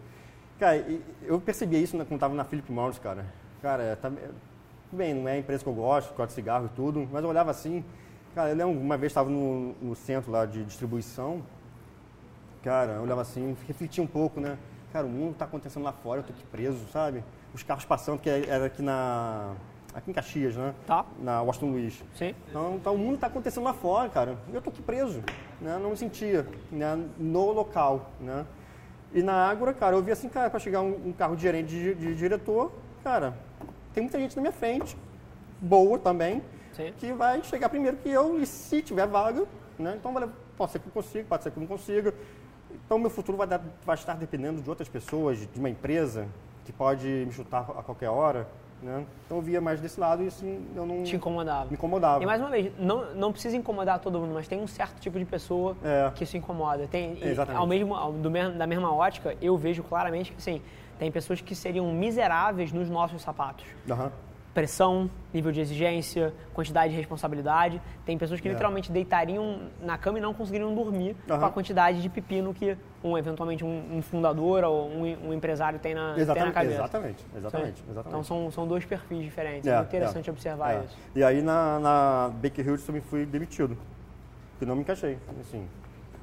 Cara, 0.60 0.84
eu 1.22 1.40
percebia 1.40 1.80
isso 1.80 1.96
quando 1.96 2.14
estava 2.14 2.34
na 2.34 2.44
Philip 2.44 2.72
Morris, 2.72 2.98
cara. 2.98 3.26
Cara, 3.62 3.84
é, 3.84 3.96
tá, 3.96 4.10
é, 4.10 4.30
bem, 4.92 5.14
não 5.14 5.28
é 5.28 5.34
a 5.34 5.38
empresa 5.38 5.64
que 5.64 5.70
eu 5.70 5.74
gosto, 5.74 6.26
de 6.26 6.34
cigarro 6.34 6.66
e 6.66 6.76
tudo, 6.76 7.08
mas 7.12 7.24
eu 7.24 7.30
olhava 7.30 7.52
assim, 7.52 7.86
cara, 8.34 8.50
eu 8.50 8.56
lembro, 8.56 8.80
uma 8.80 8.98
vez 8.98 9.12
estava 9.12 9.30
no, 9.30 9.74
no 9.74 9.96
centro 9.96 10.32
lá 10.32 10.46
de 10.46 10.64
distribuição, 10.64 11.44
cara, 12.64 12.94
eu 12.94 13.04
olhava 13.04 13.22
assim, 13.22 13.56
refletia 13.68 14.04
um 14.04 14.08
pouco, 14.08 14.40
né? 14.40 14.58
Cara, 14.92 15.06
o 15.06 15.10
mundo 15.10 15.34
está 15.34 15.46
acontecendo 15.46 15.84
lá 15.84 15.92
fora, 15.92 16.22
eu 16.22 16.24
tô 16.24 16.34
aqui 16.34 16.44
preso, 16.46 16.88
sabe? 16.92 17.24
Os 17.54 17.62
carros 17.62 17.86
passando, 17.86 18.20
que 18.20 18.30
era 18.30 18.66
aqui 18.66 18.82
na... 18.82 19.54
aqui 19.94 20.10
em 20.10 20.14
Caxias, 20.14 20.56
né? 20.56 20.74
Tá. 20.88 21.06
Na 21.20 21.42
Washington 21.42 21.72
Luiz. 21.72 22.04
Sim. 22.16 22.34
Então, 22.50 22.76
então 22.76 22.96
o 22.96 22.98
mundo 22.98 23.16
está 23.16 23.28
acontecendo 23.28 23.64
lá 23.64 23.74
fora, 23.74 24.10
cara. 24.10 24.38
Eu 24.52 24.62
tô 24.62 24.70
aqui 24.70 24.82
preso, 24.82 25.22
né? 25.62 25.78
Não 25.82 25.92
me 25.92 25.98
sentia 25.98 26.48
né? 26.72 26.98
no 27.18 27.52
local, 27.52 28.12
né? 28.20 28.46
E 29.14 29.24
na 29.24 29.34
Ágora, 29.50 29.74
cara, 29.74 29.96
eu 29.96 30.04
vi 30.04 30.12
assim, 30.12 30.30
cara, 30.30 30.50
para 30.50 30.60
chegar 30.60 30.82
um, 30.82 31.08
um 31.08 31.14
carro 31.14 31.36
de 31.36 31.42
gerente 31.42 31.70
de, 31.70 31.96
de 31.96 32.16
diretor, 32.16 32.72
cara, 33.04 33.34
tem 33.94 34.04
muita 34.04 34.20
gente 34.20 34.36
na 34.36 34.42
minha 34.42 34.52
frente, 34.52 34.98
boa 35.62 35.98
também, 35.98 36.44
Sim. 36.74 36.94
que 36.98 37.14
vai 37.14 37.42
chegar 37.44 37.70
primeiro 37.70 37.98
que 37.98 38.10
eu 38.10 38.40
e 38.40 38.46
se 38.46 38.82
tiver 38.82 39.08
vaga, 39.08 39.46
né? 39.80 39.96
Então 39.98 40.14
vai- 40.14 40.30
pode 40.58 40.72
ser 40.72 40.80
que 40.80 40.88
eu 40.88 40.92
consiga, 40.92 41.26
pode 41.28 41.44
ser 41.44 41.52
que 41.52 41.58
eu 41.58 41.62
não 41.62 41.68
consiga. 41.68 42.14
Então 42.86 43.00
meu 43.00 43.10
futuro 43.10 43.38
vai, 43.38 43.48
dar- 43.48 43.62
vai 43.86 43.96
estar 43.96 44.14
dependendo 44.16 44.62
de 44.62 44.70
outras 44.70 44.90
pessoas, 44.90 45.40
de 45.40 45.60
uma 45.60 45.70
empresa 45.70 46.28
que 46.66 46.74
pode 46.74 47.08
me 47.08 47.32
chutar 47.32 47.62
a 47.62 47.82
qualquer 47.84 48.10
hora, 48.10 48.48
né? 48.82 49.06
Então 49.26 49.38
eu 49.38 49.42
via 49.42 49.60
mais 49.60 49.82
desse 49.82 50.00
lado 50.00 50.24
e 50.24 50.28
assim 50.28 50.66
eu 50.76 50.86
não 50.86 51.04
Te 51.04 51.16
incomodava. 51.16 51.66
me 51.68 51.74
incomodava. 51.74 52.24
E 52.24 52.26
mais 52.26 52.40
uma 52.42 52.50
vez, 52.50 52.72
não, 52.78 53.14
não 53.16 53.32
precisa 53.32 53.56
incomodar 53.58 54.00
todo 54.00 54.20
mundo, 54.20 54.34
mas 54.34 54.48
tem 54.48 54.60
um 54.62 54.68
certo 54.68 55.00
tipo 55.00 55.18
de 55.18 55.26
pessoa 55.26 55.76
É. 55.84 56.12
que 56.14 56.24
isso 56.24 56.38
incomoda. 56.38 56.88
Tem, 56.88 57.14
e 57.18 57.28
Exatamente. 57.28 57.60
ao 57.60 57.68
mesmo, 57.68 57.96
ao- 57.96 58.12
do 58.14 58.30
da 58.30 58.68
mesma 58.68 58.94
ótica, 58.94 59.36
eu 59.42 59.58
vejo 59.58 59.84
claramente 59.84 60.32
que 60.32 60.38
assim, 60.38 60.62
tem 61.00 61.12
pessoas 61.12 61.42
que 61.42 61.56
seriam 61.56 61.92
miseráveis 61.92 62.72
nos 62.72 62.90
nossos 62.90 63.22
sapatos. 63.22 63.66
Aham. 63.90 64.12
Pressão, 64.62 65.08
nível 65.32 65.52
de 65.52 65.62
exigência, 65.62 66.34
quantidade 66.52 66.90
de 66.92 66.98
responsabilidade. 66.98 67.80
Tem 68.04 68.18
pessoas 68.18 68.40
que 68.42 68.48
É. 68.48 68.52
literalmente 68.52 68.92
deitariam 68.92 69.60
na 69.80 70.00
cama 70.00 70.18
e 70.18 70.22
não 70.22 70.34
conseguiriam 70.34 70.74
dormir 70.74 71.16
com 71.28 71.34
Aham. 71.36 71.46
a 71.46 71.52
quantidade 71.52 72.02
de 72.02 72.10
pepino 72.10 72.52
que 72.56 72.76
um, 73.04 73.16
eventualmente 73.16 73.64
um, 73.64 73.98
um 73.98 74.02
fundador 74.02 74.64
ou 74.64 74.90
um, 74.90 75.28
um 75.28 75.32
empresário 75.32 75.78
tem 75.78 75.94
na, 75.94 76.06
tem 76.08 76.16
na 76.16 76.22
Exatamente, 76.24 76.54
cabeça. 76.56 76.74
exatamente, 76.74 77.26
exatamente, 77.38 77.84
exatamente. 77.88 78.08
Então 78.08 78.24
são, 78.24 78.50
são 78.50 78.68
dois 78.68 78.84
perfis 78.84 79.24
diferentes. 79.24 79.68
É, 79.68 79.74
É, 79.74 79.78
muito 79.78 79.90
interessante 79.90 80.28
é, 80.28 80.34
observar 80.34 80.74
é. 80.74 80.86
isso. 80.86 80.98
E 81.14 81.24
aí 81.24 81.44
na, 81.44 81.78
na 81.80 82.32
Baker 82.42 82.68
Hughes 82.68 82.84
também 82.84 83.02
fui 83.04 83.28
demitido, 83.28 83.78
porque 84.54 84.66
não 84.66 84.74
me 84.76 84.82
encaixei, 84.82 85.20
assim. 85.40 85.68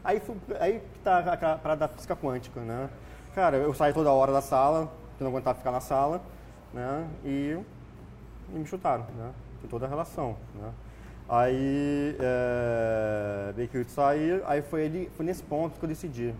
Aí, 0.02 0.18
fui- 0.18 0.34
aí 0.58 0.80
que 0.92 0.98
tá 1.04 1.18
a 1.20 1.56
parada 1.56 1.86
da 1.86 1.88
física 1.88 2.16
quântica, 2.16 2.60
né? 2.62 2.90
Cara, 3.32 3.58
eu 3.58 3.72
saí 3.74 3.92
toda 3.92 4.10
hora 4.10 4.32
da 4.32 4.40
sala, 4.40 4.90
porque 5.10 5.22
não 5.22 5.30
aguentava 5.30 5.56
ficar 5.56 5.70
na 5.70 5.80
sala, 5.80 6.20
né? 6.72 7.06
E, 7.24 7.56
e 8.52 8.58
me 8.58 8.66
chutaram, 8.66 9.04
né? 9.16 9.30
Tem 9.60 9.70
toda 9.70 9.86
a 9.86 9.88
relação, 9.88 10.36
né? 10.54 10.70
Aí, 11.28 12.16
é, 12.20 13.52
Baker 13.56 13.80
Hughes 13.80 13.92
saí, 13.92 14.42
aí 14.46 14.60
foi, 14.60 14.82
ele, 14.82 15.10
foi 15.16 15.24
nesse 15.24 15.42
ponto 15.42 15.78
que 15.78 15.84
eu 15.84 15.88
decidi. 15.88 16.34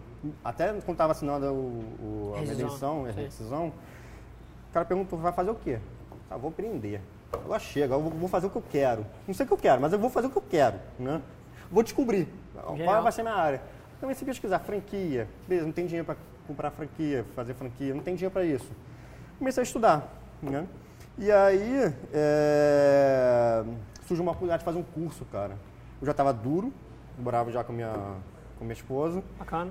Até 0.45 0.69
quando 0.73 0.91
estava 0.91 1.13
assinando 1.13 1.47
o, 1.47 2.33
o, 2.33 2.35
a 2.37 2.41
demissão, 2.55 3.07
a 3.07 3.13
sim. 3.13 3.23
rescisão, 3.23 3.69
o 3.69 4.73
cara 4.75 4.85
perguntou, 4.85 5.19
vai 5.19 5.33
fazer 5.33 5.51
o 5.51 5.55
quê? 5.55 5.79
Ah, 6.31 6.37
vou 6.37 6.51
empreender. 6.51 7.01
Agora 7.33 7.59
chega, 7.59 7.95
eu 7.95 8.01
vou- 8.01 8.29
fazer 8.29 8.47
o 8.47 8.51
que 8.51 8.57
eu 8.57 8.65
quero. 8.71 9.07
Não 9.27 9.35
sei 9.35 9.45
o 9.45 9.47
que 9.47 9.53
eu 9.55 9.59
quero, 9.59 9.81
mas 9.81 9.93
eu 9.93 9.99
vou 9.99 10.11
fazer 10.11 10.27
o 10.27 10.31
que 10.31 10.37
eu 10.37 10.45
quero, 10.49 10.79
né? 10.99 11.21
Vou 11.71 11.83
descobrir 11.83 12.29
qual 12.53 12.77
Genial. 12.77 13.03
vai 13.03 13.11
ser 13.13 13.23
a 13.23 13.25
minha 13.25 13.37
área. 13.37 13.63
Comecei 14.01 14.25
a 14.27 14.31
pesquisar 14.31 14.59
franquia. 14.61 15.27
Beleza, 15.49 15.67
não 15.67 15.73
tem 15.73 15.87
dinheiro 15.87 16.05
para 16.05 16.17
comprar 16.47 16.71
franquia, 16.71 17.25
fazer 17.35 17.55
franquia, 17.55 17.95
não 17.95 18.03
tem 18.03 18.15
dinheiro 18.15 18.33
para 18.33 18.45
isso. 18.45 18.71
Comecei 19.39 19.63
a 19.63 19.65
estudar, 19.65 20.07
né? 20.43 20.67
E 21.17 21.31
aí, 21.31 21.95
é, 22.13 23.63
surgiu 24.07 24.23
uma 24.23 24.33
oportunidade 24.33 24.61
de 24.61 24.65
fazer 24.65 24.79
um 24.79 24.83
curso, 24.83 25.25
cara. 25.27 25.53
Eu 26.01 26.07
já 26.07 26.11
estava 26.11 26.33
duro, 26.33 26.73
morava 27.19 27.51
já 27.53 27.63
com 27.63 27.73
minha, 27.73 27.93
com 28.59 28.65
minha 28.65 28.73
esposa. 28.75 29.23
Bacana. 29.39 29.71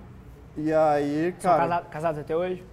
E 0.56 0.72
aí, 0.72 1.36
São 1.40 1.52
cara, 1.52 1.68
casa- 1.68 1.86
casados 1.90 2.22
até 2.22 2.36
hoje? 2.36 2.64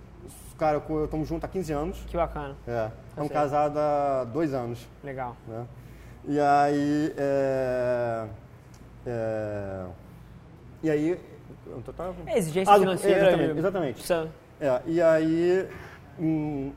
cara, 0.59 0.81
eu 0.89 1.05
estamos 1.05 1.27
juntos 1.29 1.45
há 1.45 1.49
15 1.49 1.73
anos. 1.73 1.99
Que 2.07 2.17
bacana. 2.17 2.55
É, 2.69 2.91
estamos 3.09 3.29
certo. 3.29 3.33
casados 3.33 3.77
há 3.77 4.25
dois 4.25 4.55
anos. 4.55 4.87
Legal. 5.03 5.37
Né? 5.49 5.67
E 6.29 6.39
aí. 6.39 7.15
É, 7.17 8.27
é, 9.07 9.85
e 10.83 10.91
aí. 10.91 11.21
Eu 11.67 11.83
tô, 11.83 11.93
tava- 11.93 12.15
É 12.27 12.39
exigência 12.39 12.73
Ah, 12.75 12.79
financeira. 12.79 13.19
Exatamente. 13.21 13.53
de- 13.53 13.59
exatamente. 13.59 13.93
Precisa- 13.95 14.29
É, 14.61 14.81
e 14.87 15.01
aí, 15.03 15.69
em, 16.19 16.73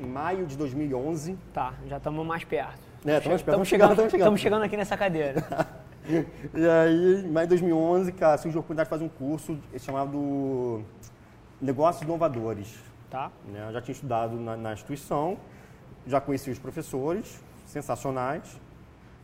em 0.00 0.06
maio 0.06 0.46
de 0.46 0.56
2011. 0.56 1.36
Tá, 1.52 1.74
já 1.86 1.96
estamos 1.96 2.26
mais 2.26 2.44
perto. 2.44 2.80
É, 3.04 3.18
estamos 3.18 3.22
perto, 3.22 3.34
Estamos 3.34 3.42
estamos 3.42 3.68
chegando, 3.68 3.90
estamos 3.90 4.10
chegando. 4.10 4.20
estamos 4.20 4.40
chegando 4.40 4.62
aqui 4.62 4.76
nessa 4.76 4.96
cadeira. 4.96 5.44
E 6.04 6.68
aí, 6.68 7.24
em 7.24 7.30
maio 7.30 7.46
de 7.46 7.50
2011, 7.50 8.10
cara, 8.10 8.36
surgiu 8.36 8.58
a 8.58 8.60
oportunidade 8.60 8.88
de 8.88 8.90
fazer 8.90 9.04
um 9.04 9.08
curso 9.08 9.56
chamado 9.78 10.82
Negócios 11.60 12.02
Inovadores. 12.02 12.74
Tá? 13.08 13.30
né? 13.46 13.66
Eu 13.68 13.72
já 13.72 13.80
tinha 13.80 13.92
estudado 13.92 14.36
na, 14.36 14.56
na 14.56 14.72
instituição, 14.72 15.36
já 16.06 16.20
conheci 16.20 16.50
os 16.50 16.58
professores, 16.58 17.40
sensacionais. 17.66 18.60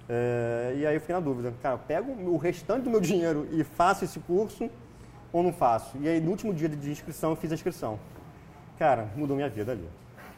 É, 0.08 0.74
e 0.76 0.86
aí 0.86 0.94
eu 0.94 1.00
fiquei 1.00 1.14
na 1.14 1.20
dúvida, 1.20 1.52
cara, 1.62 1.78
pego 1.78 2.12
o 2.12 2.36
restante 2.36 2.84
do 2.84 2.90
meu 2.90 3.00
dinheiro 3.00 3.48
e 3.50 3.64
faço 3.64 4.04
esse 4.04 4.20
curso 4.20 4.70
ou 5.32 5.42
não 5.42 5.52
faço? 5.52 5.96
E 6.00 6.08
aí 6.08 6.20
no 6.20 6.30
último 6.30 6.54
dia 6.54 6.68
de 6.68 6.90
inscrição 6.90 7.30
eu 7.30 7.36
fiz 7.36 7.50
a 7.50 7.54
inscrição. 7.54 7.98
Cara, 8.78 9.08
mudou 9.16 9.36
minha 9.36 9.48
vida 9.48 9.72
ali. 9.72 9.88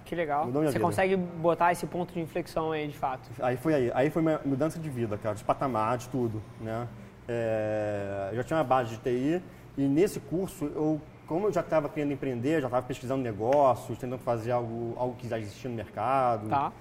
Que 0.05 0.15
legal. 0.15 0.47
Mudou 0.47 0.63
minha 0.63 0.73
Você 0.73 0.79
vida. 0.79 0.85
consegue 0.85 1.17
botar 1.17 1.73
esse 1.73 1.87
ponto 1.87 2.13
de 2.13 2.21
inflexão 2.21 2.73
aí, 2.73 2.89
de 2.89 2.97
fato. 2.99 3.31
Aí 3.41 3.57
foi 3.57 3.75
aí, 3.75 3.93
aí 3.95 4.11
foi 4.11 4.23
uma 4.23 4.41
mudança 4.45 4.79
de 4.79 4.89
vida, 4.89 5.17
cara, 5.19 5.35
de 5.35 5.45
patamar, 5.45 5.99
de 5.99 6.09
tudo, 6.09 6.43
né? 6.61 6.89
É, 7.29 8.29
eu 8.33 8.37
já 8.37 8.43
tinha 8.45 8.57
uma 8.57 8.65
base 8.65 8.97
de 8.97 8.99
TI 8.99 9.43
e 9.77 9.83
nesse 9.83 10.19
curso 10.19 10.65
eu, 10.65 11.01
como 11.27 11.47
eu 11.47 11.53
já 11.53 11.61
estava 11.61 11.89
querendo 11.89 12.13
empreender, 12.13 12.61
já 12.61 12.67
estava 12.67 12.85
pesquisando 12.85 13.23
negócios, 13.23 13.97
tentando 13.99 14.19
fazer 14.19 14.51
algo, 14.51 14.95
algo 14.99 15.15
que 15.17 15.29
já 15.29 15.39
existia 15.39 15.71
no 15.71 15.77
mercado. 15.77 16.49
Tá? 16.49 16.73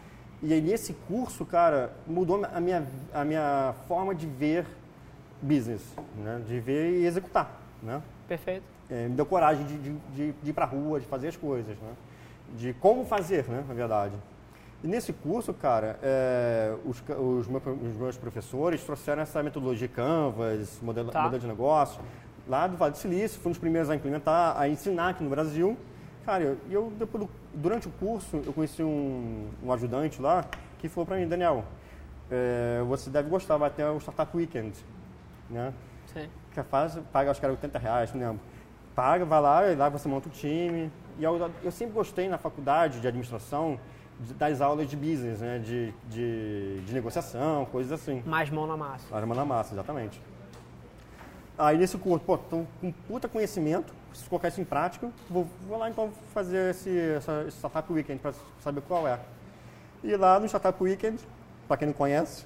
E 0.42 0.52
aí 0.54 0.62
nesse 0.62 0.94
curso, 0.94 1.46
cara, 1.46 1.94
mudou 2.08 2.44
a 2.44 2.60
minha, 2.60 2.88
a 3.14 3.24
minha 3.24 3.76
forma 3.88 4.16
de 4.16 4.26
ver 4.26 4.66
business, 5.42 5.96
né? 6.18 6.42
De 6.48 6.60
ver 6.60 7.00
e 7.00 7.06
executar, 7.06 7.60
né? 7.84 8.02
Perfeito. 8.28 8.64
É, 8.90 9.08
me 9.08 9.16
deu 9.16 9.26
coragem 9.26 9.66
de, 9.66 9.78
de, 9.78 9.94
de, 10.16 10.32
de 10.32 10.50
ir 10.50 10.54
para 10.54 10.66
a 10.66 10.68
rua, 10.68 11.00
de 11.00 11.06
fazer 11.06 11.28
as 11.28 11.38
coisas, 11.38 11.78
né? 11.78 11.94
De 12.58 12.74
como 12.74 13.06
fazer, 13.06 13.46
né, 13.48 13.64
na 13.68 13.74
verdade. 13.74 14.16
E 14.84 14.88
nesse 14.88 15.12
curso, 15.12 15.54
cara, 15.54 16.00
é, 16.02 16.74
os, 16.86 17.02
os, 17.18 17.48
meu- 17.48 17.62
os 17.84 17.96
meus 17.98 18.18
professores 18.18 18.82
trouxeram 18.84 19.22
essa 19.22 19.44
metodologia 19.44 19.88
Canvas, 19.88 20.80
modelo, 20.82 21.12
Tá. 21.12 21.22
modelo 21.24 21.42
de 21.42 21.48
negócio, 21.48 22.02
lá 22.48 22.66
do 22.68 22.78
Vale 22.78 22.94
do 22.94 22.98
Silício, 22.98 23.40
fomos 23.42 23.58
os 23.58 23.60
primeiros 23.62 23.90
a 23.90 23.96
implementar, 23.96 24.58
a 24.58 24.68
ensinar 24.70 25.10
aqui 25.10 25.24
no 25.24 25.30
Brasil. 25.30 25.78
Cara, 26.26 26.58
e 26.70 26.74
eu 26.74 26.92
depois 26.98 27.26
do- 27.26 27.30
durante 27.54 27.88
o 27.88 27.92
curso, 27.92 28.42
eu 28.46 28.54
conheci 28.54 28.82
um, 28.82 29.50
um 29.64 29.72
ajudante 29.74 30.22
lá 30.22 30.46
que 30.78 30.88
falou 30.88 31.06
para 31.06 31.18
mim, 31.18 31.28
Daniel, 31.28 31.66
é, 32.32 32.82
você 32.88 33.10
deve 33.10 33.30
gostar, 33.30 33.58
vai 33.58 33.70
ter 33.70 33.84
o 33.84 33.98
Startup 34.00 34.36
Weekend, 34.36 34.74
né? 35.50 35.74
Sim. 36.14 36.28
que 36.54 36.64
faz, 36.64 36.98
paga 37.12 37.30
acho 37.32 37.40
que 37.40 37.46
era 37.46 37.54
80 37.54 37.78
reais, 37.78 38.14
não 38.14 38.20
lembro. 38.22 38.40
Paga, 38.96 39.24
vai 39.26 39.40
lá, 39.42 39.68
e 39.72 39.76
lá 39.76 39.88
você 39.90 40.08
monta 40.10 40.28
o 40.28 40.32
time. 40.32 40.92
E 41.20 41.24
eu, 41.24 41.52
eu 41.62 41.72
sempre 41.72 41.94
gostei 41.94 42.28
na 42.30 42.38
faculdade 42.38 43.00
de 43.00 43.08
administração 43.08 43.80
das 44.38 44.62
aulas 44.62 44.90
de 44.90 44.96
business, 44.96 45.42
né? 45.42 45.60
De, 45.60 45.94
de, 46.10 46.82
de 46.82 46.94
negociação, 46.94 47.66
coisas 47.66 47.92
assim. 47.92 48.24
Mais 48.26 48.50
mão 48.50 48.66
na 48.66 48.76
massa. 48.78 49.16
Arma 49.16 49.36
na 49.36 49.46
massa, 49.46 49.74
exatamente. 49.76 50.22
Aí 51.58 51.78
nesse 51.78 51.98
curso, 51.98 52.26
pô, 52.26 52.38
tô 52.38 52.66
com 52.80 52.92
puta 53.08 53.28
conhecimento, 53.28 53.94
preciso 54.10 54.30
colocar 54.30 54.48
isso 54.48 54.62
em 54.62 54.66
prática. 54.66 55.12
Vou, 55.30 55.46
vou 55.68 55.78
lá 55.78 55.90
então 55.90 56.10
fazer 56.34 56.72
esse, 56.72 56.98
essa, 56.98 57.44
esse 57.48 57.58
Startup 57.58 57.92
Weekend 57.92 58.20
para 58.20 58.34
saber 58.62 58.82
qual 58.82 59.06
é. 59.06 59.20
E 60.02 60.16
lá 60.16 60.40
no 60.40 60.46
Startup 60.48 60.82
Weekend, 60.82 61.20
para 61.68 61.78
quem 61.78 61.88
não 61.88 61.94
conhece, 61.94 62.46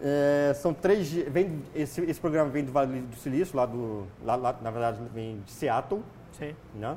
É, 0.00 0.52
são 0.54 0.74
três 0.74 1.06
dias. 1.06 1.32
Vem, 1.32 1.62
esse, 1.74 2.02
esse 2.02 2.20
programa 2.20 2.50
vem 2.50 2.62
do 2.62 2.70
Vale 2.70 3.00
do 3.00 3.16
Silício, 3.16 3.56
lá 3.56 3.64
do. 3.64 4.06
Lá, 4.22 4.36
lá, 4.36 4.54
na 4.60 4.70
verdade, 4.70 5.00
vem 5.14 5.40
de 5.40 5.50
Seattle. 5.50 6.02
Sim. 6.32 6.54
Né? 6.74 6.96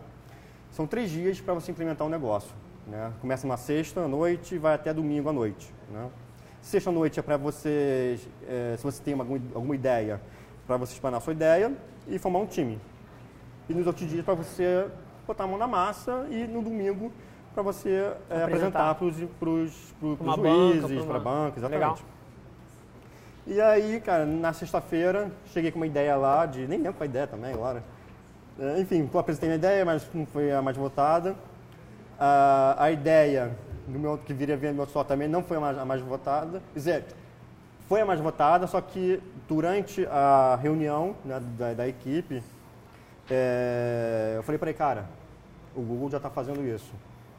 São 0.71 0.85
três 0.87 1.09
dias 1.09 1.39
para 1.41 1.53
você 1.53 1.71
implementar 1.71 2.05
um 2.05 2.09
negócio. 2.09 2.51
Né? 2.87 3.11
Começa 3.21 3.45
uma 3.45 3.57
sexta 3.57 4.01
à 4.01 4.07
noite 4.07 4.55
e 4.55 4.57
vai 4.57 4.73
até 4.73 4.93
domingo 4.93 5.29
à 5.29 5.33
noite. 5.33 5.73
Né? 5.89 6.09
Sexta 6.61 6.89
à 6.89 6.93
noite 6.93 7.19
é 7.19 7.23
para 7.23 7.37
você, 7.37 8.19
é, 8.47 8.75
se 8.77 8.83
você 8.83 9.01
tem 9.01 9.13
uma, 9.13 9.23
alguma 9.23 9.75
ideia, 9.75 10.21
para 10.65 10.77
você 10.77 10.93
explanar 10.93 11.17
a 11.17 11.21
sua 11.21 11.33
ideia 11.33 11.71
e 12.07 12.19
formar 12.19 12.39
um 12.39 12.45
time. 12.45 12.79
E 13.67 13.73
nos 13.73 13.87
outros 13.87 14.09
dias 14.09 14.23
para 14.25 14.33
você 14.33 14.87
botar 15.25 15.43
a 15.43 15.47
mão 15.47 15.57
na 15.57 15.67
massa 15.67 16.25
e 16.29 16.45
no 16.47 16.61
domingo 16.61 17.11
para 17.53 17.63
você 17.63 18.11
é, 18.29 18.43
apresentar 18.43 18.95
para 18.95 19.05
os 19.05 19.15
juízes, 19.15 19.93
para 21.05 21.17
a 21.17 21.19
banca, 21.19 21.59
exatamente. 21.59 21.71
Legal. 21.79 21.97
E 23.47 23.59
aí, 23.59 23.99
cara, 23.99 24.25
na 24.25 24.53
sexta-feira, 24.53 25.31
cheguei 25.47 25.71
com 25.71 25.79
uma 25.79 25.87
ideia 25.87 26.15
lá, 26.15 26.45
de 26.45 26.67
nem 26.67 26.77
lembro 26.77 26.93
qual 26.93 27.03
a 27.03 27.05
ideia 27.05 27.25
também 27.25 27.51
agora. 27.51 27.83
É, 28.59 28.79
enfim, 28.81 29.09
apresentei 29.13 29.47
minha 29.47 29.57
ideia, 29.57 29.85
mas 29.85 30.07
não 30.13 30.25
foi 30.25 30.51
a 30.51 30.61
mais 30.61 30.75
votada. 30.75 31.35
A, 32.19 32.75
a 32.77 32.91
ideia 32.91 33.55
do 33.87 33.97
meu, 33.97 34.17
que 34.17 34.33
viria 34.33 34.57
ver 34.57 34.73
meu 34.73 34.85
só 34.85 35.03
também 35.03 35.27
não 35.27 35.41
foi 35.41 35.57
a 35.57 35.59
mais, 35.59 35.77
a 35.77 35.85
mais 35.85 36.01
votada. 36.01 36.61
Quer 36.73 36.79
dizer, 36.79 37.05
foi 37.87 38.01
a 38.01 38.05
mais 38.05 38.19
votada, 38.19 38.67
só 38.67 38.81
que 38.81 39.21
durante 39.47 40.05
a 40.07 40.59
reunião 40.61 41.15
né, 41.23 41.41
da, 41.57 41.73
da, 41.73 41.87
equipe, 41.87 42.43
é, 43.29 44.33
eu 44.35 44.43
falei 44.43 44.59
para 44.59 44.69
ele, 44.69 44.77
cara, 44.77 45.05
o 45.73 45.81
Google 45.81 46.09
já 46.09 46.17
está 46.17 46.29
fazendo 46.29 46.61
isso. 46.63 46.91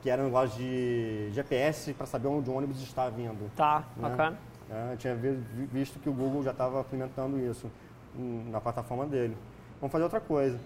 Que 0.03 0.09
era 0.09 0.23
um 0.23 0.27
negócio 0.27 0.57
de 0.57 1.31
GPS 1.33 1.93
para 1.93 2.07
saber 2.07 2.29
onde 2.29 2.49
o 2.49 2.55
ônibus 2.55 2.83
está 2.83 3.11
vindo. 3.11 3.51
Tá, 3.55 3.85
né? 3.97 4.09
bacana. 4.09 4.39
É, 4.71 4.93
eu 4.93 4.97
tinha 4.97 5.15
visto 5.71 5.99
que 5.99 6.09
o 6.09 6.13
Google 6.13 6.43
já 6.43 6.53
estava 6.53 6.81
implementando 6.81 7.39
isso 7.39 7.71
na 8.17 8.61
plataforma 8.61 9.05
dele. 9.05 9.37
Vamos 9.79 9.93
fazer 9.93 10.05
outra 10.05 10.21
coisa. 10.21 10.59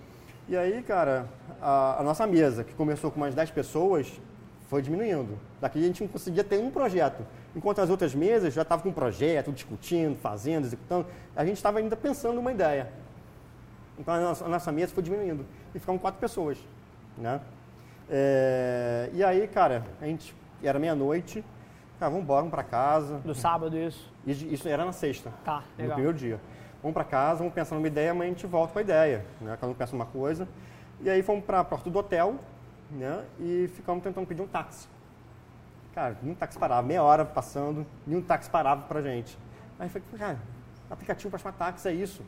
E 0.49 0.57
aí, 0.57 0.83
cara, 0.83 1.27
a, 1.61 2.01
a, 2.01 2.03
nossa 2.03 2.27
mesa, 2.27 2.65
que 2.65 2.75
começou 2.75 3.11
com 3.11 3.17
umas 3.17 3.35
10 3.35 3.51
pessoas, 3.51 4.21
foi 4.69 4.83
diminuindo. 4.83 5.39
Daqui 5.61 5.79
a 5.79 5.83
gente 5.83 6.03
não 6.03 6.09
conseguia 6.09 6.45
ter 6.45 6.59
um 6.59 6.71
projeto. 6.71 7.25
Enquanto 7.57 7.81
as 7.81 7.89
outras 7.89 8.15
mesas 8.15 8.53
já 8.53 8.63
estavam 8.63 8.83
com 8.83 8.89
um 8.91 8.93
projeto, 8.93 9.53
discutindo, 9.53 10.17
fazendo, 10.17 10.65
executando, 10.65 11.07
a 11.35 11.45
gente 11.45 11.57
estava 11.57 11.79
ainda 11.79 11.97
pensando 11.97 12.39
uma 12.39 12.53
ideia. 12.53 12.91
Então 13.99 14.13
a 14.13 14.21
nossa, 14.21 14.45
a 14.45 14.49
nossa, 14.49 14.73
mesa 14.73 14.93
foi 14.93 15.03
diminuindo. 15.03 15.47
E 15.75 15.79
ficaram 15.79 15.99
quatro 15.99 16.21
pessoas. 16.21 16.59
Né? 17.17 17.41
É, 18.11 19.09
e 19.15 19.25
aí, 19.25 19.49
cara, 19.49 19.85
a 20.01 20.07
gente 20.07 20.35
era 20.63 20.79
meia-noite, 20.79 21.45
Cara, 21.99 22.11
vamos 22.11 22.25
embora, 22.25 22.41
vamos 22.41 22.51
para 22.51 22.65
casa. 22.65 23.19
Do 23.19 23.35
sábado, 23.35 23.79
isso? 23.79 24.13
Isso 24.27 24.69
era 24.69 24.85
na 24.85 24.93
sexta. 24.93 25.33
Tá, 25.45 25.63
legal. 25.79 25.91
No 25.91 25.95
primeiro 25.95 26.19
dia. 26.19 26.41
Vamos 26.85 26.93
para 26.93 27.05
casa, 27.05 27.39
vamos 27.39 27.55
pensar 27.55 27.77
numa 27.77 27.87
ideia, 27.87 28.13
mas 28.13 28.27
a 28.27 28.29
gente 28.29 28.47
volta 28.47 28.75
com 28.75 28.79
a 28.79 28.83
ideia. 28.83 29.25
Né? 29.41 29.57
Cada 29.59 29.73
um 29.73 29.75
pensa 29.75 29.93
numa 29.93 30.05
coisa. 30.05 30.47
E 31.01 31.09
aí 31.09 31.23
fomos 31.23 31.43
para 31.43 31.61
a 31.61 31.65
porta 31.65 31.89
do 31.89 31.99
hotel 31.99 32.35
né? 32.91 33.25
e 33.41 33.71
ficamos 33.75 34.05
tentando 34.05 34.27
pedir 34.27 34.43
um 34.43 34.47
táxi. 34.47 34.87
Cara, 35.95 36.15
nenhum 36.21 36.35
táxi 36.35 36.59
parava, 36.59 36.87
meia 36.87 37.03
hora 37.03 37.25
passando, 37.25 37.87
nenhum 38.07 38.21
táxi 38.21 38.51
parava 38.51 38.83
pra 38.83 39.01
gente. 39.01 39.39
Aí 39.79 39.89
foi, 39.89 40.03
cara, 40.19 40.39
aplicativo 40.91 41.31
para 41.31 41.39
chamar 41.39 41.55
táxi 41.55 41.89
é 41.89 41.93
isso. 41.95 42.23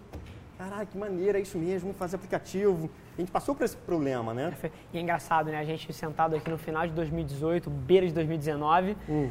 Caralho, 0.56 0.86
que 0.86 0.96
maneira, 0.96 1.38
é 1.38 1.42
isso 1.42 1.58
mesmo, 1.58 1.92
fazer 1.92 2.16
aplicativo. 2.16 2.88
A 3.14 3.20
gente 3.20 3.30
passou 3.30 3.54
por 3.54 3.62
esse 3.62 3.76
problema, 3.76 4.32
né? 4.32 4.54
E 4.90 4.96
é 4.96 5.00
engraçado, 5.02 5.50
né? 5.50 5.58
A 5.58 5.64
gente 5.64 5.92
sentado 5.92 6.34
aqui 6.34 6.48
no 6.48 6.56
final 6.56 6.86
de 6.86 6.94
2018, 6.94 7.68
beira 7.68 8.06
de 8.06 8.14
2019, 8.14 8.96
hum. 9.06 9.30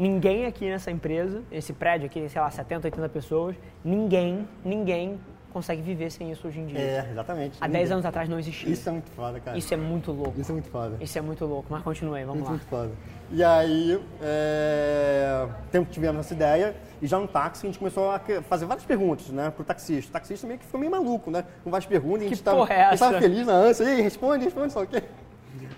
Ninguém 0.00 0.46
aqui 0.46 0.64
nessa 0.64 0.90
empresa, 0.90 1.42
esse 1.52 1.74
prédio 1.74 2.06
aqui, 2.06 2.26
sei 2.26 2.40
lá, 2.40 2.50
70, 2.50 2.86
80 2.86 3.08
pessoas, 3.10 3.54
ninguém, 3.84 4.48
ninguém 4.64 5.20
consegue 5.52 5.82
viver 5.82 6.10
sem 6.10 6.32
isso 6.32 6.48
hoje 6.48 6.58
em 6.58 6.64
dia. 6.64 6.78
É, 6.78 7.08
exatamente. 7.10 7.58
Há 7.60 7.68
10 7.68 7.90
anos 7.90 8.06
atrás 8.06 8.26
não 8.26 8.38
existia. 8.38 8.72
Isso 8.72 8.88
é 8.88 8.92
muito 8.92 9.10
foda, 9.10 9.38
cara. 9.40 9.58
Isso 9.58 9.74
é 9.74 9.76
muito 9.76 10.10
louco. 10.10 10.40
Isso 10.40 10.50
é 10.50 10.54
muito 10.54 10.70
foda. 10.70 10.96
Isso 11.02 11.18
é 11.18 11.20
muito 11.20 11.44
louco, 11.44 11.66
mas 11.68 11.82
continue, 11.82 12.24
vamos 12.24 12.36
Isso 12.36 12.44
lá. 12.44 12.50
Muito 12.52 12.66
foda. 12.66 12.90
E 13.30 13.44
aí, 13.44 14.02
é... 14.22 15.46
tempo 15.70 15.90
tivemos 15.90 16.24
essa 16.24 16.32
ideia, 16.32 16.74
e 17.02 17.06
já 17.06 17.18
no 17.18 17.28
táxi 17.28 17.66
a 17.66 17.68
gente 17.68 17.78
começou 17.78 18.10
a 18.10 18.18
fazer 18.48 18.64
várias 18.64 18.86
perguntas, 18.86 19.28
né, 19.28 19.50
pro 19.50 19.62
taxista. 19.64 20.08
O 20.08 20.12
taxista 20.14 20.46
meio 20.46 20.58
que 20.58 20.64
ficou 20.64 20.80
meio 20.80 20.90
maluco, 20.90 21.30
né, 21.30 21.44
com 21.62 21.70
várias 21.70 21.86
perguntas, 21.86 22.22
e 22.22 22.24
a 22.24 22.28
gente 22.30 22.38
que 22.38 22.50
porra 22.50 22.74
é 22.74 22.80
essa? 22.94 23.20
feliz 23.20 23.46
na 23.46 23.52
ânsia, 23.52 23.84
e 23.84 23.88
aí, 23.88 24.00
responde, 24.00 24.44
responde, 24.44 24.72
só 24.72 24.82
o 24.82 24.86
quê? 24.86 25.02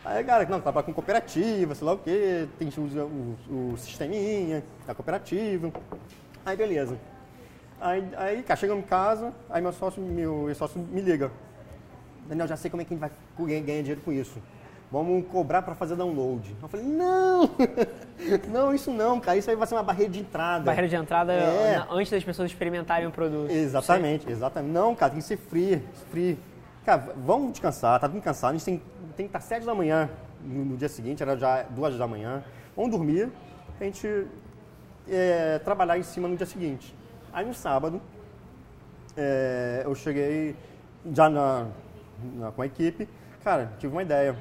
Aí, 0.05 0.25
cara, 0.25 0.45
não, 0.47 0.61
trabalha 0.61 0.85
com 0.85 0.93
cooperativa, 0.93 1.75
sei 1.75 1.87
lá 1.87 1.93
o 1.93 1.99
quê, 1.99 2.49
tem 2.59 2.69
o, 2.69 3.37
o, 3.51 3.73
o 3.73 3.77
sisteminha 3.77 4.65
da 4.87 4.95
cooperativa. 4.95 5.73
Aí, 6.45 6.57
beleza. 6.57 6.99
Aí, 7.81 8.09
aí 8.17 8.43
cara, 8.43 8.59
chegamos 8.59 8.85
em 8.85 8.87
casa, 8.87 9.33
aí 9.51 9.61
meu 9.63 9.73
sócio, 9.73 10.03
meu 10.03 10.53
sócio 10.55 10.81
me 10.81 11.01
liga. 11.01 11.31
Daniel, 12.29 12.47
já 12.47 12.57
sei 12.57 12.71
como 12.71 12.83
é 12.83 12.85
que 12.85 12.95
a 12.95 12.97
gente 12.97 13.01
vai 13.01 13.11
ganhar 13.47 13.81
dinheiro 13.81 14.01
com 14.05 14.13
isso. 14.13 14.41
Vamos 14.93 15.27
cobrar 15.29 15.63
para 15.63 15.75
fazer 15.75 15.97
download. 15.97 16.55
Eu 16.63 16.69
falei, 16.69 16.85
não! 16.85 17.51
não, 18.53 18.75
isso 18.75 18.93
não, 18.93 19.19
cara. 19.19 19.39
Isso 19.39 19.49
aí 19.49 19.57
vai 19.57 19.67
ser 19.67 19.75
uma 19.75 19.83
barreira 19.83 20.13
de 20.13 20.21
entrada. 20.21 20.65
Barreira 20.65 20.87
de 20.87 20.97
entrada 20.97 21.33
é. 21.33 21.83
antes 21.91 22.13
das 22.13 22.23
pessoas 22.23 22.51
experimentarem 22.51 23.09
o 23.09 23.11
produto. 23.11 23.51
Exatamente, 23.51 24.31
exatamente. 24.31 24.71
Não, 24.71 24.95
cara, 24.95 25.13
tem 25.13 25.21
que 25.21 25.27
ser 25.27 25.39
free, 25.39 25.83
free. 26.11 26.39
Cara, 26.85 27.15
vamos 27.17 27.53
descansar, 27.53 27.99
tá 27.99 28.07
tudo 28.07 28.21
cansado. 28.21 28.51
A 28.51 28.53
gente 28.53 28.65
tem, 28.67 28.83
tem 29.13 29.27
que 29.27 29.31
estar 29.31 29.41
sete 29.41 29.65
da 29.65 29.75
manhã 29.75 30.09
no, 30.43 30.65
no, 30.65 30.77
dia 30.77 30.89
seguinte, 30.89 31.23
era 31.23 31.37
já 31.37 31.63
duas 31.63 31.97
da 31.97 32.07
manhã. 32.07 32.43
Vamos 32.77 32.91
dormir, 32.91 33.31
a 33.81 33.85
gente 33.85 34.27
é, 35.09 35.59
trabalhar 35.59 35.99
em 35.99 36.03
cima 36.03 36.29
no 36.29 36.37
dia 36.37 36.47
seguinte. 36.47 36.95
Aí 37.33 37.45
no 37.45 37.55
sábado, 37.55 38.01
é, 39.17 39.83
eu 39.85 39.95
cheguei 39.95 40.57
já 41.13 41.29
na, 41.29 41.69
na, 42.35 42.53
com 42.53 42.63
a 42.63 42.67
equipe, 42.67 43.09
cara, 43.43 43.73
tive 43.79 43.93
uma 43.93 44.03
ideia. 44.03 44.37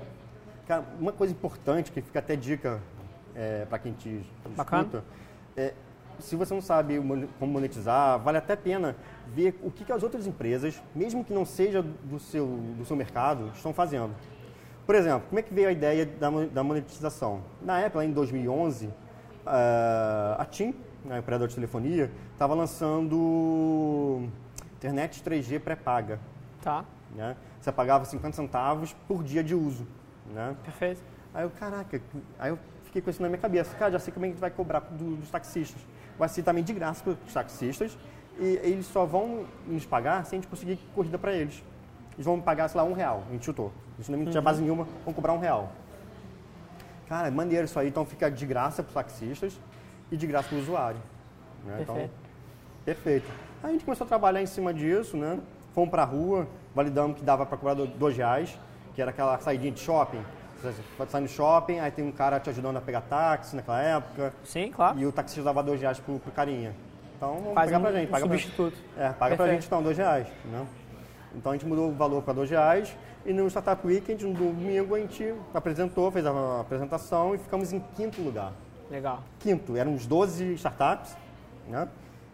Cara, 0.67 0.85
uma 0.99 1.11
coisa 1.11 1.33
importante, 1.33 1.91
que 1.91 2.01
fica 2.01 2.19
até 2.19 2.35
dica 2.35 2.79
é, 3.35 3.65
para 3.65 3.79
quem 3.79 3.93
te 3.93 4.25
escuta, 4.57 5.03
é, 5.57 5.73
se 6.19 6.35
você 6.35 6.53
não 6.53 6.61
sabe 6.61 6.97
como 7.39 7.51
monetizar, 7.51 8.19
vale 8.19 8.37
até 8.37 8.53
a 8.53 8.57
pena 8.57 8.95
ver 9.27 9.59
o 9.63 9.71
que, 9.71 9.83
que 9.83 9.91
as 9.91 10.03
outras 10.03 10.27
empresas, 10.27 10.81
mesmo 10.93 11.23
que 11.23 11.33
não 11.33 11.45
seja 11.45 11.81
do 11.81 12.19
seu, 12.19 12.45
do 12.77 12.85
seu 12.85 12.95
mercado, 12.95 13.51
estão 13.55 13.73
fazendo. 13.73 14.13
Por 14.85 14.95
exemplo, 14.95 15.27
como 15.29 15.39
é 15.39 15.41
que 15.41 15.53
veio 15.53 15.69
a 15.69 15.71
ideia 15.71 16.05
da, 16.05 16.63
monetização? 16.63 17.41
Na 17.61 17.79
época, 17.79 18.03
em 18.03 18.11
2011, 18.11 18.89
ah, 19.45 20.35
a 20.39 20.45
TIM, 20.45 20.75
a 21.09 21.19
operadora 21.19 21.49
de 21.49 21.55
telefonia, 21.55 22.11
estava 22.33 22.53
lançando 22.53 24.27
internet 24.77 25.23
3G 25.23 25.59
pré-paga. 25.59 26.19
Tá. 26.61 26.85
Né? 27.15 27.35
Você 27.59 27.71
pagava 27.71 28.05
50 28.05 28.35
centavos 28.35 28.93
por 29.07 29.23
dia 29.23 29.43
de 29.43 29.53
uso. 29.53 29.85
Né? 30.33 30.55
Perfeito. 30.63 31.01
Aí 31.33 31.43
eu, 31.43 31.49
caraca, 31.51 32.01
aí 32.37 32.49
eu 32.49 32.59
fiquei 32.83 33.01
com 33.01 33.09
isso 33.09 33.21
na 33.21 33.29
minha 33.29 33.39
cabeça. 33.39 33.75
Cara, 33.75 33.91
já 33.91 33.99
sei 33.99 34.13
como 34.13 34.25
é 34.25 34.29
que 34.29 34.31
a 34.31 34.35
gente 34.35 34.41
vai 34.41 34.51
cobrar 34.51 34.79
dos 34.79 35.29
taxistas. 35.29 35.81
Vai 36.17 36.27
ser 36.27 36.43
também 36.43 36.63
de 36.63 36.73
graça 36.73 37.03
para 37.03 37.13
os 37.25 37.33
taxistas 37.33 37.97
e 38.39 38.59
eles 38.63 38.85
só 38.85 39.05
vão 39.05 39.45
nos 39.67 39.85
pagar 39.85 40.25
se 40.25 40.35
a 40.35 40.37
gente 40.37 40.47
conseguir 40.47 40.77
corrida 40.93 41.17
para 41.17 41.33
eles. 41.33 41.63
Eles 42.13 42.25
vão 42.25 42.41
pagar, 42.41 42.67
sei 42.67 42.79
lá, 42.79 42.85
um 42.85 42.93
real. 42.93 43.23
A 43.29 43.31
gente 43.31 43.45
chutou. 43.45 43.71
Gente 44.01 44.11
não 44.11 44.25
tinha 44.25 44.39
uhum. 44.39 44.43
base 44.43 44.61
nenhuma, 44.61 44.87
vão 45.05 45.13
cobrar 45.13 45.33
um 45.33 45.39
real. 45.39 45.69
Cara, 47.07 47.27
é 47.27 47.31
maneiro 47.31 47.65
isso 47.65 47.77
aí. 47.77 47.87
Então 47.87 48.05
fica 48.05 48.31
de 48.31 48.45
graça 48.45 48.81
para 48.81 48.89
os 48.89 48.93
taxistas 48.95 49.59
e 50.11 50.17
de 50.17 50.25
graça 50.25 50.49
para 50.49 50.57
o 50.57 50.61
usuário. 50.61 50.99
Né? 51.65 51.79
Então, 51.81 51.95
perfeito. 51.95 52.13
Então, 52.13 52.85
perfeito. 52.85 53.31
Aí 53.61 53.69
a 53.69 53.73
gente 53.73 53.85
começou 53.85 54.05
a 54.05 54.07
trabalhar 54.07 54.41
em 54.41 54.45
cima 54.47 54.73
disso, 54.73 55.15
né? 55.15 55.39
Fomos 55.73 55.91
para 55.91 56.01
a 56.01 56.05
rua, 56.05 56.47
validamos 56.73 57.17
que 57.17 57.23
dava 57.23 57.45
para 57.45 57.57
cobrar 57.57 57.75
dois 57.75 58.17
reais, 58.17 58.57
que 58.95 59.01
era 59.01 59.11
aquela 59.11 59.37
saidinha 59.39 59.71
de 59.71 59.79
shopping. 59.79 60.23
Você 60.61 60.73
sai 61.09 61.21
no 61.21 61.27
shopping, 61.27 61.79
aí 61.79 61.91
tem 61.91 62.05
um 62.05 62.11
cara 62.11 62.39
te 62.39 62.49
ajudando 62.49 62.77
a 62.77 62.81
pegar 62.81 63.01
táxi 63.01 63.55
naquela 63.55 63.81
época. 63.81 64.33
Sim, 64.43 64.71
claro. 64.71 64.99
E 64.99 65.05
o 65.05 65.11
taxista 65.11 65.43
dava 65.43 65.61
dois 65.61 65.79
reais 65.79 65.99
pro, 65.99 66.19
pro 66.19 66.31
carinha. 66.31 66.73
Então, 67.17 67.35
vamos 67.35 67.53
Faz 67.53 67.67
pegar 67.67 67.77
um, 67.77 67.81
pra 67.81 67.91
gente. 67.91 68.07
Um 68.07 68.11
paga 68.11 68.23
substituto. 68.23 68.77
Pra, 68.95 69.03
é, 69.03 69.07
paga 69.07 69.17
Perfeito. 69.17 69.37
pra 69.37 69.47
gente 69.47 69.65
então, 69.65 69.83
dois 69.83 69.97
reais. 69.97 70.27
Né? 70.45 70.65
Então 71.35 71.51
a 71.51 71.55
gente 71.55 71.65
mudou 71.65 71.89
o 71.89 71.93
valor 71.93 72.21
para 72.21 72.33
dois 72.33 72.49
reais. 72.49 72.95
E 73.25 73.31
no 73.31 73.47
Startup 73.47 73.85
Weekend, 73.85 74.25
no 74.25 74.33
domingo, 74.33 74.95
a 74.95 74.99
gente 74.99 75.33
apresentou, 75.53 76.11
fez 76.11 76.25
a 76.25 76.61
apresentação 76.61 77.35
e 77.35 77.37
ficamos 77.37 77.71
em 77.71 77.79
quinto 77.95 78.21
lugar. 78.21 78.51
Legal. 78.89 79.23
Quinto, 79.39 79.77
eram 79.77 79.93
uns 79.93 80.05
12 80.05 80.53
startups, 80.55 81.15
né? 81.69 81.87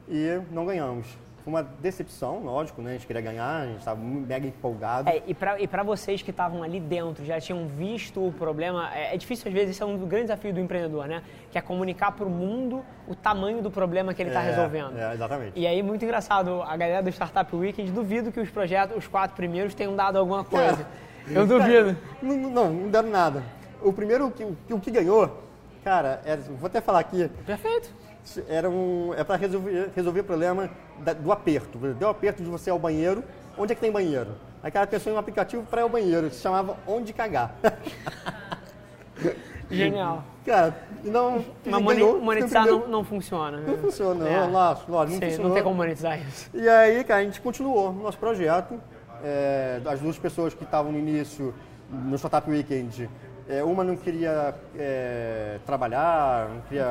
E 0.07 0.41
não 0.51 0.65
ganhamos 0.65 1.05
uma 1.47 1.63
decepção, 1.63 2.43
lógico, 2.43 2.81
né? 2.81 2.91
A 2.91 2.93
gente 2.93 3.07
queria 3.07 3.21
ganhar, 3.21 3.61
a 3.61 3.65
gente 3.65 3.79
estava 3.79 3.99
mega 3.99 4.45
empolgado. 4.45 5.09
É, 5.09 5.21
e 5.25 5.33
para 5.33 5.59
e 5.59 5.85
vocês 5.85 6.21
que 6.21 6.31
estavam 6.31 6.61
ali 6.61 6.79
dentro, 6.79 7.23
já 7.23 7.39
tinham 7.39 7.67
visto 7.67 8.25
o 8.25 8.31
problema, 8.31 8.93
é, 8.93 9.13
é, 9.13 9.17
difícil 9.17 9.47
às 9.47 9.53
vezes, 9.53 9.75
isso 9.75 9.83
é 9.83 9.85
um 9.85 9.97
dos 9.97 10.07
grandes 10.07 10.27
desafios 10.29 10.53
do 10.53 10.59
empreendedor, 10.59 11.07
né? 11.07 11.23
Que 11.51 11.57
é 11.57 11.61
comunicar 11.61 12.11
para 12.11 12.25
o 12.25 12.29
mundo 12.29 12.83
o 13.07 13.15
tamanho 13.15 13.61
do 13.61 13.71
problema 13.71 14.13
que 14.13 14.21
ele 14.21 14.29
está 14.29 14.43
é, 14.43 14.49
resolvendo. 14.49 14.97
É, 14.97 15.13
exatamente. 15.13 15.51
E 15.55 15.65
aí, 15.65 15.81
muito 15.81 16.03
engraçado, 16.03 16.61
a 16.61 16.75
galera 16.75 17.01
do 17.01 17.09
Startup 17.09 17.55
Weekend, 17.55 17.91
duvido 17.91 18.31
que 18.31 18.39
os 18.39 18.49
projetos, 18.49 18.97
os 18.97 19.07
quatro 19.07 19.35
primeiros, 19.35 19.73
tenham 19.73 19.95
dado 19.95 20.17
alguma 20.17 20.43
coisa. 20.43 20.85
Eu 21.29 21.47
duvido. 21.47 21.95
Não, 22.21 22.35
não, 22.35 22.69
não 22.71 22.89
deram 22.89 23.09
nada. 23.09 23.43
O 23.81 23.93
primeiro, 23.93 24.27
o 24.27 24.31
que, 24.31 24.43
o 24.43 24.79
que 24.79 24.91
ganhou, 24.91 25.43
cara, 25.83 26.21
é, 26.25 26.35
vou 26.35 26.67
até 26.67 26.81
falar 26.81 26.99
aqui. 26.99 27.29
Perfeito 27.45 28.06
era 28.47 28.69
um, 28.69 29.13
é 29.13 29.23
para 29.23 29.35
resolver, 29.35 29.91
resolver 29.95 30.21
o 30.21 30.23
problema 30.23 30.69
da, 30.99 31.13
do 31.13 31.31
aperto. 31.31 31.77
Deu 31.77 32.09
aperto 32.09 32.43
de 32.43 32.49
você 32.49 32.69
ao 32.69 32.79
banheiro, 32.79 33.23
onde 33.57 33.71
é 33.71 33.75
que 33.75 33.81
tem 33.81 33.91
banheiro? 33.91 34.31
Aí 34.61 34.71
cara 34.71 34.87
pensou 34.87 35.11
em 35.11 35.15
um 35.15 35.19
aplicativo 35.19 35.63
para 35.63 35.81
ir 35.81 35.83
ao 35.83 35.89
banheiro, 35.89 36.29
se 36.29 36.41
chamava 36.41 36.77
Onde 36.87 37.13
Cagar. 37.13 37.55
Genial. 39.69 40.23
Cara, 40.45 40.77
não. 41.03 41.43
Mas 41.65 41.81
moni 41.81 42.03
monetizar 42.03 42.65
não, 42.65 42.87
não, 42.87 43.03
funciona. 43.03 43.57
Não 43.57 43.77
funciona, 43.77 44.27
é. 44.27 44.39
não, 44.39 44.51
lógico, 44.51 44.91
lógico, 44.91 45.25
não 45.25 45.49
Não 45.49 45.53
tem 45.53 45.63
como 45.63 45.75
monetizar 45.75 46.19
isso. 46.21 46.49
E 46.53 46.67
aí, 46.69 47.03
cara, 47.03 47.21
a 47.21 47.23
gente 47.23 47.41
continuou 47.41 47.89
o 47.89 47.93
nosso 47.93 48.17
projeto. 48.17 48.79
É, 49.23 49.81
as 49.85 49.99
duas 49.99 50.17
pessoas 50.17 50.53
que 50.53 50.63
estavam 50.63 50.91
no 50.91 50.99
início, 50.99 51.53
no 51.91 52.17
Startup 52.17 52.49
Weekend, 52.49 53.09
é, 53.49 53.63
uma 53.63 53.83
não 53.83 53.95
queria 53.95 54.53
é, 54.77 55.59
trabalhar, 55.65 56.49
não 56.49 56.61
queria. 56.61 56.89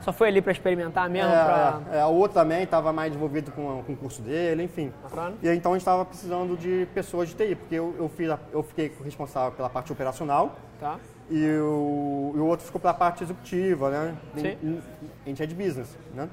Só 0.00 0.12
foi 0.12 0.28
ali 0.28 0.42
para 0.42 0.50
experimentar 0.50 1.08
mesmo? 1.08 1.30
É, 1.30 1.44
pra... 1.44 1.80
é, 1.92 2.00
a 2.00 2.08
outra 2.08 2.42
também 2.42 2.64
estava 2.64 2.92
mais 2.92 3.14
envolvida 3.14 3.52
com, 3.52 3.82
com 3.84 3.92
o 3.92 3.96
curso 3.96 4.20
dele, 4.20 4.64
enfim. 4.64 4.92
Bacana. 5.02 5.36
E 5.40 5.48
então 5.48 5.72
a 5.72 5.74
gente 5.76 5.82
estava 5.82 6.04
precisando 6.04 6.56
de 6.56 6.88
pessoas 6.92 7.28
de 7.28 7.36
TI, 7.36 7.54
porque 7.54 7.76
eu, 7.76 7.94
eu, 7.98 8.08
fiz 8.08 8.28
a, 8.30 8.38
eu 8.52 8.62
fiquei 8.64 8.92
responsável 9.04 9.52
pela 9.52 9.70
parte 9.70 9.92
operacional. 9.92 10.56
Tá. 10.80 10.98
E 11.30 11.46
o, 11.60 12.32
e 12.34 12.38
o 12.38 12.46
outro 12.46 12.66
ficou 12.66 12.80
pela 12.80 12.94
parte 12.94 13.22
executiva, 13.22 13.90
né? 13.90 14.14
Sim. 14.36 14.82
A 15.24 15.28
gente 15.28 15.42
é 15.42 15.46
de 15.46 15.54
business, 15.54 15.96
né? 16.14 16.28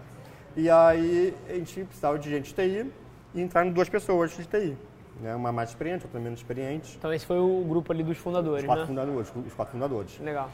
E 0.57 0.67
aí 0.69 1.33
a 1.47 1.53
gente 1.53 1.83
precisava 1.83 2.17
de 2.17 2.29
gente 2.29 2.53
de 2.53 2.55
TI 2.55 2.91
e 3.35 3.41
entraram 3.41 3.71
duas 3.71 3.87
pessoas 3.87 4.31
de 4.31 4.45
TI. 4.45 4.75
Né? 5.19 5.35
Uma 5.35 5.51
mais 5.51 5.69
experiente, 5.69 6.05
outra 6.05 6.19
menos 6.19 6.39
experiente. 6.39 6.95
Então 6.97 7.13
esse 7.13 7.25
foi 7.25 7.39
o 7.39 7.63
grupo 7.67 7.91
ali 7.91 8.03
dos 8.03 8.17
fundadores, 8.17 8.61
os 8.61 8.65
quatro 8.65 8.81
né? 8.83 8.87
Fundadores, 8.87 9.33
os 9.47 9.53
quatro 9.53 9.73
fundadores. 9.73 10.19
Legal. 10.19 10.49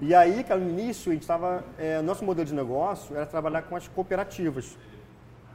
E 0.00 0.14
aí, 0.14 0.42
cara, 0.42 0.60
no 0.60 0.68
início, 0.68 1.10
a 1.10 1.14
gente 1.14 1.22
estava... 1.22 1.62
É, 1.78 2.02
nosso 2.02 2.24
modelo 2.24 2.46
de 2.46 2.54
negócio 2.54 3.16
era 3.16 3.24
trabalhar 3.24 3.62
com 3.62 3.76
as 3.76 3.86
cooperativas. 3.88 4.76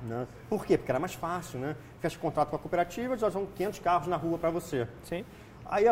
Né? 0.01 0.25
Por 0.49 0.65
quê? 0.65 0.77
Porque 0.77 0.91
era 0.91 0.99
mais 0.99 1.13
fácil, 1.13 1.59
né? 1.59 1.75
Fecha 1.99 2.17
contrato 2.17 2.49
com 2.49 2.55
a 2.55 2.59
cooperativa, 2.59 3.17
já 3.17 3.29
são 3.29 3.45
500 3.45 3.79
carros 3.79 4.07
na 4.07 4.15
rua 4.15 4.37
para 4.37 4.49
você. 4.49 4.87
Sim. 5.03 5.25
Aí, 5.65 5.85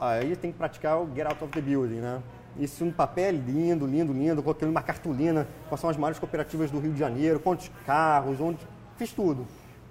aí 0.00 0.36
tem 0.36 0.52
que 0.52 0.58
praticar 0.58 1.00
o 1.00 1.14
get 1.14 1.26
out 1.26 1.44
of 1.44 1.52
the 1.52 1.60
building, 1.60 1.96
né? 1.96 2.22
Isso 2.58 2.84
no 2.84 2.92
papel 2.92 3.32
lindo, 3.32 3.86
lindo, 3.86 4.12
lindo, 4.12 4.42
colocando 4.42 4.70
uma 4.70 4.82
cartolina, 4.82 5.46
quais 5.68 5.80
são 5.80 5.90
as 5.90 5.96
maiores 5.96 6.18
cooperativas 6.18 6.70
do 6.70 6.78
Rio 6.78 6.92
de 6.92 6.98
Janeiro, 6.98 7.38
quantos 7.38 7.70
carros, 7.84 8.40
onde... 8.40 8.58
Fiz 8.96 9.12
tudo. 9.12 9.46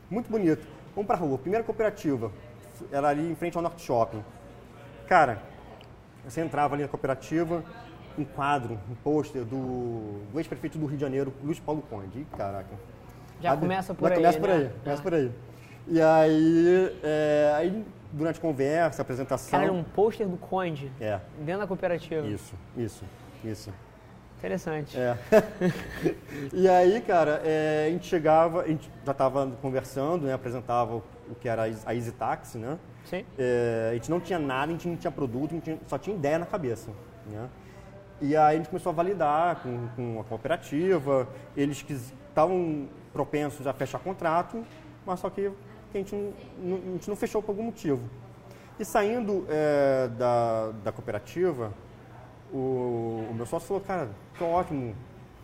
Muito 0.09 0.31
bonito. 0.31 0.65
Vamos 0.95 1.07
para 1.07 1.17
a 1.17 1.19
rua. 1.19 1.37
Primeira 1.37 1.63
cooperativa, 1.63 2.31
era 2.91 3.09
ali 3.09 3.29
em 3.29 3.35
frente 3.35 3.57
ao 3.57 3.61
Norte 3.61 3.81
Shopping. 3.81 4.23
Cara, 5.07 5.39
você 6.23 6.41
entrava 6.41 6.73
ali 6.73 6.83
na 6.83 6.89
cooperativa, 6.89 7.63
um 8.17 8.23
quadro, 8.23 8.79
um 8.89 8.95
pôster 8.95 9.43
do, 9.43 10.21
do 10.31 10.39
ex-prefeito 10.39 10.77
do 10.77 10.85
Rio 10.85 10.95
de 10.95 11.01
Janeiro, 11.01 11.33
Luiz 11.43 11.59
Paulo 11.59 11.83
Conde. 11.89 12.19
Ih, 12.19 12.27
caraca. 12.37 12.69
Já 13.41 13.57
começa 13.57 13.93
por 13.93 14.07
já 14.07 14.15
aí, 14.15 14.21
começa 14.21 14.39
por 14.39 14.49
né? 14.49 14.55
aí, 14.55 14.71
começa 14.83 15.03
por 15.03 15.13
aí. 15.13 15.31
E 15.87 16.01
aí, 16.01 16.99
é, 17.03 17.53
aí, 17.57 17.85
durante 18.11 18.39
a 18.39 18.41
conversa, 18.41 19.01
a 19.01 19.03
apresentação... 19.03 19.59
Cara, 19.59 19.71
um 19.71 19.83
pôster 19.83 20.27
do 20.27 20.37
Conde. 20.37 20.91
É. 20.99 21.19
Dentro 21.39 21.61
da 21.61 21.67
cooperativa. 21.67 22.25
Isso, 22.25 22.55
isso, 22.75 23.03
isso. 23.43 23.73
Interessante. 24.45 24.95
É. 24.95 25.17
e 26.53 26.69
aí, 26.69 27.01
cara, 27.01 27.41
é, 27.43 27.85
a 27.87 27.89
gente 27.89 28.05
chegava, 28.05 28.61
a 28.61 28.67
gente 28.67 28.87
já 29.03 29.11
estava 29.11 29.47
conversando, 29.59 30.27
né, 30.27 30.33
apresentava 30.33 30.97
o 30.97 31.35
que 31.41 31.49
era 31.49 31.63
a 31.63 31.95
Easy 31.95 32.11
Taxi, 32.11 32.59
né? 32.59 32.77
Sim. 33.05 33.25
É, 33.39 33.89
a 33.89 33.93
gente 33.95 34.11
não 34.11 34.19
tinha 34.19 34.37
nada, 34.37 34.69
a 34.69 34.71
gente 34.73 34.87
não 34.87 34.95
tinha 34.97 35.09
produto, 35.09 35.59
só 35.87 35.97
tinha 35.97 36.15
ideia 36.15 36.37
na 36.37 36.45
cabeça, 36.45 36.91
né? 37.25 37.49
E 38.21 38.35
aí 38.35 38.55
a 38.55 38.57
gente 38.57 38.69
começou 38.69 38.91
a 38.91 38.93
validar 38.93 39.63
com, 39.63 39.87
com 39.95 40.19
a 40.19 40.23
cooperativa, 40.23 41.27
eles 41.57 41.81
que 41.81 41.93
estavam 41.93 42.87
propensos 43.11 43.65
a 43.65 43.73
fechar 43.73 43.97
contrato, 43.97 44.63
mas 45.07 45.21
só 45.21 45.29
que 45.29 45.47
a 45.47 45.97
gente 45.97 46.15
não, 46.59 46.77
a 46.77 46.91
gente 46.91 47.09
não 47.09 47.15
fechou 47.15 47.41
por 47.41 47.51
algum 47.51 47.63
motivo. 47.63 48.01
E 48.79 48.85
saindo 48.85 49.45
é, 49.49 50.07
da, 50.09 50.71
da 50.83 50.91
cooperativa, 50.91 51.73
o, 52.51 53.27
o, 53.29 53.33
meu 53.33 53.45
sócio 53.45 53.67
falou, 53.67 53.83
cara, 53.83 54.09
que 54.37 54.43
ótimo, 54.43 54.95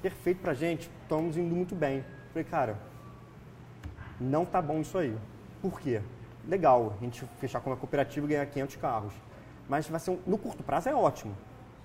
perfeito 0.02 0.41
pra 0.41 0.54
gente, 0.54 0.89
estamos 1.02 1.38
indo 1.38 1.54
muito 1.54 1.76
bem. 1.76 1.97
Eu 1.97 2.04
falei, 2.34 2.43
cara, 2.43 2.80
não 4.20 4.45
tá 4.45 4.62
bom 4.62 4.82
isso 4.82 4.97
aí. 4.97 5.16
Por 5.62 5.80
quê? 5.80 6.02
Legal, 6.47 6.93
a 6.97 7.04
gente 7.04 7.26
fechar 7.39 7.60
com 7.60 7.70
uma 7.70 7.78
cooperativa 7.78 8.26
e 8.26 8.30
ganhar 8.30 8.45
500 8.45 8.76
carros. 8.78 9.14
Mas 9.70 9.88
vai 9.88 9.99
ser 9.99 10.12
um, 10.12 10.20
no 10.26 10.38
curto 10.38 10.64
prazo 10.64 10.89
é 10.89 10.95
ótimo, 10.95 11.36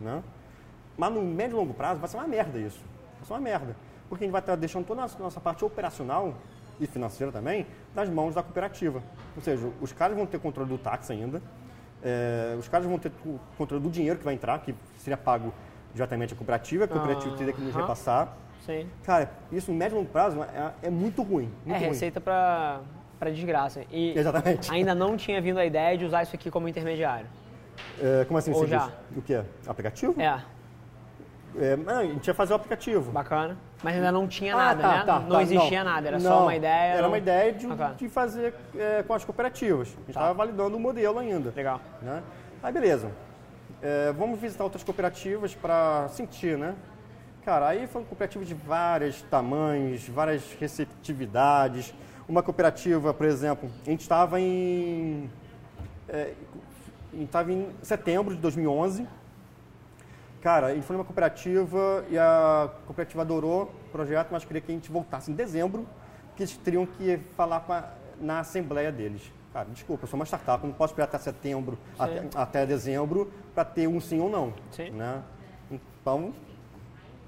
né? 0.00 0.22
Mas 0.96 1.12
no 1.12 1.22
médio 1.22 1.56
e 1.56 1.58
longo 1.58 1.74
prazo 1.74 2.00
vai 2.00 2.08
ser 2.08 2.16
uma 2.16 2.26
merda 2.26 2.58
isso. 2.58 2.80
Vai 3.18 3.26
ser 3.26 3.32
uma 3.34 3.40
merda. 3.40 3.76
Porque 4.08 4.24
a 4.24 4.26
gente 4.26 4.32
vai 4.32 4.40
estar 4.40 4.56
deixando 4.56 4.86
toda 4.86 5.02
a 5.02 5.08
nossa 5.18 5.40
parte 5.40 5.64
operacional 5.64 6.34
e 6.80 6.86
financeira 6.86 7.32
também 7.32 7.66
nas 7.94 8.08
mãos 8.08 8.34
da 8.34 8.42
cooperativa. 8.42 9.02
Ou 9.34 9.42
seja, 9.42 9.70
os 9.80 9.92
caras 9.92 10.16
vão 10.16 10.26
ter 10.26 10.38
controle 10.38 10.68
do 10.68 10.78
táxi 10.78 11.12
ainda, 11.12 11.42
é, 12.06 12.54
os 12.56 12.68
caras 12.68 12.86
vão 12.86 12.98
ter 13.00 13.10
o 13.24 13.38
controle 13.58 13.82
do 13.82 13.90
dinheiro 13.90 14.16
que 14.16 14.24
vai 14.24 14.34
entrar, 14.34 14.60
que 14.60 14.72
seria 14.98 15.16
pago 15.16 15.52
diretamente 15.92 16.34
à 16.34 16.36
cooperativa, 16.36 16.84
a 16.84 16.88
cooperativa 16.88 17.36
teria 17.36 17.52
que 17.52 17.60
nos 17.60 17.74
repassar. 17.74 18.36
Sim. 18.64 18.86
Cara, 19.02 19.30
isso 19.50 19.72
no 19.72 19.76
médio 19.76 19.96
e 19.96 19.98
longo 19.98 20.10
prazo 20.10 20.40
é, 20.42 20.86
é 20.86 20.90
muito 20.90 21.22
ruim. 21.22 21.50
Muito 21.64 21.76
é 21.76 21.78
ruim. 21.78 21.88
receita 21.88 22.20
para 22.20 22.80
para 23.18 23.30
desgraça. 23.30 23.82
E 23.90 24.16
Exatamente. 24.16 24.70
ainda 24.70 24.94
não 24.94 25.16
tinha 25.18 25.40
vindo 25.40 25.58
a 25.58 25.64
ideia 25.64 25.96
de 25.96 26.04
usar 26.04 26.22
isso 26.22 26.36
aqui 26.36 26.50
como 26.50 26.68
intermediário. 26.68 27.26
É, 28.00 28.24
como 28.26 28.38
assim 28.38 28.52
Ou 28.52 28.58
você 28.58 28.66
já? 28.66 28.86
diz? 28.86 28.94
O 29.16 29.22
que 29.22 29.34
é? 29.34 29.44
Aplicativo? 29.66 30.20
É, 30.20 30.42
É, 31.58 31.76
a 31.90 32.04
gente 32.04 32.26
ia 32.26 32.34
fazer 32.34 32.52
o 32.52 32.56
aplicativo. 32.56 33.10
bacana. 33.12 33.56
Mas 33.82 33.94
ainda 33.96 34.12
não 34.12 34.26
tinha 34.28 34.54
Ah, 34.54 34.58
nada, 34.58 34.82
tá, 34.82 34.88
né? 34.98 35.04
tá, 35.04 35.20
não 35.20 35.28
tá, 35.36 35.42
existia 35.42 35.84
não. 35.84 35.90
nada, 35.92 36.08
era 36.08 36.18
Não, 36.18 36.30
só 36.30 36.42
uma 36.42 36.54
ideia. 36.56 36.92
Era 36.94 37.08
uma 37.08 37.18
ideia 37.18 37.52
de, 37.52 37.66
Bacana. 37.66 37.94
de 37.94 38.08
fazer 38.08 38.54
é, 38.76 39.02
com 39.02 39.14
as 39.14 39.24
cooperativas. 39.24 39.88
A 39.88 39.90
gente 39.92 40.04
Tá. 40.06 40.10
estava 40.20 40.34
validando 40.34 40.76
o 40.76 40.80
modelo 40.80 41.18
ainda. 41.18 41.52
Legal. 41.56 41.80
Né? 42.02 42.22
Aí 42.62 42.72
beleza. 42.72 43.10
É, 43.82 44.12
vamos 44.12 44.38
visitar 44.40 44.64
outras 44.64 44.82
cooperativas 44.82 45.54
para 45.54 46.08
sentir, 46.08 46.56
né? 46.58 46.74
Cara, 47.44 47.68
aí 47.68 47.86
foram 47.86 48.04
cooperativas 48.06 48.48
de 48.48 48.54
vários 48.54 49.22
tamanhos, 49.22 50.08
várias 50.08 50.42
receptividades. 50.58 51.94
Uma 52.28 52.42
cooperativa, 52.42 53.14
por 53.14 53.24
exemplo, 53.26 53.70
a 53.86 53.90
gente 53.90 54.00
estava 54.00 54.40
em, 54.40 55.30
é, 56.08 56.32
a 57.12 57.16
gente 57.16 57.26
estava 57.26 57.52
em 57.52 57.68
setembro 57.82 58.34
de 58.34 58.40
2011. 58.40 59.06
Cara, 60.46 60.68
a 60.68 60.74
gente 60.76 60.86
foi 60.86 60.94
numa 60.94 61.04
cooperativa 61.04 62.04
e 62.08 62.16
a 62.16 62.70
cooperativa 62.86 63.22
adorou 63.22 63.64
o 63.64 63.90
projeto, 63.90 64.28
mas 64.30 64.44
queria 64.44 64.62
que 64.62 64.70
a 64.70 64.74
gente 64.76 64.92
voltasse 64.92 65.28
em 65.28 65.34
dezembro, 65.34 65.84
porque 66.28 66.44
eles 66.44 66.56
teriam 66.58 66.86
que 66.86 67.18
falar 67.36 67.64
a- 67.68 67.90
na 68.20 68.38
assembleia 68.38 68.92
deles. 68.92 69.22
Cara, 69.52 69.66
desculpa, 69.72 70.04
eu 70.04 70.08
sou 70.08 70.16
uma 70.16 70.24
startup, 70.24 70.64
não 70.64 70.72
posso 70.72 70.92
esperar 70.92 71.06
até 71.08 71.18
setembro, 71.18 71.76
até, 71.98 72.22
até 72.36 72.64
dezembro, 72.64 73.28
para 73.56 73.64
ter 73.64 73.88
um 73.88 74.00
sim 74.00 74.20
ou 74.20 74.30
não. 74.30 74.54
Sim. 74.70 74.90
Né? 74.90 75.20
Então, 75.68 76.32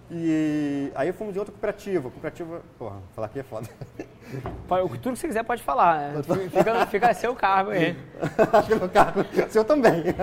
e 0.09 0.93
aí 0.95 1.11
fomos 1.13 1.35
em 1.35 1.41
outra 1.41 1.51
cooperativa. 1.51 2.11
Cooperativa, 2.13 2.63
porra, 2.79 2.99
falar 3.17 3.27
aqui 3.27 3.41
é 3.41 3.43
foda. 3.43 3.67
Pode- 4.69 4.89
Tudo 5.01 5.15
que 5.15 5.19
você 5.19 5.27
quiser 5.27 5.43
pode 5.43 5.63
falar. 5.65 6.13
né? 6.13 6.23
Fica, 6.53 6.87
fica 6.87 7.15
seu 7.15 7.35
cargo 7.35 7.73
aí. 7.73 7.97
Acho 8.53 8.69
que 8.69 8.75
meu 8.77 8.89
carro, 8.89 9.25
seu 9.49 9.65
também. 9.65 10.05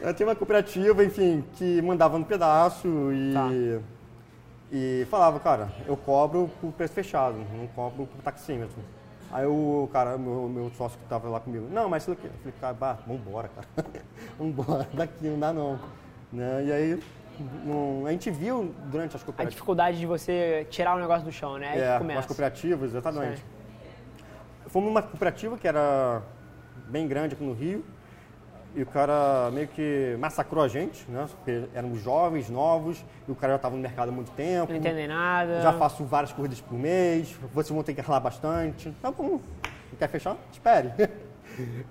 Eu 0.00 0.14
tinha 0.14 0.28
uma 0.28 0.36
cooperativa, 0.36 1.04
enfim, 1.04 1.44
que 1.54 1.82
mandava 1.82 2.18
no 2.18 2.24
pedaço 2.24 2.86
e, 3.12 3.32
Tá. 3.32 3.48
e 4.70 5.06
falava, 5.10 5.40
cara, 5.40 5.68
eu 5.86 5.96
cobro 5.96 6.50
por 6.60 6.72
preço 6.72 6.94
fechado, 6.94 7.36
não 7.56 7.66
cobro 7.68 8.06
por 8.06 8.22
taxímetro. 8.22 8.76
Aí 9.30 9.44
o 9.46 9.88
cara, 9.92 10.16
meu, 10.16 10.48
meu 10.48 10.70
sócio 10.70 10.96
que 10.96 11.04
estava 11.04 11.28
lá 11.28 11.38
comigo, 11.40 11.66
não, 11.70 11.88
mas. 11.88 12.06
Eu 12.06 12.16
falei, 12.16 12.32
cara, 12.60 12.72
bah, 12.72 12.98
vambora, 13.06 13.48
cara. 13.48 13.66
vambora, 14.38 14.88
daqui 14.94 15.26
não 15.26 15.38
dá 15.38 15.52
não. 15.52 15.78
Né? 16.32 16.64
E 16.66 16.72
aí, 16.72 17.02
não- 17.64 18.06
a 18.06 18.10
gente 18.12 18.30
viu 18.30 18.74
durante 18.86 19.16
as 19.16 19.22
A 19.22 19.24
cooperativas. 19.26 19.54
dificuldade 19.54 19.98
de 19.98 20.06
você 20.06 20.66
tirar 20.70 20.96
o 20.96 20.98
negócio 21.00 21.24
do 21.24 21.32
chão, 21.32 21.58
né? 21.58 21.78
É, 21.78 21.98
começa. 21.98 22.20
as 22.20 22.26
cooperativas, 22.26 22.90
exatamente. 22.90 23.38
Sim. 23.38 23.44
Fomos 24.68 24.88
numa 24.88 25.02
cooperativa 25.02 25.58
que 25.58 25.66
era 25.68 26.22
bem 26.88 27.06
grande 27.06 27.34
aqui 27.34 27.44
no 27.44 27.52
Rio. 27.52 27.84
E 28.78 28.82
o 28.82 28.86
cara 28.86 29.50
meio 29.52 29.66
que 29.66 30.16
massacrou 30.20 30.62
a 30.62 30.68
gente, 30.68 31.04
né? 31.10 31.26
Porque 31.28 31.64
éramos 31.74 32.00
jovens, 32.00 32.48
novos, 32.48 33.04
e 33.26 33.32
o 33.32 33.34
cara 33.34 33.54
já 33.54 33.56
estava 33.56 33.74
no 33.74 33.82
mercado 33.82 34.10
há 34.10 34.12
muito 34.12 34.30
tempo. 34.30 34.70
Não 34.70 34.78
entendem 34.78 35.08
nada. 35.08 35.60
Já 35.62 35.72
faço 35.72 36.04
várias 36.04 36.32
corridas 36.32 36.60
por 36.60 36.78
mês, 36.78 37.32
vocês 37.52 37.70
vão 37.74 37.82
ter 37.82 37.92
que 37.92 38.00
ralar 38.00 38.20
bastante. 38.20 38.92
Tá 39.02 39.10
bom, 39.10 39.40
não 39.90 39.98
quer 39.98 40.08
fechar? 40.08 40.36
Espere. 40.52 40.92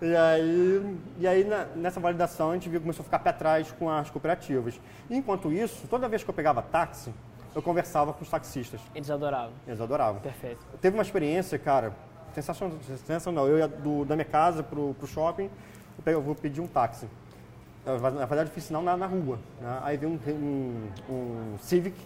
E 0.01 0.15
aí, 0.15 0.97
e 1.19 1.27
aí 1.27 1.43
na- 1.43 1.65
nessa 1.75 1.99
validação 1.99 2.51
a 2.51 2.53
gente 2.53 2.69
viu 2.69 2.79
que 2.79 2.85
começou 2.85 3.01
a 3.01 3.03
ficar 3.03 3.19
pé 3.19 3.31
atrás 3.31 3.69
com 3.77 3.89
as 3.89 4.09
cooperativas. 4.09 4.79
Enquanto 5.09 5.51
isso, 5.51 5.85
toda 5.89 6.07
vez 6.07 6.23
que 6.23 6.29
eu 6.29 6.33
pegava 6.33 6.61
táxi, 6.61 7.13
eu 7.53 7.61
conversava 7.61 8.13
com 8.13 8.23
os 8.23 8.29
taxistas. 8.29 8.79
Eles 8.95 9.09
adoravam. 9.09 9.51
Eles 9.67 9.81
adoravam. 9.81 10.21
Perfeito. 10.21 10.63
Teve 10.79 10.95
uma 10.95 11.03
experiência, 11.03 11.59
cara, 11.59 11.91
sensacional. 12.33 12.77
sensacional. 13.05 13.45
Eu 13.49 13.57
ia 13.57 13.67
do- 13.67 14.05
da 14.05 14.15
minha 14.15 14.23
casa 14.23 14.63
pro, 14.63 14.93
pro 14.93 15.05
shopping, 15.05 15.49
eu, 16.05 16.13
eu 16.13 16.21
vou 16.21 16.35
pedir 16.35 16.61
um 16.61 16.67
táxi. 16.67 17.07
na 17.85 18.25
verdade, 18.25 18.49
eu 18.49 18.53
fiz 18.53 18.65
sinal 18.65 18.81
na, 18.81 18.95
na 18.95 19.05
rua. 19.05 19.39
Né? 19.61 19.79
Aí 19.83 19.97
veio 19.97 20.13
um, 20.13 20.19
um, 21.09 21.13
um 21.13 21.57
Civic, 21.59 21.97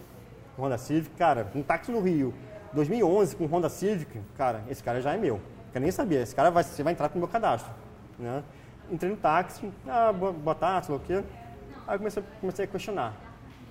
um 0.57 0.63
Honda 0.63 0.77
Civic, 0.77 1.15
cara, 1.15 1.47
um 1.55 1.63
táxi 1.63 1.91
no 1.91 2.01
Rio, 2.01 2.33
2011 2.73 3.35
com 3.35 3.45
Honda 3.45 3.69
Civic, 3.69 4.19
cara, 4.37 4.63
esse 4.69 4.83
cara 4.83 5.01
já 5.01 5.13
é 5.13 5.17
meu. 5.17 5.39
Quer 5.73 5.79
nem 5.79 5.91
saber, 5.91 6.21
esse 6.21 6.35
cara 6.35 6.51
vai, 6.51 6.63
você 6.63 6.83
vai 6.83 6.93
entrar 6.93 7.09
com 7.09 7.15
o 7.15 7.19
meu 7.19 7.27
cadastro. 7.27 7.71
Né? 8.19 8.43
Entrei 8.91 9.09
no 9.09 9.17
táxi, 9.17 9.71
ah, 9.87 10.11
boa, 10.11 10.33
boa 10.33 10.55
tarde, 10.55 10.87
sei 10.87 10.95
lá 10.95 11.01
o 11.01 11.03
quê. 11.05 11.23
Aí 11.87 11.97
comecei, 11.97 12.23
comecei 12.39 12.65
a 12.65 12.67
questionar. 12.67 13.13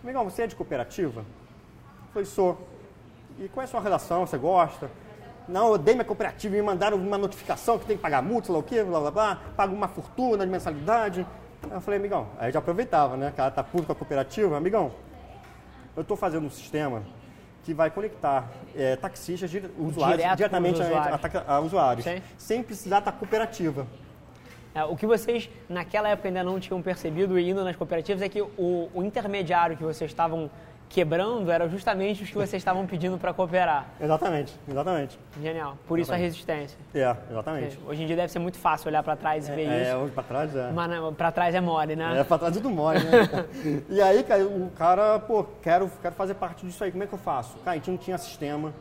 Legal, 0.02 0.24
você 0.24 0.42
é 0.42 0.46
de 0.46 0.56
cooperativa? 0.56 1.20
Eu 1.20 2.12
falei, 2.12 2.26
sou. 2.26 2.66
E 3.38 3.48
qual 3.48 3.62
é 3.62 3.64
a 3.64 3.68
sua 3.68 3.80
relação? 3.80 4.26
Você 4.26 4.38
gosta? 4.38 4.90
Não, 5.50 5.72
eu 5.72 5.78
dei 5.78 5.94
minha 5.94 6.04
cooperativa 6.04 6.54
e 6.56 6.60
me 6.60 6.64
mandaram 6.64 6.96
uma 6.96 7.18
notificação 7.18 7.78
que 7.78 7.84
tem 7.84 7.96
que 7.96 8.02
pagar 8.02 8.22
multa, 8.22 8.46
sei 8.46 8.54
lá 8.54 8.60
o 8.60 8.62
quê, 8.62 8.84
blá 8.84 9.00
blá 9.00 9.10
blá, 9.10 9.38
pago 9.56 9.74
uma 9.74 9.88
fortuna 9.88 10.44
de 10.46 10.50
mensalidade. 10.50 11.26
Eu 11.70 11.80
falei, 11.80 11.98
amigão, 11.98 12.28
aí 12.38 12.52
já 12.52 12.60
aproveitava, 12.60 13.16
né? 13.16 13.30
O 13.30 13.32
cara 13.32 13.50
tá 13.50 13.62
puto 13.62 13.84
com 13.84 13.92
a 13.92 13.94
cooperativa, 13.94 14.56
amigão, 14.56 14.92
eu 15.96 16.02
estou 16.02 16.16
fazendo 16.16 16.46
um 16.46 16.50
sistema 16.50 17.02
que 17.64 17.74
vai 17.74 17.90
conectar 17.90 18.48
é, 18.74 18.96
taxistas, 18.96 19.50
usuários, 19.78 20.18
Direto 20.18 20.36
diretamente 20.36 20.80
usuários. 20.80 21.24
A, 21.24 21.52
a, 21.52 21.56
a 21.56 21.60
usuários, 21.60 22.04
Sim. 22.04 22.22
sem 22.38 22.62
precisar 22.62 23.00
da 23.00 23.12
cooperativa. 23.12 23.86
É, 24.74 24.84
o 24.84 24.96
que 24.96 25.04
vocês, 25.04 25.50
naquela 25.68 26.08
época, 26.08 26.28
ainda 26.28 26.44
não 26.44 26.60
tinham 26.60 26.80
percebido 26.80 27.38
indo 27.38 27.64
nas 27.64 27.74
cooperativas 27.74 28.22
é 28.22 28.28
que 28.28 28.40
o, 28.40 28.88
o 28.94 29.02
intermediário 29.02 29.76
que 29.76 29.82
vocês 29.82 30.10
estavam 30.10 30.48
quebrando 30.90 31.50
era 31.52 31.68
justamente 31.68 32.24
os 32.24 32.28
que 32.28 32.34
vocês 32.34 32.54
estavam 32.60 32.84
pedindo 32.84 33.16
para 33.16 33.32
cooperar. 33.32 33.86
Exatamente, 34.00 34.52
exatamente. 34.68 35.16
Genial. 35.40 35.78
Por 35.86 36.00
isso 36.00 36.12
a 36.12 36.16
resistência. 36.16 36.76
É, 36.92 37.16
exatamente. 37.30 37.78
Hoje 37.86 38.02
em 38.02 38.06
dia 38.06 38.16
deve 38.16 38.32
ser 38.32 38.40
muito 38.40 38.58
fácil 38.58 38.88
olhar 38.88 39.02
para 39.04 39.14
trás 39.14 39.48
e 39.48 39.52
ver 39.52 39.68
É, 39.68 39.82
isso. 39.84 39.96
hoje 39.98 40.12
pra 40.12 40.24
trás 40.24 40.54
é. 40.54 40.72
Mas 40.72 41.14
pra 41.14 41.30
trás 41.30 41.54
é 41.54 41.60
mole, 41.60 41.94
né? 41.94 42.18
É, 42.18 42.24
pra 42.24 42.36
trás 42.36 42.52
tudo 42.54 42.68
mole, 42.68 42.98
né? 43.04 43.46
e 43.88 44.02
aí, 44.02 44.24
cara, 44.24 44.44
o 44.44 44.68
cara, 44.76 45.18
pô, 45.20 45.44
quero, 45.62 45.88
quero 46.02 46.14
fazer 46.16 46.34
parte 46.34 46.66
disso 46.66 46.82
aí, 46.82 46.90
como 46.90 47.04
é 47.04 47.06
que 47.06 47.14
eu 47.14 47.18
faço? 47.18 47.56
Cara, 47.58 47.70
a 47.70 47.74
gente 47.76 47.90
não 47.92 47.96
tinha 47.96 48.18
sistema, 48.18 48.74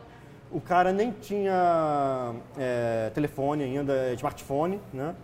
o 0.50 0.60
cara 0.60 0.92
nem 0.92 1.12
tinha 1.12 2.34
é, 2.58 3.10
telefone 3.14 3.62
ainda, 3.62 4.12
smartphone, 4.14 4.80
né? 4.92 5.14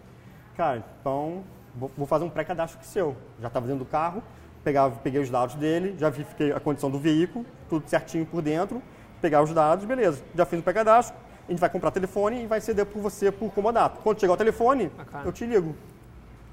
Cara, 0.57 0.84
então, 1.01 1.43
vou, 1.74 1.91
vou 1.99 2.07
fazer 2.07 2.24
um 2.24 2.30
pré-cadastro 2.30 2.78
seu. 2.82 3.16
Já 3.41 3.49
estava 3.49 3.66
dentro 3.66 3.84
do 3.84 3.91
carro, 3.91 4.22
pegava, 4.66 4.96
peguei 5.00 5.20
os 5.20 5.30
dados 5.30 5.54
dele, 5.54 5.94
já 5.96 6.10
verifiquei 6.10 6.50
a 6.50 6.58
condição 6.58 6.90
do 6.90 6.98
veículo, 6.98 7.46
tudo 7.68 7.88
certinho 7.88 8.26
por 8.26 8.42
dentro, 8.42 8.82
pegar 9.22 9.40
os 9.40 9.52
dados, 9.54 9.84
beleza. 9.84 10.20
Já 10.34 10.44
fiz 10.44 10.58
o 10.58 10.62
pré-cadastro, 10.62 11.16
a 11.46 11.52
gente 11.52 11.60
vai 11.60 11.70
comprar 11.70 11.92
telefone 11.92 12.42
e 12.42 12.46
vai 12.48 12.60
ceder 12.60 12.84
por 12.84 13.00
você 13.00 13.30
por 13.30 13.52
comodato. 13.52 14.00
Quando 14.02 14.18
chegar 14.18 14.32
o 14.32 14.36
telefone, 14.36 14.88
Bacana. 14.88 15.24
eu 15.24 15.30
te 15.30 15.46
ligo. 15.46 15.72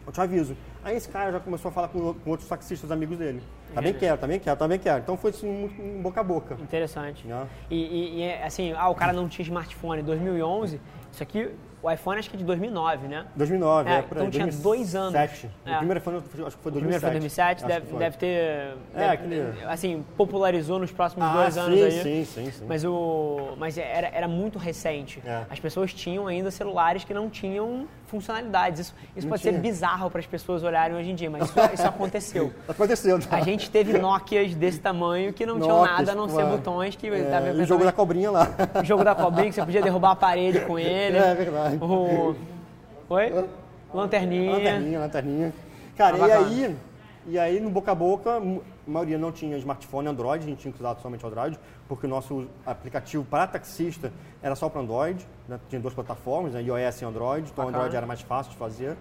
Eu 0.06 0.14
te 0.14 0.22
aviso. 0.22 0.56
Aí 0.84 0.96
esse 0.98 1.08
cara 1.10 1.32
já 1.32 1.40
começou 1.40 1.70
a 1.70 1.72
falar 1.72 1.88
com, 1.88 2.14
com 2.14 2.30
outros 2.30 2.48
taxistas 2.50 2.92
amigos 2.92 3.18
dele. 3.18 3.42
Também 3.74 3.94
quero, 3.94 4.18
também 4.18 4.40
quero, 4.40 4.58
também 4.58 4.80
quero. 4.80 5.00
Então 5.00 5.18
foi 5.18 5.32
assim, 5.32 5.48
muito 5.50 5.82
um 5.82 6.02
boca 6.02 6.20
a 6.22 6.24
boca. 6.24 6.56
Interessante. 6.62 7.26
né? 7.26 7.48
E, 7.72 8.22
e- 8.22 8.34
assim, 8.44 8.74
ah, 8.78 8.90
o 8.90 8.96
cara 8.96 9.14
não 9.14 9.28
tinha 9.28 9.44
smartphone 9.44 10.02
em 10.02 10.06
2011. 10.06 10.80
Isso 11.12 11.22
aqui, 11.24 11.50
o 11.82 11.90
iPhone 11.92 12.18
acho 12.20 12.30
que 12.30 12.36
é 12.36 12.40
de 12.40 12.44
2009, 12.46 13.08
né? 13.08 13.26
2009, 13.36 13.90
É, 13.90 13.94
é, 13.98 14.02
por 14.02 14.18
aí. 14.18 14.24
então 14.24 14.32
tinha 14.32 14.46
2007. 14.46 14.64
dois 14.64 14.96
anos. 14.96 15.14
O 15.66 15.70
É. 15.70 15.78
primeiro 15.78 16.00
iPhone, 16.00 16.18
acho 16.18 16.28
que 16.28 16.64
foi 16.64 16.72
O 16.72 16.76
primeiro 16.76 17.00
2007. 17.00 17.02
foi 17.02 17.12
2007, 17.12 17.58
Acho 17.60 17.68
deve, 17.68 17.86
foi. 17.88 18.00
deve 18.00 18.18
ter. 18.18 18.28
É, 18.28 18.76
deve- 18.96 19.06
aquele- 19.14 19.66
Assim, 19.66 20.04
popularizou 20.18 20.80
nos 20.80 20.92
próximos 20.92 21.26
Ah, 21.28 21.34
dois 21.34 21.54
sim, 21.54 21.60
anos 21.60 21.82
aí. 21.84 21.92
sim, 21.92 22.26
sim, 22.26 22.52
sim. 22.52 22.66
Mas, 22.68 22.84
o, 22.84 23.56
mas 23.58 23.78
era, 23.78 24.08
era 24.08 24.28
muito 24.28 24.58
recente. 24.60 25.22
É. 25.26 25.46
As 25.50 25.60
pessoas 25.60 25.94
tinham 25.94 26.26
ainda 26.28 26.50
celulares 26.52 27.04
que 27.04 27.14
não 27.14 27.30
tinham 27.30 27.88
funcionalidades. 28.08 28.80
Isso, 28.82 28.96
isso 29.16 29.28
Não 29.28 29.32
pode 29.32 29.42
tinha. 29.44 29.54
ser 29.54 29.60
bizarro 29.60 30.10
para 30.10 30.20
as 30.20 30.26
pessoas 30.28 30.64
olharem 30.64 30.73
hoje 30.96 31.12
em 31.12 31.16
dia, 31.16 31.30
mas 31.30 31.44
isso, 31.46 31.54
isso 31.74 31.88
aconteceu. 31.88 32.54
Aconteceu, 32.68 33.20
tá? 33.20 33.38
A 33.38 33.42
gente 33.42 33.70
teve 33.70 33.98
Nokias 33.98 34.54
desse 34.56 34.80
tamanho 34.80 35.32
que 35.34 35.46
não 35.46 35.60
tinham 35.60 35.80
Nokias, 35.80 35.98
nada 35.98 36.12
a 36.12 36.16
não 36.16 36.28
ser 36.30 36.46
botões 36.46 36.96
que 36.96 37.08
É, 37.08 37.30
dava 37.30 37.50
e 37.50 37.62
o 37.62 37.66
jogo 37.66 37.84
da 37.84 37.92
cobrinha 37.92 38.32
lá. 38.32 38.48
o 38.82 38.84
jogo 38.86 39.04
da 39.04 39.14
cobrinha 39.16 39.50
que 39.50 39.56
você 39.56 39.62
podia 39.64 39.82
derrubar 39.82 40.12
a 40.12 40.16
parede 40.16 40.62
com 40.62 40.78
ele. 40.80 41.18
É 41.18 41.36
verdade. 41.36 41.78
O... 41.78 42.36
Oi? 43.10 43.46
Lanterninha. 43.94 44.52
Lanterninha, 44.54 45.00
lanterninha. 45.00 45.54
Cara, 45.96 46.18
e 46.18 46.32
aí, 46.32 46.76
e 47.28 47.40
aí 47.40 47.60
no 47.60 47.70
boca 47.70 47.92
a 47.92 47.96
boca, 47.96 48.38
a 48.38 48.42
maioria 48.90 49.18
não 49.18 49.32
tinha 49.32 49.56
smartphone 49.58 50.08
Android, 50.08 50.44
a 50.44 50.48
gente 50.50 50.60
tinha 50.60 50.74
que 50.74 50.80
usar 50.80 50.96
somente 51.02 51.26
Android, 51.26 51.60
porque 51.88 52.08
o 52.08 52.10
nosso 52.10 52.48
aplicativo 52.66 53.24
para 53.24 53.46
taxista 53.46 54.12
era 54.42 54.56
só 54.56 54.68
para 54.68 54.82
Android, 54.82 55.26
né? 55.48 55.60
tinha 55.70 55.80
duas 55.80 55.94
plataformas, 55.94 56.54
né? 56.54 56.62
iOS 56.64 57.02
e 57.02 57.06
Android, 57.06 57.50
então 57.52 57.66
Bacana. 57.66 57.78
Android 57.78 57.96
era 57.96 58.06
mais 58.08 58.22
fácil 58.22 58.52
de 58.52 58.58
fazer. 58.58 58.98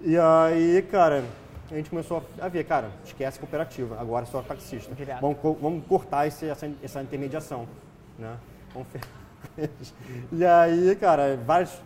E 0.00 0.16
aí, 0.18 0.82
cara, 0.90 1.24
a 1.70 1.74
gente 1.74 1.90
começou 1.90 2.22
a 2.40 2.48
ver, 2.48 2.64
cara, 2.64 2.90
esquece 3.04 3.38
cooperativa, 3.38 4.00
agora 4.00 4.24
é 4.24 4.26
só 4.28 4.40
taxista. 4.42 4.94
Direto. 4.94 5.20
Vamos, 5.20 5.38
vamos 5.60 5.86
cortar 5.86 6.26
esse- 6.26 6.48
essa, 6.48 6.70
essa 6.82 7.02
intermediação, 7.02 7.66
né? 8.18 8.36
Vamos 8.72 8.88
E 10.32 10.44
aí, 10.44 10.96
cara, 10.96 11.36
vários, 11.44 11.80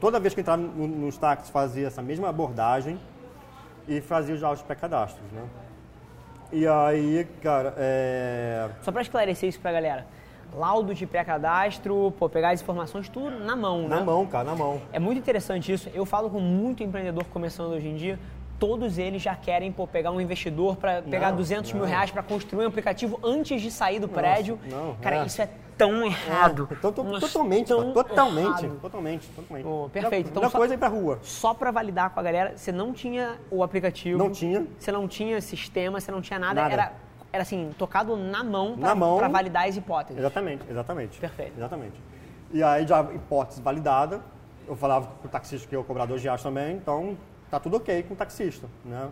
toda 0.00 0.20
vez 0.20 0.34
que 0.34 0.40
entrava 0.40 0.60
no- 0.62 0.86
nos 0.86 1.16
táxis 1.16 1.50
fazia 1.50 1.86
essa 1.86 2.02
mesma 2.02 2.28
abordagem 2.28 3.00
e 3.88 4.00
fazia 4.00 4.36
já 4.36 4.50
os 4.50 4.62
pré-cadastros, 4.62 5.24
né? 5.32 5.42
E 6.52 6.66
aí, 6.68 7.26
cara, 7.42 7.72
é... 7.78 8.68
Só 8.82 8.92
para 8.92 9.00
esclarecer 9.00 9.48
isso 9.48 9.58
pra 9.58 9.72
galera. 9.72 10.06
Laudo 10.54 10.94
de 10.94 11.06
pré-cadastro, 11.06 12.12
pô, 12.18 12.28
pegar 12.28 12.50
as 12.50 12.60
informações 12.60 13.08
tudo 13.08 13.30
na 13.38 13.56
mão, 13.56 13.82
né? 13.88 13.96
na 13.96 14.00
mão, 14.04 14.26
cara, 14.26 14.44
na 14.44 14.54
mão. 14.54 14.80
É 14.92 14.98
muito 14.98 15.18
interessante 15.18 15.72
isso. 15.72 15.88
Eu 15.94 16.04
falo 16.04 16.28
com 16.30 16.40
muito 16.40 16.82
empreendedor 16.82 17.24
começando 17.32 17.72
hoje 17.72 17.88
em 17.88 17.96
dia. 17.96 18.18
Todos 18.58 18.96
eles 18.98 19.20
já 19.22 19.34
querem 19.34 19.72
pô, 19.72 19.86
pegar 19.86 20.10
um 20.12 20.20
investidor 20.20 20.76
para 20.76 21.02
pegar 21.02 21.30
Não, 21.30 21.36
200 21.38 21.72
mil 21.72 21.82
não. 21.82 21.88
reais 21.88 22.10
para 22.10 22.22
construir 22.22 22.64
um 22.64 22.68
aplicativo 22.68 23.18
antes 23.24 23.60
de 23.60 23.70
sair 23.70 23.98
do 23.98 24.08
prédio. 24.08 24.58
não, 24.70 24.94
Cara, 25.00 25.16
é. 25.16 25.26
isso 25.26 25.42
é 25.42 25.48
tão 25.76 26.04
errado. 26.04 26.68
É, 26.70 26.74
to- 26.76 26.92
to- 26.92 27.02
mas 27.02 27.20
totalmente, 27.20 27.66
tão 27.68 27.92
totalmente, 27.92 28.46
errado. 28.64 28.78
totalmente, 28.80 29.26
totalmente. 29.34 29.66
Oh, 29.66 29.88
perfeito. 29.88 30.28
Então, 30.28 30.42
Então, 30.42 30.50
só- 30.50 30.58
coisa 30.58 30.74
é 30.74 30.76
ir 30.76 30.78
pra 30.78 30.86
rua. 30.88 31.18
Só 31.22 31.54
para 31.54 31.72
validar 31.72 32.10
com 32.10 32.20
a 32.20 32.22
galera, 32.22 32.52
você 32.56 32.70
não 32.70 32.92
tinha 32.92 33.36
o 33.50 33.64
aplicativo. 33.64 34.16
Não 34.16 34.30
tinha. 34.30 34.64
Você 34.78 34.92
não 34.92 35.08
tinha 35.08 35.40
sistema, 35.40 35.98
você 35.98 36.12
não 36.12 36.20
tinha 36.20 36.38
nada. 36.38 36.54
Nada. 36.62 36.72
Era, 36.72 36.92
era 37.32 37.42
assim, 37.42 37.72
tocado 37.78 38.14
na 38.16 38.44
mão 38.44 38.76
para 38.76 39.28
validar 39.28 39.66
as 39.66 39.76
hipóteses. 39.76 40.18
Exatamente, 40.18 40.64
exatamente. 40.68 41.18
Perfeito. 41.18 41.56
Exatamente. 41.56 42.00
E 42.52 42.62
aí, 42.62 42.86
já 42.86 43.02
hipótese 43.02 43.62
validada, 43.62 44.20
eu 44.68 44.76
falava 44.76 45.06
com 45.20 45.26
o 45.26 45.30
taxista 45.30 45.66
que 45.66 45.74
é 45.74 45.78
o 45.78 45.84
cobrador 45.84 46.18
de 46.18 46.24
reais 46.24 46.42
também, 46.42 46.76
então 46.76 47.16
tá 47.50 47.58
tudo 47.58 47.78
ok 47.78 48.02
com 48.02 48.12
o 48.12 48.16
taxista, 48.16 48.66
né? 48.84 49.08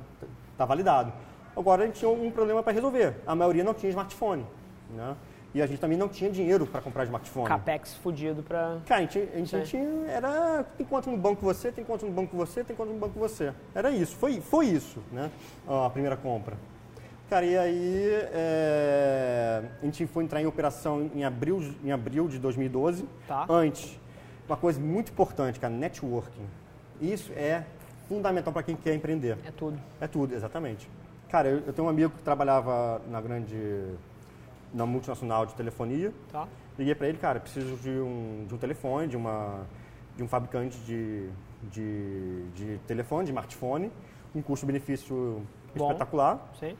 Tá 0.58 0.66
validado. 0.66 1.12
Agora 1.56 1.82
a 1.82 1.86
gente 1.86 1.98
tinha 1.98 2.10
um 2.10 2.30
problema 2.30 2.62
para 2.62 2.72
resolver. 2.72 3.16
A 3.26 3.34
maioria 3.34 3.64
não 3.64 3.72
tinha 3.72 3.88
smartphone, 3.88 4.46
né? 4.90 5.16
E 5.52 5.60
a 5.60 5.66
gente 5.66 5.80
também 5.80 5.98
não 5.98 6.08
tinha 6.08 6.30
dinheiro 6.30 6.64
para 6.64 6.80
comprar 6.80 7.04
smartphone. 7.04 7.48
Capex 7.48 7.94
fudido 7.96 8.42
para. 8.42 8.78
Cara, 8.86 9.00
a 9.00 9.04
gente, 9.04 9.18
a 9.18 9.36
gente 9.38 9.50
Sim. 9.50 9.62
tinha, 9.64 10.06
era, 10.06 10.64
tem 10.76 10.86
conta 10.86 11.10
no 11.10 11.16
banco 11.16 11.44
você, 11.44 11.72
tem 11.72 11.84
conta 11.84 12.06
no 12.06 12.12
banco 12.12 12.36
você, 12.36 12.62
tem 12.62 12.76
conta 12.76 12.92
no 12.92 12.98
banco 12.98 13.18
você. 13.18 13.52
Era 13.74 13.90
isso, 13.90 14.14
foi, 14.16 14.40
foi 14.40 14.66
isso, 14.66 15.00
né? 15.10 15.28
A 15.66 15.90
primeira 15.90 16.16
compra. 16.16 16.56
Cara, 17.30 17.46
e 17.46 17.56
aí 17.56 18.08
é, 18.32 19.62
a 19.80 19.84
gente 19.84 20.04
foi 20.08 20.24
entrar 20.24 20.42
em 20.42 20.46
operação 20.46 21.08
em 21.14 21.22
abril, 21.22 21.62
em 21.84 21.92
abril 21.92 22.26
de 22.26 22.40
2012. 22.40 23.06
Tá. 23.28 23.46
Antes, 23.48 23.96
uma 24.48 24.56
coisa 24.56 24.80
muito 24.80 25.12
importante, 25.12 25.60
cara, 25.60 25.72
networking. 25.72 26.44
Isso 27.00 27.32
é 27.34 27.64
fundamental 28.08 28.52
para 28.52 28.64
quem 28.64 28.74
quer 28.74 28.96
empreender. 28.96 29.38
É 29.46 29.52
tudo. 29.52 29.78
É 30.00 30.08
tudo, 30.08 30.34
exatamente. 30.34 30.90
Cara, 31.28 31.48
eu, 31.48 31.58
eu 31.68 31.72
tenho 31.72 31.86
um 31.86 31.88
amigo 31.88 32.10
que 32.10 32.22
trabalhava 32.24 33.00
na 33.08 33.20
grande, 33.20 33.56
na 34.74 34.84
multinacional 34.84 35.46
de 35.46 35.54
telefonia. 35.54 36.12
Tá? 36.32 36.48
Liguei 36.76 36.96
para 36.96 37.06
ele, 37.06 37.18
cara, 37.18 37.38
preciso 37.38 37.76
de 37.76 37.90
um, 37.90 38.44
de 38.48 38.54
um 38.56 38.58
telefone, 38.58 39.06
de, 39.06 39.16
uma, 39.16 39.60
de 40.16 40.24
um 40.24 40.26
fabricante 40.26 40.76
de, 40.78 41.30
de, 41.70 42.42
de 42.56 42.80
telefone, 42.88 43.26
de 43.26 43.30
smartphone, 43.30 43.92
um 44.34 44.42
custo-benefício 44.42 45.46
espetacular, 45.76 46.44
Sim. 46.58 46.76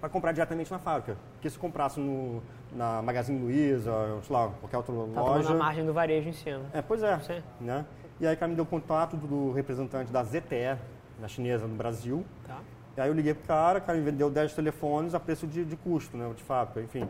Para 0.00 0.08
comprar 0.08 0.32
diretamente 0.32 0.70
na 0.70 0.78
fábrica. 0.78 1.16
Porque 1.34 1.50
se 1.50 1.58
comprasse 1.58 1.98
no, 2.00 2.42
na 2.72 3.02
Magazine 3.02 3.38
Luiza, 3.38 3.92
sei 4.22 4.34
lá, 4.34 4.50
qualquer 4.60 4.76
outra 4.76 4.94
Tá 4.94 5.20
loja... 5.20 5.50
a 5.50 5.56
margem 5.56 5.84
do 5.84 5.92
varejo 5.92 6.28
em 6.28 6.32
cima. 6.32 6.62
É, 6.72 6.80
pois 6.82 7.02
é. 7.02 7.18
Sim. 7.20 7.42
Né? 7.60 7.84
E 8.20 8.26
aí, 8.26 8.36
cara, 8.36 8.48
me 8.48 8.56
deu 8.56 8.66
contato 8.66 9.16
do, 9.16 9.52
representante 9.52 10.12
da 10.12 10.22
ZTE, 10.22 10.76
na 11.20 11.28
chinesa, 11.28 11.66
no 11.66 11.74
Brasil. 11.76 12.24
Tá? 12.46 12.60
E 12.96 13.00
aí 13.00 13.08
eu 13.08 13.14
liguei 13.14 13.32
pro 13.32 13.46
cara, 13.46 13.78
o 13.78 13.82
cara 13.82 13.96
me 13.96 14.04
vendeu 14.04 14.28
10 14.28 14.54
telefones 14.54 15.14
a 15.14 15.20
preço 15.20 15.46
de, 15.46 15.64
de 15.64 15.76
custo, 15.76 16.16
né, 16.16 16.28
de 16.36 16.42
fábrica, 16.42 16.80
enfim. 16.80 17.08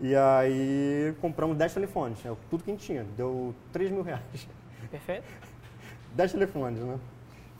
E 0.00 0.14
aí 0.14 1.14
compramos 1.20 1.56
10 1.56 1.74
telefones, 1.74 2.24
é 2.24 2.32
tudo 2.48 2.62
que 2.62 2.70
a 2.70 2.74
gente 2.74 2.84
tinha, 2.84 3.04
deu 3.16 3.52
3 3.72 3.90
mil 3.90 4.02
reais. 4.02 4.48
Perfeito? 4.90 5.24
10 6.14 6.32
telefones, 6.32 6.80
né? 6.80 6.98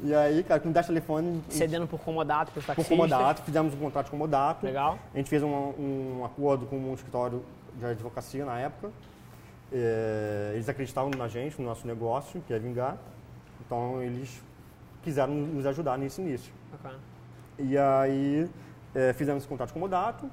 E 0.01 0.15
aí, 0.15 0.43
cara, 0.43 0.61
com 0.61 0.73
10 0.73 0.87
telefones, 0.87 1.35
gente- 1.35 1.55
Cedendo 1.55 1.87
por 1.87 2.01
comodato 2.01 2.51
para 2.53 2.61
os 2.61 2.67
por 2.67 2.85
comodato, 2.89 3.43
fizemos 3.43 3.73
um 3.75 3.79
contrato 3.79 4.07
de 4.07 4.11
comodato. 4.11 4.67
Legal. 4.67 4.99
A 5.15 5.17
gente 5.17 5.31
fez 5.31 5.43
um, 5.43 5.49
um 5.49 6.23
acordo 6.25 6.67
com 6.67 6.77
um 6.77 6.95
escritório 6.95 7.45
de 7.77 7.87
advocacia 7.87 8.45
na 8.45 8.59
época. 8.59 8.91
É, 9.73 10.53
eles 10.55 10.69
acreditavam 10.69 11.11
na 11.17 11.29
gente, 11.29 11.61
no 11.61 11.67
nosso 11.67 11.87
negócio, 11.87 12.41
que 12.47 12.53
ia 12.53 12.59
vingar. 12.59 12.97
Então, 13.65 14.03
eles 14.03 14.43
quiseram 15.03 15.33
nos 15.35 15.65
ajudar 15.67 15.97
nesse 15.97 16.21
início. 16.21 16.53
Bacana. 16.73 16.99
E 17.59 17.79
aí 17.79 18.49
é, 18.95 19.13
fizemos 19.13 19.43
esse 19.43 19.49
contrato 19.49 19.69
de 19.69 19.75
comodato. 19.75 20.29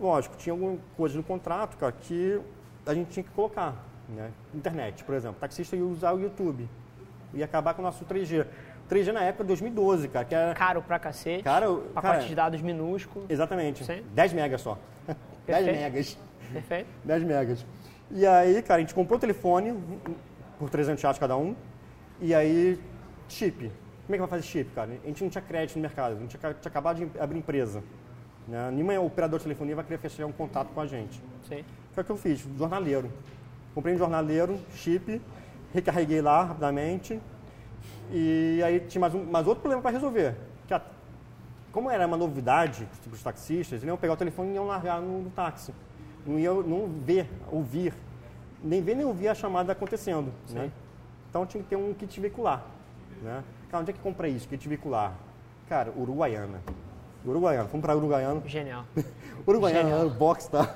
Lógico, 0.00 0.36
tinha 0.36 0.52
alguma 0.52 0.76
coisa 0.96 1.16
no 1.16 1.22
contrato, 1.22 1.76
cara, 1.76 1.92
que 1.92 2.40
a 2.86 2.94
gente 2.94 3.10
tinha 3.10 3.24
que 3.24 3.30
colocar. 3.30 3.74
Né? 4.08 4.30
Internet, 4.54 5.02
por 5.04 5.14
exemplo. 5.14 5.36
O 5.36 5.40
taxista 5.40 5.76
ia 5.76 5.84
usar 5.84 6.12
o 6.12 6.20
YouTube. 6.20 6.68
Ia 7.32 7.44
acabar 7.44 7.74
com 7.74 7.82
o 7.82 7.84
nosso 7.84 8.04
3G. 8.04 8.46
3G 8.88 9.12
na 9.12 9.22
época, 9.22 9.44
2012, 9.44 10.08
cara. 10.08 10.24
Que 10.24 10.34
era... 10.34 10.54
Caro 10.54 10.82
pra 10.82 10.98
cacete. 10.98 11.42
Caro, 11.42 11.84
pacote 11.94 12.16
cara, 12.16 12.26
de 12.26 12.34
dados 12.34 12.60
minúsculo. 12.60 13.26
Exatamente. 13.28 13.84
Sim. 13.84 14.02
10 14.14 14.32
megas 14.32 14.60
só. 14.60 14.78
10 15.06 15.16
Perfeito. 15.46 15.76
megas. 15.76 16.18
Perfeito. 16.52 16.88
10 17.04 17.22
megas. 17.24 17.66
E 18.10 18.26
aí, 18.26 18.62
cara, 18.62 18.78
a 18.78 18.80
gente 18.80 18.94
comprou 18.94 19.16
o 19.16 19.20
telefone 19.20 19.78
por 20.58 20.70
300 20.70 21.02
reais 21.02 21.18
cada 21.18 21.36
um. 21.36 21.54
E 22.20 22.34
aí, 22.34 22.78
chip. 23.28 23.72
Como 24.06 24.14
é 24.14 24.16
que 24.16 24.18
vai 24.18 24.28
fazer 24.28 24.42
chip, 24.42 24.70
cara? 24.74 24.90
A 25.02 25.06
gente 25.06 25.22
não 25.22 25.30
tinha 25.30 25.42
crédito 25.42 25.76
no 25.76 25.82
mercado. 25.82 26.16
A 26.16 26.18
gente 26.18 26.36
tinha 26.36 26.54
tinha 26.54 26.70
acabado 26.70 26.96
de 26.98 27.18
abrir 27.18 27.38
empresa. 27.38 27.82
Né? 28.46 28.70
Nenhuma 28.70 29.00
operador 29.00 29.38
de 29.38 29.44
telefonia 29.44 29.74
vai 29.74 29.84
querer 29.84 29.98
fechar 29.98 30.26
um 30.26 30.32
contato 30.32 30.68
com 30.68 30.80
a 30.80 30.86
gente. 30.86 31.20
Sim. 31.48 31.64
Foi 31.92 32.02
o 32.02 32.06
que 32.06 32.12
eu 32.12 32.16
fiz, 32.16 32.46
jornaleiro. 32.58 33.10
Comprei 33.74 33.94
um 33.94 33.98
jornaleiro, 33.98 34.58
chip, 34.74 35.20
recarreguei 35.72 36.20
lá 36.20 36.44
rapidamente. 36.44 37.20
E 38.10 38.60
aí 38.64 38.80
tinha 38.80 39.00
mais, 39.00 39.14
um, 39.14 39.24
mais 39.24 39.46
outro 39.46 39.60
problema 39.62 39.82
para 39.82 39.90
resolver. 39.90 40.34
Que 40.66 40.74
a- 40.74 40.82
como 41.72 41.90
era 41.90 42.06
uma 42.06 42.16
novidade 42.16 42.86
para 43.04 43.12
os 43.14 43.22
taxistas, 43.22 43.72
eles 43.80 43.84
iam 43.84 43.96
pegar 43.96 44.12
o 44.14 44.16
telefone 44.16 44.50
e 44.50 44.54
iam 44.54 44.66
largar 44.66 45.00
no, 45.00 45.22
no 45.22 45.30
táxi. 45.30 45.74
Não 46.26 46.38
iam 46.38 46.62
não 46.62 46.86
ver, 46.88 47.28
ouvir, 47.50 47.92
nem 48.62 48.80
ver 48.80 48.94
nem 48.94 49.04
ouvir 49.04 49.28
a 49.28 49.34
chamada 49.34 49.72
acontecendo. 49.72 50.32
Né? 50.50 50.70
Então 51.28 51.44
tinha 51.44 51.62
que 51.62 51.68
ter 51.68 51.76
um 51.76 51.92
kit 51.92 52.20
veicular. 52.20 52.64
Né? 53.22 53.42
Cara, 53.70 53.80
onde 53.82 53.90
é 53.90 53.94
que 53.94 54.00
comprei 54.00 54.30
isso, 54.32 54.48
kit 54.48 54.68
veicular? 54.68 55.12
Cara, 55.68 55.92
Uruguaiana. 55.96 56.60
Uruguaiana, 57.26 57.68
fomos 57.68 57.84
para 57.84 57.96
Uruguaiana. 57.96 58.40
Genial. 58.46 58.84
Uruguaiana, 59.46 59.88
Genial. 59.90 60.10
box, 60.10 60.46
tá? 60.46 60.74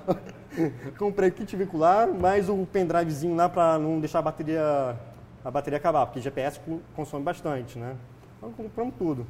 Comprei 0.99 1.31
kit 1.31 1.55
veicular, 1.55 2.09
mais 2.09 2.49
o 2.49 2.66
pendrivezinho 2.66 3.37
lá 3.37 3.49
para 3.49 3.79
não 3.79 4.01
deixar 4.01 4.18
a 4.18 4.22
bateria, 4.22 4.97
a 5.49 5.51
bateria 5.51 5.78
acabar, 5.78 6.05
porque 6.05 6.20
GPS 6.20 6.61
co- 6.61 6.78
consome 6.94 7.24
bastante, 7.24 7.78
né? 7.78 7.96
Então 8.36 8.53
compramos 8.53 8.94
tudo. 8.99 9.26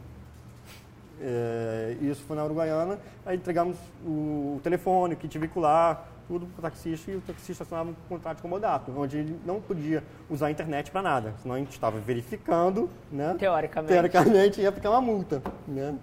É, 1.20 1.96
isso 2.00 2.24
foi 2.24 2.36
na 2.36 2.44
Uruguaiana, 2.44 2.98
aí 3.24 3.36
entregamos 3.36 3.76
o 4.04 4.58
telefone, 4.64 5.14
o 5.14 5.16
kit 5.16 5.38
veicular, 5.38 6.08
tudo 6.26 6.46
para 6.46 6.58
o 6.58 6.62
taxista 6.62 7.10
e 7.12 7.16
o 7.16 7.20
taxista 7.20 7.62
assinava 7.62 7.90
um 7.90 7.94
contrato 8.08 8.42
comodato, 8.42 8.92
onde 8.96 9.18
ele 9.18 9.38
não 9.46 9.60
podia 9.60 10.02
usar 10.28 10.48
a 10.48 10.50
internet 10.50 10.90
para 10.90 11.02
nada, 11.02 11.34
senão 11.40 11.54
a 11.54 11.58
gente 11.58 11.70
estava 11.70 12.00
verificando, 12.00 12.90
né? 13.12 13.36
Teoricamente. 13.38 13.92
Teoricamente 13.92 14.60
ia 14.60 14.72
ficar 14.72 14.90
uma 14.90 15.00
multa, 15.00 15.40
né? 15.68 15.94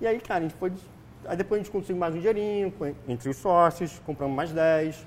E 0.00 0.06
aí, 0.08 0.18
cara, 0.20 0.40
a 0.40 0.42
gente 0.42 0.54
foi. 0.56 0.72
Aí 1.24 1.36
depois 1.36 1.60
a 1.60 1.62
gente 1.62 1.72
conseguiu 1.72 1.96
mais 1.96 2.14
um 2.16 2.18
dinheirinho 2.18 2.72
entre 3.06 3.28
os 3.30 3.36
sócios, 3.36 4.00
compramos 4.04 4.34
mais 4.34 4.50
10. 4.50 5.06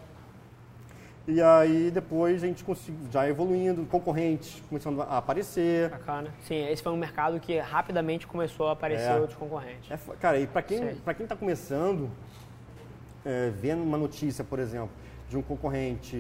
E 1.27 1.41
aí 1.41 1.89
depois 1.89 2.43
a 2.43 2.47
gente 2.47 2.63
conseguiu, 2.63 3.09
já 3.11 3.27
evoluindo, 3.27 3.83
concorrentes 3.85 4.61
começando 4.69 5.01
a 5.01 5.17
aparecer. 5.17 5.89
Bacana. 5.89 6.29
Sim, 6.41 6.67
esse 6.67 6.83
foi 6.83 6.91
um 6.91 6.97
mercado 6.97 7.39
que 7.39 7.57
rapidamente 7.57 8.27
começou 8.27 8.67
a 8.67 8.73
aparecer 8.73 9.09
É. 9.09 9.15
outros 9.19 9.37
concorrentes. 9.37 9.89
É, 9.89 9.97
cara, 10.19 10.39
e 10.39 10.45
para 10.45 10.61
quem 10.61 10.77
Sei. 10.77 10.95
para 11.03 11.13
quem 11.15 11.23
está 11.23 11.35
começando, 11.35 12.11
é, 13.25 13.49
vendo 13.49 13.81
uma 13.81 13.97
notícia, 13.97 14.43
por 14.43 14.59
exemplo, 14.59 14.91
de 15.27 15.35
um 15.35 15.41
concorrente 15.41 16.15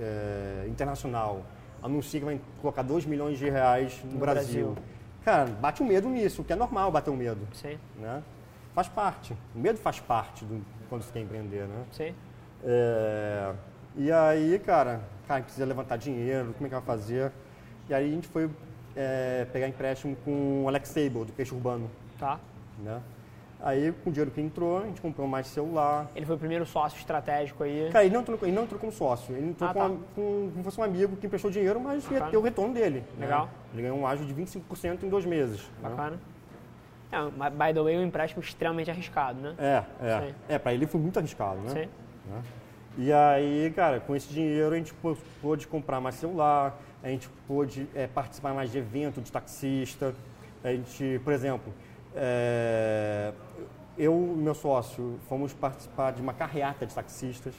é, 0.00 0.66
internacional, 0.68 1.42
anuncia 1.80 2.18
que 2.18 2.26
vai 2.26 2.40
colocar 2.60 2.82
2 2.82 3.06
milhões 3.06 3.38
de 3.38 3.48
reais 3.48 4.00
no, 4.04 4.14
No 4.14 4.18
Brasil. 4.18 4.66
Brasil. 4.72 4.84
Cara, 5.24 5.44
bate 5.46 5.80
um 5.84 5.86
medo 5.86 6.08
nisso, 6.08 6.42
que 6.42 6.52
é 6.52 6.56
normal 6.56 6.90
bater 6.90 7.10
um 7.10 7.16
medo. 7.16 7.46
Sim, 7.52 7.78
né? 7.96 8.20
Faz 8.74 8.88
parte. 8.88 9.34
O 9.54 9.58
medo 9.60 9.78
faz 9.78 10.00
parte 10.00 10.44
do, 10.44 10.60
quando 10.88 11.02
você 11.02 11.12
quer 11.12 11.20
empreender, 11.20 11.68
né? 11.68 11.84
sim. 11.92 12.12
É, 12.64 13.52
e 13.96 14.10
aí, 14.10 14.58
cara, 14.58 15.00
cara, 15.28 15.42
precisa 15.42 15.64
levantar 15.66 15.96
dinheiro, 15.96 16.52
como 16.54 16.66
é 16.66 16.68
que 16.68 16.74
vai 16.74 16.84
fazer? 16.84 17.30
E 17.88 17.94
aí 17.94 18.06
a 18.10 18.14
gente 18.14 18.28
foi 18.28 18.48
é, 18.96 19.46
pegar 19.52 19.68
empréstimo 19.68 20.16
com 20.24 20.64
o 20.64 20.68
Alex 20.68 20.88
Sable, 20.88 21.24
do 21.24 21.32
Peixe 21.32 21.54
Urbano, 21.54 21.90
Tá. 22.18 22.38
né? 22.78 23.00
Aí, 23.64 23.92
com 24.02 24.10
o 24.10 24.12
dinheiro 24.12 24.30
que 24.32 24.40
entrou, 24.40 24.78
a 24.82 24.86
gente 24.86 25.00
comprou 25.00 25.28
mais 25.28 25.46
celular. 25.46 26.10
Ele 26.16 26.26
foi 26.26 26.34
o 26.34 26.38
primeiro 26.38 26.66
sócio 26.66 26.98
estratégico 26.98 27.62
aí. 27.62 27.90
Cara, 27.92 28.04
ele 28.04 28.12
não 28.12 28.22
entrou, 28.22 28.36
ele 28.42 28.50
não 28.50 28.64
entrou 28.64 28.80
como 28.80 28.90
sócio, 28.90 29.36
ele 29.36 29.50
entrou 29.50 29.70
Ah, 29.70 29.72
com, 29.72 29.78
tá. 29.78 29.86
uma- 29.86 29.96
com- 30.16 30.50
como 30.50 30.56
se 30.56 30.62
fosse 30.64 30.80
um 30.80 30.82
amigo 30.82 31.16
que 31.16 31.26
emprestou 31.26 31.48
dinheiro, 31.48 31.78
mas 31.80 32.02
ia 32.06 32.10
Bacana. 32.10 32.30
ter 32.32 32.36
o 32.38 32.40
retorno 32.40 32.74
dele. 32.74 33.04
né? 33.16 33.24
Legal. 33.26 33.48
Ele 33.72 33.82
ganhou 33.82 33.98
um 33.98 34.04
ágio 34.06 34.26
de 34.26 34.34
25% 34.34 35.04
em 35.04 35.08
dois 35.08 35.24
meses. 35.24 35.60
né? 35.80 35.88
Bacana. 35.90 36.18
É, 37.12 37.18
mas, 37.36 37.52
by 37.52 37.72
the 37.74 37.82
way, 37.82 37.98
um 37.98 38.02
empréstimo 38.02 38.42
extremamente 38.42 38.90
arriscado, 38.90 39.38
né? 39.40 39.54
É, 39.58 39.84
é. 40.04 40.20
Sim. 40.26 40.34
É, 40.48 40.58
pra 40.58 40.74
ele 40.74 40.86
foi 40.88 41.00
muito 41.00 41.18
arriscado, 41.20 41.60
né? 41.60 41.68
Sim. 41.68 41.88
né? 42.32 42.42
E 42.98 43.12
aí, 43.12 43.72
cara, 43.74 44.00
com 44.00 44.14
esse 44.14 44.28
dinheiro 44.28 44.74
a 44.74 44.76
gente 44.76 44.92
pô- 44.94 45.16
pôde 45.40 45.66
comprar 45.66 46.00
mais 46.00 46.14
celular, 46.16 46.78
a 47.02 47.08
gente 47.08 47.28
pôde 47.48 47.88
é, 47.94 48.06
participar 48.06 48.52
mais 48.52 48.70
de 48.70 48.78
evento 48.78 49.20
de 49.20 49.32
taxista. 49.32 50.14
A 50.62 50.70
gente, 50.70 51.20
por 51.24 51.32
exemplo, 51.32 51.72
é, 52.14 53.32
eu 53.96 54.12
e 54.14 54.38
meu 54.42 54.54
sócio 54.54 55.18
fomos 55.28 55.52
participar 55.54 56.12
de 56.12 56.20
uma 56.20 56.34
carreata 56.34 56.86
de 56.86 56.94
taxistas. 56.94 57.54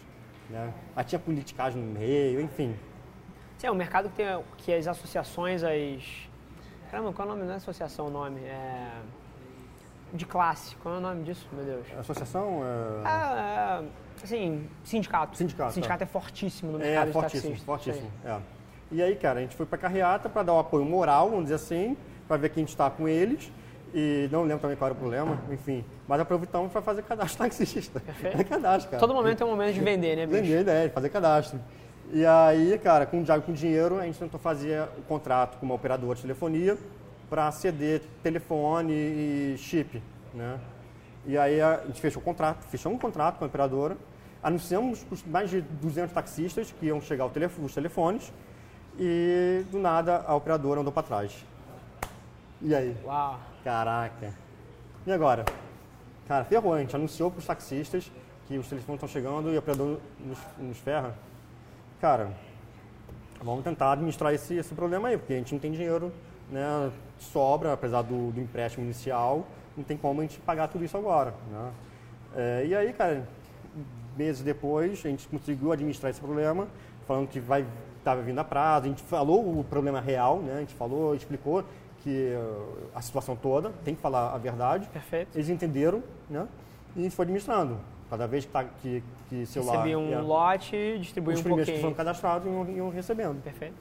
Né? 0.50 0.72
Aí 0.96 1.04
tinha 1.04 1.20
politicagem 1.20 1.82
no 1.82 2.00
meio, 2.00 2.40
enfim. 2.40 2.76
Sim, 3.58 3.68
é 3.68 3.72
um 3.72 3.76
mercado 3.76 4.10
que, 4.10 4.16
tem, 4.16 4.28
que 4.58 4.74
as 4.74 4.88
associações, 4.88 5.64
as... 5.64 6.30
Caramba, 6.92 7.12
qual 7.12 7.28
é 7.28 7.32
o 7.32 7.34
nome? 7.36 7.48
Não 7.48 7.54
é 7.54 7.58
associação 7.58 8.08
o 8.08 8.10
nome, 8.12 8.40
é... 8.42 8.92
De 10.14 10.26
classe. 10.28 10.76
Qual 10.76 10.94
é 10.94 10.98
o 11.00 11.02
nome 11.02 11.24
disso, 11.24 11.48
meu 11.52 11.66
Deus? 11.66 11.88
Associação 11.98 12.62
é, 12.64 13.02
Ah, 13.04 13.82
é, 13.82 14.03
assim, 14.26 14.68
sindicato. 14.84 15.38
Sindicato, 15.38 15.74
Sindicato 15.74 16.04
é 16.04 16.08
fortíssimo 16.08 16.72
no 16.74 16.82
é 16.82 16.86
mercado 16.86 17.08
de 17.08 17.14
fortíssimo, 17.14 17.56
fortíssimo. 17.58 18.12
Sim. 18.22 18.30
é. 18.30 18.40
E 18.92 19.02
aí, 19.02 19.16
cara, 19.16 19.40
a 19.40 19.42
gente 19.42 19.56
foi 19.56 19.66
pra 19.66 19.78
carreata 19.78 20.30
para 20.30 20.44
dar 20.44 20.54
o 20.54 20.60
apoio 20.60 20.86
moral, 20.86 21.30
vamos 21.30 21.46
dizer 21.46 21.56
assim, 21.56 21.98
para 22.28 22.38
ver 22.38 22.50
que 22.50 22.60
a 22.60 22.62
gente 22.62 22.70
está 22.70 22.90
com 22.90 23.08
eles. 23.08 23.52
E 23.94 24.28
não 24.32 24.42
lembro 24.44 24.60
também 24.60 24.76
qual 24.76 24.88
era 24.88 24.96
o 24.96 24.98
problema, 24.98 25.40
enfim. 25.52 25.86
Mas 26.08 26.20
aproveitamos 26.20 26.72
para 26.72 26.82
fazer 26.82 27.04
cadastro 27.04 27.38
taxista. 27.44 28.00
Perfeito. 28.00 28.42
É 28.42 28.44
cadastro, 28.44 28.92
cara. 28.92 29.00
Todo 29.00 29.14
momento 29.14 29.42
é 29.42 29.46
um 29.46 29.50
momento 29.50 29.74
de 29.74 29.82
vender, 29.82 30.16
né, 30.16 30.26
bicho? 30.26 30.42
Vender, 30.42 30.66
né? 30.66 30.90
Fazer 30.90 31.10
cadastro. 31.10 31.60
E 32.12 32.26
aí, 32.26 32.80
cara, 32.84 33.06
com, 33.06 33.24
já 33.24 33.40
com 33.40 33.54
dinheiro, 33.54 34.00
a 34.00 34.06
gente 34.06 34.20
tentou 34.20 34.40
fazer 34.40 34.84
o 34.98 35.02
contrato 35.04 35.58
com 35.58 35.66
uma 35.66 35.76
operadora 35.76 36.16
de 36.16 36.22
telefonia 36.22 36.78
para 37.30 37.52
ceder 37.52 38.02
telefone 38.22 38.94
e 38.94 39.56
chip, 39.58 40.02
né? 40.34 40.60
E 41.26 41.38
aí 41.38 41.62
a 41.62 41.82
gente 41.88 42.02
fechou 42.02 42.22
o 42.22 42.26
contrato, 42.26 42.64
fechamos 42.66 42.98
um 42.98 43.00
contrato 43.00 43.38
com 43.38 43.46
a 43.46 43.48
operadora, 43.48 43.98
anunciamos 44.44 45.06
os 45.10 45.24
mais 45.24 45.50
de 45.50 45.62
200 45.62 46.14
taxistas 46.14 46.72
que 46.72 46.88
iam 46.88 47.02
chegar 47.02 47.26
os 47.26 47.74
telefones 47.74 48.32
e 49.00 49.66
do 49.72 49.80
nada 49.80 50.24
a 50.28 50.36
operadora 50.36 50.82
andou 50.82 50.92
para 50.92 51.04
trás. 51.04 51.46
E 52.62 52.76
aí? 52.76 52.96
Uau. 53.04 53.40
Caraca. 53.64 54.34
E 55.08 55.12
agora? 55.12 55.46
Cara, 56.28 56.44
ferrou. 56.44 56.74
A 56.74 56.80
gente 56.80 56.96
anunciou 56.96 57.32
para 57.32 57.40
os 57.40 57.46
taxistas 57.46 58.12
que 58.48 58.58
os 58.58 58.68
telefones 58.68 59.02
estão 59.02 59.10
chegando 59.10 59.50
e 59.52 59.56
o 59.56 59.60
operador 59.60 60.00
nos, 60.20 60.38
nos 60.58 60.78
ferra. 60.78 61.16
Cara, 62.02 62.32
vamos 63.42 63.64
tentar 63.64 63.94
administrar 63.94 64.34
esse, 64.34 64.56
esse 64.56 64.74
problema 64.74 65.08
aí, 65.08 65.18
porque 65.18 65.34
a 65.34 65.38
gente 65.38 65.54
não 65.54 65.60
tem 65.60 65.72
dinheiro, 65.72 66.12
né? 66.52 66.92
Sobra, 67.20 67.74
apesar 67.74 68.02
do, 68.02 68.32
do 68.32 68.42
empréstimo 68.42 68.84
inicial, 68.84 69.46
não 69.78 69.84
tem 69.84 69.96
como 69.98 70.20
a 70.20 70.24
gente 70.24 70.40
pagar 70.40 70.68
tudo 70.68 70.84
isso 70.84 70.98
agora, 70.98 71.34
né? 71.50 71.72
É, 72.36 72.66
e 72.66 72.76
aí, 72.76 72.92
cara, 72.94 73.28
meses 74.18 74.42
depois, 74.42 75.02
a 75.06 75.10
gente 75.10 75.28
conseguiu 75.28 75.72
administrar 75.72 76.10
esse 76.10 76.22
problema, 76.22 76.68
falando 77.08 77.28
que 77.28 77.40
vai 77.40 77.66
estava 78.04 78.22
vindo 78.22 78.38
a 78.40 78.44
prazo, 78.44 78.86
a 78.86 78.90
gente 78.90 79.02
falou 79.02 79.60
o 79.60 79.64
problema 79.64 80.02
real, 80.02 80.40
né? 80.40 80.56
A 80.58 80.60
gente 80.60 80.74
falou, 80.74 81.16
explicou 81.16 81.64
que 82.04 82.34
uh, 82.36 82.90
a 82.94 83.02
situação 83.02 83.36
toda, 83.36 83.72
tem 83.86 83.96
que 83.96 84.02
falar 84.02 84.34
a 84.34 84.38
verdade. 84.38 84.88
Perfeito. 84.90 85.36
Eles 85.36 85.50
entenderam, 85.50 86.04
né? 86.30 86.46
E 86.96 87.00
a 87.00 87.04
gente 87.04 87.16
foi 87.16 87.24
administrando. 87.24 87.78
Cada 88.10 88.28
vez 88.28 88.46
que, 88.46 88.52
tá, 88.52 88.66
que, 88.82 89.02
que 89.30 89.46
celular... 89.46 89.78
Recebi 89.78 89.96
um 89.96 90.14
é, 90.14 90.20
lote, 90.20 90.98
distribuí 91.00 91.34
os 91.34 91.40
um 91.40 91.44
primeiros 91.44 91.74
que 91.74 91.80
foram 91.80 91.94
pouquinho. 91.94 92.06
cadastrados 92.06 92.46
iam, 92.46 92.70
iam 92.70 92.90
recebendo. 92.90 93.42
Perfeito. 93.42 93.76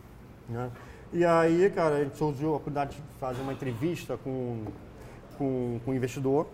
Né? 0.49 0.71
E 1.13 1.25
aí, 1.25 1.69
cara, 1.75 1.97
a 1.97 2.05
gente 2.05 2.17
surgiu 2.17 2.51
a 2.51 2.53
oportunidade 2.53 2.97
de 2.97 3.03
fazer 3.19 3.43
uma 3.43 3.53
entrevista 3.53 4.17
com, 4.17 4.65
com, 5.37 5.81
com 5.85 5.91
um 5.91 5.95
investidor 5.95 6.47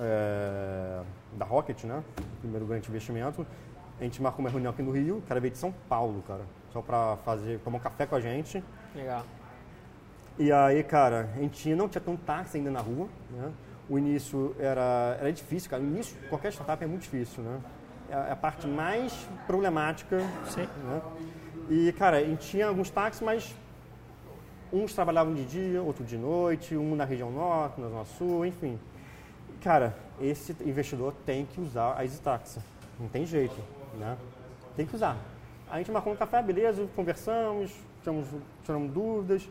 é, 0.00 1.00
da 1.36 1.44
Rocket, 1.44 1.84
né? 1.84 2.02
Primeiro 2.40 2.66
grande 2.66 2.88
investimento. 2.88 3.46
A 4.00 4.04
gente 4.04 4.20
marcou 4.20 4.40
uma 4.44 4.50
reunião 4.50 4.72
aqui 4.72 4.82
no 4.82 4.90
Rio, 4.90 5.18
o 5.18 5.22
cara 5.22 5.40
veio 5.40 5.52
de 5.52 5.58
São 5.58 5.72
Paulo, 5.88 6.22
cara, 6.26 6.42
só 6.72 6.82
para 6.82 7.16
fazer, 7.24 7.60
tomar 7.60 7.78
um 7.78 7.80
café 7.80 8.06
com 8.06 8.16
a 8.16 8.20
gente. 8.20 8.62
Legal. 8.94 9.22
E 10.38 10.50
aí, 10.50 10.82
cara, 10.82 11.28
a 11.36 11.40
gente 11.40 11.74
não 11.74 11.88
tinha 11.88 12.00
tanto 12.02 12.20
táxi 12.24 12.56
ainda 12.56 12.70
na 12.70 12.80
rua, 12.80 13.06
né? 13.30 13.52
O 13.88 13.98
início 13.98 14.54
era, 14.58 15.16
era 15.20 15.32
difícil, 15.32 15.70
cara. 15.70 15.82
O 15.82 15.86
início 15.86 16.16
qualquer 16.28 16.50
startup 16.52 16.82
é 16.82 16.86
muito 16.86 17.02
difícil, 17.02 17.42
né? 17.44 17.60
É 18.10 18.14
a- 18.14 18.26
é 18.28 18.32
a 18.32 18.36
parte 18.36 18.66
mais 18.66 19.28
problemática, 19.46 20.18
Sim. 20.46 20.66
né? 20.84 21.00
E, 21.70 21.92
cara, 21.92 22.16
a 22.16 22.24
gente 22.24 22.48
tinha 22.48 22.66
alguns 22.66 22.90
táxis, 22.90 23.22
mas 23.22 23.54
uns 24.72 24.92
trabalhavam 24.92 25.34
de 25.34 25.44
dia, 25.44 25.80
outro 25.82 26.02
de 26.04 26.18
noite, 26.18 26.76
um 26.76 26.96
na 26.96 27.04
região 27.04 27.30
norte, 27.30 27.80
na 27.80 27.88
zona 27.88 28.04
sul, 28.04 28.44
enfim. 28.44 28.78
cara, 29.62 29.96
esse 30.20 30.56
investidor 30.64 31.14
tem 31.26 31.46
que 31.46 31.60
usar 31.60 31.94
a 31.96 32.04
EasyTax. 32.04 32.58
Não 32.98 33.08
tem 33.08 33.26
jeito, 33.26 33.56
né? 33.98 34.16
Tem 34.76 34.86
que 34.86 34.94
usar. 34.94 35.16
A 35.70 35.78
gente 35.78 35.90
marcou 35.90 36.12
um 36.12 36.16
café, 36.16 36.42
beleza, 36.42 36.86
conversamos, 36.94 37.72
tiramos, 38.02 38.26
tiramos 38.62 38.92
dúvidas. 38.92 39.48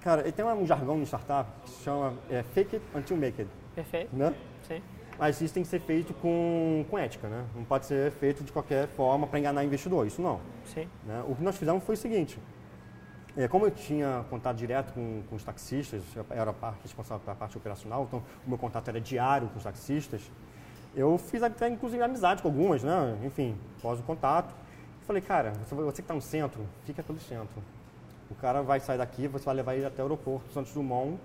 Cara, 0.00 0.28
e 0.28 0.32
tem 0.32 0.44
um 0.44 0.66
jargão 0.66 0.96
no 0.96 1.04
startup 1.04 1.50
que 1.62 1.70
se 1.70 1.82
chama 1.82 2.14
é, 2.30 2.42
fake 2.42 2.76
it 2.76 2.86
until 2.94 3.16
make 3.16 3.40
it, 3.40 3.50
Perfeito. 3.74 4.14
né? 4.14 4.32
Sim. 4.66 4.80
Mas 5.18 5.40
isso 5.40 5.52
tem 5.52 5.64
que 5.64 5.68
ser 5.68 5.80
feito 5.80 6.14
com, 6.14 6.84
com 6.88 6.96
ética, 6.96 7.26
né? 7.28 7.44
Não 7.54 7.64
pode 7.64 7.86
ser 7.86 8.12
feito 8.12 8.44
de 8.44 8.52
qualquer 8.52 8.86
forma 8.86 9.26
para 9.26 9.40
enganar 9.40 9.64
investidor, 9.64 10.06
isso 10.06 10.22
não. 10.22 10.40
Sim. 10.66 10.88
né? 11.04 11.24
O 11.28 11.34
que 11.34 11.42
nós 11.42 11.56
fizemos 11.56 11.82
foi 11.82 11.96
o 11.96 11.98
seguinte, 11.98 12.38
é, 13.38 13.46
como 13.46 13.64
eu 13.64 13.70
tinha 13.70 14.24
contato 14.28 14.56
direto 14.56 14.92
com, 14.92 15.22
com 15.30 15.36
os 15.36 15.44
taxistas, 15.44 16.02
eu 16.16 16.26
era 16.28 16.52
parte 16.52 16.82
responsável 16.82 17.24
pela 17.24 17.36
parte 17.36 17.56
operacional, 17.56 18.04
então 18.08 18.20
o 18.44 18.48
meu 18.48 18.58
contato 18.58 18.88
era 18.88 19.00
diário 19.00 19.46
com 19.48 19.58
os 19.58 19.62
taxistas, 19.62 20.20
eu 20.92 21.16
fiz 21.16 21.40
até 21.40 21.68
inclusive 21.68 22.02
amizade 22.02 22.42
com 22.42 22.48
algumas, 22.48 22.82
né? 22.82 23.16
Enfim, 23.24 23.56
após 23.78 24.00
o 24.00 24.02
contato. 24.02 24.52
Falei, 25.06 25.22
cara, 25.22 25.52
você, 25.64 25.74
você 25.74 25.96
que 25.96 26.00
está 26.00 26.14
no 26.14 26.20
centro, 26.20 26.66
fica 26.84 27.00
pelo 27.00 27.20
centro. 27.20 27.62
O 28.28 28.34
cara 28.34 28.60
vai 28.60 28.80
sair 28.80 28.98
daqui, 28.98 29.28
você 29.28 29.44
vai 29.44 29.54
levar 29.54 29.76
ele 29.76 29.86
até 29.86 30.02
o 30.02 30.06
aeroporto 30.06 30.52
Santos 30.52 30.72
Dumont 30.72 31.16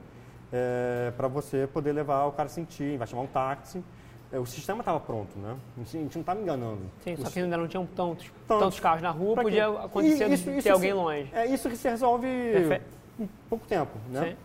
para 1.18 1.28
você 1.28 1.66
poder 1.66 1.93
levar 1.93 2.26
o 2.26 2.32
cara 2.32 2.47
sentir, 2.47 2.95
vai 2.97 3.07
chamar 3.07 3.24
um 3.24 3.28
táxi. 3.28 3.84
É, 4.34 4.39
o 4.39 4.45
sistema 4.47 4.79
estava 4.79 4.99
pronto, 4.99 5.38
né? 5.38 5.55
A 5.77 5.79
gente, 5.84 6.15
não 6.15 6.21
estava 6.21 6.41
enganando. 6.41 6.81
Sim, 7.03 7.15
só 7.17 7.29
que 7.29 7.39
ainda 7.39 7.55
não 7.55 7.67
tinham 7.67 7.86
tantos, 7.86 8.31
Tantos. 8.47 8.63
tantos 8.63 8.79
carros 8.79 9.03
na 9.03 9.11
rua, 9.11 9.36
podia 9.36 9.67
acontecer 9.67 10.27
E 10.27 10.34
isso- 10.34 10.51
de 10.51 10.61
ter 10.63 10.71
alguém 10.71 10.89
se- 10.89 10.95
longe. 10.95 11.29
É 11.34 11.45
isso 11.45 11.69
que 11.69 11.75
se 11.77 11.88
resolve 11.88 12.27
Perfeito. 12.51 12.86
em 13.19 13.29
pouco 13.47 13.67
tempo, 13.67 13.91
né? 14.09 14.29
Sim. 14.31 14.36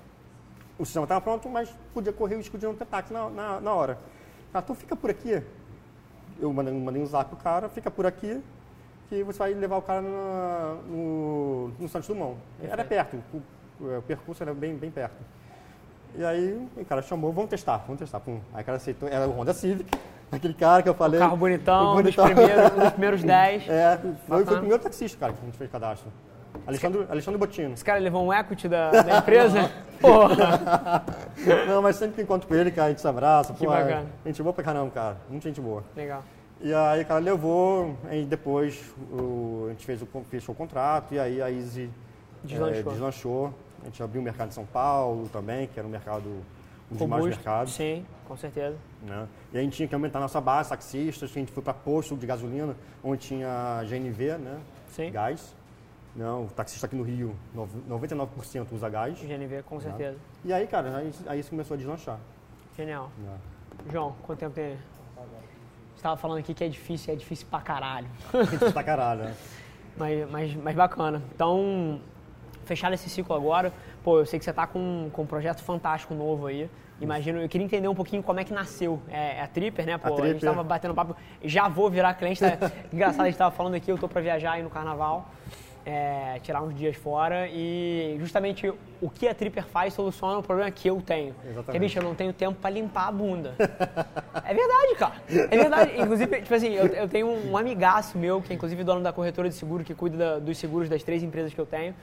O 0.78 0.84
sistema 0.84 1.05
estava 1.05 1.22
pronto, 1.22 1.49
mas 1.49 1.74
podia 1.95 2.12
correr 2.12 2.34
o 2.34 2.39
risco 2.39 2.59
de 2.59 2.66
não 2.66 2.74
ter 2.74 2.84
táxi 2.84 3.14
na, 3.14 3.30
na, 3.30 3.61
na 3.62 3.72
hora. 3.72 3.99
Ah, 4.53 4.59
então 4.59 4.76
fica 4.76 4.95
por 4.95 5.09
aqui. 5.11 5.43
Eu 6.39 6.53
mandei, 6.53 6.72
mandei 6.74 7.03
um 7.03 7.07
zap 7.07 7.30
pro 7.34 7.43
cara, 7.43 7.68
fica 7.70 7.91
por 7.91 8.05
aqui, 8.07 8.41
que 9.09 9.22
você 9.24 9.39
vai 9.39 9.55
levar 9.55 9.78
o 9.78 9.82
cara 9.82 10.03
na- 10.03 10.76
no, 10.86 11.68
no 11.80 11.89
Santos 11.89 12.09
Dumont. 12.09 12.36
Era 12.62 12.84
perto, 12.84 13.16
o, 13.32 13.84
o- 13.84 13.99
o 13.99 14.03
percurso 14.03 14.43
era 14.43 14.53
bem, 14.53 14.76
bem 14.76 14.91
perto. 14.91 15.16
E 16.17 16.25
aí 16.25 16.69
o 16.77 16.85
cara 16.85 17.03
chamou, 17.03 17.33
vamos 17.33 17.51
testar, 17.51 17.79
vamos 17.87 18.01
testar. 18.01 18.21
Pum. 18.21 18.41
Aí 18.53 18.63
o 18.63 18.65
cara 18.65 18.77
aceitou, 18.77 19.09
era 19.09 19.27
o 19.27 19.33
Honda 19.33 19.53
Civic, 19.53 19.91
aquele 20.33 20.55
cara 20.55 20.83
que 20.83 20.89
eu 20.89 20.95
falei. 20.95 21.21
Carro 21.21 21.37
bonitão, 21.37 21.93
o 21.93 21.95
bonitão. 21.97 22.25
Dos, 22.25 22.35
primeiros, 22.35 22.71
dos 22.71 22.91
primeiros 22.93 23.23
10. 23.23 23.69
É, 23.69 23.99
foi, 24.27 24.45
foi 24.45 24.55
o 24.55 24.59
primeiro 24.59 24.83
taxista, 24.83 25.19
cara, 25.19 25.33
que 25.33 25.39
a 25.41 25.45
gente 25.45 25.57
fez 25.59 25.71
cadastro. 25.71 26.11
Alexandre, 26.67 27.07
Alexandre 27.09 27.39
Botino. 27.39 27.75
Esse 27.75 27.85
cara 27.85 27.99
levou 27.99 28.27
um 28.27 28.33
equity 28.33 28.69
da, 28.69 28.91
da 28.91 29.19
empresa? 29.19 29.71
Porra! 30.01 31.05
Não, 31.67 31.81
mas 31.83 31.97
sempre 31.97 32.17
que 32.17 32.23
encontro 32.23 32.49
com 32.49 32.55
ele, 32.55 32.71
cara, 32.71 32.87
a 32.87 32.91
gente 32.91 33.01
se 33.01 33.09
abraça. 33.09 33.53
Que 33.53 33.65
pô, 33.65 33.71
bacana. 33.71 34.07
é 34.25 34.29
Gente 34.29 34.43
boa 34.43 34.53
pra 34.53 34.65
caramba, 34.65 34.91
cara. 34.91 35.17
Muita 35.29 35.49
gente 35.49 35.61
boa. 35.61 35.85
Legal. 35.97 36.23
E 36.61 36.75
aí, 36.75 37.05
cara, 37.05 37.21
levou, 37.21 37.97
aí 38.11 38.25
depois 38.25 38.83
o, 39.13 39.67
a 39.67 39.71
gente 39.71 39.87
fez 39.87 40.03
o, 40.03 40.09
fechou 40.29 40.53
o 40.55 40.59
contrato, 40.59 41.15
e 41.15 41.19
aí 41.19 41.41
a 41.41 41.51
Easy 41.51 41.89
Deslanchou. 42.43 42.81
eh, 42.81 42.83
deslanchou. 42.95 43.55
A 43.83 43.85
gente 43.87 44.03
abriu 44.03 44.20
o 44.20 44.24
mercado 44.24 44.49
em 44.49 44.53
São 44.53 44.66
Paulo 44.66 45.29
também, 45.29 45.66
que 45.68 45.79
era 45.79 45.87
um 45.87 45.91
mercado, 45.91 46.29
um 46.91 46.97
dos 46.97 47.07
mais 47.07 47.24
mercados. 47.24 47.72
Sim, 47.74 48.05
com 48.26 48.37
certeza. 48.37 48.76
Né? 49.03 49.26
E 49.53 49.59
a 49.59 49.62
gente 49.62 49.76
tinha 49.76 49.89
que 49.89 49.95
aumentar 49.95 50.18
a 50.18 50.22
nossa 50.22 50.41
base, 50.41 50.68
taxistas, 50.70 51.31
a 51.31 51.35
gente 51.35 51.53
foi 51.53 51.62
para 51.62 51.74
posto 51.74 52.16
de 52.16 52.26
gasolina, 52.26 52.74
onde 53.03 53.22
tinha 53.26 53.83
GNV, 53.89 54.39
né? 54.39 54.59
Sim. 54.91 55.11
Gás. 55.11 55.55
Não, 56.16 56.45
o 56.45 56.49
taxista 56.49 56.87
aqui 56.87 56.97
no 56.97 57.05
Rio, 57.05 57.37
nove- 57.55 57.79
99% 57.89 58.66
usa 58.72 58.89
gás. 58.89 59.18
GNV, 59.20 59.62
com 59.64 59.79
certeza. 59.81 60.16
E 60.45 60.53
aí, 60.53 60.66
cara, 60.66 60.97
aí, 60.97 61.12
aí 61.29 61.39
isso 61.41 61.51
começou 61.51 61.74
a 61.74 61.79
deslanchar. 61.79 62.18
Genial. 62.76 63.11
né? 63.18 63.37
João, 63.93 64.14
quanto 64.22 64.39
tempo 64.41 64.55
tem? 64.55 64.76
Você 64.76 65.97
estava 66.03 66.16
falando 66.16 66.39
aqui 66.39 66.55
que 66.55 66.64
é 66.64 66.68
difícil, 66.68 67.12
é 67.12 67.16
difícil 67.16 67.47
pra 67.49 67.61
caralho. 67.61 68.09
Isso 68.53 68.72
pra 68.72 68.83
caralho, 68.83 69.24
né? 69.24 69.35
Mas, 69.97 70.31
mas, 70.31 70.55
mas 70.55 70.76
bacana. 70.76 71.20
Então, 71.35 72.01
fechar 72.69 72.93
esse 72.93 73.09
ciclo 73.09 73.35
agora, 73.35 73.73
pô, 74.05 74.21
eu 74.21 74.27
sei 74.27 74.39
que 74.39 74.45
você 74.45 74.53
tá 74.53 74.66
com, 74.66 75.09
com 75.12 75.23
um 75.23 75.27
projeto 75.27 75.62
fantástico 75.62 76.14
novo 76.14 76.47
aí. 76.47 76.71
Imagino, 77.01 77.41
eu 77.41 77.49
queria 77.49 77.64
entender 77.64 77.89
um 77.89 77.95
pouquinho 77.95 78.23
como 78.23 78.41
é 78.41 78.45
que 78.45 78.53
nasceu. 78.53 79.01
É, 79.09 79.39
é 79.39 79.43
a 79.43 79.47
Tripper, 79.47 79.87
né? 79.87 79.97
Pô, 79.99 80.09
a, 80.09 80.11
gente 80.16 80.21
Tripper. 80.41 80.51
tava 80.51 80.62
batendo 80.64 80.95
papo. 80.95 81.16
Já 81.43 81.69
vou 81.69 81.89
virar 81.89 82.14
cliente. 82.14 82.41
Tá? 82.41 82.71
Engraçado, 82.93 83.23
a 83.23 83.27
gente 83.27 83.39
tava 83.39 83.55
falando 83.55 83.75
aqui, 83.75 83.91
eu 83.91 83.97
tô 83.97 84.09
pra 84.09 84.21
viajar 84.21 84.53
aí 84.53 84.62
no 84.62 84.69
carnaval. 84.71 85.31
é, 85.87 86.39
tirar 86.43 86.61
uns 86.61 86.75
dias 86.75 86.97
fora 86.97 87.49
e 87.49 88.16
justamente 88.21 88.71
o 89.01 89.09
que 89.09 89.27
a 89.29 89.35
Tripper 89.35 89.64
faz 89.64 89.95
soluciona 89.95 90.39
o 90.39 90.43
problema 90.43 90.71
que 90.73 90.89
eu 90.91 91.01
tenho. 91.01 91.35
Exatamente. 91.45 91.71
Que, 91.73 91.79
bicho, 91.79 91.99
eu 92.01 92.03
não 92.03 92.14
tenho 92.16 92.33
tempo 92.33 92.59
pra 92.61 92.69
limpar 92.69 93.07
a 93.09 93.12
bunda. 93.12 93.55
É 94.45 94.55
verdade, 94.55 94.95
cara. 94.97 95.14
É 95.51 95.57
verdade. 95.59 96.01
Inclusive, 96.01 96.41
tipo 96.41 96.55
assim, 96.55 96.73
eu, 96.73 96.87
eu 96.87 97.09
tenho 97.09 97.27
um 97.29 97.57
amigaço 97.57 98.16
meu, 98.16 98.41
que 98.41 98.51
é 98.53 98.57
inclusive 98.57 98.83
dono 98.83 99.03
da 99.03 99.12
corretora 99.12 99.47
de 99.49 99.55
seguro, 99.55 99.85
que 99.85 99.95
cuida 99.95 100.16
da- 100.16 100.39
dos 100.39 100.57
seguros 100.57 100.89
das 100.89 101.03
três 101.03 101.23
empresas 101.23 101.53
que 101.53 101.61
eu 101.61 101.66
tenho. 101.66 101.95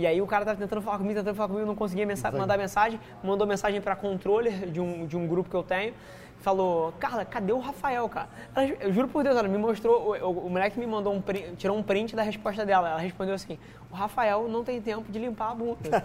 E 0.00 0.06
aí 0.06 0.22
o 0.22 0.26
cara 0.26 0.46
tava 0.46 0.56
tentando 0.58 0.80
falar 0.80 0.96
comigo, 0.96 1.18
tentando 1.18 1.34
falar 1.36 1.48
comigo, 1.50 1.66
não 1.66 1.74
conseguia 1.74 2.06
mensa- 2.06 2.30
mandar 2.32 2.56
mensagem, 2.56 2.98
mandou 3.22 3.46
mensagem 3.46 3.82
pra 3.82 3.94
controller 3.94 4.66
de 4.70 4.80
um, 4.80 5.04
de 5.06 5.14
um 5.14 5.26
grupo 5.28 5.50
que 5.50 5.54
eu 5.54 5.62
tenho. 5.62 5.92
Falou, 6.38 6.94
Carla, 6.98 7.22
cadê 7.22 7.52
o 7.52 7.58
Rafael, 7.58 8.08
cara? 8.08 8.30
Ela, 8.56 8.64
eu 8.80 8.90
juro 8.94 9.08
por 9.08 9.22
Deus, 9.22 9.36
ela 9.36 9.46
me 9.46 9.58
mostrou, 9.58 10.16
o, 10.16 10.26
o, 10.26 10.46
o 10.46 10.48
moleque 10.48 10.78
me 10.80 10.86
mandou 10.86 11.12
um 11.12 11.20
print, 11.20 11.54
tirou 11.56 11.76
um 11.76 11.82
print 11.82 12.16
da 12.16 12.22
resposta 12.22 12.64
dela. 12.64 12.88
Ela 12.88 12.98
respondeu 12.98 13.34
assim: 13.34 13.58
o 13.90 13.94
Rafael 13.94 14.48
não 14.48 14.64
tem 14.64 14.80
tempo 14.80 15.12
de 15.12 15.18
limpar 15.18 15.50
a 15.50 15.54
bunda. 15.54 16.02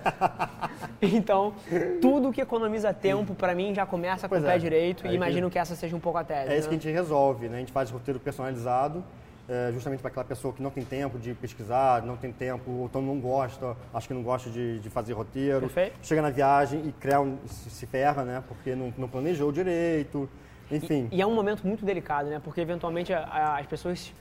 então, 1.01 1.53
tudo 2.01 2.33
que 2.33 2.41
economiza 2.41 2.93
tempo, 2.93 3.33
pra 3.33 3.55
mim, 3.55 3.73
já 3.73 3.85
começa 3.85 4.23
com 4.27 4.35
Pois 4.35 4.43
o 4.43 4.45
pé 4.45 4.55
é. 4.55 4.59
direito 4.59 5.05
e 5.05 5.09
que- 5.09 5.15
imagino 5.15 5.49
que 5.49 5.57
essa 5.57 5.73
seja 5.73 5.95
um 5.95 6.01
pouco 6.01 6.17
a 6.17 6.23
tese. 6.25 6.51
É 6.51 6.57
isso 6.57 6.67
que 6.67 6.75
né? 6.75 6.79
a 6.81 6.83
gente 6.83 6.93
resolve, 6.93 7.47
né? 7.47 7.55
A 7.55 7.59
gente 7.61 7.71
faz 7.71 7.89
roteiro 7.89 8.19
personalizado, 8.19 9.01
é, 9.47 9.71
justamente 9.71 9.99
para 9.99 10.09
aquela 10.09 10.25
pessoa 10.25 10.53
que 10.53 10.61
não 10.61 10.69
tem 10.71 10.83
tempo 10.83 11.19
de 11.19 11.33
pesquisar, 11.33 12.01
não 12.03 12.17
tem 12.17 12.31
tempo, 12.31 12.69
ou 12.71 12.85
então 12.85 13.01
não 13.01 13.19
gosta, 13.19 13.75
acho 13.93 14.07
que 14.07 14.13
não 14.13 14.23
gosta 14.23 14.49
de, 14.49 14.79
de 14.79 14.89
fazer 14.89 15.13
roteiro. 15.13 15.61
Perfeito. 15.61 15.95
Chega 16.01 16.21
na 16.21 16.29
viagem 16.29 16.81
e 16.87 16.91
cria 16.91 17.21
um, 17.21 17.37
se, 17.47 17.85
ferra, 17.85 18.23
né? 18.23 18.43
Porque 18.47 18.75
não, 18.75 18.93
não 18.97 19.07
planejou 19.07 19.51
direito, 19.51 20.27
enfim. 20.71 21.07
E 21.11 21.21
é 21.21 21.25
um 21.27 21.33
momento 21.35 21.65
muito 21.65 21.85
delicado, 21.85 22.29
né? 22.29 22.41
Porque 22.43 22.59
eventualmente 22.61 23.13
a- 23.13 23.19
a- 23.23 23.59
as 23.59 23.65
pessoas 23.67 24.11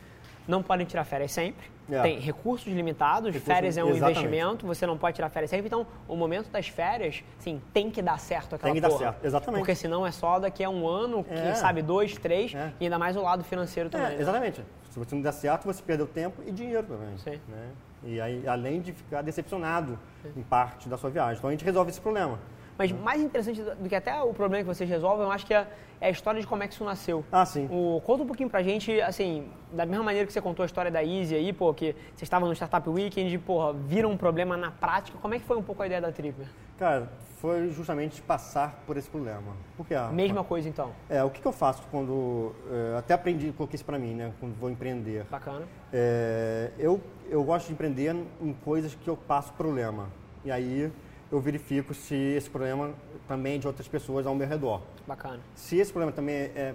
não 0.46 0.62
podem 0.62 0.84
tirar 0.86 1.04
férias 1.04 1.32
sempre. 1.32 1.72
É. 1.90 2.00
Tem 2.02 2.18
recursos 2.18 2.66
limitados, 2.66 3.34
férias 3.36 3.76
é 3.78 3.84
um 3.84 3.88
exatamente. 3.90 4.18
investimento, 4.18 4.66
você 4.66 4.86
não 4.86 4.96
pode 4.96 5.14
tirar 5.16 5.28
férias 5.30 5.50
sempre. 5.50 5.66
Então, 5.66 5.86
o 6.08 6.16
momento 6.16 6.50
das 6.50 6.68
férias, 6.68 7.22
sim, 7.38 7.60
tem 7.74 7.90
que 7.90 8.00
dar 8.02 8.18
certo 8.18 8.54
aquela 8.54 8.72
Tem 8.72 8.74
que 8.74 8.80
dar 8.80 8.88
porra. 8.88 9.00
certo, 9.12 9.24
exatamente. 9.24 9.60
Porque 9.60 9.74
senão 9.74 10.06
é 10.06 10.10
só 10.10 10.38
daqui 10.38 10.62
a 10.64 10.68
um 10.70 10.86
ano, 10.86 11.24
É. 11.30 11.42
quem 11.42 11.54
sabe 11.54 11.80
dois, 11.82 12.14
três, 12.16 12.54
É. 12.54 12.72
e 12.80 12.84
ainda 12.84 12.98
mais 12.98 13.16
o 13.16 13.22
lado 13.22 13.42
financeiro 13.44 13.88
também. 13.90 14.06
É, 14.06 14.10
né? 14.16 14.20
exatamente. 14.20 14.62
Se 14.94 15.00
você 15.00 15.12
não 15.12 15.22
der 15.22 15.32
certo, 15.32 15.64
você 15.64 15.82
perdeu 15.82 16.06
tempo 16.06 16.40
e 16.46 16.52
dinheiro 16.52 16.86
também. 16.86 17.18
Sim. 17.18 17.40
Né? 17.48 17.70
E 18.04 18.20
aí, 18.20 18.46
além 18.46 18.80
de 18.80 18.92
ficar 18.92 19.22
decepcionado 19.22 19.98
em 20.36 20.42
parte 20.42 20.88
da 20.88 20.96
sua 20.96 21.10
viagem. 21.10 21.38
Então 21.38 21.48
a 21.48 21.52
gente 21.52 21.64
resolve 21.64 21.90
esse 21.90 22.00
problema. 22.00 22.38
Mas 22.76 22.90
mais 22.92 23.20
interessante 23.22 23.62
do 23.62 23.88
que 23.88 23.94
até 23.94 24.20
o 24.22 24.34
problema 24.34 24.64
que 24.64 24.74
vocês 24.74 24.88
resolvem, 24.88 25.24
eu 25.24 25.30
acho 25.30 25.46
que 25.46 25.54
é, 25.54 25.66
é 26.00 26.08
a 26.08 26.10
história 26.10 26.40
de 26.40 26.46
como 26.46 26.62
é 26.62 26.66
que 26.66 26.74
isso 26.74 26.84
nasceu. 26.84 27.24
Ah, 27.30 27.46
sim. 27.46 27.68
O, 27.70 28.00
conta 28.04 28.22
um 28.24 28.26
pouquinho 28.26 28.50
pra 28.50 28.62
gente, 28.62 29.00
assim, 29.00 29.48
da 29.72 29.86
mesma 29.86 30.04
maneira 30.04 30.26
que 30.26 30.32
você 30.32 30.40
contou 30.40 30.62
a 30.62 30.66
história 30.66 30.90
da 30.90 31.02
Easy 31.04 31.34
aí, 31.34 31.52
pô, 31.52 31.72
que 31.72 31.92
vocês 32.14 32.22
estavam 32.22 32.48
no 32.48 32.54
Startup 32.54 32.88
Weekend, 32.88 33.38
porra, 33.38 33.72
viram 33.72 34.10
um 34.10 34.16
problema 34.16 34.56
na 34.56 34.70
prática, 34.70 35.16
como 35.20 35.34
é 35.34 35.38
que 35.38 35.44
foi 35.44 35.56
um 35.56 35.62
pouco 35.62 35.82
a 35.82 35.86
ideia 35.86 36.00
da 36.00 36.10
Tripper? 36.10 36.46
Cara, 36.76 37.08
foi 37.36 37.68
justamente 37.70 38.20
passar 38.20 38.82
por 38.84 38.96
esse 38.96 39.08
problema. 39.08 39.52
Porque 39.76 39.94
a, 39.94 40.08
Mesma 40.08 40.42
coisa 40.42 40.68
então, 40.68 40.90
É, 41.08 41.22
o 41.22 41.30
que, 41.30 41.40
que 41.40 41.46
eu 41.46 41.52
faço 41.52 41.82
quando. 41.90 42.52
é, 42.68 42.98
até 42.98 43.14
aprendi, 43.14 43.52
coloquei 43.52 43.76
isso 43.76 43.84
pra 43.84 43.98
mim, 43.98 44.14
né? 44.14 44.32
Quando 44.40 44.58
vou 44.58 44.68
empreender. 44.68 45.24
bacana. 45.30 45.62
É, 45.92 46.72
eu, 46.76 47.00
eu 47.30 47.44
gosto 47.44 47.68
de 47.68 47.74
empreender 47.74 48.16
em 48.40 48.52
coisas 48.64 48.94
que 48.96 49.06
eu 49.08 49.16
passo 49.16 49.52
problema. 49.52 50.08
E 50.44 50.50
aí 50.50 50.90
eu 51.32 51.40
verifico 51.40 51.92
se 51.94 52.14
esse 52.14 52.48
problema 52.48 52.92
também 53.26 53.54
é 53.56 53.58
de 53.58 53.66
outras 53.66 53.88
pessoas 53.88 54.26
ao 54.26 54.34
meu 54.34 54.46
redor. 54.46 54.80
Bacana. 55.06 55.40
Se 55.54 55.76
esse 55.78 55.92
problema 55.92 56.12
também 56.12 56.34
é, 56.36 56.74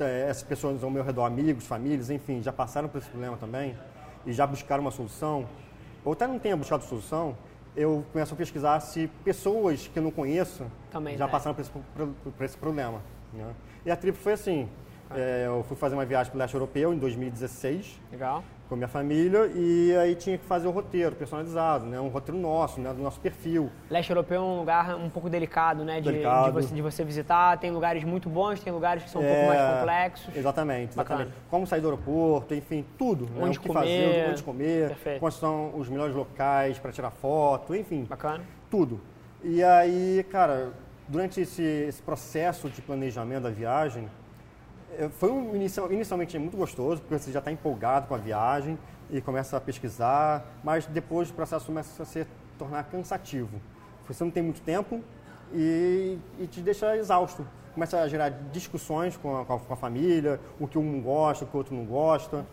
é 0.00 0.26
essas 0.28 0.42
pessoas 0.42 0.82
ao 0.82 0.90
meu 0.90 1.02
redor, 1.04 1.24
amigos, 1.24 1.66
famílias, 1.66 2.10
enfim, 2.10 2.42
já 2.42 2.52
passaram 2.52 2.88
por 2.88 2.98
esse 2.98 3.08
problema 3.10 3.36
também 3.36 3.76
e 4.26 4.32
já 4.32 4.46
buscaram 4.46 4.82
uma 4.82 4.90
solução, 4.90 5.46
ou 6.04 6.12
até 6.12 6.26
não 6.26 6.38
tenha 6.38 6.56
buscado 6.56 6.82
solução, 6.84 7.36
eu 7.76 8.04
começo 8.12 8.34
a 8.34 8.36
pesquisar 8.36 8.80
se 8.80 9.06
pessoas 9.24 9.86
que 9.86 9.98
eu 9.98 10.02
não 10.02 10.10
conheço 10.10 10.64
Também 10.90 11.16
já 11.16 11.28
passaram 11.28 11.54
por 11.54 11.60
esse, 11.60 11.70
por- 11.70 12.32
por 12.32 12.44
esse 12.44 12.56
problema. 12.56 13.00
né? 13.32 13.54
E 13.86 13.90
a 13.90 13.96
trip 13.96 14.16
foi 14.18 14.32
assim. 14.32 14.68
é, 15.14 15.44
eu 15.46 15.62
fui 15.64 15.76
fazer 15.76 15.94
uma 15.94 16.04
viagem 16.04 16.30
para 16.30 16.36
o 16.36 16.40
leste 16.40 16.54
europeu 16.54 16.92
em 16.94 16.98
2016 16.98 18.00
Legal. 18.10 18.42
Com 18.70 18.74
a 18.74 18.76
minha 18.76 18.88
família 18.88 19.50
e 19.52 19.94
aí 19.96 20.14
tinha 20.14 20.38
que 20.38 20.44
fazer 20.44 20.68
o 20.68 20.70
roteiro 20.70 21.16
personalizado, 21.16 21.84
né? 21.86 22.00
um 22.00 22.06
roteiro 22.06 22.40
nosso, 22.40 22.80
né? 22.80 22.92
do 22.94 23.02
nosso 23.02 23.18
perfil. 23.18 23.68
Leste 23.90 24.10
europeu 24.10 24.40
é 24.40 24.44
um 24.44 24.58
lugar 24.60 24.94
um 24.94 25.10
pouco 25.10 25.28
delicado, 25.28 25.84
né, 25.84 26.00
de, 26.00 26.08
Delicado. 26.08 26.46
de 26.46 26.52
você, 26.52 26.74
de 26.76 26.80
você 26.80 27.04
visitar. 27.04 27.58
Tem 27.58 27.72
lugares 27.72 28.04
muito 28.04 28.28
bons, 28.28 28.60
tem 28.60 28.72
lugares 28.72 29.02
que 29.02 29.10
são 29.10 29.20
um 29.20 29.24
pouco 29.24 29.40
É, 29.40 29.46
mais 29.48 29.78
complexos. 29.80 30.36
Exatamente, 30.36 30.94
Bacana. 30.96 31.22
exatamente. 31.22 31.44
Como 31.50 31.66
sair 31.66 31.80
do 31.80 31.88
aeroporto, 31.88 32.54
enfim, 32.54 32.84
tudo. 32.96 33.24
né? 33.26 33.42
Onde 33.44 33.58
o 33.58 33.60
que 33.60 33.66
comer. 33.66 33.80
fazer, 33.80 34.30
onde 34.30 34.42
comer, 34.44 34.88
Perfeito. 34.90 35.18
quais 35.20 35.34
são 35.34 35.72
os 35.76 35.88
melhores 35.88 36.14
locais 36.14 36.78
para 36.78 36.92
tirar 36.92 37.10
foto, 37.10 37.74
enfim, 37.74 38.04
Bacana. 38.04 38.44
tudo. 38.70 39.00
E 39.42 39.64
aí, 39.64 40.24
cara, 40.30 40.70
durante 41.08 41.40
esse, 41.40 41.62
esse 41.62 42.00
processo 42.00 42.68
de 42.70 42.80
planejamento 42.80 43.42
da 43.42 43.50
viagem, 43.50 44.08
foi 45.12 45.30
um 45.30 45.54
inicial, 45.54 45.92
inicialmente 45.92 46.38
muito 46.38 46.56
gostoso, 46.56 47.00
porque 47.00 47.18
você 47.18 47.32
já 47.32 47.38
está 47.38 47.50
empolgado 47.50 48.06
com 48.06 48.14
a 48.14 48.18
viagem 48.18 48.78
e 49.10 49.20
começa 49.20 49.56
a 49.56 49.60
pesquisar, 49.60 50.44
mas 50.62 50.86
depois 50.86 51.30
o 51.30 51.34
processo 51.34 51.66
começa 51.66 52.02
a 52.02 52.06
se 52.06 52.26
tornar 52.58 52.84
cansativo. 52.84 53.60
Você 54.06 54.24
não 54.24 54.30
tem 54.30 54.42
muito 54.42 54.60
tempo 54.62 55.00
e, 55.52 56.18
e 56.38 56.46
te 56.46 56.60
deixa 56.60 56.96
exausto. 56.96 57.46
Começa 57.74 58.00
a 58.00 58.08
gerar 58.08 58.30
discussões 58.52 59.16
com 59.16 59.40
a, 59.40 59.44
com 59.44 59.72
a 59.72 59.76
família, 59.76 60.40
o 60.58 60.66
que 60.66 60.76
um 60.76 61.00
gosta, 61.00 61.44
o 61.44 61.48
que 61.48 61.54
o 61.54 61.58
outro 61.58 61.74
não 61.74 61.84
gosta. 61.84 62.44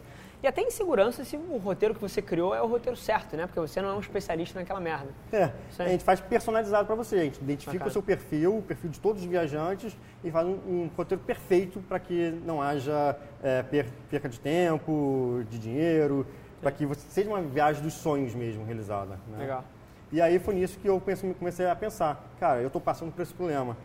E 0.41 0.47
até 0.47 0.61
insegurança 0.61 1.25
se 1.25 1.35
o 1.35 1.57
roteiro 1.57 1.95
que 1.95 2.01
você 2.01 2.21
criou 2.21 2.53
é 2.53 2.61
o 2.61 2.67
roteiro 2.67 2.95
certo, 2.95 3.35
né? 3.35 3.47
Porque 3.47 3.59
você 3.59 3.81
não 3.81 3.89
é 3.89 3.93
um 3.93 3.99
especialista 3.99 4.59
naquela 4.59 4.79
merda. 4.79 5.07
É, 5.33 5.51
a 5.79 5.87
gente 5.87 6.03
faz 6.03 6.21
personalizado 6.21 6.85
para 6.85 6.95
você. 6.95 7.15
A 7.15 7.23
gente 7.23 7.41
identifica 7.41 7.79
Bacana. 7.79 7.89
o 7.89 7.91
seu 7.91 8.03
perfil, 8.03 8.57
o 8.57 8.61
perfil 8.61 8.89
de 8.91 8.99
todos 8.99 9.23
os 9.23 9.27
viajantes 9.27 9.97
e 10.23 10.29
faz 10.29 10.47
um, 10.47 10.51
um 10.51 10.89
roteiro 10.95 11.23
perfeito 11.23 11.79
para 11.81 11.99
que 11.99 12.29
não 12.45 12.61
haja 12.61 13.17
é, 13.41 13.63
perca 14.11 14.29
de 14.29 14.39
tempo, 14.39 15.43
de 15.49 15.57
dinheiro, 15.57 16.25
para 16.61 16.71
que 16.71 16.85
você 16.85 17.01
seja 17.09 17.29
uma 17.29 17.41
viagem 17.41 17.81
dos 17.81 17.93
sonhos 17.93 18.35
mesmo 18.35 18.63
realizada. 18.63 19.19
Né? 19.27 19.39
Legal. 19.39 19.65
E 20.11 20.21
aí 20.21 20.37
foi 20.37 20.53
nisso 20.53 20.77
que 20.79 20.87
eu 20.87 21.01
comecei 21.37 21.67
a 21.67 21.75
pensar, 21.75 22.23
cara, 22.39 22.61
eu 22.61 22.67
estou 22.67 22.81
passando 22.81 23.11
por 23.11 23.21
esse 23.21 23.33
problema. 23.33 23.75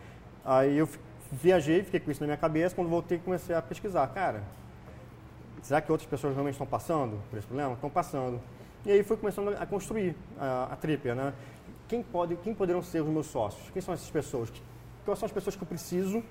Aí 0.44 0.76
eu 0.76 0.88
viajei, 1.32 1.82
fiquei 1.82 1.98
com 1.98 2.10
isso 2.10 2.20
na 2.20 2.26
minha 2.26 2.36
cabeça, 2.36 2.74
quando 2.74 2.88
voltei 2.88 3.18
comecei 3.18 3.56
a 3.56 3.62
pesquisar, 3.62 4.06
cara, 4.08 4.42
será 5.62 5.80
que 5.80 5.90
outras 5.90 6.08
pessoas 6.08 6.34
realmente 6.34 6.54
estão 6.54 6.66
passando 6.66 7.18
por 7.30 7.38
esse 7.38 7.46
problema? 7.46 7.74
Estão 7.74 7.88
passando. 7.88 8.40
E 8.84 8.90
aí 8.90 9.02
fui 9.02 9.16
começando 9.16 9.56
a 9.58 9.64
construir 9.64 10.14
a, 10.38 10.72
a 10.72 11.14
né? 11.14 11.32
Quem, 11.88 12.02
pode, 12.02 12.36
quem 12.36 12.54
poderão 12.54 12.82
ser 12.82 13.00
os 13.00 13.08
meus 13.08 13.26
sócios? 13.26 13.70
Quem 13.70 13.80
são 13.80 13.94
essas 13.94 14.10
pessoas? 14.10 14.52
Quais 15.04 15.18
são 15.18 15.26
as 15.26 15.32
pessoas 15.32 15.56
que 15.56 15.62
eu 15.62 15.66
preciso 15.68 16.22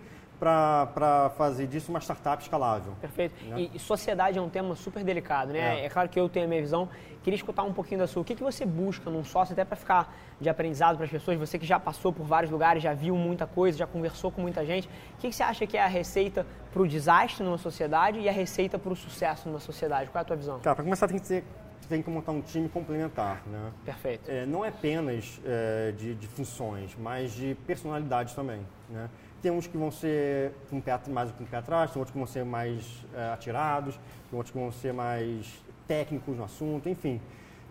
para 0.42 1.32
fazer 1.38 1.68
disso 1.68 1.92
uma 1.92 2.00
startup 2.00 2.42
escalável. 2.42 2.94
Perfeito. 3.00 3.36
Né? 3.46 3.62
E, 3.62 3.72
e, 3.76 3.80
sociedade 3.80 4.40
é 4.40 4.42
um 4.42 4.50
tema 4.50 4.76
super 4.76 5.04
delicado, 5.04 5.54
né? 5.54 5.82
É. 5.82 5.86
é. 5.86 5.90
claro 5.90 6.10
que 6.10 6.20
eu 6.20 6.28
tenho 6.28 6.46
a 6.46 6.50
minha 6.50 6.62
visão. 6.62 6.90
Queria 7.24 7.36
escutar 7.36 7.64
um 7.64 7.74
pouquinho 7.74 8.00
da 8.00 8.08
sua. 8.08 8.22
O 8.22 8.26
que, 8.26 8.34
que 8.34 8.44
você 8.44 8.66
busca 8.66 9.10
num 9.10 9.24
sócio, 9.24 9.54
até 9.54 9.64
para 9.64 9.76
ficar 9.76 10.14
de 10.40 10.50
aprendizado 10.50 10.96
para 10.96 11.06
as 11.06 11.12
pessoas? 11.12 11.38
Você 11.38 11.60
que 11.60 11.66
já 11.66 11.80
passou 11.80 12.12
por 12.12 12.26
vários 12.26 12.52
lugares, 12.52 12.82
já 12.82 12.94
viu 12.94 13.16
muita 13.16 13.46
coisa, 13.46 13.78
já 13.78 13.86
conversou 13.86 14.32
com 14.32 14.42
muita 14.42 14.66
gente. 14.66 14.88
O 14.88 15.18
que, 15.20 15.30
que 15.30 15.36
você 15.36 15.44
acha 15.44 15.68
que 15.68 15.78
é 15.78 15.84
a 15.84 15.88
receita 15.88 16.46
para 16.74 16.82
o 16.82 16.88
desastre 16.88 17.44
numa 17.44 17.60
sociedade 17.60 18.20
e 18.20 18.28
a 18.28 18.32
receita 18.32 18.80
para 18.80 18.92
o 18.92 18.96
sucesso 18.96 19.48
numa 19.48 19.60
sociedade? 19.60 20.10
Qual 20.10 20.20
é 20.20 20.24
a 20.24 20.26
tua 20.26 20.36
visão? 20.36 20.60
Cara, 20.60 20.76
para 20.76 20.84
começar 20.84 21.08
tem 21.08 21.20
que 21.20 21.28
ser 21.28 21.44
tem 21.90 22.02
que 22.02 22.10
montar 22.10 22.32
um 22.32 22.42
time 22.42 22.70
complementar, 22.70 23.42
né? 23.46 23.72
Perfeito. 23.84 24.30
É, 24.32 24.46
não 24.46 24.64
é 24.64 24.70
apenas 24.70 25.42
é, 25.44 25.92
de, 25.92 26.16
de, 26.16 26.28
funções, 26.28 26.96
mas 26.98 27.34
de 27.34 27.54
personalidades 27.68 28.34
também, 28.34 28.66
né? 28.90 29.10
Tem 29.42 29.52
uns 29.52 29.68
que 29.68 29.76
vão 29.76 29.92
ser 29.92 30.54
com 30.70 30.80
pé, 30.80 30.98
mais 31.10 31.32
com 31.32 31.44
o 31.44 31.48
pé 31.48 31.58
atrás, 31.58 31.92
tem 31.92 32.00
outros 32.00 32.14
que 32.14 32.18
vão 32.18 32.28
ser 32.28 32.46
mais 32.46 33.06
é, 33.14 33.34
atirados, 33.34 33.96
tem 34.30 34.38
outros 34.38 34.52
que 34.52 34.58
vão 34.58 34.72
ser 34.72 34.94
mais 34.94 35.62
técnicos 35.92 36.38
no 36.38 36.46
assunto, 36.46 36.88
enfim. 36.88 37.20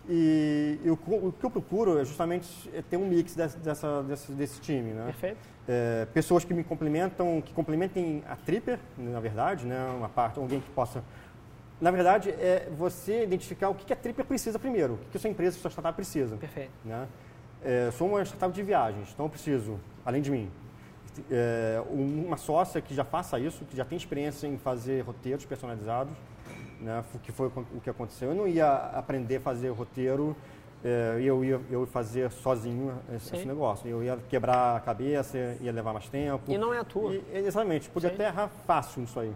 E, 0.07 0.79
e 0.83 0.89
o, 0.91 0.93
o, 0.93 1.31
que 1.31 1.43
eu 1.43 1.49
procuro 1.49 1.97
é 1.97 2.05
justamente 2.05 2.47
é 2.71 2.81
ter 2.81 2.97
um 2.97 3.07
mix 3.07 3.35
dessa, 3.35 3.57
dessa 3.57 4.03
desse, 4.03 4.31
desse, 4.31 4.61
time, 4.61 4.91
né? 4.93 5.05
Perfeito. 5.05 5.39
É, 5.67 6.07
pessoas 6.13 6.45
que 6.45 6.53
me 6.53 6.63
complementam, 6.63 7.41
que 7.41 7.51
complementem 7.51 8.23
a 8.29 8.35
Tripper, 8.35 8.77
na 8.95 9.19
verdade, 9.19 9.65
né? 9.65 9.79
Uma 9.97 10.09
parte, 10.09 10.37
alguém 10.37 10.59
que 10.59 10.69
possa... 10.69 11.03
Na 11.79 11.89
verdade, 11.89 12.29
é 12.29 12.69
você 12.77 13.23
identificar 13.23 13.69
o 13.69 13.75
que 13.75 13.91
a 13.91 13.95
Tripper 13.95 14.25
precisa 14.25 14.59
primeiro, 14.59 14.93
o 14.93 14.97
que 15.09 15.17
a 15.17 15.19
sua 15.19 15.29
empresa, 15.31 15.57
a 15.57 15.61
sua 15.61 15.71
startup 15.71 15.95
precisa. 15.95 16.35
Perfeito. 16.37 16.71
Né? 16.85 17.07
É, 17.63 17.89
sou 17.91 18.07
uma 18.07 18.23
startup 18.23 18.53
de 18.53 18.61
viagens, 18.61 19.09
então 19.13 19.25
eu 19.25 19.29
preciso, 19.31 19.79
além 20.05 20.21
de 20.21 20.29
mim, 20.29 20.47
é, 21.29 21.81
uma 21.89 22.37
sócia 22.37 22.79
que 22.81 22.93
já 22.93 23.03
faça 23.03 23.39
isso, 23.39 23.65
que 23.65 23.75
já 23.75 23.83
tem 23.83 23.97
experiência 23.97 24.45
em 24.45 24.57
fazer 24.59 25.01
roteiros 25.01 25.43
personalizados, 25.45 26.13
né, 26.81 27.03
que 27.23 27.31
foi 27.31 27.47
o 27.47 27.81
que 27.81 27.89
aconteceu. 27.89 28.29
Eu 28.29 28.35
não 28.35 28.47
ia 28.47 28.71
aprender 28.93 29.37
a 29.37 29.41
fazer 29.41 29.69
roteiro 29.69 30.35
é, 30.83 31.19
eu 31.21 31.43
ia 31.45 31.61
eu 31.69 31.85
fazer 31.85 32.31
sozinho 32.31 32.97
esse, 33.15 33.35
esse, 33.35 33.45
negócio. 33.45 33.87
Eu 33.87 34.03
ia 34.03 34.17
quebrar 34.29 34.77
a 34.77 34.79
cabeça, 34.79 35.37
ia 35.61 35.71
levar 35.71 35.93
mais 35.93 36.09
tempo. 36.09 36.51
E 36.51 36.57
não 36.57 36.73
é 36.73 36.79
a 36.79 36.83
tua. 36.83 37.13
E, 37.13 37.23
exatamente, 37.33 37.89
podia 37.89 38.09
Sim. 38.09 38.15
até 38.15 38.25
errar 38.27 38.49
fácil 38.65 39.01
nisso 39.01 39.19
aí. 39.19 39.31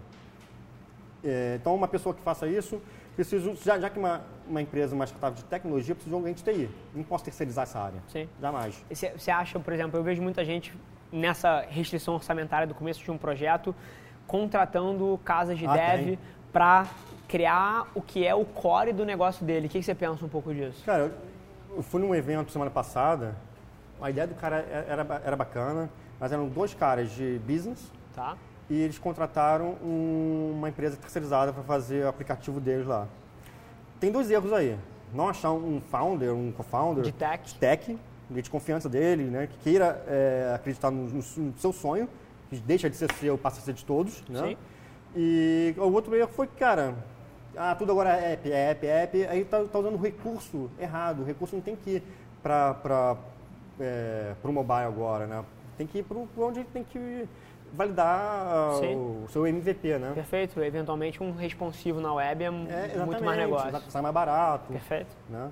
É, 1.24 1.58
então, 1.60 1.76
uma 1.76 1.88
pessoa 1.88 2.16
que 2.16 2.22
faça 2.22 2.48
isso, 2.48 2.82
preciso, 3.16 3.56
já, 3.64 3.80
já 3.80 3.90
que 3.90 4.00
uma, 4.00 4.22
uma 4.48 4.62
empresa 4.62 4.96
mais 4.96 5.12
startup 5.12 5.38
de 5.38 5.46
tecnologia, 5.46 5.94
preciso 5.94 6.16
de 6.16 6.16
alguém 6.16 6.34
de 6.34 6.44
TI. 6.44 6.70
Não 6.96 7.04
posso 7.04 7.24
terceirizar 7.24 7.64
essa 7.64 7.80
área. 7.80 8.02
Sim. 8.08 8.28
Jamais. 8.42 8.84
Você 8.90 9.32
acha, 9.32 9.60
por 9.60 9.72
exemplo, 9.72 10.00
eu 10.00 10.04
vejo 10.04 10.22
muita 10.24 10.44
gente 10.44 10.74
nessa 11.12 11.62
restrição 11.62 12.16
orçamentária 12.16 12.66
do 12.66 12.74
começo 12.74 13.04
de 13.04 13.12
um 13.12 13.18
projeto, 13.18 13.76
contratando 14.26 15.20
casas 15.24 15.58
de 15.60 15.68
ah, 15.68 15.74
dev 15.74 16.18
para 16.52 16.88
criar 17.28 17.88
o 17.94 18.02
que 18.02 18.26
é 18.26 18.34
o 18.34 18.46
core 18.46 18.94
do 18.94 19.06
negócio 19.06 19.46
dele. 19.46 19.68
O 19.68 19.70
que, 19.70 19.82
você 19.82 19.96
pensa 19.96 20.26
um 20.26 20.30
pouco 20.30 20.54
disso? 20.54 20.84
Cara, 20.86 21.14
eu 21.76 21.84
fui 21.84 22.02
num 22.02 22.14
evento 22.14 22.52
semana 22.52 22.72
passada, 22.72 23.36
a 24.02 24.10
ideia 24.10 24.28
do 24.28 24.36
cara 24.36 24.58
era, 24.88 25.22
era 25.24 25.36
bacana, 25.36 25.90
mas 26.20 26.32
eram 26.32 26.48
dois 26.48 26.74
caras 26.74 27.12
de 27.12 27.40
business 27.46 27.92
tá. 28.14 28.38
e 28.70 28.82
eles 28.82 28.98
contrataram 28.98 29.76
um, 29.84 30.54
uma 30.58 30.70
empresa 30.70 30.98
terceirizada 30.98 31.52
para 31.52 31.64
fazer 31.64 32.06
o 32.06 32.08
aplicativo 32.08 32.60
deles 32.60 32.88
lá. 32.88 33.08
Tem 34.00 34.12
dois 34.12 34.30
erros 34.30 34.54
aí. 34.54 34.78
Não 35.14 35.30
achar 35.30 35.52
um 35.52 35.80
founder, 35.80 36.34
um 36.34 36.52
co-founder 36.52 37.04
de 37.04 37.12
tech, 37.12 37.46
de 37.46 37.56
tech 37.56 37.98
de 38.30 38.50
confiança 38.50 38.90
dele, 38.90 39.24
né? 39.26 39.48
Que 39.48 39.58
queira 39.60 40.04
é, 40.08 40.54
acreditar 40.56 40.92
no, 40.92 41.04
no, 41.04 41.16
no, 41.38 41.58
seu 41.58 41.72
sonho, 41.72 42.10
que 42.50 42.58
deixa 42.58 42.90
de 42.90 42.96
ser 42.96 43.12
seu, 43.14 43.38
passa 43.38 43.60
a 43.60 43.64
ser 43.64 43.74
de 43.74 43.86
todos, 43.86 44.24
né? 44.28 44.50
Sim. 44.50 44.58
E 45.16 45.74
o 45.78 45.92
outro 45.92 46.16
erro 46.16 46.30
foi 46.30 46.48
que, 46.48 46.56
cara, 46.56 46.96
ah, 47.58 47.76
tudo 47.76 47.92
agora 47.92 48.10
é 48.18 48.34
app, 48.34 48.52
é 48.52 48.72
app, 48.72 48.88
é 48.88 49.04
app, 49.04 49.28
aí 49.28 49.46
tá, 49.46 49.64
tá 49.64 49.80
usando 49.80 49.96
o 49.96 50.02
recurso 50.02 50.70
errado. 50.80 51.22
O 51.22 51.26
recurso 51.26 51.56
não 51.56 51.62
tem 51.62 51.76
que 51.76 51.98
ir 51.98 52.04
para 52.42 53.18
é, 53.80 54.34
o 54.44 54.52
mobile 54.52 54.86
agora, 54.86 55.26
né? 55.26 55.44
Tem 55.78 55.88
que 55.88 56.00
ir 56.00 56.04
para 56.04 56.18
onde 56.44 56.64
tem 56.66 56.84
que 56.84 57.28
validar 57.74 58.82
o, 58.84 59.24
o 59.24 59.28
seu 59.30 59.46
MVP, 59.46 59.98
né? 59.98 60.12
Perfeito. 60.14 60.62
Eventualmente 60.62 61.22
um 61.22 61.34
responsivo 61.34 62.00
na 62.00 62.14
web 62.14 62.44
é, 62.44 62.48
é 62.48 63.06
muito 63.06 63.24
mais 63.24 63.38
negócio. 63.38 63.92
Sai 63.92 64.02
mais 64.02 64.14
barato. 64.14 64.72
Perfeito. 64.72 65.16
Né? 65.30 65.52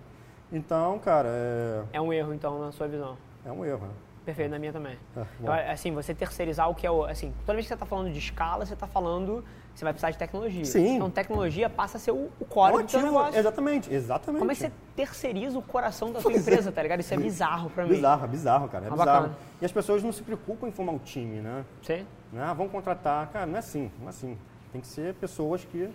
Então, 0.51 0.99
cara. 0.99 1.29
É... 1.29 1.83
é 1.93 2.01
um 2.01 2.13
erro, 2.13 2.33
então, 2.33 2.59
na 2.59 2.71
sua 2.71 2.87
visão. 2.87 3.17
É 3.45 3.51
um 3.51 3.65
erro. 3.65 3.87
Né? 3.87 3.93
Perfeito, 4.25 4.51
na 4.51 4.59
minha 4.59 4.71
também. 4.71 4.97
É, 5.17 5.25
então, 5.41 5.53
assim, 5.53 5.91
você 5.91 6.13
terceirizar 6.13 6.69
o 6.69 6.75
que 6.75 6.87
é 6.87 6.91
o. 6.91 7.03
Assim, 7.03 7.33
toda 7.45 7.53
vez 7.55 7.65
que 7.65 7.69
você 7.69 7.73
está 7.73 7.85
falando 7.85 8.11
de 8.11 8.19
escala, 8.19 8.65
você 8.65 8.73
está 8.73 8.87
falando. 8.87 9.43
Você 9.73 9.83
vai 9.83 9.93
precisar 9.93 10.11
de 10.11 10.17
tecnologia. 10.17 10.65
Sim. 10.65 10.95
Então, 10.95 11.09
tecnologia 11.09 11.69
passa 11.69 11.97
a 11.97 11.99
ser 11.99 12.11
o, 12.11 12.29
o 12.39 12.45
core 12.45 12.83
do 12.83 12.91
seu 12.91 13.01
negócio. 13.01 13.39
Exatamente, 13.39 13.93
exatamente. 13.93 14.39
Como 14.39 14.51
é 14.51 14.53
que 14.53 14.61
você 14.61 14.71
terceiriza 14.95 15.57
o 15.57 15.61
coração 15.61 16.11
da 16.11 16.21
sua 16.21 16.31
empresa, 16.31 16.71
tá 16.71 16.83
ligado? 16.83 16.99
Isso 16.99 17.13
é 17.13 17.17
bizarro 17.17 17.69
para 17.71 17.83
mim. 17.83 17.89
Bizarro, 17.89 18.27
bizarro, 18.27 18.69
cara. 18.69 18.85
É 18.85 18.87
ah, 18.87 18.91
bizarro. 18.91 19.21
Bacana. 19.21 19.37
E 19.61 19.65
as 19.65 19.71
pessoas 19.71 20.03
não 20.03 20.11
se 20.11 20.21
preocupam 20.21 20.67
em 20.67 20.71
formar 20.71 20.91
um 20.91 20.99
time, 20.99 21.41
né? 21.41 21.65
Sim. 21.81 22.05
Né? 22.31 22.53
Vamos 22.55 22.71
contratar. 22.71 23.29
Cara, 23.31 23.45
não 23.47 23.55
é 23.55 23.59
assim, 23.59 23.91
não 23.99 24.07
é 24.07 24.09
assim. 24.09 24.37
Tem 24.71 24.79
que 24.79 24.87
ser 24.87 25.15
pessoas 25.15 25.65
que 25.65 25.89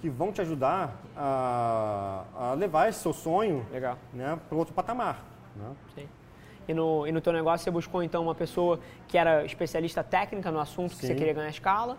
que 0.00 0.08
vão 0.08 0.32
te 0.32 0.40
ajudar 0.40 0.98
a, 1.16 2.24
a 2.34 2.54
levar 2.54 2.88
esse 2.88 3.00
seu 3.00 3.12
sonho 3.12 3.66
Legal. 3.70 3.98
Né, 4.12 4.38
para 4.48 4.56
outro 4.56 4.74
patamar. 4.74 5.22
Né? 5.54 5.70
Sim. 5.94 6.08
E 6.66 6.74
no, 6.74 7.06
e 7.06 7.12
no 7.12 7.20
teu 7.20 7.32
negócio 7.32 7.64
você 7.64 7.70
buscou 7.70 8.02
então 8.02 8.22
uma 8.22 8.34
pessoa 8.34 8.78
que 9.08 9.18
era 9.18 9.44
especialista 9.44 10.02
técnica 10.02 10.50
no 10.50 10.60
assunto 10.60 10.94
Sim. 10.94 11.00
que 11.00 11.06
você 11.06 11.14
queria 11.14 11.32
ganhar 11.32 11.50
escala, 11.50 11.98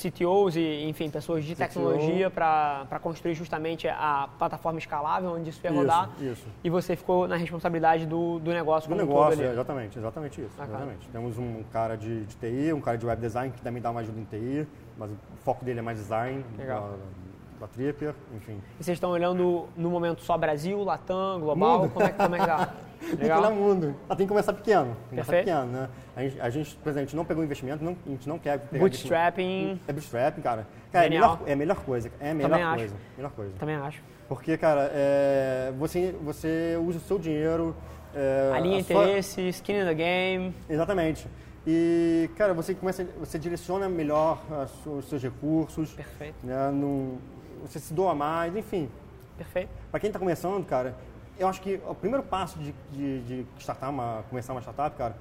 CTOs 0.00 0.56
e, 0.56 0.84
enfim, 0.88 1.10
pessoas 1.10 1.44
de 1.44 1.54
tecnologia 1.54 2.30
para 2.30 2.98
construir 3.00 3.34
justamente 3.34 3.88
a 3.88 4.28
plataforma 4.38 4.78
escalável 4.78 5.30
onde 5.30 5.50
isso 5.50 5.60
ia 5.64 5.70
rodar. 5.70 6.10
Isso, 6.18 6.32
isso. 6.32 6.46
E 6.62 6.70
você 6.70 6.96
ficou 6.96 7.28
na 7.28 7.36
responsabilidade 7.36 8.06
do, 8.06 8.38
do 8.38 8.52
negócio 8.52 8.88
do 8.88 8.96
negócio, 8.96 9.42
é, 9.42 9.52
exatamente, 9.52 9.98
exatamente 9.98 10.40
isso. 10.40 10.54
Exatamente. 10.54 11.08
Temos 11.08 11.38
um 11.38 11.62
cara 11.72 11.96
de, 11.96 12.24
de, 12.24 12.36
TI, 12.36 12.72
um 12.72 12.80
cara 12.80 12.98
de 12.98 13.06
web 13.06 13.20
design 13.20 13.52
que 13.52 13.62
também 13.62 13.82
dá 13.82 13.90
uma 13.90 14.00
ajuda 14.00 14.18
em 14.20 14.24
TI, 14.24 14.66
mas 14.98 15.10
o 15.10 15.16
foco 15.44 15.64
dele 15.64 15.78
é 15.78 15.82
mais 15.82 15.98
design. 15.98 16.44
Legal. 16.58 16.90
Da, 16.90 17.23
da 17.60 17.66
Tripper, 17.66 18.14
enfim. 18.36 18.60
E 18.78 18.84
vocês 18.84 18.96
estão 18.96 19.10
olhando 19.10 19.68
no 19.76 19.90
momento 19.90 20.22
só 20.22 20.36
Brasil, 20.36 20.82
Latam, 20.82 21.40
global? 21.40 21.80
Mundo. 21.80 21.90
Como 21.92 22.06
é, 22.06 22.08
como 22.10 22.34
é 22.36 22.38
que 22.38 22.46
tá? 22.46 22.74
Legal. 23.18 23.42
Tem 23.42 23.50
que 23.50 23.56
mundo. 23.58 23.96
Tem 24.08 24.16
que 24.18 24.26
começar 24.26 24.52
pequeno. 24.52 24.86
Tem 24.86 24.94
que 25.10 25.14
Perfeito. 25.16 25.44
pequeno, 25.44 25.66
né? 25.66 25.88
A 26.16 26.22
gente, 26.22 26.40
a 26.40 26.50
gente, 26.50 26.74
por 26.76 26.88
exemplo, 26.88 27.00
a 27.00 27.04
gente 27.04 27.16
não 27.16 27.24
pegou 27.24 27.44
investimento, 27.44 27.84
não, 27.84 27.96
a 28.06 28.10
gente 28.10 28.28
não 28.28 28.38
quer 28.38 28.58
pegar 28.58 28.80
Bootstrapping. 28.80 29.80
É 29.86 29.92
bootstrapping, 29.92 30.40
cara. 30.40 30.66
cara 30.90 31.06
é, 31.06 31.10
melhor, 31.10 31.40
é 31.46 31.52
a 31.52 31.56
melhor 31.56 31.76
coisa. 31.76 32.10
É 32.20 32.30
a 32.30 32.34
melhor 32.34 32.50
Também 32.50 32.76
coisa. 32.76 32.94
Acho. 32.94 33.04
Melhor 33.16 33.32
coisa. 33.32 33.52
Também 33.58 33.76
acho. 33.76 34.02
Porque, 34.28 34.56
cara, 34.56 34.90
é, 34.92 35.72
você, 35.78 36.14
você 36.22 36.78
usa 36.80 36.98
o 36.98 37.02
seu 37.02 37.18
dinheiro. 37.18 37.76
É, 38.14 38.52
Alinha 38.54 38.78
interesses, 38.78 39.34
sua... 39.34 39.42
skin 39.48 39.80
in 39.80 39.84
the 39.84 39.94
game. 39.94 40.54
Exatamente. 40.68 41.28
E, 41.66 42.30
cara, 42.36 42.52
você 42.54 42.74
começa, 42.74 43.06
você 43.18 43.38
direciona 43.38 43.88
melhor 43.88 44.42
os 44.86 45.06
seus 45.06 45.22
recursos. 45.22 45.92
Perfeito. 45.92 46.34
Né, 46.42 46.70
num, 46.70 47.18
você 47.66 47.78
se 47.78 47.94
doa 47.94 48.14
mais, 48.14 48.54
enfim. 48.54 48.90
Perfeito. 49.36 49.70
Para 49.90 50.00
quem 50.00 50.08
está 50.08 50.18
começando, 50.18 50.64
cara, 50.64 50.94
eu 51.38 51.48
acho 51.48 51.60
que 51.60 51.80
o 51.86 51.94
primeiro 51.94 52.22
passo 52.22 52.58
de, 52.58 52.74
de, 52.92 53.22
de 53.22 53.46
startar 53.58 53.90
uma, 53.90 54.24
começar 54.28 54.52
uma 54.52 54.60
startup, 54.60 54.96
cara, 54.96 55.16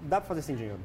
dá 0.00 0.20
para 0.20 0.28
fazer 0.28 0.42
sem 0.42 0.56
dinheiro. 0.56 0.80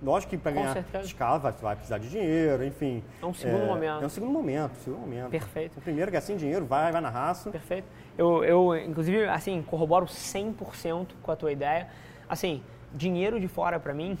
Lógico 0.00 0.30
que 0.30 0.38
para 0.38 0.52
ganhar 0.52 0.72
certeza. 0.72 1.04
escala 1.04 1.38
vai, 1.38 1.50
vai 1.50 1.74
precisar 1.74 1.98
de 1.98 2.08
dinheiro, 2.08 2.64
enfim. 2.64 3.02
É 3.20 3.26
um 3.26 3.34
segundo 3.34 3.66
momento. 3.66 4.02
É 4.02 4.06
um 4.06 4.08
segundo 4.08 4.32
momento, 4.32 4.76
segundo 4.76 5.00
momento. 5.00 5.30
Perfeito. 5.30 5.76
O 5.78 5.80
primeiro 5.80 6.10
que 6.10 6.16
é 6.16 6.20
sem 6.20 6.36
dinheiro, 6.36 6.64
vai, 6.64 6.92
vai 6.92 7.00
na 7.00 7.10
raça. 7.10 7.50
Perfeito. 7.50 7.88
Eu, 8.16 8.44
eu, 8.44 8.76
inclusive, 8.76 9.24
assim, 9.24 9.60
corroboro 9.62 10.06
100% 10.06 11.08
com 11.20 11.32
a 11.32 11.36
tua 11.36 11.50
ideia. 11.50 11.88
Assim, 12.28 12.62
dinheiro 12.94 13.40
de 13.40 13.48
fora 13.48 13.80
pra 13.80 13.92
mim, 13.92 14.16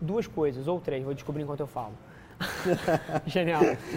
duas 0.00 0.26
coisas, 0.26 0.66
ou 0.66 0.80
três, 0.80 1.04
vou 1.04 1.12
descobrir 1.12 1.42
enquanto 1.42 1.60
eu 1.60 1.66
falo. 1.66 1.92
Genial. 3.26 3.62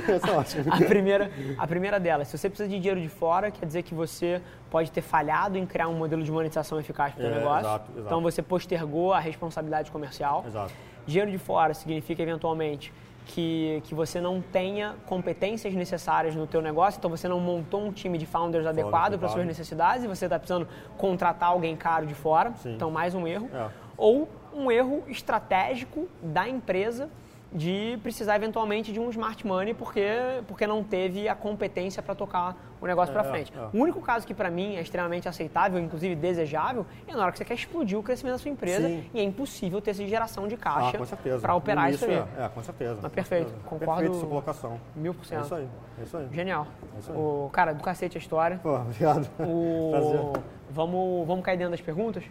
Isso 0.46 0.60
é. 0.70 0.74
A 0.84 0.88
primeira, 0.88 1.32
a 1.58 1.68
primeira 1.68 2.00
delas, 2.00 2.28
se 2.28 2.38
você 2.38 2.50
precisa 2.50 2.68
de 2.70 2.78
dinheiro 2.78 3.00
de 3.00 3.10
fora, 3.10 3.52
quer 3.52 3.66
dizer 3.66 3.84
que 3.84 3.94
você 3.94 4.42
pode 4.70 4.92
ter 4.92 5.02
falhado 5.02 5.58
em 5.58 5.66
criar 5.66 5.88
um 5.88 5.94
modelo 5.96 6.24
de 6.24 6.32
monetização 6.32 6.80
eficaz 6.80 7.14
para 7.14 7.24
o 7.24 7.28
É, 7.28 7.36
negócio. 7.36 7.60
exato, 7.68 7.92
exato. 7.92 8.06
Então 8.06 8.22
você 8.22 8.42
postergou 8.42 9.14
a 9.14 9.20
responsabilidade 9.20 9.92
comercial. 9.92 10.44
Exato. 10.48 10.74
Dinheiro 11.06 11.32
de 11.32 11.38
fora 11.38 11.74
significa 11.74 12.22
eventualmente 12.22 12.94
que, 13.26 13.82
que 13.86 13.94
você 13.94 14.20
não 14.20 14.42
tenha 14.42 14.96
competências 15.06 15.74
necessárias 15.74 16.36
no 16.36 16.48
teu 16.48 16.62
negócio, 16.62 16.98
então 16.98 17.10
você 17.10 17.28
não 17.28 17.40
montou 17.40 17.86
um 17.86 17.92
time 17.92 18.18
de 18.18 18.26
founders 18.26 18.66
adequado 18.66 19.18
para 19.18 19.28
suas 19.30 19.46
necessidades 19.46 20.04
e 20.04 20.08
você 20.08 20.26
está 20.26 20.38
precisando 20.40 20.68
contratar 20.98 21.50
alguém 21.50 21.76
caro 21.76 22.06
de 22.06 22.14
fora. 22.16 22.52
Sim. 22.58 22.74
Então 22.74 22.90
mais 22.90 23.14
um 23.14 23.28
erro. 23.28 23.50
É. 23.54 23.68
Ou 23.98 24.28
um 24.54 24.72
erro 24.72 25.04
estratégico 25.08 26.08
da 26.22 26.48
empresa 26.48 27.10
de 27.54 28.00
precisar 28.02 28.38
eventualmente 28.38 28.94
de 28.94 29.00
um 29.00 29.10
smart 29.10 29.46
money 29.46 29.74
porque, 29.74 30.08
porque 30.48 30.66
não 30.66 30.82
teve 30.84 31.28
a 31.28 31.36
competência 31.36 32.02
para 32.02 32.16
tocar 32.16 32.56
o 32.80 32.88
negócio 32.88 33.14
para 33.14 33.24
É, 33.28 33.30
frente. 33.30 33.54
é. 33.56 33.78
O 33.78 33.82
único 33.82 34.02
caso 34.02 34.26
que 34.26 34.34
para 34.34 34.50
mim 34.50 34.76
é 34.78 34.82
extremamente 34.82 35.28
aceitável, 35.28 35.78
inclusive 35.80 36.16
desejável, 36.16 36.86
é 37.08 37.12
na 37.14 37.22
hora 37.24 37.32
que 37.34 37.38
você 37.38 37.46
quer 37.46 37.54
explodir 37.56 38.00
o 38.00 38.02
crescimento 38.02 38.36
da 38.36 38.40
sua 38.40 38.50
empresa 38.50 38.88
Sim. 38.88 39.04
e 39.14 39.20
é 39.20 39.24
impossível 39.24 39.82
ter 39.82 39.92
essa 39.92 40.06
geração 40.08 40.48
de 40.48 40.56
Ah, 40.56 40.58
caixa 40.58 41.06
certeza. 41.06 41.40
para 41.42 41.54
operar 41.54 41.92
isso 41.92 42.06
início, 42.06 42.24
aí. 42.24 42.42
É, 42.42 42.46
é, 42.46 42.50
com 42.50 42.64
certeza. 42.64 43.00
Mas 43.04 43.12
perfeito, 43.12 43.50
certeza. 43.50 43.68
concordo 43.68 43.94
Perfeito 44.02 44.20
sua 44.20 44.30
colocação. 44.30 44.80
Mil 44.96 45.14
por 45.14 45.24
É 45.24 45.26
cento. 45.26 45.44
isso 45.46 45.56
aí, 45.56 45.68
é 46.00 46.04
isso 46.04 46.18
aí. 46.18 46.28
Genial. 46.32 46.68
É 46.96 47.00
isso 47.00 47.12
aí. 47.12 47.18
O, 47.18 47.50
cara, 47.52 47.74
do 47.74 47.84
cacete 47.84 48.18
a 48.18 48.20
história. 48.22 48.60
Pô, 48.64 48.76
obrigado. 48.78 49.28
O, 49.40 49.90
Prazer. 49.92 50.44
vamos, 50.70 51.28
vamos 51.28 51.44
cair 51.44 51.58
dentro 51.58 51.72
das 51.72 51.82
perguntas? 51.82 52.24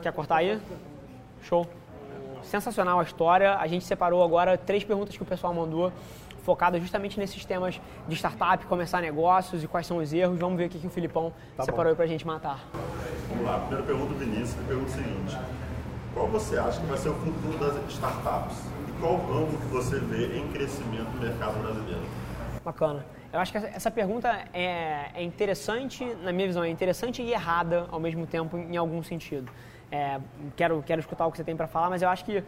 Quer 0.00 0.12
cortar 0.12 0.36
aí? 0.36 0.58
Show. 1.42 1.66
Sensacional 2.50 2.98
a 2.98 3.04
história. 3.04 3.54
A 3.54 3.66
gente 3.68 3.84
separou 3.84 4.24
agora 4.24 4.58
três 4.58 4.82
perguntas 4.82 5.16
que 5.16 5.22
o 5.22 5.24
pessoal 5.24 5.54
mandou, 5.54 5.92
focadas 6.42 6.80
justamente 6.82 7.16
nesses 7.16 7.44
temas 7.44 7.80
de 8.08 8.16
startup, 8.16 8.66
começar 8.66 9.00
negócios 9.00 9.62
e 9.62 9.68
quais 9.68 9.86
são 9.86 9.98
os 9.98 10.12
erros. 10.12 10.36
Vamos 10.36 10.58
ver 10.58 10.64
o 10.66 10.68
que, 10.68 10.80
que 10.80 10.86
o 10.88 10.90
Filipão 10.90 11.32
Tá 11.56 11.62
separou 11.62 11.84
bom. 11.84 11.90
aí 11.90 11.94
pra 11.94 12.06
gente 12.08 12.26
matar. 12.26 12.58
Vamos 13.28 13.44
lá, 13.46 13.60
primeira 13.60 13.84
pergunta 13.84 14.14
do 14.14 14.18
Vinícius, 14.18 14.56
ele 14.56 14.66
pergunta 14.66 14.90
o 14.90 14.94
seguinte: 14.94 15.38
qual 16.12 16.26
você 16.26 16.58
acha 16.58 16.80
que 16.80 16.86
vai 16.86 16.98
ser 16.98 17.10
o 17.10 17.14
futuro 17.14 17.56
das 17.58 17.92
startups 17.92 18.56
e 18.88 19.00
qual 19.00 19.16
ramo 19.16 19.46
que 19.56 19.66
você 19.66 20.00
vê 20.00 20.36
em 20.36 20.48
crescimento 20.48 21.08
no 21.14 21.20
mercado 21.20 21.56
brasileiro? 21.62 22.02
Bacana. 22.64 23.06
Eu 23.32 23.38
acho 23.38 23.52
que 23.52 23.58
essa, 23.58 23.68
essa 23.68 23.90
pergunta 23.92 24.28
é, 24.52 25.10
é 25.14 25.22
interessante, 25.22 26.04
na 26.24 26.32
minha 26.32 26.48
visão, 26.48 26.64
é 26.64 26.68
interessante 26.68 27.22
e 27.22 27.30
errada 27.32 27.86
ao 27.92 28.00
mesmo 28.00 28.26
tempo, 28.26 28.56
em 28.56 28.76
algum 28.76 29.04
sentido. 29.04 29.48
É, 29.90 30.20
quero, 30.56 30.82
quero 30.82 31.00
escutar 31.00 31.26
o 31.26 31.30
que 31.30 31.36
você 31.36 31.44
tem 31.44 31.56
para 31.56 31.66
falar, 31.66 31.90
mas 31.90 32.02
eu 32.02 32.08
acho 32.08 32.24
que 32.24 32.42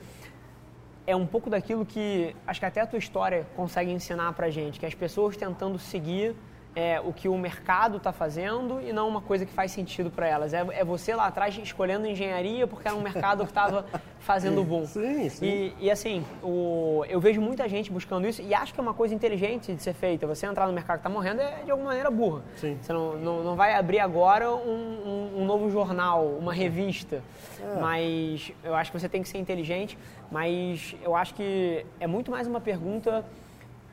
é 1.06 1.16
um 1.16 1.26
pouco 1.26 1.50
daquilo 1.50 1.84
que 1.84 2.36
acho 2.46 2.60
que 2.60 2.66
até 2.66 2.80
a 2.80 2.86
tua 2.86 2.98
história 2.98 3.46
consegue 3.56 3.90
ensinar 3.90 4.32
pra 4.34 4.50
gente, 4.50 4.78
que 4.78 4.86
as 4.86 4.94
pessoas 4.94 5.36
tentando 5.36 5.78
seguir 5.78 6.36
é, 6.74 7.00
o 7.00 7.12
que 7.12 7.28
o 7.28 7.36
mercado 7.36 7.98
está 7.98 8.12
fazendo 8.12 8.80
e 8.80 8.92
não 8.92 9.06
uma 9.06 9.20
coisa 9.20 9.44
que 9.44 9.52
faz 9.52 9.70
sentido 9.72 10.10
para 10.10 10.26
elas. 10.26 10.54
É, 10.54 10.64
é 10.72 10.84
você 10.84 11.14
lá 11.14 11.26
atrás 11.26 11.56
escolhendo 11.62 12.06
engenharia 12.06 12.66
porque 12.66 12.88
era 12.88 12.96
um 12.96 13.02
mercado 13.02 13.44
que 13.44 13.50
estava 13.50 13.84
fazendo 14.20 14.64
boom. 14.64 14.86
Sim, 14.86 15.28
sim. 15.28 15.44
E, 15.46 15.74
e, 15.80 15.90
assim, 15.90 16.24
o, 16.42 17.04
eu 17.08 17.20
vejo 17.20 17.40
muita 17.40 17.68
gente 17.68 17.92
buscando 17.92 18.26
isso 18.26 18.40
e 18.40 18.54
acho 18.54 18.72
que 18.72 18.80
é 18.80 18.82
uma 18.82 18.94
coisa 18.94 19.14
inteligente 19.14 19.74
de 19.74 19.82
ser 19.82 19.92
feita. 19.92 20.26
Você 20.26 20.46
entrar 20.46 20.66
no 20.66 20.72
mercado 20.72 20.98
que 20.98 21.06
está 21.06 21.10
morrendo 21.10 21.42
é 21.42 21.62
de 21.64 21.70
alguma 21.70 21.88
maneira 21.88 22.10
burra. 22.10 22.40
Sim. 22.56 22.78
Você 22.80 22.92
não, 22.92 23.16
não, 23.16 23.42
não 23.44 23.54
vai 23.56 23.74
abrir 23.74 24.00
agora 24.00 24.50
um, 24.50 25.30
um- 25.36 25.42
um 25.42 25.44
novo 25.44 25.70
jornal, 25.70 26.24
uma 26.26 26.52
revista. 26.54 27.22
É. 27.60 27.80
Mas 27.80 28.50
eu 28.64 28.74
acho 28.74 28.90
que 28.90 28.98
você 28.98 29.08
tem 29.08 29.22
que 29.22 29.28
ser 29.28 29.38
inteligente. 29.38 29.98
Mas 30.30 30.96
eu 31.02 31.14
acho 31.14 31.34
que 31.34 31.84
é 32.00 32.06
muito 32.06 32.30
mais 32.30 32.46
uma 32.46 32.60
pergunta 32.60 33.24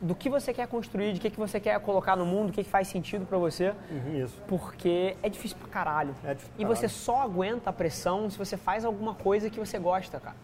do 0.01 0.15
que 0.15 0.29
você 0.29 0.53
quer 0.53 0.67
construir, 0.67 1.13
de 1.13 1.19
que, 1.19 1.29
que 1.29 1.37
você 1.39 1.59
quer 1.59 1.79
colocar 1.81 2.15
no 2.15 2.25
mundo, 2.25 2.49
o 2.49 2.51
que, 2.53 2.63
que 2.63 2.69
faz 2.69 2.87
sentido 2.87 3.25
para 3.25 3.37
você. 3.37 3.73
Uhum, 3.91 4.23
isso. 4.23 4.41
Porque 4.47 5.15
é 5.21 5.27
difícil 5.29 5.57
pra 5.57 5.67
caralho. 5.67 6.15
É 6.23 6.33
difícil 6.33 6.53
pra 6.55 6.63
e 6.63 6.65
você 6.65 6.81
caralho. 6.83 6.99
só 6.99 7.21
aguenta 7.21 7.69
a 7.69 7.73
pressão 7.73 8.29
se 8.29 8.37
você 8.37 8.55
faz 8.55 8.85
alguma 8.85 9.13
coisa 9.13 9.49
que 9.49 9.59
você 9.59 9.77
gosta, 9.77 10.19
cara. 10.19 10.35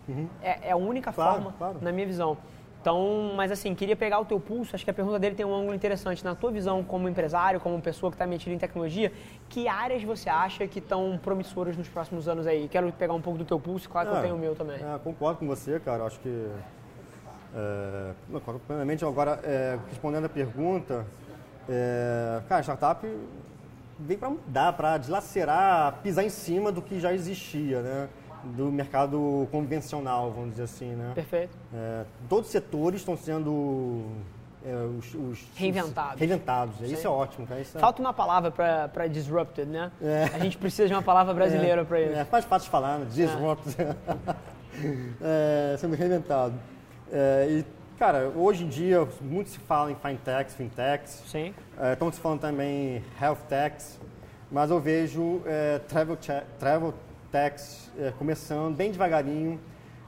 É, 0.42 0.70
é 0.70 0.72
a 0.72 0.76
única 0.78 1.10
Uhum. 1.10 1.16
Claro, 1.16 1.34
forma, 1.36 1.54
claro. 1.58 1.78
na 1.82 1.92
minha 1.92 2.06
visão. 2.08 2.38
Então, 2.82 3.32
mas 3.36 3.52
assim, 3.52 3.74
queria 3.74 3.96
pegar 3.96 4.20
o 4.20 4.26
teu 4.26 4.40
pulso, 4.40 4.76
acho 4.76 4.84
que 4.86 4.92
a 4.92 4.94
pergunta 4.94 5.18
dele 5.18 5.34
tem 5.34 5.44
um 5.44 5.56
ângulo 5.56 5.74
interessante. 5.74 6.24
Na 6.24 6.36
tua 6.36 6.52
visão 6.52 6.84
como 6.84 7.10
empresário, 7.10 7.60
como 7.60 7.82
pessoa 7.82 8.12
que 8.12 8.16
está 8.16 8.28
metida 8.28 8.54
em 8.54 8.60
tecnologia, 8.60 9.12
que 9.50 9.68
áreas 9.68 10.04
você 10.04 10.30
acha 10.30 10.68
que 10.68 10.78
estão 10.78 11.18
promissoras 11.24 11.76
nos 11.76 11.88
próximos 11.90 12.28
anos 12.28 12.46
aí? 12.46 12.68
Quero 12.68 12.92
pegar 12.92 13.14
um 13.16 13.22
pouco 13.22 13.40
do 13.40 13.46
teu 13.46 13.60
pulso, 13.60 13.90
claro 13.90 14.10
que 14.10 14.16
eu 14.16 14.20
É, 14.20 14.22
tenho 14.22 14.36
o 14.36 14.38
meu 14.38 14.54
também. 14.54 14.76
é, 14.76 15.00
concordo 15.04 15.40
com 15.40 15.48
você, 15.48 15.80
cara. 15.80 16.04
Acho 16.04 16.20
que. 16.20 16.48
É, 17.56 18.12
plenamente. 18.68 19.06
Agora, 19.06 19.40
é, 19.44 19.78
respondendo 19.90 20.26
a 20.26 20.30
pergunta, 20.30 21.06
é, 21.70 22.42
cara, 22.50 22.62
startup 22.62 23.08
vem 23.98 24.18
para 24.18 24.30
mudar, 24.30 24.74
para 24.74 24.98
dilacerar, 24.98 26.00
pisar 26.04 26.24
em 26.26 26.30
cima 26.30 26.72
do 26.72 26.82
que 26.82 27.00
já 27.00 27.14
existia, 27.14 27.82
né? 27.82 28.10
Do 28.44 28.66
mercado 28.72 29.48
convencional, 29.52 30.32
vamos 30.32 30.52
dizer 30.52 30.64
assim, 30.64 30.92
né? 30.94 31.14
Perfeito. 31.16 31.58
É, 31.74 32.04
todos 32.30 32.48
os 32.48 32.52
setores 32.52 33.00
estão 33.02 33.18
sendo 33.18 34.04
é, 34.64 34.74
os, 35.00 35.14
os- 35.16 35.48
Reinventados. 35.56 36.14
os- 36.14 36.20
reinventados. 36.20 36.82
Isso 36.82 37.02
Sim. 37.02 37.08
é 37.08 37.10
ótimo, 37.10 37.48
cara. 37.48 37.62
Isso 37.62 37.78
é- 37.78 37.82
Falta 37.82 38.02
uma 38.02 38.14
palavra 38.14 38.52
para 38.52 39.08
disrupted, 39.08 39.68
né? 39.70 39.92
É. 40.02 40.26
A 40.34 40.40
gente 40.40 40.58
precisa 40.58 40.88
de 40.88 40.94
uma 40.94 41.02
palavra 41.02 41.34
brasileira 41.36 41.86
para 41.86 42.02
isso. 42.02 42.20
É, 42.20 42.26
fácil 42.26 42.66
de 42.66 42.70
falar, 42.70 43.00
né? 43.00 43.08
Disrupt. 43.10 43.64
É, 45.22 45.78
sendo 45.80 45.96
reinventado. 45.96 46.54
É, 47.18 47.48
e, 47.50 47.66
cara, 47.98 48.30
hoje 48.36 48.66
em 48.66 48.68
dia, 48.68 49.08
muito 49.22 49.50
se 49.50 49.60
fala 49.60 49.90
em 49.90 49.96
fintechs, 49.96 50.54
fintechs. 50.54 51.24
Sim. 51.26 51.54
É, 51.80 51.94
Estão 51.94 52.12
se 52.12 52.20
falando 52.20 52.42
também 52.42 52.98
em 52.98 53.04
health 53.24 53.38
techs. 53.48 53.98
Mas 54.52 54.70
eu 54.70 54.82
vejo 54.82 55.42
é, 55.46 55.80
travel, 55.80 56.18
travel 56.60 56.94
techs 57.32 57.90
é, 57.98 58.12
começando 58.12 58.76
bem 58.76 58.92
devagarinho 58.92 59.58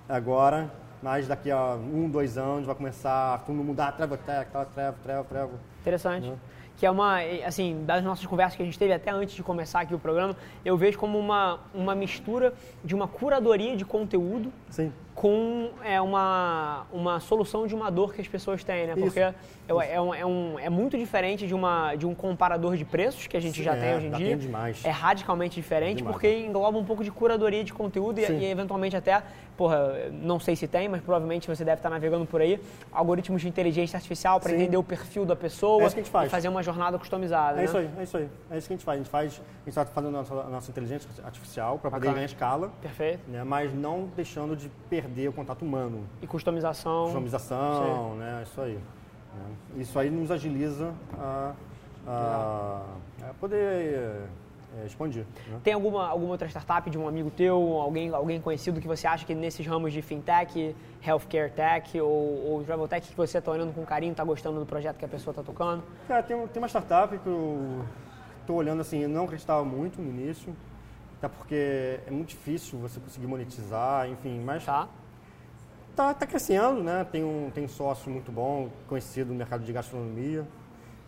agora. 0.09 0.69
Mas 1.01 1.29
daqui 1.29 1.49
a 1.49 1.75
um, 1.75 2.09
dois 2.09 2.37
anos 2.37 2.65
vai 2.65 2.75
começar 2.75 3.41
mundo 3.47 3.63
mudar 3.63 3.93
travel 3.93 4.17
tech, 4.17 4.51
tal, 4.51 4.65
travel, 4.65 4.99
travel, 5.01 5.23
travel. 5.23 5.59
Interessante. 5.79 6.33
Que 6.75 6.85
é 6.85 6.91
uma, 6.91 7.19
assim, 7.45 7.85
das 7.85 8.03
nossas 8.03 8.25
conversas 8.25 8.57
que 8.57 8.63
a 8.63 8.65
gente 8.65 8.77
teve 8.77 8.93
até 8.93 9.11
antes 9.11 9.33
de 9.33 9.43
começar 9.43 9.81
aqui 9.81 9.95
o 9.95 9.99
programa, 9.99 10.35
eu 10.65 10.75
vejo 10.75 10.97
como 10.99 11.17
uma, 11.17 11.59
uma 11.73 11.95
mistura 11.95 12.53
de 12.83 12.93
uma 12.93 13.07
curadoria 13.07 13.77
de 13.77 13.85
conteúdo 13.85 14.51
Sim. 14.69 14.91
Com 15.17 15.71
é, 15.83 15.99
uma, 15.99 16.85
uma 16.93 17.19
solução 17.19 17.65
de 17.65 17.73
uma 17.73 17.89
dor 17.89 18.13
que 18.13 18.21
as 18.21 18.27
pessoas 18.27 18.63
têm, 18.63 18.85
né? 18.85 18.95
Porque 18.95 19.19
é, 19.19 19.33
é, 19.67 19.99
um, 19.99 20.13
é, 20.13 20.23
um- 20.23 20.59
é 20.59 20.69
muito 20.69 20.95
diferente 20.95 21.47
de, 21.47 21.55
uma, 21.55 21.95
de 21.95 22.05
um 22.05 22.13
comparador 22.13 22.77
de 22.77 22.85
preços 22.85 23.25
que 23.25 23.35
a 23.35 23.39
gente 23.39 23.57
Sim, 23.57 23.63
já 23.63 23.75
é, 23.75 23.79
tem 23.79 23.95
hoje 23.95 24.05
em 24.05 24.11
dia. 24.11 24.37
demais. 24.37 24.85
É 24.85 24.91
radicalmente 24.91 25.55
diferente 25.55 25.97
Demais. 25.97 26.13
porque 26.13 26.45
engloba 26.45 26.77
um 26.77 26.85
pouco 26.85 27.03
de 27.03 27.09
curadoria 27.09 27.63
de 27.63 27.73
conteúdo 27.73 28.19
e, 28.19 28.31
e 28.31 28.45
eventualmente 28.45 28.95
até, 28.95 29.23
porra, 29.57 29.91
não 30.11 30.39
sei 30.39 30.55
se 30.55 30.67
tem, 30.67 30.87
mas 30.87 31.01
provavelmente 31.01 31.47
você 31.47 31.65
deve 31.65 31.79
estar 31.79 31.89
navegando 31.89 32.27
por 32.27 32.39
aí, 32.39 32.61
algoritmos 32.91 33.41
de 33.41 33.47
inteligência 33.49 33.97
artificial 33.97 34.39
para 34.39 34.53
entender 34.53 34.77
o 34.77 34.83
perfil 34.83 35.25
da 35.25 35.35
pessoa 35.35 35.81
É 35.81 35.85
isso 35.87 35.95
que 35.95 36.01
a 36.01 36.03
gente 36.03 36.11
faz. 36.11 36.27
e 36.27 36.29
fazer 36.29 36.47
uma 36.47 36.61
jornada 36.61 36.99
customizada. 36.99 37.53
É 37.53 37.61
né? 37.61 37.65
isso 37.65 37.77
aí, 37.77 37.89
é 37.97 38.03
isso 38.03 38.17
aí. 38.17 38.29
É 38.51 38.57
isso 38.59 38.67
que 38.67 38.73
a 38.73 38.77
gente 38.77 38.85
faz. 38.85 38.99
A 38.99 39.01
gente 39.01 39.09
faz, 39.09 39.31
a 39.31 39.35
gente 39.65 39.69
está 39.69 39.83
fazendo 39.83 40.09
a 40.15 40.19
nossa, 40.19 40.33
a 40.35 40.43
nossa 40.49 40.69
inteligência 40.69 41.09
artificial 41.25 41.79
para 41.79 41.89
poder 41.89 42.13
ganhar 42.13 42.25
escala, 42.25 42.71
Perfeito. 42.79 43.21
né? 43.27 43.43
mas 43.43 43.73
não 43.73 44.07
deixando 44.15 44.55
de 44.55 44.69
perder 44.87 45.06
o 45.29 45.33
contato 45.33 45.63
humano. 45.63 46.03
E 46.21 46.27
customização. 46.27 47.05
Customização, 47.05 48.15
né? 48.15 48.43
Isso 48.43 48.61
aí. 48.61 48.73
né? 48.73 49.55
Isso 49.77 49.99
aí 49.99 50.09
nos 50.09 50.31
agiliza 50.31 50.93
a, 51.17 51.53
a, 52.07 52.81
a 53.29 53.33
poder 53.39 54.27
é, 54.81 54.85
expandir. 54.85 55.25
Né? 55.47 55.59
Tem 55.63 55.73
alguma, 55.73 56.07
alguma 56.07 56.31
outra 56.31 56.47
startup 56.47 56.89
de 56.89 56.97
um 56.97 57.07
amigo 57.07 57.31
teu, 57.31 57.55
alguém, 57.55 58.13
alguém 58.13 58.41
conhecido 58.41 58.81
que 58.81 58.87
você 58.87 59.07
acha 59.07 59.25
que 59.25 59.33
nesses 59.33 59.65
ramos 59.65 59.93
de 59.93 60.01
fintech, 60.01 60.75
healthcare 61.05 61.51
tech 61.51 61.99
ou, 61.99 62.09
ou 62.45 62.63
travel 62.63 62.87
tech 62.87 63.07
que 63.07 63.15
você 63.15 63.37
está 63.37 63.51
olhando 63.51 63.73
com 63.73 63.85
carinho, 63.85 64.11
está 64.11 64.23
gostando 64.23 64.59
do 64.59 64.65
projeto 64.65 64.97
que 64.97 65.05
a 65.05 65.07
pessoa 65.07 65.31
está 65.31 65.43
tocando? 65.43 65.83
Cara, 66.07 66.21
tem, 66.23 66.47
tem 66.47 66.61
uma 66.61 66.67
startup 66.67 67.17
que 67.17 67.27
eu 67.27 67.83
estou 68.41 68.57
olhando 68.57 68.81
assim, 68.81 69.07
não 69.07 69.25
acreditava 69.25 69.63
muito 69.63 70.01
no 70.01 70.09
início, 70.09 70.55
até 71.17 71.27
porque 71.27 71.99
é 72.05 72.11
muito 72.11 72.29
difícil 72.29 72.77
você 72.79 72.99
conseguir 72.99 73.27
monetizar, 73.27 74.07
enfim, 74.09 74.39
mas 74.43 74.63
Tá? 74.65 74.87
Tá, 75.95 76.13
tá 76.13 76.27
crescendo, 76.27 76.83
né? 76.83 77.03
Tem 77.11 77.23
um, 77.23 77.49
tem 77.51 77.65
um 77.65 77.67
sócio 77.67 78.11
muito 78.11 78.31
bom, 78.31 78.69
conhecido 78.87 79.31
no 79.31 79.35
mercado 79.35 79.63
de 79.63 79.73
gastronomia, 79.73 80.45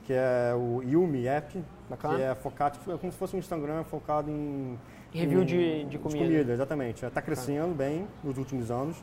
que 0.04 0.14
é 0.14 0.52
o 0.56 0.82
Yumi 0.82 1.28
App, 1.28 1.54
que 1.54 2.22
é 2.22 2.34
focado, 2.34 2.80
é 2.92 2.98
como 2.98 3.12
se 3.12 3.18
fosse 3.20 3.36
um 3.36 3.40
Instagram 3.40 3.84
focado 3.84 4.32
em... 4.32 4.80
Review 5.14 5.42
em- 5.44 5.46
de- 5.46 5.86
de 5.86 5.98
comida. 6.00 6.52
exatamente. 6.54 7.06
Está 7.06 7.22
crescendo 7.22 7.76
bem 7.76 8.08
nos 8.24 8.38
últimos 8.40 8.72
anos. 8.72 8.96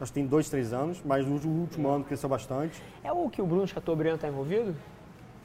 Acho 0.00 0.12
que 0.12 0.18
tem 0.20 0.26
dois, 0.26 0.48
três 0.48 0.72
anos, 0.72 1.00
mas 1.04 1.26
no 1.26 1.34
último 1.60 1.88
ano 1.88 2.04
cresceu 2.04 2.28
bastante. 2.28 2.80
É 3.02 3.10
o 3.12 3.28
que 3.28 3.40
o 3.42 3.46
Bruno 3.46 3.66
Chateaubriand 3.66 4.16
está 4.16 4.28
envolvido? 4.28 4.74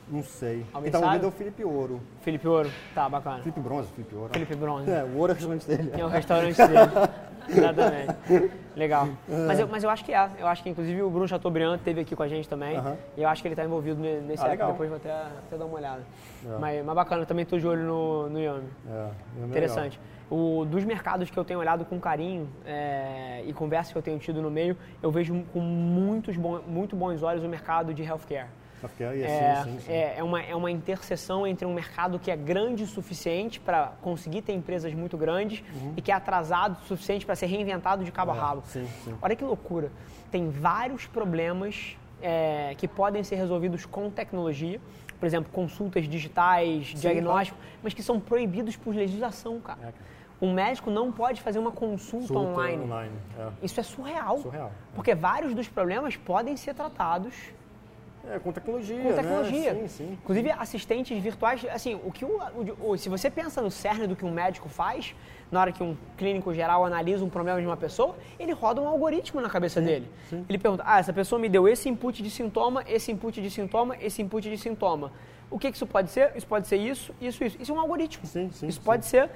Não 0.10 0.24
sei. 0.24 0.66
Alguém 0.74 0.92
Quem 0.92 0.92
tá 0.92 1.00
sabe? 1.00 1.18
envolvido 1.18 1.26
é 1.26 1.28
o 1.28 1.32
Felipe 1.32 1.64
Ouro. 1.66 2.02
Felipe 2.22 2.48
Ouro? 2.48 2.72
Tá, 2.96 3.10
bacana. 3.10 3.40
Felipe 3.40 3.60
Bronze, 3.60 3.90
Felipe 3.90 4.16
Ouro. 4.16 4.30
Felipe 4.34 4.56
Bronze. 4.56 4.90
É, 4.90 5.04
o 5.04 5.18
Ouro 5.18 5.32
é 5.32 5.36
o 5.36 5.38
restaurante 5.38 5.68
dele. 5.68 5.92
É 6.02 6.06
o 6.06 6.08
restaurante 6.08 6.58
dele. 6.58 6.80
Exatamente. 7.50 8.52
Legal. 8.76 9.08
Mas 9.48 9.60
eu, 9.60 9.68
mas 9.68 9.84
eu 9.84 9.90
acho 9.90 10.04
que 10.04 10.14
é. 10.14 10.30
Eu 10.38 10.48
acho 10.48 10.62
que, 10.62 10.70
inclusive, 10.70 11.02
o 11.02 11.10
Bruno 11.10 11.28
Chateaubriand 11.28 11.76
esteve 11.78 12.02
aqui 12.02 12.16
com 12.16 12.24
a 12.24 12.28
gente 12.28 12.48
também. 12.48 12.78
E 13.16 13.22
eu 13.24 13.30
acho 13.30 13.42
que 13.42 13.48
ele 13.48 13.54
está 13.54 13.64
envolvido 13.64 14.00
ne- 14.02 14.20
nesse 14.22 14.44
Ah, 14.44 14.48
legal. 14.50 14.72
Depois 14.72 14.90
vou 14.90 14.98
até, 14.98 15.12
até 15.12 15.58
dar 15.58 15.66
uma 15.66 15.76
olhada. 15.76 16.02
É. 16.46 16.58
Mas, 16.60 16.86
mas 16.86 16.96
bacana, 16.96 17.22
eu 17.22 17.26
também 17.26 17.44
estou 17.44 17.58
de 17.58 17.66
olho 17.68 17.84
no, 17.84 18.30
no 18.30 18.40
Yami. 18.40 18.68
É, 18.90 19.10
é 19.42 19.46
Interessante. 19.46 20.00
O, 20.30 20.66
dos 20.66 20.84
mercados 20.84 21.30
que 21.30 21.38
eu 21.38 21.46
tenho 21.46 21.60
olhado 21.60 21.86
com 21.86 21.98
carinho 22.02 22.50
é, 22.66 23.44
e 23.46 23.54
conversas 23.54 23.94
que 23.94 23.98
eu 23.98 24.02
tenho 24.02 24.20
tido 24.20 24.42
no 24.42 24.52
meio, 24.52 24.76
eu 25.02 25.10
vejo 25.10 25.42
com 25.54 25.62
muitos 25.62 26.36
bom, 26.36 26.60
muito 26.68 26.98
bons 26.98 27.24
olhos 27.24 27.44
o 27.46 27.48
mercado 27.48 27.94
de 27.94 28.04
healthcare. 28.04 28.48
Aí, 29.00 29.24
É, 29.24 29.62
sim, 29.64 29.72
sim, 29.72 29.80
sim. 29.80 29.92
é, 29.92 30.16
é 30.18 30.24
uma, 30.24 30.42
é 30.42 30.56
uma 30.56 30.70
interseção 30.70 31.48
entre 31.48 31.66
um 31.66 31.74
mercado 31.74 32.20
que 32.20 32.30
é 32.30 32.36
grande 32.36 32.84
o 32.84 32.88
suficiente 32.88 33.60
para 33.60 33.94
conseguir 34.02 34.42
ter 34.44 34.54
empresas 34.54 34.94
muito 34.94 35.18
grandes 35.18 35.64
e 35.96 36.02
que 36.02 36.12
é 36.12 36.16
atrasado 36.16 36.78
o 36.84 36.86
suficiente 36.86 37.26
para 37.26 37.36
ser 37.36 37.48
reinventado 37.48 38.04
de 38.04 38.12
cabo 38.12 38.32
a 38.32 38.36
É, 38.36 38.40
rabo. 38.40 38.64
sim, 38.66 38.88
sim. 39.04 39.16
Olha 39.22 39.36
que 39.36 39.44
loucura. 39.44 39.92
Tem 40.32 40.50
vários 40.50 41.08
problemas 41.08 41.98
é, 42.22 42.76
que 42.78 42.88
podem 42.88 43.24
ser 43.24 43.36
resolvidos 43.36 43.86
com 43.86 44.10
tecnologia. 44.10 44.80
Por 45.20 45.26
exemplo, 45.26 45.52
consultas 45.52 46.08
digitais, 46.08 46.86
diagnóstico, 46.88 47.58
mas 47.82 47.94
que 47.96 48.04
são 48.04 48.20
proibidos 48.20 48.76
por 48.76 48.94
legislação, 48.96 49.60
cara. 49.60 49.80
É, 49.80 49.84
cara. 49.86 50.18
Um 50.40 50.54
médico 50.54 50.92
não 50.92 51.12
pode 51.12 51.42
fazer 51.42 51.58
uma 51.58 51.72
consulta 51.72 52.38
online. 52.38 52.84
online. 52.84 53.12
É. 53.40 53.50
Isso 53.64 53.80
é 53.80 53.84
surreal. 53.84 54.38
Surreal. 54.38 54.72
Porque 54.94 55.16
vários 55.16 55.56
dos 55.56 55.68
problemas 55.68 56.16
podem 56.16 56.56
ser 56.56 56.76
tratados 56.76 57.34
É, 58.30 58.40
com 58.40 58.52
tecnologia. 58.52 59.02
com 59.02 59.14
tecnologia. 59.14 59.74
Né? 59.74 59.82
Sim, 59.82 59.88
sim. 59.88 60.18
Inclusive 60.22 60.52
assistentes 60.52 61.22
virtuais, 61.22 61.66
assim, 61.72 61.96
o 61.96 62.12
que 62.12 62.26
o, 62.26 62.40
o- 62.82 62.98
se 62.98 63.08
você 63.10 63.30
pensa 63.30 63.62
no 63.62 63.72
cerne 63.72 64.06
do 64.08 64.16
que 64.16 64.26
um 64.26 64.32
médico 64.32 64.68
faz, 64.68 65.16
na 65.50 65.62
hora 65.62 65.72
que 65.72 65.82
um 65.82 65.96
clínico 66.18 66.54
geral 66.54 66.84
analisa 66.86 67.24
um 67.24 67.30
problema 67.30 67.60
de 67.62 67.66
uma 67.66 67.78
pessoa, 67.78 68.16
ele 68.38 68.52
roda 68.52 68.82
um 68.82 68.88
algoritmo 68.88 69.40
na 69.40 69.50
cabeça 69.50 69.80
dele. 69.82 70.10
Ele 70.50 70.58
pergunta: 70.58 70.84
"Ah, 70.86 71.00
essa 71.00 71.14
pessoa 71.14 71.40
me 71.40 71.48
deu 71.48 71.68
esse 71.68 71.88
input 71.88 72.22
de 72.22 72.30
sintoma, 72.30 72.84
esse 72.88 73.12
input 73.12 73.42
de 73.42 73.50
sintoma, 73.50 73.96
esse 74.02 74.22
input 74.22 74.50
de 74.50 74.58
sintoma. 74.58 75.12
O 75.50 75.58
que 75.58 75.70
que 75.72 75.78
isso 75.78 75.88
pode 75.88 76.12
ser? 76.12 76.34
Isso 76.36 76.46
pode 76.46 76.68
ser 76.68 76.76
isso, 76.76 77.14
isso, 77.22 77.42
isso. 77.44 77.58
Isso 77.62 77.72
é 77.72 77.76
um 77.76 77.80
algoritmo. 77.80 78.26
Sim, 78.28 78.50
sim, 78.52 78.68
isso 78.68 78.80
sim. 78.80 78.86
pode 78.86 79.06
ser 79.06 79.30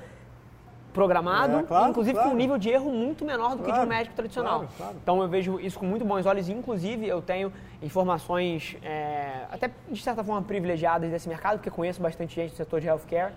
programado, 0.91 1.59
É, 1.59 1.63
claro, 1.63 1.89
inclusive 1.89 2.13
com 2.15 2.22
claro. 2.23 2.35
um 2.35 2.38
nível 2.38 2.57
de 2.57 2.69
erro 2.69 2.91
muito 2.91 3.23
menor 3.26 3.51
do 3.51 3.57
que 3.59 3.63
de 3.65 3.69
um 3.72 3.73
Claro, 3.73 3.89
médico 3.89 4.15
tradicional. 4.15 4.59
claro, 4.59 4.72
claro. 4.77 4.95
Então 5.01 5.22
eu 5.22 5.27
vejo 5.27 5.59
isso 5.59 5.80
com 5.80 5.85
muito 5.85 6.05
bons 6.05 6.26
olhos, 6.26 6.49
inclusive 6.49 7.07
eu 7.07 7.22
tenho 7.22 7.51
informações 7.81 8.77
é, 8.84 9.45
até 9.51 9.69
de 9.89 10.01
certa 10.01 10.23
forma 10.23 10.41
privilegiadas 10.41 11.09
desse 11.09 11.27
mercado, 11.30 11.57
porque 11.57 11.69
conheço 11.69 12.01
bastante 12.01 12.35
gente 12.35 12.51
do 12.51 12.55
setor 12.57 12.80
de 12.81 12.88
healthcare 12.88 13.34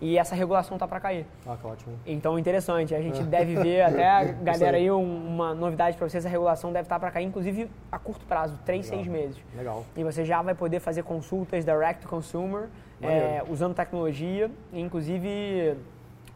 e 0.00 0.18
essa 0.18 0.34
regulação 0.34 0.76
tá 0.76 0.86
para 0.88 0.98
cair. 1.00 1.24
Ah, 1.46 1.56
que 1.58 1.66
ótimo. 1.66 1.94
Então 2.04 2.38
interessante, 2.38 2.94
a 2.94 3.00
gente 3.00 3.22
deve 3.22 3.54
ver 3.56 3.82
até 3.86 4.32
galera 4.42 4.76
aí. 4.76 4.90
um- 4.90 5.26
uma 5.28 5.54
novidade 5.54 5.96
para 5.96 6.08
vocês, 6.08 6.26
a 6.26 6.28
regulação 6.28 6.72
deve 6.72 6.86
estar 6.86 6.98
para 6.98 7.10
cair, 7.10 7.24
inclusive 7.24 7.70
a 7.90 7.98
curto 7.98 8.24
prazo, 8.26 8.58
3, 8.64 8.84
6 8.86 9.06
meses. 9.06 9.36
Legal. 9.56 9.84
E 9.96 10.02
você 10.04 10.24
já 10.24 10.42
vai 10.42 10.54
poder 10.54 10.80
fazer 10.80 11.02
consultas 11.04 11.64
direct 11.64 12.02
to 12.02 12.08
consumer, 12.08 12.68
é, 13.00 13.42
usando 13.48 13.74
tecnologia, 13.74 14.50
inclusive 14.72 15.74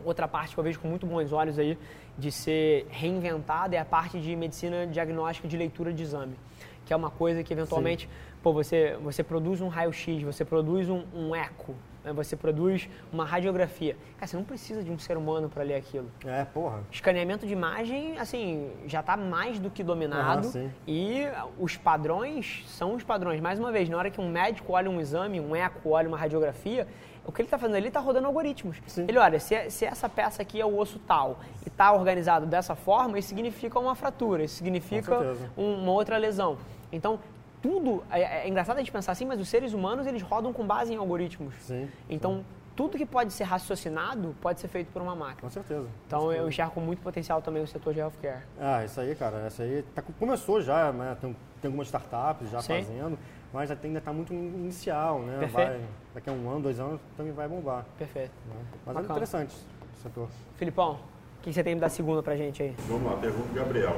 outra 0.05 0.29
parte 0.29 0.55
que 0.55 0.61
eu 0.61 0.65
vejo 0.65 0.79
com 0.81 0.89
muito 0.89 1.07
bons 1.07 1.33
olhos 1.33 1.59
aí 1.59 1.79
de 2.17 2.33
ser 2.33 2.87
reinventada 2.91 3.77
é 3.77 3.79
a 3.79 3.85
parte 3.85 4.21
de 4.21 4.35
medicina 4.35 4.87
diagnóstica 4.87 5.47
de 5.47 5.57
leitura 5.57 5.93
de 5.93 6.03
exame, 6.03 6.37
que 6.85 6.93
é 6.93 6.97
uma 6.97 7.11
coisa 7.11 7.43
que 7.43 7.53
eventualmente, 7.53 8.09
pô, 8.43 8.53
você, 8.53 8.97
você 9.03 9.23
produz 9.23 9.61
um 9.61 9.69
raio-x, 9.69 10.23
você 10.23 10.45
produz 10.45 10.89
um, 10.89 11.05
um 11.15 11.35
eco, 11.35 11.75
né, 12.05 12.13
você 12.13 12.35
produz 12.37 12.89
uma 13.13 13.25
radiografia. 13.25 13.97
Cara, 14.17 14.27
você 14.27 14.37
não 14.37 14.45
precisa 14.45 14.83
de 14.83 14.91
um 14.91 14.99
ser 14.99 15.17
humano 15.17 15.49
para 15.49 15.63
ler 15.63 15.75
aquilo. 15.75 16.11
É, 16.25 16.45
porra. 16.45 16.81
Escaneamento 16.91 17.47
de 17.47 17.53
imagem, 17.53 18.19
assim, 18.19 18.71
já 18.87 19.01
está 19.01 19.17
mais 19.17 19.61
do 19.61 19.71
que 19.71 19.85
dominado. 19.85 20.49
Sim. 20.49 20.71
e 20.87 21.25
os 21.59 21.77
padrões 21.77 22.65
são 22.67 22.95
os 22.95 23.05
padrões. 23.05 23.41
Mais 23.41 23.59
uma 23.59 23.71
vez, 23.71 23.89
na 23.89 23.97
hora 23.97 24.11
que 24.11 24.21
um 24.21 24.29
médico 24.29 24.73
olha 24.73 24.91
um 24.91 25.01
exame, 25.01 25.41
um 25.41 25.55
eco, 25.55 25.91
olha 25.91 26.09
uma 26.09 26.19
radiografia, 26.19 26.87
o 27.29 27.33
que 27.33 27.43
ele 27.43 27.47
está 27.47 27.59
fazendo 27.59 27.77
ali 27.77 27.89
está 27.89 28.01
rodando 28.01 28.27
algoritmos. 28.27 28.79
Sim. 28.87 29.05
Ele 29.07 29.19
olha, 29.19 29.39
se, 29.39 29.69
se 29.71 29.85
essa 29.85 30.09
peça 30.09 30.41
aqui 30.41 30.59
é 30.59 30.65
o 30.65 30.79
osso 30.79 30.99
tal 31.01 31.39
e 31.65 31.69
está 31.69 31.93
organizado 31.93 32.47
dessa 32.47 32.75
forma, 32.75 33.19
isso 33.19 33.29
significa 33.29 33.79
uma 33.79 33.95
fratura, 33.95 34.43
isso 34.45 34.55
significa 34.57 35.15
Com 35.15 35.23
certeza. 35.23 35.51
um- 35.57 35.83
uma 35.83 35.93
outra 35.93 36.17
lesão. 36.17 36.57
Então, 36.91 37.21
tudo, 37.61 38.03
é, 38.11 38.47
é 38.47 38.49
engraçado 38.49 38.77
a 38.77 38.79
gente 38.79 38.91
pensar 38.91 39.13
assim, 39.13 39.27
mas 39.27 39.39
os 39.39 39.49
seres 39.49 39.75
humanos, 39.75 40.07
eles 40.07 40.23
rodam 40.23 40.55
com 40.55 40.67
base 40.67 40.91
em 40.95 40.97
algoritmos. 40.97 41.55
Sim. 41.61 41.91
Então, 42.09 42.43
tudo 42.75 42.97
que 42.97 43.05
pode 43.05 43.31
ser 43.35 43.45
raciocinado 43.45 44.35
pode 44.41 44.59
ser 44.61 44.69
feito 44.69 44.91
por 44.91 45.03
uma 45.03 45.15
máquina. 45.15 45.43
Com 45.43 45.51
certeza. 45.51 45.87
Então 46.07 46.33
eu 46.33 46.49
enxergo 46.49 46.73
com 46.73 46.81
muito 46.81 47.03
potencial 47.03 47.43
também 47.43 47.63
o 47.63 47.67
setor 47.67 47.93
de 47.93 48.01
healthcare. 48.01 48.41
Ah, 48.59 48.85
isso 48.87 48.99
aí, 49.01 49.15
cara, 49.15 49.49
isso 49.49 49.61
aí 49.61 49.83
tá- 49.95 50.03
começou 50.19 50.63
já, 50.63 50.93
né? 50.93 51.15
Tem, 51.21 51.37
tem 51.61 51.69
algumas 51.69 51.89
startups 51.89 52.49
já 52.49 52.63
Sim. 52.63 52.77
fazendo, 52.85 53.19
mas 53.53 53.71
ainda 53.71 53.99
está 53.99 54.13
muito 54.13 54.33
inicial, 54.33 55.21
né? 55.21 55.39
Perfeito. 55.41 55.69
Vai, 55.71 55.81
daqui 56.15 56.31
a 56.31 56.33
um 56.33 56.51
ano, 56.51 56.61
dois 56.61 56.79
anos, 56.79 57.01
também 57.17 57.33
vai 57.33 57.49
bombar. 57.49 57.85
Perfeito. 57.99 58.33
né? 58.49 58.55
Mas 58.87 58.97
é 58.97 59.01
Bacana. 59.01 59.11
interessante 59.15 59.57
o 59.97 60.03
setor. 60.03 60.29
Filipão, 60.57 60.93
o 61.39 61.43
que 61.43 61.53
você 61.53 61.63
tem 61.65 61.77
da 61.77 61.89
segunda 61.89 62.23
pra 62.23 62.37
gente 62.37 62.63
aí? 62.63 62.75
Vamos 62.89 63.11
lá, 63.11 63.17
pergunta 63.19 63.49
do 63.49 63.55
Gabriel. 63.55 63.97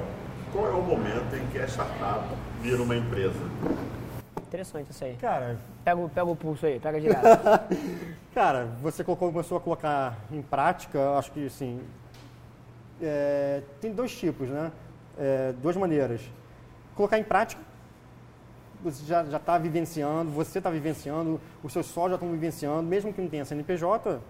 Qual 0.53 0.67
é 0.67 0.71
o 0.71 0.83
momento 0.83 1.35
em 1.37 1.47
que 1.49 1.59
a 1.59 1.67
startup 1.67 2.25
vira 2.61 2.83
uma 2.83 2.97
empresa? 2.97 3.39
Interessante 4.43 4.91
isso 4.91 5.05
aí. 5.05 5.17
Cara, 5.17 5.59
Pega, 5.85 6.01
o- 6.01 6.09
pega 6.09 6.27
o 6.27 6.35
pulso 6.37 6.67
aí, 6.67 6.79
pega 6.81 7.01
direto. 7.01 7.21
cara, 8.35 8.67
você 8.83 9.03
colocou, 9.05 9.31
começou 9.33 9.57
a 9.57 9.61
colocar 9.61 10.19
em 10.31 10.43
prática, 10.43 11.17
acho 11.17 11.31
que 11.33 11.47
assim, 11.47 11.81
é, 13.01 13.63
tem 13.81 13.93
dois 13.93 14.15
tipos, 14.17 14.49
né? 14.49 14.73
É, 15.19 15.53
duas 15.63 15.77
maneiras. 15.77 16.21
Colocar 16.97 17.19
em 17.19 17.25
prática, 17.25 17.63
você 18.83 19.05
já 19.05 19.23
está 19.37 19.59
vivenciando, 19.59 20.31
você 20.31 20.59
está 20.59 20.71
vivenciando, 20.71 21.41
os 21.63 21.73
seus 21.73 21.87
sócios 21.87 22.11
já 22.13 22.17
estão 22.17 22.31
vivenciando, 22.31 22.83
mesmo 22.83 23.13
que 23.13 23.21
não 23.21 23.29
tenha 23.29 23.45
CNPJ, 23.45 24.21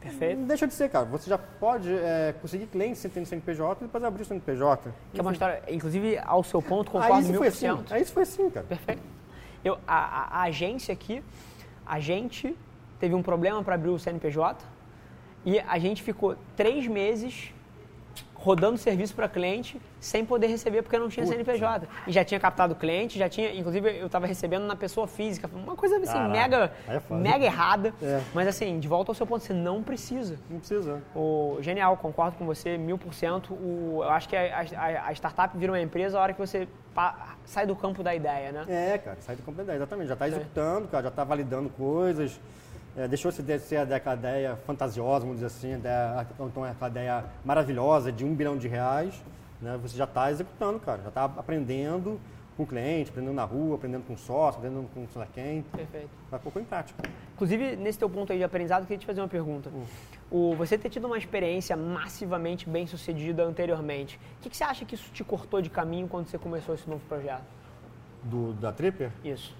Perfeito. 0.00 0.38
Não 0.40 0.46
deixa 0.46 0.66
de 0.66 0.72
ser, 0.72 0.88
cara. 0.88 1.04
Você 1.04 1.28
já 1.28 1.36
pode 1.36 1.92
é, 1.92 2.34
conseguir 2.40 2.66
clientes 2.68 3.02
sem 3.02 3.10
ter 3.10 3.22
CNPJ 3.26 3.84
e 3.84 3.86
depois 3.86 4.02
abrir 4.02 4.22
o 4.22 4.24
CNPJ. 4.24 4.90
Que 5.12 5.20
é 5.20 5.22
uma 5.22 5.30
história, 5.32 5.62
inclusive, 5.68 6.16
ao 6.24 6.42
seu 6.42 6.62
ponto, 6.62 6.88
Aí 6.96 7.02
concordo 7.02 7.20
isso 7.20 7.30
mil 7.30 7.38
foi 7.38 7.48
assim. 7.48 7.84
Aí 7.90 8.00
isso 8.02 8.12
foi 8.14 8.22
assim, 8.22 8.48
cara. 8.48 8.64
Perfeito. 8.66 9.02
Eu, 9.62 9.76
a, 9.86 9.98
a- 9.98 10.38
a 10.38 10.42
agência 10.44 10.90
aqui, 10.90 11.22
a 11.84 12.00
gente 12.00 12.56
teve 12.98 13.14
um 13.14 13.22
problema 13.22 13.62
para 13.62 13.74
abrir 13.74 13.90
o 13.90 13.98
CNPJ 13.98 14.64
e 15.44 15.60
a 15.60 15.78
gente 15.78 16.02
ficou 16.02 16.34
três 16.56 16.86
meses 16.86 17.52
rodando 18.42 18.78
serviço 18.78 19.14
para 19.14 19.28
cliente 19.28 19.78
sem 20.00 20.24
poder 20.24 20.46
receber 20.46 20.80
porque 20.80 20.98
não 20.98 21.10
tinha. 21.10 21.26
CNPJ. 21.26 21.86
E 22.06 22.12
já 22.12 22.24
tinha 22.24 22.40
captado 22.40 22.74
cliente, 22.74 23.18
já 23.18 23.28
tinha, 23.28 23.54
inclusive 23.54 23.98
eu 23.98 24.06
estava 24.06 24.26
recebendo 24.26 24.64
na 24.66 24.74
pessoa 24.74 25.06
física, 25.06 25.48
uma 25.54 25.76
coisa 25.76 25.98
assim, 25.98 26.06
Caraca, 26.06 26.28
mega, 26.30 26.72
é 26.88 27.00
mega 27.14 27.44
errada. 27.44 27.94
É. 28.02 28.20
Mas 28.32 28.48
assim, 28.48 28.80
de 28.80 28.88
volta 28.88 29.10
ao 29.10 29.14
seu 29.14 29.26
ponto, 29.26 29.44
você 29.44 29.52
não 29.52 29.82
precisa. 29.82 30.38
Não 30.48 30.58
precisa. 30.58 31.02
O, 31.14 31.58
genial, 31.60 31.96
concordo 31.98 32.36
com 32.38 32.46
você 32.46 32.78
mil 32.78 32.96
por 32.96 33.12
cento. 33.12 33.52
O- 33.52 34.00
Eu 34.02 34.08
acho 34.10 34.26
que 34.26 34.34
a, 34.36 34.60
a- 34.76 35.08
a 35.08 35.12
startup 35.12 35.56
vira 35.58 35.70
uma 35.72 35.80
empresa 35.80 36.18
a 36.18 36.22
hora 36.22 36.32
que 36.32 36.38
você 36.40 36.66
pa- 36.94 37.34
sai 37.44 37.66
do 37.66 37.76
campo 37.76 38.02
da 38.02 38.14
ideia, 38.14 38.52
né? 38.52 38.64
É, 38.68 38.96
cara, 38.98 39.18
sai 39.20 39.36
do 39.36 39.42
campo 39.42 39.58
da 39.58 39.64
ideia, 39.64 39.76
exatamente. 39.76 40.08
Já 40.08 40.14
está 40.14 40.24
Sim. 40.26 40.30
executando, 40.32 40.88
cara, 40.88 41.02
já 41.02 41.08
está 41.10 41.24
validando 41.24 41.68
coisas. 41.68 42.40
É, 42.96 43.06
deixou 43.06 43.30
de 43.30 43.58
ser 43.58 43.76
a 43.76 44.14
ideia, 44.14 44.56
fantasiosa, 44.66 45.20
vamos 45.20 45.36
dizer 45.36 45.46
assim, 45.46 45.74
a 45.74 45.78
ideia, 45.78 46.26
então 46.40 46.66
é 46.66 46.74
a 46.78 46.88
ideia 46.88 47.24
maravilhosa 47.44 48.10
de 48.10 48.24
um 48.24 48.34
bilhão 48.34 48.56
de 48.56 48.68
reais. 48.68 49.14
Né? 49.60 49.78
Você 49.82 49.96
já 49.96 50.04
está 50.04 50.30
executando, 50.30 50.80
cara. 50.80 51.02
Já 51.02 51.08
está 51.08 51.24
aprendendo 51.24 52.18
com 52.56 52.64
o 52.64 52.66
cliente, 52.66 53.10
aprendendo 53.10 53.34
na 53.34 53.44
rua, 53.44 53.76
aprendendo 53.76 54.04
com 54.06 54.16
sócio, 54.16 54.58
aprendendo 54.58 54.88
com 54.92 55.06
sei 55.08 55.20
lá 55.20 55.28
quem. 55.32 55.62
Perfeito. 55.62 56.10
Vai 56.30 56.40
colocou 56.40 56.60
em 56.60 56.64
prática. 56.64 57.02
Inclusive, 57.34 57.76
nesse 57.76 57.98
teu 57.98 58.10
ponto 58.10 58.32
aí 58.32 58.38
de 58.38 58.44
aprendizado, 58.44 58.82
eu 58.82 58.86
queria 58.86 58.98
te 58.98 59.06
fazer 59.06 59.20
uma 59.20 59.28
pergunta. 59.28 59.70
O, 60.30 60.54
você 60.54 60.76
ter 60.76 60.90
tido 60.90 61.06
uma 61.06 61.16
experiência 61.16 61.76
massivamente 61.76 62.68
bem 62.68 62.86
sucedida 62.86 63.42
anteriormente, 63.44 64.20
o 64.38 64.42
que, 64.42 64.50
que 64.50 64.56
você 64.56 64.64
acha 64.64 64.84
que 64.84 64.94
isso 64.94 65.10
te 65.10 65.24
cortou 65.24 65.62
de 65.62 65.70
caminho 65.70 66.06
quando 66.06 66.28
você 66.28 66.38
começou 66.38 66.74
esse 66.74 66.88
novo 66.88 67.02
projeto? 67.08 67.44
Do, 68.22 68.52
da 68.52 68.70
Tripper, 68.70 69.10
Isso. 69.24 69.56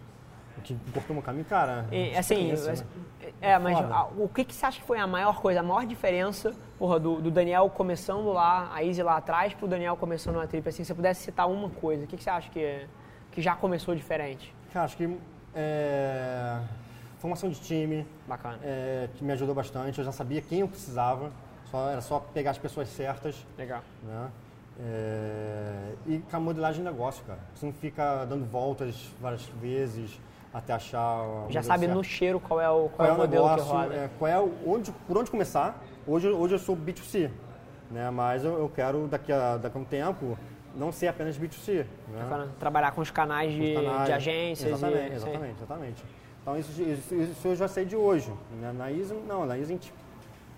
o 0.59 0.61
que 0.61 0.77
cortou 0.93 1.15
meu 1.15 1.23
caminho, 1.23 1.47
cara. 1.47 1.87
E, 1.91 2.15
assim, 2.15 2.53
né? 2.53 2.75
É, 3.41 3.59
mas 3.59 3.79
Foda. 3.79 3.95
a- 3.95 4.05
o 4.19 4.29
que, 4.29 4.45
que 4.45 4.55
você 4.55 4.67
acha 4.67 4.81
que 4.81 4.87
foi 4.87 4.99
a 4.99 5.07
maior 5.07 5.41
coisa, 5.41 5.61
a 5.61 5.63
maior 5.63 5.87
diferença 5.87 6.55
porra, 6.79 6.99
do, 7.01 7.21
do 7.21 7.31
Daniel 7.31 7.69
começando 7.71 8.33
lá, 8.33 8.71
a 8.73 8.85
Easy 8.85 9.03
lá 9.03 9.17
atrás, 9.17 9.55
pro 9.55 9.67
Daniel 9.69 9.97
começando 9.97 10.37
na 10.37 10.47
Trip? 10.47 10.69
Assim, 10.69 10.83
se 10.85 10.89
você 10.89 10.95
pudesse 10.95 11.23
citar 11.23 11.49
uma 11.49 11.69
coisa, 11.71 12.05
o 12.05 12.07
que, 12.07 12.17
que 12.17 12.23
você 12.23 12.31
acha 12.31 12.51
que, 12.51 12.87
que 13.33 13.41
já 13.43 13.55
começou 13.57 13.95
diferente? 13.95 14.55
Cara, 14.73 14.85
acho 14.85 14.97
que 14.97 15.19
é, 15.55 16.61
formação 17.19 17.49
de 17.51 17.61
time 17.61 18.07
Bacana. 18.27 18.59
é, 18.63 19.09
que 19.15 19.25
me 19.25 19.33
ajudou 19.33 19.55
bastante. 19.55 19.99
Eu 19.99 20.05
já 20.05 20.13
sabia 20.13 20.41
quem 20.43 20.61
eu 20.61 20.69
precisava, 20.69 21.31
só, 21.71 21.89
era 21.91 22.01
só 22.01 22.21
pegar 22.21 22.51
as 22.53 22.59
pessoas 22.59 22.89
certas. 22.89 23.37
Legal. 23.59 23.83
Né? 24.03 24.31
É, 24.83 25.93
e 26.07 26.19
com 26.19 26.37
a 26.37 26.41
modelagem 26.41 26.83
de 26.83 26.91
negócio, 26.91 27.23
cara. 27.25 27.39
Você 27.55 27.67
não 27.67 27.73
fica 27.73 28.25
dando 28.25 28.45
voltas 28.47 28.97
várias 29.21 29.45
vezes 29.61 30.19
até 30.53 30.73
achar. 30.73 31.25
Já 31.49 31.63
sabe 31.63 31.87
certo. 31.87 31.97
no 31.97 32.05
cheiro 32.05 32.41
qual 32.41 32.61
é 32.61 32.69
o, 32.69 32.89
qual 32.89 32.91
qual 32.91 33.09
é 33.09 33.11
é 33.11 33.15
o 33.15 33.17
modelo 33.17 33.45
negócio, 33.45 33.67
que 33.67 33.73
roda. 33.73 33.95
é, 33.95 34.11
qual 34.19 34.31
é 34.31 34.41
o, 34.41 34.53
onde, 34.67 34.93
por 34.93 35.19
onde 35.19 35.31
começar. 35.31 35.83
Hoje, 36.07 36.29
hoje 36.29 36.55
eu 36.55 36.59
sou 36.59 36.77
B2C, 36.77 37.31
né? 37.91 38.11
mas 38.11 38.45
eu, 38.45 38.59
eu 38.59 38.69
quero 38.69 39.07
daqui 39.07 39.33
a, 39.33 39.57
daqui 39.57 39.77
a 39.77 39.81
um 39.81 39.85
tempo 39.85 40.37
não 40.75 40.91
ser 40.91 41.09
apenas 41.09 41.39
B2C. 41.39 41.87
Né? 42.09 42.23
Bacana. 42.23 42.49
Trabalhar 42.59 42.93
com 42.93 43.01
os 43.01 43.11
canais 43.11 43.53
de, 43.53 43.77
Os 43.77 43.85
canais. 43.85 44.07
de 44.07 44.13
agências. 44.13 44.73
Exatamente, 44.73 45.13
e, 45.13 45.15
exatamente, 45.15 45.57
exatamente. 45.57 46.05
Então 46.43 46.59
isso, 46.59 46.83
isso, 46.83 47.15
isso 47.15 47.49
eu 47.49 47.57
já 47.57 47.69
sei 47.69 47.85
de 47.85 47.97
hoje. 47.97 48.33
Né? 48.61 48.73
Na 48.73 48.91
ISO, 48.91 49.15
não, 49.27 49.47
na 49.47 49.57
ISO 49.57 49.67
a 49.67 49.75
gente 49.75 49.93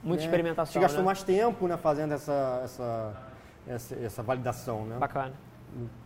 Muita 0.03 0.23
né, 0.23 0.27
experimentação. 0.27 0.71
A 0.71 0.73
gente 0.73 0.83
gastou 0.83 1.03
né? 1.03 1.07
mais 1.07 1.23
tempo 1.23 1.69
né, 1.69 1.77
fazendo 1.77 2.13
essa, 2.13 2.61
essa, 2.65 3.13
essa, 3.67 3.95
essa 3.97 4.23
validação, 4.23 4.85
né? 4.85 4.97
Bacana. 4.99 5.33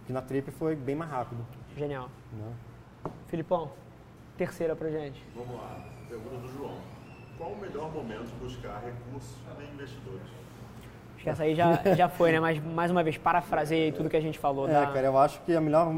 Que 0.07 0.13
na 0.13 0.23
Trip 0.23 0.51
foi 0.53 0.77
bem 0.77 0.95
mais 0.95 1.11
rápido. 1.11 1.45
Genial. 1.77 2.09
Né? 2.33 2.53
Filipão, 3.29 3.71
terceira 4.37 4.77
pra 4.77 4.89
gente. 4.91 5.23
Vamos 5.35 5.55
lá, 5.57 5.85
pergunta 6.09 6.37
do 6.37 6.49
João. 6.57 6.77
Qual 7.37 7.51
o 7.51 7.57
melhor 7.61 7.93
momento 7.93 8.25
de 8.27 8.35
buscar 8.37 8.83
recursos 8.85 9.37
de 9.59 9.65
investidores? 9.75 10.23
Acho 11.15 11.25
que 11.25 11.31
essa 11.31 11.43
aí 11.43 11.55
já, 11.55 11.83
já 11.95 12.09
foi, 12.09 12.33
né? 12.33 12.41
Mas 12.41 12.63
mais 12.63 12.91
uma 12.91 13.03
vez, 13.03 13.17
parafraseei 13.19 13.93
tudo 13.93 14.09
que 14.09 14.17
a 14.17 14.21
gente 14.21 14.39
falou. 14.39 14.69
É, 14.69 14.73
da- 14.73 14.87
cara, 14.87 15.07
eu 15.07 15.19
acho 15.19 15.41
que 15.43 15.55
o 15.57 15.61
melhor 15.61 15.93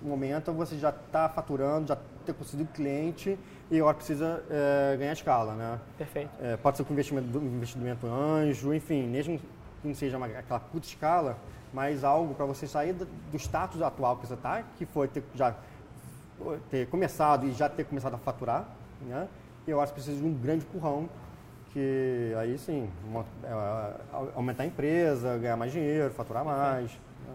momento 0.00 0.50
é 0.50 0.54
você 0.54 0.76
já 0.78 0.90
estar 0.90 1.28
faturando, 1.30 1.88
já 1.88 1.98
ter 2.24 2.32
conseguido 2.34 2.70
cliente 2.72 3.38
e 3.70 3.78
agora 3.78 3.94
precisa 3.94 4.42
é, 4.48 4.96
ganhar 4.96 5.12
escala, 5.12 5.54
né? 5.54 5.78
Perfeito. 5.98 6.30
É, 6.40 6.56
pode 6.56 6.76
ser 6.76 6.84
com 6.84 6.92
investimento, 6.92 7.26
investimento 7.38 8.06
anjo, 8.06 8.72
enfim, 8.72 9.02
mesmo 9.08 9.38
que 9.82 9.88
não 9.88 9.94
seja 9.94 10.16
uma, 10.16 10.26
aquela 10.26 10.60
puta 10.60 10.86
escala, 10.86 11.36
mas 11.72 12.04
algo 12.04 12.34
para 12.34 12.46
você 12.46 12.66
sair 12.66 12.92
do, 12.92 13.04
do 13.04 13.36
status 13.36 13.82
atual 13.82 14.16
que 14.16 14.26
você 14.26 14.34
está, 14.34 14.62
que 14.76 14.86
foi 14.86 15.08
ter, 15.08 15.22
já 15.34 15.54
ter 16.70 16.86
começado 16.88 17.46
e 17.46 17.52
já 17.52 17.68
ter 17.68 17.84
começado 17.84 18.14
a 18.14 18.18
faturar, 18.18 18.68
né? 19.02 19.28
E 19.66 19.70
eu 19.70 19.80
acho 19.80 19.92
que 19.92 20.00
precisa 20.00 20.20
de 20.20 20.26
um 20.26 20.32
grande 20.32 20.64
empurrão, 20.64 21.08
que 21.72 22.32
aí 22.38 22.56
sim, 22.58 22.90
é, 23.44 24.30
aumentar 24.34 24.62
a 24.62 24.66
empresa, 24.66 25.36
ganhar 25.38 25.56
mais 25.56 25.72
dinheiro, 25.72 26.12
faturar 26.14 26.44
mais. 26.44 26.90
né? 27.26 27.34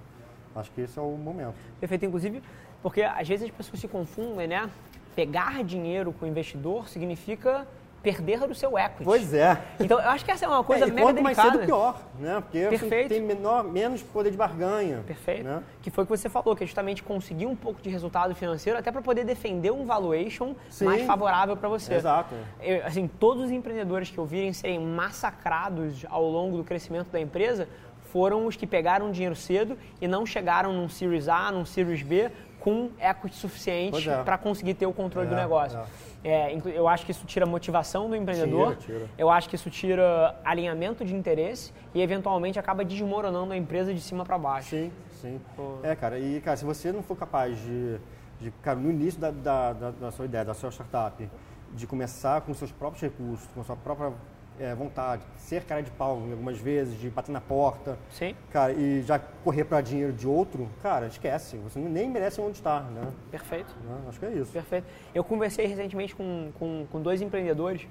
Acho 0.55 0.71
que 0.71 0.81
esse 0.81 0.97
é 0.97 1.01
o 1.01 1.11
momento. 1.17 1.55
Perfeito, 1.79 2.05
inclusive, 2.05 2.41
porque 2.81 3.01
às 3.03 3.27
vezes 3.27 3.45
as 3.45 3.51
pessoas 3.55 3.79
se 3.79 3.87
confundem, 3.87 4.47
né? 4.47 4.69
Pegar 5.15 5.63
dinheiro 5.63 6.11
com 6.11 6.25
o 6.25 6.27
investidor 6.27 6.89
significa 6.89 7.67
perder 8.03 8.41
do 8.41 8.53
seu 8.53 8.77
equity. 8.77 9.05
Pois 9.05 9.33
é. 9.33 9.59
Então, 9.79 9.97
eu 9.97 10.09
acho 10.09 10.25
que 10.25 10.29
essa 10.29 10.45
é 10.45 10.47
uma 10.47 10.63
coisa 10.63 10.83
É, 10.83 10.87
e 10.89 10.91
mega 10.91 11.07
quanto 11.07 11.23
mais 11.23 11.37
delicada. 11.37 11.59
cedo, 11.59 11.65
pior, 11.65 12.01
né? 12.19 12.41
Porque 12.41 12.65
você 12.65 12.77
Perfeito. 12.77 13.07
tem 13.07 13.21
menor, 13.21 13.63
menos 13.63 14.03
poder 14.03 14.29
de 14.29 14.35
barganha. 14.35 15.01
Perfeito. 15.07 15.45
Né? 15.45 15.63
Que 15.81 15.89
foi 15.89 16.03
o 16.03 16.07
que 16.07 16.15
você 16.15 16.27
falou, 16.27 16.53
que 16.53 16.65
é 16.65 16.67
justamente 16.67 17.01
conseguir 17.01 17.45
um 17.45 17.55
pouco 17.55 17.81
de 17.81 17.89
resultado 17.89 18.35
financeiro 18.35 18.77
até 18.77 18.91
para 18.91 19.01
poder 19.01 19.23
defender 19.23 19.71
um 19.71 19.85
valuation 19.85 20.53
Sim. 20.69 20.85
mais 20.85 21.05
favorável 21.05 21.55
para 21.55 21.69
você. 21.69 21.93
Exato. 21.93 22.35
Eu, 22.61 22.85
assim, 22.85 23.07
todos 23.07 23.45
os 23.45 23.51
empreendedores 23.51 24.11
que 24.11 24.17
eu 24.17 24.25
virem 24.25 24.51
serem 24.51 24.79
massacrados 24.79 26.05
ao 26.09 26.29
longo 26.29 26.57
do 26.57 26.63
crescimento 26.63 27.09
da 27.09 27.19
empresa 27.21 27.69
foram 28.11 28.45
os 28.45 28.55
que 28.55 28.67
pegaram 28.67 29.11
dinheiro 29.11 29.35
cedo 29.35 29.77
e 29.99 30.07
não 30.07 30.25
chegaram 30.25 30.71
num 30.73 30.87
Series 30.87 31.27
A, 31.27 31.51
num 31.51 31.65
Series 31.65 32.03
B 32.03 32.29
com 32.63 32.91
equity 32.97 33.35
suficiente 33.35 34.09
é. 34.09 34.23
para 34.23 34.37
conseguir 34.37 34.73
ter 34.75 34.85
o 34.85 34.93
controle 34.93 35.27
do 35.27 35.33
É, 35.35 35.41
negócio. 35.41 35.77
É, 36.23 36.53
inclu- 36.53 36.71
eu 36.71 36.87
acho 36.87 37.05
que 37.05 37.11
isso 37.11 37.25
tira 37.25 37.45
motivação 37.45 38.07
do 38.09 38.15
empreendedor, 38.15 38.77
Tira, 38.77 38.99
tira. 38.99 39.09
eu 39.17 39.29
acho 39.29 39.49
que 39.49 39.55
isso 39.55 39.69
tira 39.69 40.39
alinhamento 40.45 41.03
de 41.03 41.13
interesse 41.13 41.73
e 41.93 42.01
eventualmente 42.01 42.57
acaba 42.57 42.85
desmoronando 42.85 43.51
a 43.51 43.57
empresa 43.57 43.93
de 43.93 43.99
cima 43.99 44.23
para 44.23 44.37
baixo. 44.37 44.69
Sim, 44.69 44.89
sim. 45.21 45.41
Pô. 45.57 45.79
É, 45.83 45.93
cara, 45.93 46.17
e 46.17 46.39
cara, 46.39 46.55
se 46.55 46.63
você 46.63 46.93
não 46.93 47.03
for 47.03 47.17
capaz 47.17 47.59
de, 47.61 47.97
de 48.39 48.49
cara, 48.61 48.79
no 48.79 48.89
início 48.89 49.19
da, 49.19 49.29
da, 49.31 49.73
da- 49.73 49.91
da 49.91 50.11
sua 50.11 50.23
ideia, 50.23 50.45
da 50.45 50.53
sua 50.53 50.71
startup, 50.71 51.29
de 51.73 51.85
começar 51.85 52.39
com 52.41 52.53
seus 52.53 52.71
próprios 52.71 53.01
recursos, 53.01 53.45
com 53.53 53.61
sua 53.61 53.75
própria 53.75 54.13
é, 54.59 54.73
vontade, 54.75 55.23
ser 55.37 55.63
cara 55.63 55.81
de 55.81 55.91
pau 55.91 56.11
algumas 56.11 56.57
vezes, 56.57 56.99
de 56.99 57.09
bater 57.09 57.31
na 57.31 57.41
porta, 57.41 57.97
Sim, 58.11 58.35
cara, 58.51 58.73
e 58.73 59.01
já 59.03 59.19
correr 59.19 59.63
para 59.63 59.81
dinheiro 59.81 60.13
de 60.13 60.27
outro, 60.27 60.69
cara, 60.81 61.07
esquece. 61.07 61.57
Você 61.57 61.79
nem 61.79 62.09
merece 62.09 62.39
onde 62.39 62.57
está, 62.57 62.81
né? 62.81 63.11
perfeito. 63.31 63.75
Né? 63.83 63.97
Acho 64.07 64.19
que 64.19 64.25
é 64.25 64.31
isso. 64.31 64.51
Perfeito. 64.51 64.85
Eu 65.13 65.23
conversei 65.23 65.65
recentemente 65.65 66.15
com, 66.15 66.51
com, 66.57 66.85
com 66.91 67.01
dois 67.01 67.21
empreendedores 67.21 67.87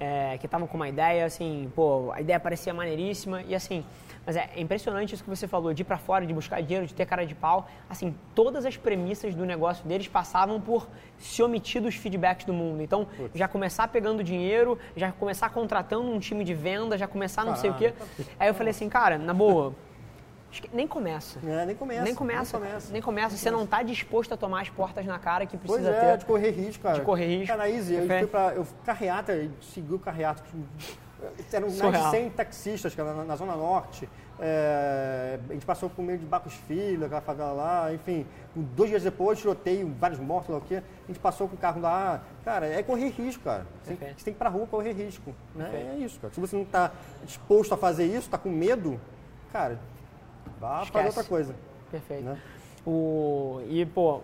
é, 0.00 0.38
que 0.38 0.46
estavam 0.46 0.66
com 0.66 0.78
uma 0.78 0.88
ideia, 0.88 1.26
assim, 1.26 1.70
pô, 1.76 2.10
a 2.10 2.22
ideia 2.22 2.40
parecia 2.40 2.72
maneiríssima 2.72 3.42
e 3.42 3.54
assim, 3.54 3.84
mas 4.24 4.34
é, 4.34 4.48
é 4.56 4.60
impressionante 4.60 5.14
isso 5.14 5.22
que 5.22 5.28
você 5.28 5.46
falou, 5.46 5.74
de 5.74 5.82
ir 5.82 5.84
pra 5.84 5.98
fora, 5.98 6.26
de 6.26 6.32
buscar 6.32 6.62
dinheiro, 6.62 6.86
de 6.86 6.94
ter 6.94 7.04
cara 7.04 7.26
de 7.26 7.34
pau. 7.34 7.68
Assim, 7.88 8.14
todas 8.34 8.64
as 8.64 8.78
premissas 8.78 9.34
do 9.34 9.44
negócio 9.44 9.86
deles 9.86 10.08
passavam 10.08 10.58
por 10.58 10.88
se 11.18 11.42
omitir 11.42 11.82
dos 11.82 11.94
feedbacks 11.96 12.46
do 12.46 12.52
mundo. 12.54 12.82
Então, 12.82 13.06
já 13.34 13.46
começar 13.46 13.88
pegando 13.88 14.24
dinheiro, 14.24 14.78
já 14.96 15.12
começar 15.12 15.50
contratando 15.50 16.10
um 16.10 16.18
time 16.18 16.44
de 16.44 16.54
venda, 16.54 16.96
já 16.96 17.06
começar 17.06 17.44
não 17.44 17.56
sei 17.56 17.68
o 17.70 17.74
quê. 17.74 17.92
Aí 18.38 18.48
eu 18.48 18.54
falei 18.54 18.70
assim, 18.70 18.88
cara, 18.88 19.18
na 19.18 19.34
boa, 19.34 19.74
nem 20.72 20.86
começa. 20.86 21.38
É, 21.46 21.64
nem 21.66 21.76
começa. 21.76 22.02
Nem 22.02 22.14
começa, 22.14 22.58
Nem 22.58 22.68
começa. 22.68 22.92
nem 22.92 23.02
começa. 23.02 23.36
Você 23.36 23.50
não 23.50 23.64
está 23.64 23.82
disposto 23.82 24.32
a 24.32 24.36
tomar 24.36 24.62
as 24.62 24.70
portas 24.70 25.04
na 25.06 25.18
cara 25.18 25.46
que 25.46 25.56
Pois 25.56 25.80
precisa 25.80 25.90
é, 25.96 26.10
ter. 26.12 26.18
de 26.18 26.24
correr 26.24 26.50
risco, 26.50 26.82
cara. 26.82 26.98
De 26.98 27.04
correr 27.04 27.26
risco. 27.26 27.46
Cara, 27.46 27.58
na 27.58 27.70
Easy, 27.70 27.94
eu 27.94 28.06
fui 28.06 28.26
pra. 28.26 28.52
Eu, 28.54 28.66
carreata, 28.84 29.32
eu 29.32 29.50
segui 29.60 29.94
o 29.94 29.98
carreata. 29.98 30.42
Eram 31.52 31.68
mais 31.70 32.04
de 32.04 32.10
100 32.10 32.30
taxistas 32.30 32.94
cara, 32.94 33.12
na, 33.12 33.24
na 33.24 33.36
Zona 33.36 33.54
Norte. 33.54 34.08
É, 34.42 35.38
a 35.50 35.52
gente 35.52 35.66
passou 35.66 35.90
por 35.90 36.02
meio 36.02 36.18
de 36.18 36.24
Bacos 36.24 36.54
Filho, 36.66 37.04
aquela 37.04 37.20
favela 37.20 37.52
lá, 37.52 37.92
enfim. 37.92 38.26
Dois 38.54 38.88
dias 38.88 39.02
depois, 39.02 39.38
tiroteio, 39.38 39.94
vários 40.00 40.18
mortos, 40.18 40.48
lá 40.50 40.56
o 40.56 40.60
quê. 40.62 40.76
A 40.76 41.06
gente 41.08 41.20
passou 41.20 41.46
com 41.46 41.56
o 41.56 41.58
carro 41.58 41.78
lá. 41.80 42.22
Cara, 42.42 42.66
é 42.66 42.82
correr 42.82 43.10
risco, 43.10 43.44
cara. 43.44 43.66
Você, 43.82 43.90
Perfeito. 43.90 44.18
você 44.18 44.24
tem 44.24 44.32
que 44.32 44.38
ir 44.38 44.38
pra 44.38 44.48
rua 44.48 44.66
correr 44.66 44.92
risco. 44.92 45.34
Né? 45.54 45.94
É 45.94 45.98
isso, 46.02 46.18
cara. 46.18 46.32
Se 46.32 46.40
você 46.40 46.56
não 46.56 46.64
tá 46.64 46.90
disposto 47.22 47.74
a 47.74 47.76
fazer 47.76 48.06
isso, 48.06 48.30
tá 48.30 48.38
com 48.38 48.48
medo, 48.48 48.98
cara, 49.52 49.78
vá 50.60 50.82
Esquece. 50.82 50.92
fazer 50.92 51.06
outra 51.06 51.24
coisa. 51.24 51.54
Perfeito. 51.90 52.24
Né? 52.24 52.38
O, 52.86 53.60
e, 53.68 53.84
pô, 53.86 54.20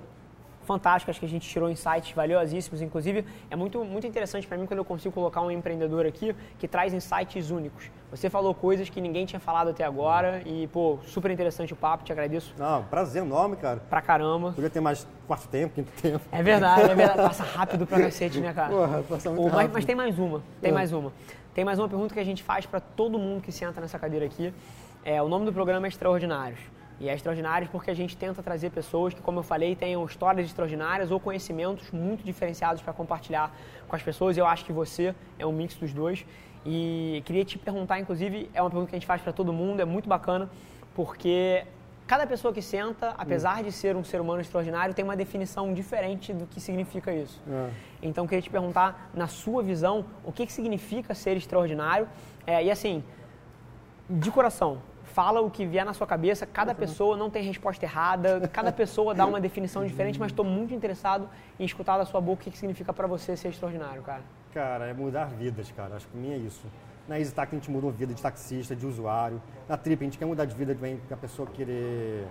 fantástico, 0.65 1.11
acho 1.11 1.21
que 1.21 1.27
a 1.27 1.29
gente 1.29 1.49
tirou 1.49 1.71
insights 1.71 2.13
valiosíssimos. 2.13 2.81
Inclusive, 2.83 3.25
é 3.51 3.57
muito, 3.57 3.85
muito 3.85 4.07
interessante 4.07 4.47
para 4.47 4.57
mim 4.57 4.67
quando 4.67 4.79
eu 4.79 4.85
consigo 4.85 5.15
colocar 5.15 5.41
um 5.41 5.51
empreendedor 5.51 6.07
aqui 6.07 6.35
que 6.59 6.67
traz 6.67 6.93
insights 6.95 7.51
únicos. 7.51 7.91
Você 8.11 8.31
falou 8.31 8.55
coisas 8.55 8.89
que 8.89 9.01
ninguém 9.01 9.27
tinha 9.27 9.39
falado 9.41 9.71
até 9.71 9.85
agora 9.85 10.41
e, 10.47 10.67
pô, 10.69 10.99
super 11.05 11.31
interessante 11.31 11.73
o 11.73 11.77
papo, 11.77 12.05
te 12.05 12.13
agradeço 12.13 12.55
Não, 12.57 12.83
prazer 12.85 13.23
enorme, 13.23 13.57
cara. 13.57 13.81
pra 13.91 14.01
caramba. 14.01 14.53
Podia 14.53 14.71
ter 14.71 14.81
mais 14.81 15.07
quarto 15.27 15.49
tempo, 15.49 15.75
quinto 15.75 15.91
tempo. 16.01 16.25
É 16.33 16.43
verdade, 16.43 16.83
é 16.91 16.95
verdade. 16.95 17.23
Passa 17.23 17.43
rápido 17.45 17.87
pra 17.87 18.01
cacete, 18.01 18.41
né, 18.41 18.53
cara? 18.53 18.71
Porra, 18.73 19.03
passa 19.09 19.31
muito 19.31 19.47
Ô, 19.53 19.55
mas, 19.55 19.71
mas 19.71 19.85
tem 19.85 19.95
mais 19.95 20.19
uma, 20.19 20.43
tem 20.61 20.71
É. 20.71 20.75
mais 20.75 20.93
uma. 20.93 21.13
Tem 21.53 21.65
mais 21.65 21.79
uma 21.79 21.89
pergunta 21.89 22.13
que 22.15 22.21
a 22.21 22.25
gente 22.25 22.43
faz 22.43 22.65
para 22.67 22.81
todo 22.81 23.19
mundo 23.19 23.41
que 23.43 23.51
senta 23.51 23.81
nessa 23.81 23.99
cadeira 23.99 24.27
aqui. 24.27 24.53
É, 25.09 25.23
o 25.23 25.29
nome 25.29 25.47
do 25.47 25.53
programa 25.53 25.87
é 25.87 25.89
Extraordinários. 25.89 26.59
E 26.99 27.09
é 27.09 27.15
Extraordinários 27.15 27.71
porque 27.71 27.93
a 27.93 27.95
gente 27.95 28.17
tenta 28.17 28.43
trazer 28.43 28.71
pessoas 28.71 29.15
que, 29.15 29.23
como 29.23 29.39
eu 29.39 29.43
falei, 29.45 29.77
tenham 29.77 30.05
histórias 30.05 30.45
extraordinárias 30.45 31.13
ou 31.13 31.21
conhecimentos 31.21 31.93
muito 31.93 32.25
diferenciados 32.25 32.83
para 32.83 32.93
compartilhar 32.93 33.55
com 33.87 33.95
as 33.95 34.03
pessoas. 34.03 34.37
Eu 34.37 34.45
acho 34.45 34.65
que 34.65 34.73
você 34.73 35.15
é 35.39 35.47
um 35.47 35.53
mix 35.53 35.77
dos 35.77 35.93
dois. 35.93 36.27
E 36.65 37.23
queria 37.25 37.45
te 37.45 37.57
perguntar, 37.57 38.01
inclusive, 38.01 38.51
é 38.53 38.61
uma 38.61 38.69
pergunta 38.69 38.91
que 38.91 38.97
a 38.97 38.99
gente 38.99 39.07
faz 39.07 39.23
para 39.23 39.33
todo 39.33 39.53
mundo, 39.53 39.79
é 39.79 39.85
muito 39.85 40.09
bacana, 40.09 40.51
porque 40.93 41.65
cada 42.05 42.27
pessoa 42.27 42.53
que 42.53 42.61
senta, 42.61 43.15
apesar 43.17 43.63
de 43.63 43.71
ser 43.71 43.95
um 43.95 44.03
ser 44.03 44.21
humano 44.21 44.41
extraordinário, 44.41 44.93
tem 44.93 45.05
uma 45.05 45.17
definição 45.17 45.73
diferente 45.73 46.33
do 46.33 46.49
que 46.49 46.61
significa 46.61 47.15
isso. 47.15 47.41
É. 47.49 47.71
Então, 48.03 48.27
queria 48.27 48.43
te 48.43 48.51
perguntar, 48.51 49.09
na 49.15 49.29
sua 49.29 49.63
visão, 49.63 50.05
o 50.25 50.33
que, 50.33 50.45
que 50.45 50.53
significa 50.53 51.15
ser 51.15 51.37
extraordinário? 51.37 52.09
É, 52.45 52.65
e 52.65 52.73
assim, 52.73 53.05
de 54.11 54.33
coração, 54.33 54.83
fala 55.17 55.41
o 55.41 55.51
que 55.51 55.65
vier 55.65 55.83
na 55.83 55.95
sua 55.95 56.07
cabeça. 56.07 56.45
Cada 56.45 56.75
pessoa 56.75 57.17
não 57.17 57.31
tem 57.31 57.43
resposta 57.43 57.83
errada, 57.87 58.47
cada 58.53 58.71
pessoa 58.71 59.15
dá 59.15 59.25
uma 59.25 59.41
definição 59.41 59.83
diferente, 59.87 60.21
mas 60.21 60.31
estou 60.31 60.45
muito 60.45 60.75
interessado 60.75 61.27
em 61.59 61.65
escutar 61.65 61.97
da 61.97 62.05
sua 62.05 62.21
boca 62.21 62.43
o 62.43 62.45
que, 62.45 62.51
que 62.51 62.59
significa 62.59 62.93
para 62.93 63.07
você 63.07 63.35
ser 63.35 63.49
extraordinário, 63.49 64.03
cara. 64.03 64.23
Cara, 64.53 64.85
é 64.85 64.93
mudar 64.93 65.25
vidas, 65.31 65.73
cara. 65.73 65.97
Acho 65.97 66.07
que 66.09 66.19
mim 66.19 66.33
é 66.35 66.37
isso. 66.37 66.67
Na 67.09 67.19
EasyTax 67.19 67.51
a 67.51 67.57
gente 67.57 67.71
mudou 67.71 67.91
vida 67.91 68.13
de 68.13 68.21
taxista, 68.21 68.77
de 68.77 68.85
usuário. 68.85 69.41
Na 69.67 69.79
Trip 69.79 70.03
a 70.03 70.05
gente 70.05 70.19
quer 70.19 70.27
mudar 70.27 70.45
de 70.45 70.55
vida 70.55 70.75
também, 70.75 71.01
a 71.11 71.17
pessoa 71.17 71.49
querer, 71.49 72.27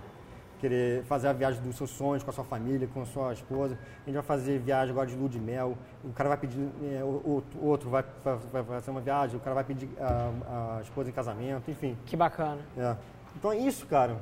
querer 0.60 1.04
fazer 1.04 1.28
a 1.28 1.34
viagem 1.34 1.62
dos 1.62 1.76
seus 1.76 1.90
sonhos 1.90 2.24
com 2.24 2.30
a 2.30 2.34
sua 2.34 2.44
família, 2.44 2.88
com 2.94 3.02
a 3.02 3.06
sua 3.06 3.34
esposa. 3.34 3.78
A 4.02 4.06
gente 4.06 4.16
vai 4.16 4.24
fazer 4.24 4.58
viagem 4.60 4.92
agora 4.92 5.08
de 5.08 5.16
lua 5.16 5.30
de 5.30 5.40
mel. 5.40 5.78
O 6.04 6.12
cara 6.14 6.30
vai 6.30 6.38
pedir, 6.38 6.68
é, 6.84 7.04
outro, 7.04 7.60
outro 7.62 7.90
vai, 7.90 8.04
vai, 8.52 8.64
fazer 8.64 8.92
uma 8.92 9.02
viagem, 9.02 9.36
o 9.38 9.40
cara 9.40 9.54
vai 9.54 9.64
pedir 9.64 9.90
a, 10.00 10.78
a 10.78 10.82
esposa 10.82 11.10
em 11.10 11.14
casamento, 11.14 11.70
enfim. 11.70 11.98
Que 12.06 12.16
bacana. 12.16 12.60
É. 12.78 12.96
Então 13.38 13.52
é 13.52 13.58
isso, 13.58 13.86
cara. 13.86 14.16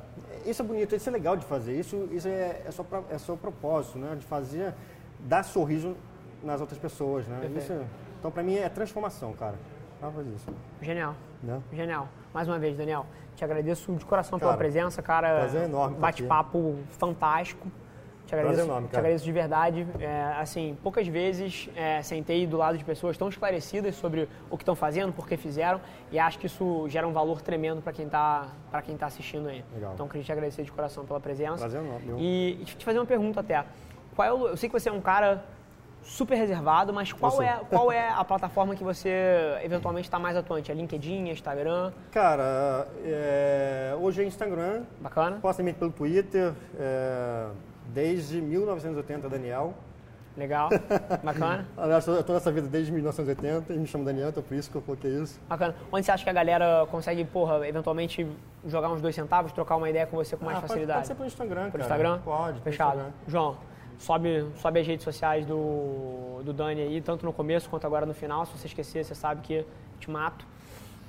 Isso 0.46 0.62
é 0.62 0.66
bonito, 0.66 0.96
isso 0.96 1.08
é 1.08 1.12
legal 1.12 1.38
de 1.38 1.46
fazer. 1.46 1.80
Isso, 1.80 2.10
isso 2.12 2.28
é, 2.28 2.64
é, 2.66 2.72
só, 2.72 2.84
pro- 2.84 3.06
é 3.10 3.18
só 3.18 3.34
o 3.34 3.38
propósito, 3.38 4.00
né? 4.00 4.16
De 4.16 4.26
fazer, 4.26 4.74
dar 5.20 5.44
sorriso 5.44 5.96
nas 6.44 6.60
outras 6.60 6.80
pessoas, 6.80 7.28
né? 7.28 7.40
Isso, 7.56 7.74
então, 8.20 8.32
pra 8.32 8.42
mim, 8.42 8.56
é 8.56 8.68
transformação, 8.70 9.32
cara. 9.34 9.56
Pra 10.00 10.10
fazer 10.12 10.32
isso, 10.32 10.48
Genial. 10.82 11.16
né? 11.42 11.62
Genial. 11.72 12.10
Mais 12.34 12.48
uma 12.48 12.60
vez, 12.60 12.76
Daniel, 12.76 13.06
Te 13.36 13.44
agradeço 13.44 13.92
de 13.94 14.06
coração 14.06 14.38
Cara, 14.40 14.52
pela 14.52 14.58
presença, 14.58 15.02
cara. 15.02 15.40
prazer 15.40 15.64
enorme 15.64 15.96
estar 15.96 16.02
Bate-papo 16.08 16.76
fantástico. 16.90 17.72
Te 18.26 18.34
agradeço, 18.34 18.56
Prazer 18.56 18.66
enorme, 18.66 18.88
te 18.88 18.92
cara. 18.92 19.00
agradeço 19.02 19.26
de 19.26 19.32
verdade. 19.32 19.88
É, 20.00 20.36
assim, 20.40 20.78
poucas 20.82 21.08
vezes 21.08 21.70
é, 21.76 22.02
sentei 22.02 22.48
do 22.48 22.56
lado 22.58 22.78
de 22.78 22.84
pessoas 22.86 23.18
tão 23.18 23.28
esclarecidas 23.28 23.96
sobre 23.96 24.30
o 24.50 24.58
que 24.58 24.64
estão 24.64 24.76
fazendo, 24.76 25.12
por 25.12 25.28
que 25.28 25.36
fizeram, 25.36 25.82
e 26.12 26.18
acho 26.18 26.40
que 26.40 26.46
isso 26.46 26.88
gera 26.88 27.06
um 27.08 27.12
valor 27.12 27.42
tremendo 27.42 27.82
para 27.82 27.92
quem 27.92 28.06
está 28.06 28.48
para 28.72 28.82
quem 28.82 28.96
tá 28.96 29.08
assistindo 29.08 29.50
aí. 29.50 29.64
Legal. 29.74 29.92
Então, 29.94 30.08
queria 30.08 30.24
te 30.24 30.32
agradecer 30.32 30.64
de 30.64 30.72
coração 30.72 31.06
pela 31.06 31.20
presença. 31.20 31.58
Prazer 31.58 31.82
enorme. 31.82 32.14
E, 32.18 32.60
e 32.62 32.66
te 32.66 32.86
fazer 32.86 33.00
uma 33.00 33.06
pergunta 33.06 33.42
até. 33.42 33.66
Qual 34.16 34.28
é 34.28 34.32
o, 34.32 34.48
eu 34.48 34.58
sei 34.58 34.70
que 34.70 34.80
você 34.80 34.88
é 34.90 34.92
um 34.92 35.02
cara 35.02 35.44
super 36.04 36.36
reservado, 36.36 36.94
mas 36.94 37.12
qual 37.14 37.42
é, 37.42 37.60
qual 37.70 37.92
é 37.92 38.10
a 38.10 38.24
plataforma 38.24 38.76
que 38.76 38.84
você 38.84 39.58
eventualmente 39.64 40.08
está 40.08 40.20
mais 40.20 40.36
atuante? 40.38 40.72
É 40.72 40.76
LinkedIn, 40.76 41.30
Instagram? 41.30 41.92
Cara, 42.12 42.88
é, 43.04 43.96
hoje 44.00 44.22
é 44.22 44.26
Instagram, 44.26 44.84
Bacana? 45.00 45.40
também 45.56 45.74
pelo 45.74 45.92
Twitter, 45.92 46.54
é, 46.80 47.48
desde 47.88 48.42
1980, 48.42 49.30
Daniel. 49.30 49.74
Legal? 50.36 50.70
Bacana? 51.24 51.68
Aliás, 51.78 52.08
eu 52.08 52.20
estou 52.20 52.34
nessa 52.34 52.52
vida 52.52 52.68
desde 52.68 52.92
1980 52.92 53.72
e 53.72 53.78
me 53.78 53.86
chamo 53.86 54.04
Daniel, 54.04 54.30
então 54.30 54.42
por 54.42 54.56
isso 54.56 54.70
que 54.72 54.76
eu 54.76 54.82
coloquei 54.82 55.12
isso. 55.12 55.40
Bacana. 55.48 55.76
Onde 55.92 56.06
você 56.06 56.12
acha 56.12 56.24
que 56.24 56.30
a 56.30 56.34
galera 56.34 56.88
consegue, 56.90 57.24
porra, 57.24 57.68
eventualmente 57.68 58.28
jogar 58.66 58.90
uns 58.90 59.00
dois 59.00 59.14
centavos, 59.14 59.52
trocar 59.52 59.76
uma 59.76 59.88
ideia 59.90 60.08
com 60.08 60.18
você 60.18 60.36
com 60.36 60.44
mais 60.46 60.58
Ah, 60.58 60.62
pode- 60.62 60.70
facilidade? 60.74 60.98
Pode 61.02 61.08
ser 61.08 61.16
pelo 61.16 61.28
Instagram, 61.28 61.62
Pelo 61.70 61.72
cara. 61.72 61.84
Instagram? 61.84 62.20
Pode, 62.26 62.60
Fechado. 62.62 62.90
Instagram. 62.96 63.12
João, 63.28 63.58
sobe, 64.00 64.46
sobe 64.58 64.80
as 64.80 64.88
redes 64.88 65.04
sociais 65.04 65.46
do, 65.46 66.42
do 66.44 66.54
Dani 66.54 66.82
aí, 66.82 67.02
tanto 67.02 67.26
no 67.26 67.34
começo 67.34 67.70
quanto 67.70 67.86
agora 67.86 68.06
no 68.06 68.14
final. 68.14 68.46
Se 68.46 68.58
você 68.58 68.68
esquecer, 68.68 69.04
você 69.04 69.16
sabe 69.16 69.42
que 69.42 69.66
te 70.00 70.10
mato. 70.10 70.46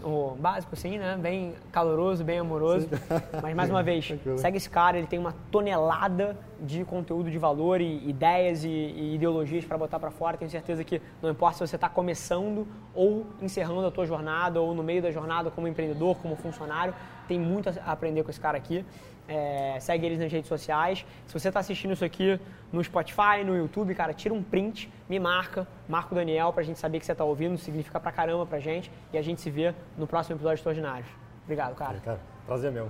O 0.03 0.37
básico, 0.39 0.75
assim, 0.75 0.99
né? 0.99 1.17
Bem 1.19 1.55
caloroso, 1.73 2.25
bem 2.25 2.39
amoroso. 2.39 2.89
Mas, 3.41 3.55
mais 3.55 3.71
uma 3.71 3.83
vez, 3.83 4.13
segue 4.37 4.57
esse 4.57 4.69
cara, 4.69 4.99
ele 4.99 5.07
tem 5.07 5.19
uma 5.19 5.35
tonelada 5.51 6.37
de 6.61 6.85
conteúdo 6.85 7.31
de 7.31 7.39
valor 7.39 7.81
e 7.81 8.07
ideias 8.09 8.65
e, 8.65 8.69
e 8.69 9.15
ideologias 9.15 9.65
para 9.65 9.79
botar 9.79 9.99
para 9.99 10.11
fora. 10.11 10.37
Tenho 10.37 10.51
certeza 10.51 10.85
que 10.85 11.01
não 11.23 11.31
importa 11.31 11.59
se 11.59 11.67
você 11.67 11.77
está 11.77 11.89
começando 11.89 12.67
ou 12.95 13.25
encerrando 13.41 13.87
a 13.87 13.91
tua 13.91 14.05
jornada 14.05 14.61
ou 14.61 14.75
no 14.75 14.83
meio 14.83 15.01
da 15.01 15.11
jornada 15.11 15.51
como 15.51 15.69
empreendedor, 15.69 16.17
como 16.19 16.37
funcionário, 16.37 16.93
tem 17.27 17.39
muito 17.39 17.69
a 17.69 17.93
aprender 17.93 18.23
com 18.25 18.31
esse 18.31 18.41
cara 18.41 18.59
aqui. 18.59 18.85
É, 19.27 19.77
segue 19.81 20.05
eles 20.07 20.19
nas 20.19 20.31
redes 20.31 20.49
sociais. 20.49 21.05
Se 21.27 21.33
você 21.33 21.49
está 21.49 21.61
assistindo 21.61 21.93
isso 21.93 22.05
aqui 22.05 22.39
no 22.73 22.83
Spotify, 22.85 23.43
no 23.45 23.57
YouTube, 23.57 23.95
cara, 23.95 24.13
tira 24.13 24.35
um 24.35 24.43
print, 24.43 24.91
me 25.09 25.19
marca, 25.19 25.67
marca 25.89 26.13
o 26.13 26.15
Daniel 26.15 26.53
pra 26.53 26.63
gente 26.63 26.79
saber 26.79 26.99
que 27.01 27.07
você 27.07 27.13
está 27.13 27.25
ouvindo, 27.25 27.57
significa 27.57 27.99
pra 27.99 28.13
caramba 28.13 28.45
pra 28.45 28.59
gente 28.59 28.91
e 29.13 29.19
a 29.19 29.23
gente 29.23 29.41
se 29.41 29.51
vê 29.51 29.73
no 29.97 30.07
próximo 30.07 30.37
episódio 30.37 30.57
de 30.57 30.61
Extraordinários. 30.61 31.09
Obrigado, 31.45 31.75
cara. 31.75 31.99
Cara, 32.05 32.21
prazer 32.47 32.71
meu. 32.71 32.89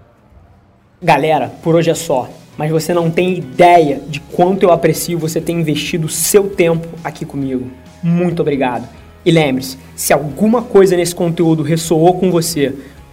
Galera, 1.02 1.52
por 1.62 1.74
hoje 1.74 1.90
é 1.90 1.94
só, 1.94 2.30
mas 2.56 2.70
você 2.70 2.94
não 2.94 3.10
tem 3.10 3.36
ideia 3.36 4.00
de 4.00 4.20
quanto 4.20 4.62
eu 4.62 4.72
aprecio 4.72 5.18
você 5.18 5.40
ter 5.40 5.52
investido 5.52 6.08
seu 6.08 6.48
tempo 6.48 6.88
aqui 7.04 7.26
comigo. 7.26 7.70
Muito 8.02 8.40
obrigado. 8.40 8.88
E 9.24 9.30
lembre-se, 9.30 9.78
se 9.96 10.12
alguma 10.12 10.62
coisa 10.62 10.96
nesse 10.96 11.14
conteúdo 11.14 11.62
ressoou 11.62 12.18
com 12.18 12.30
você, 12.30 12.74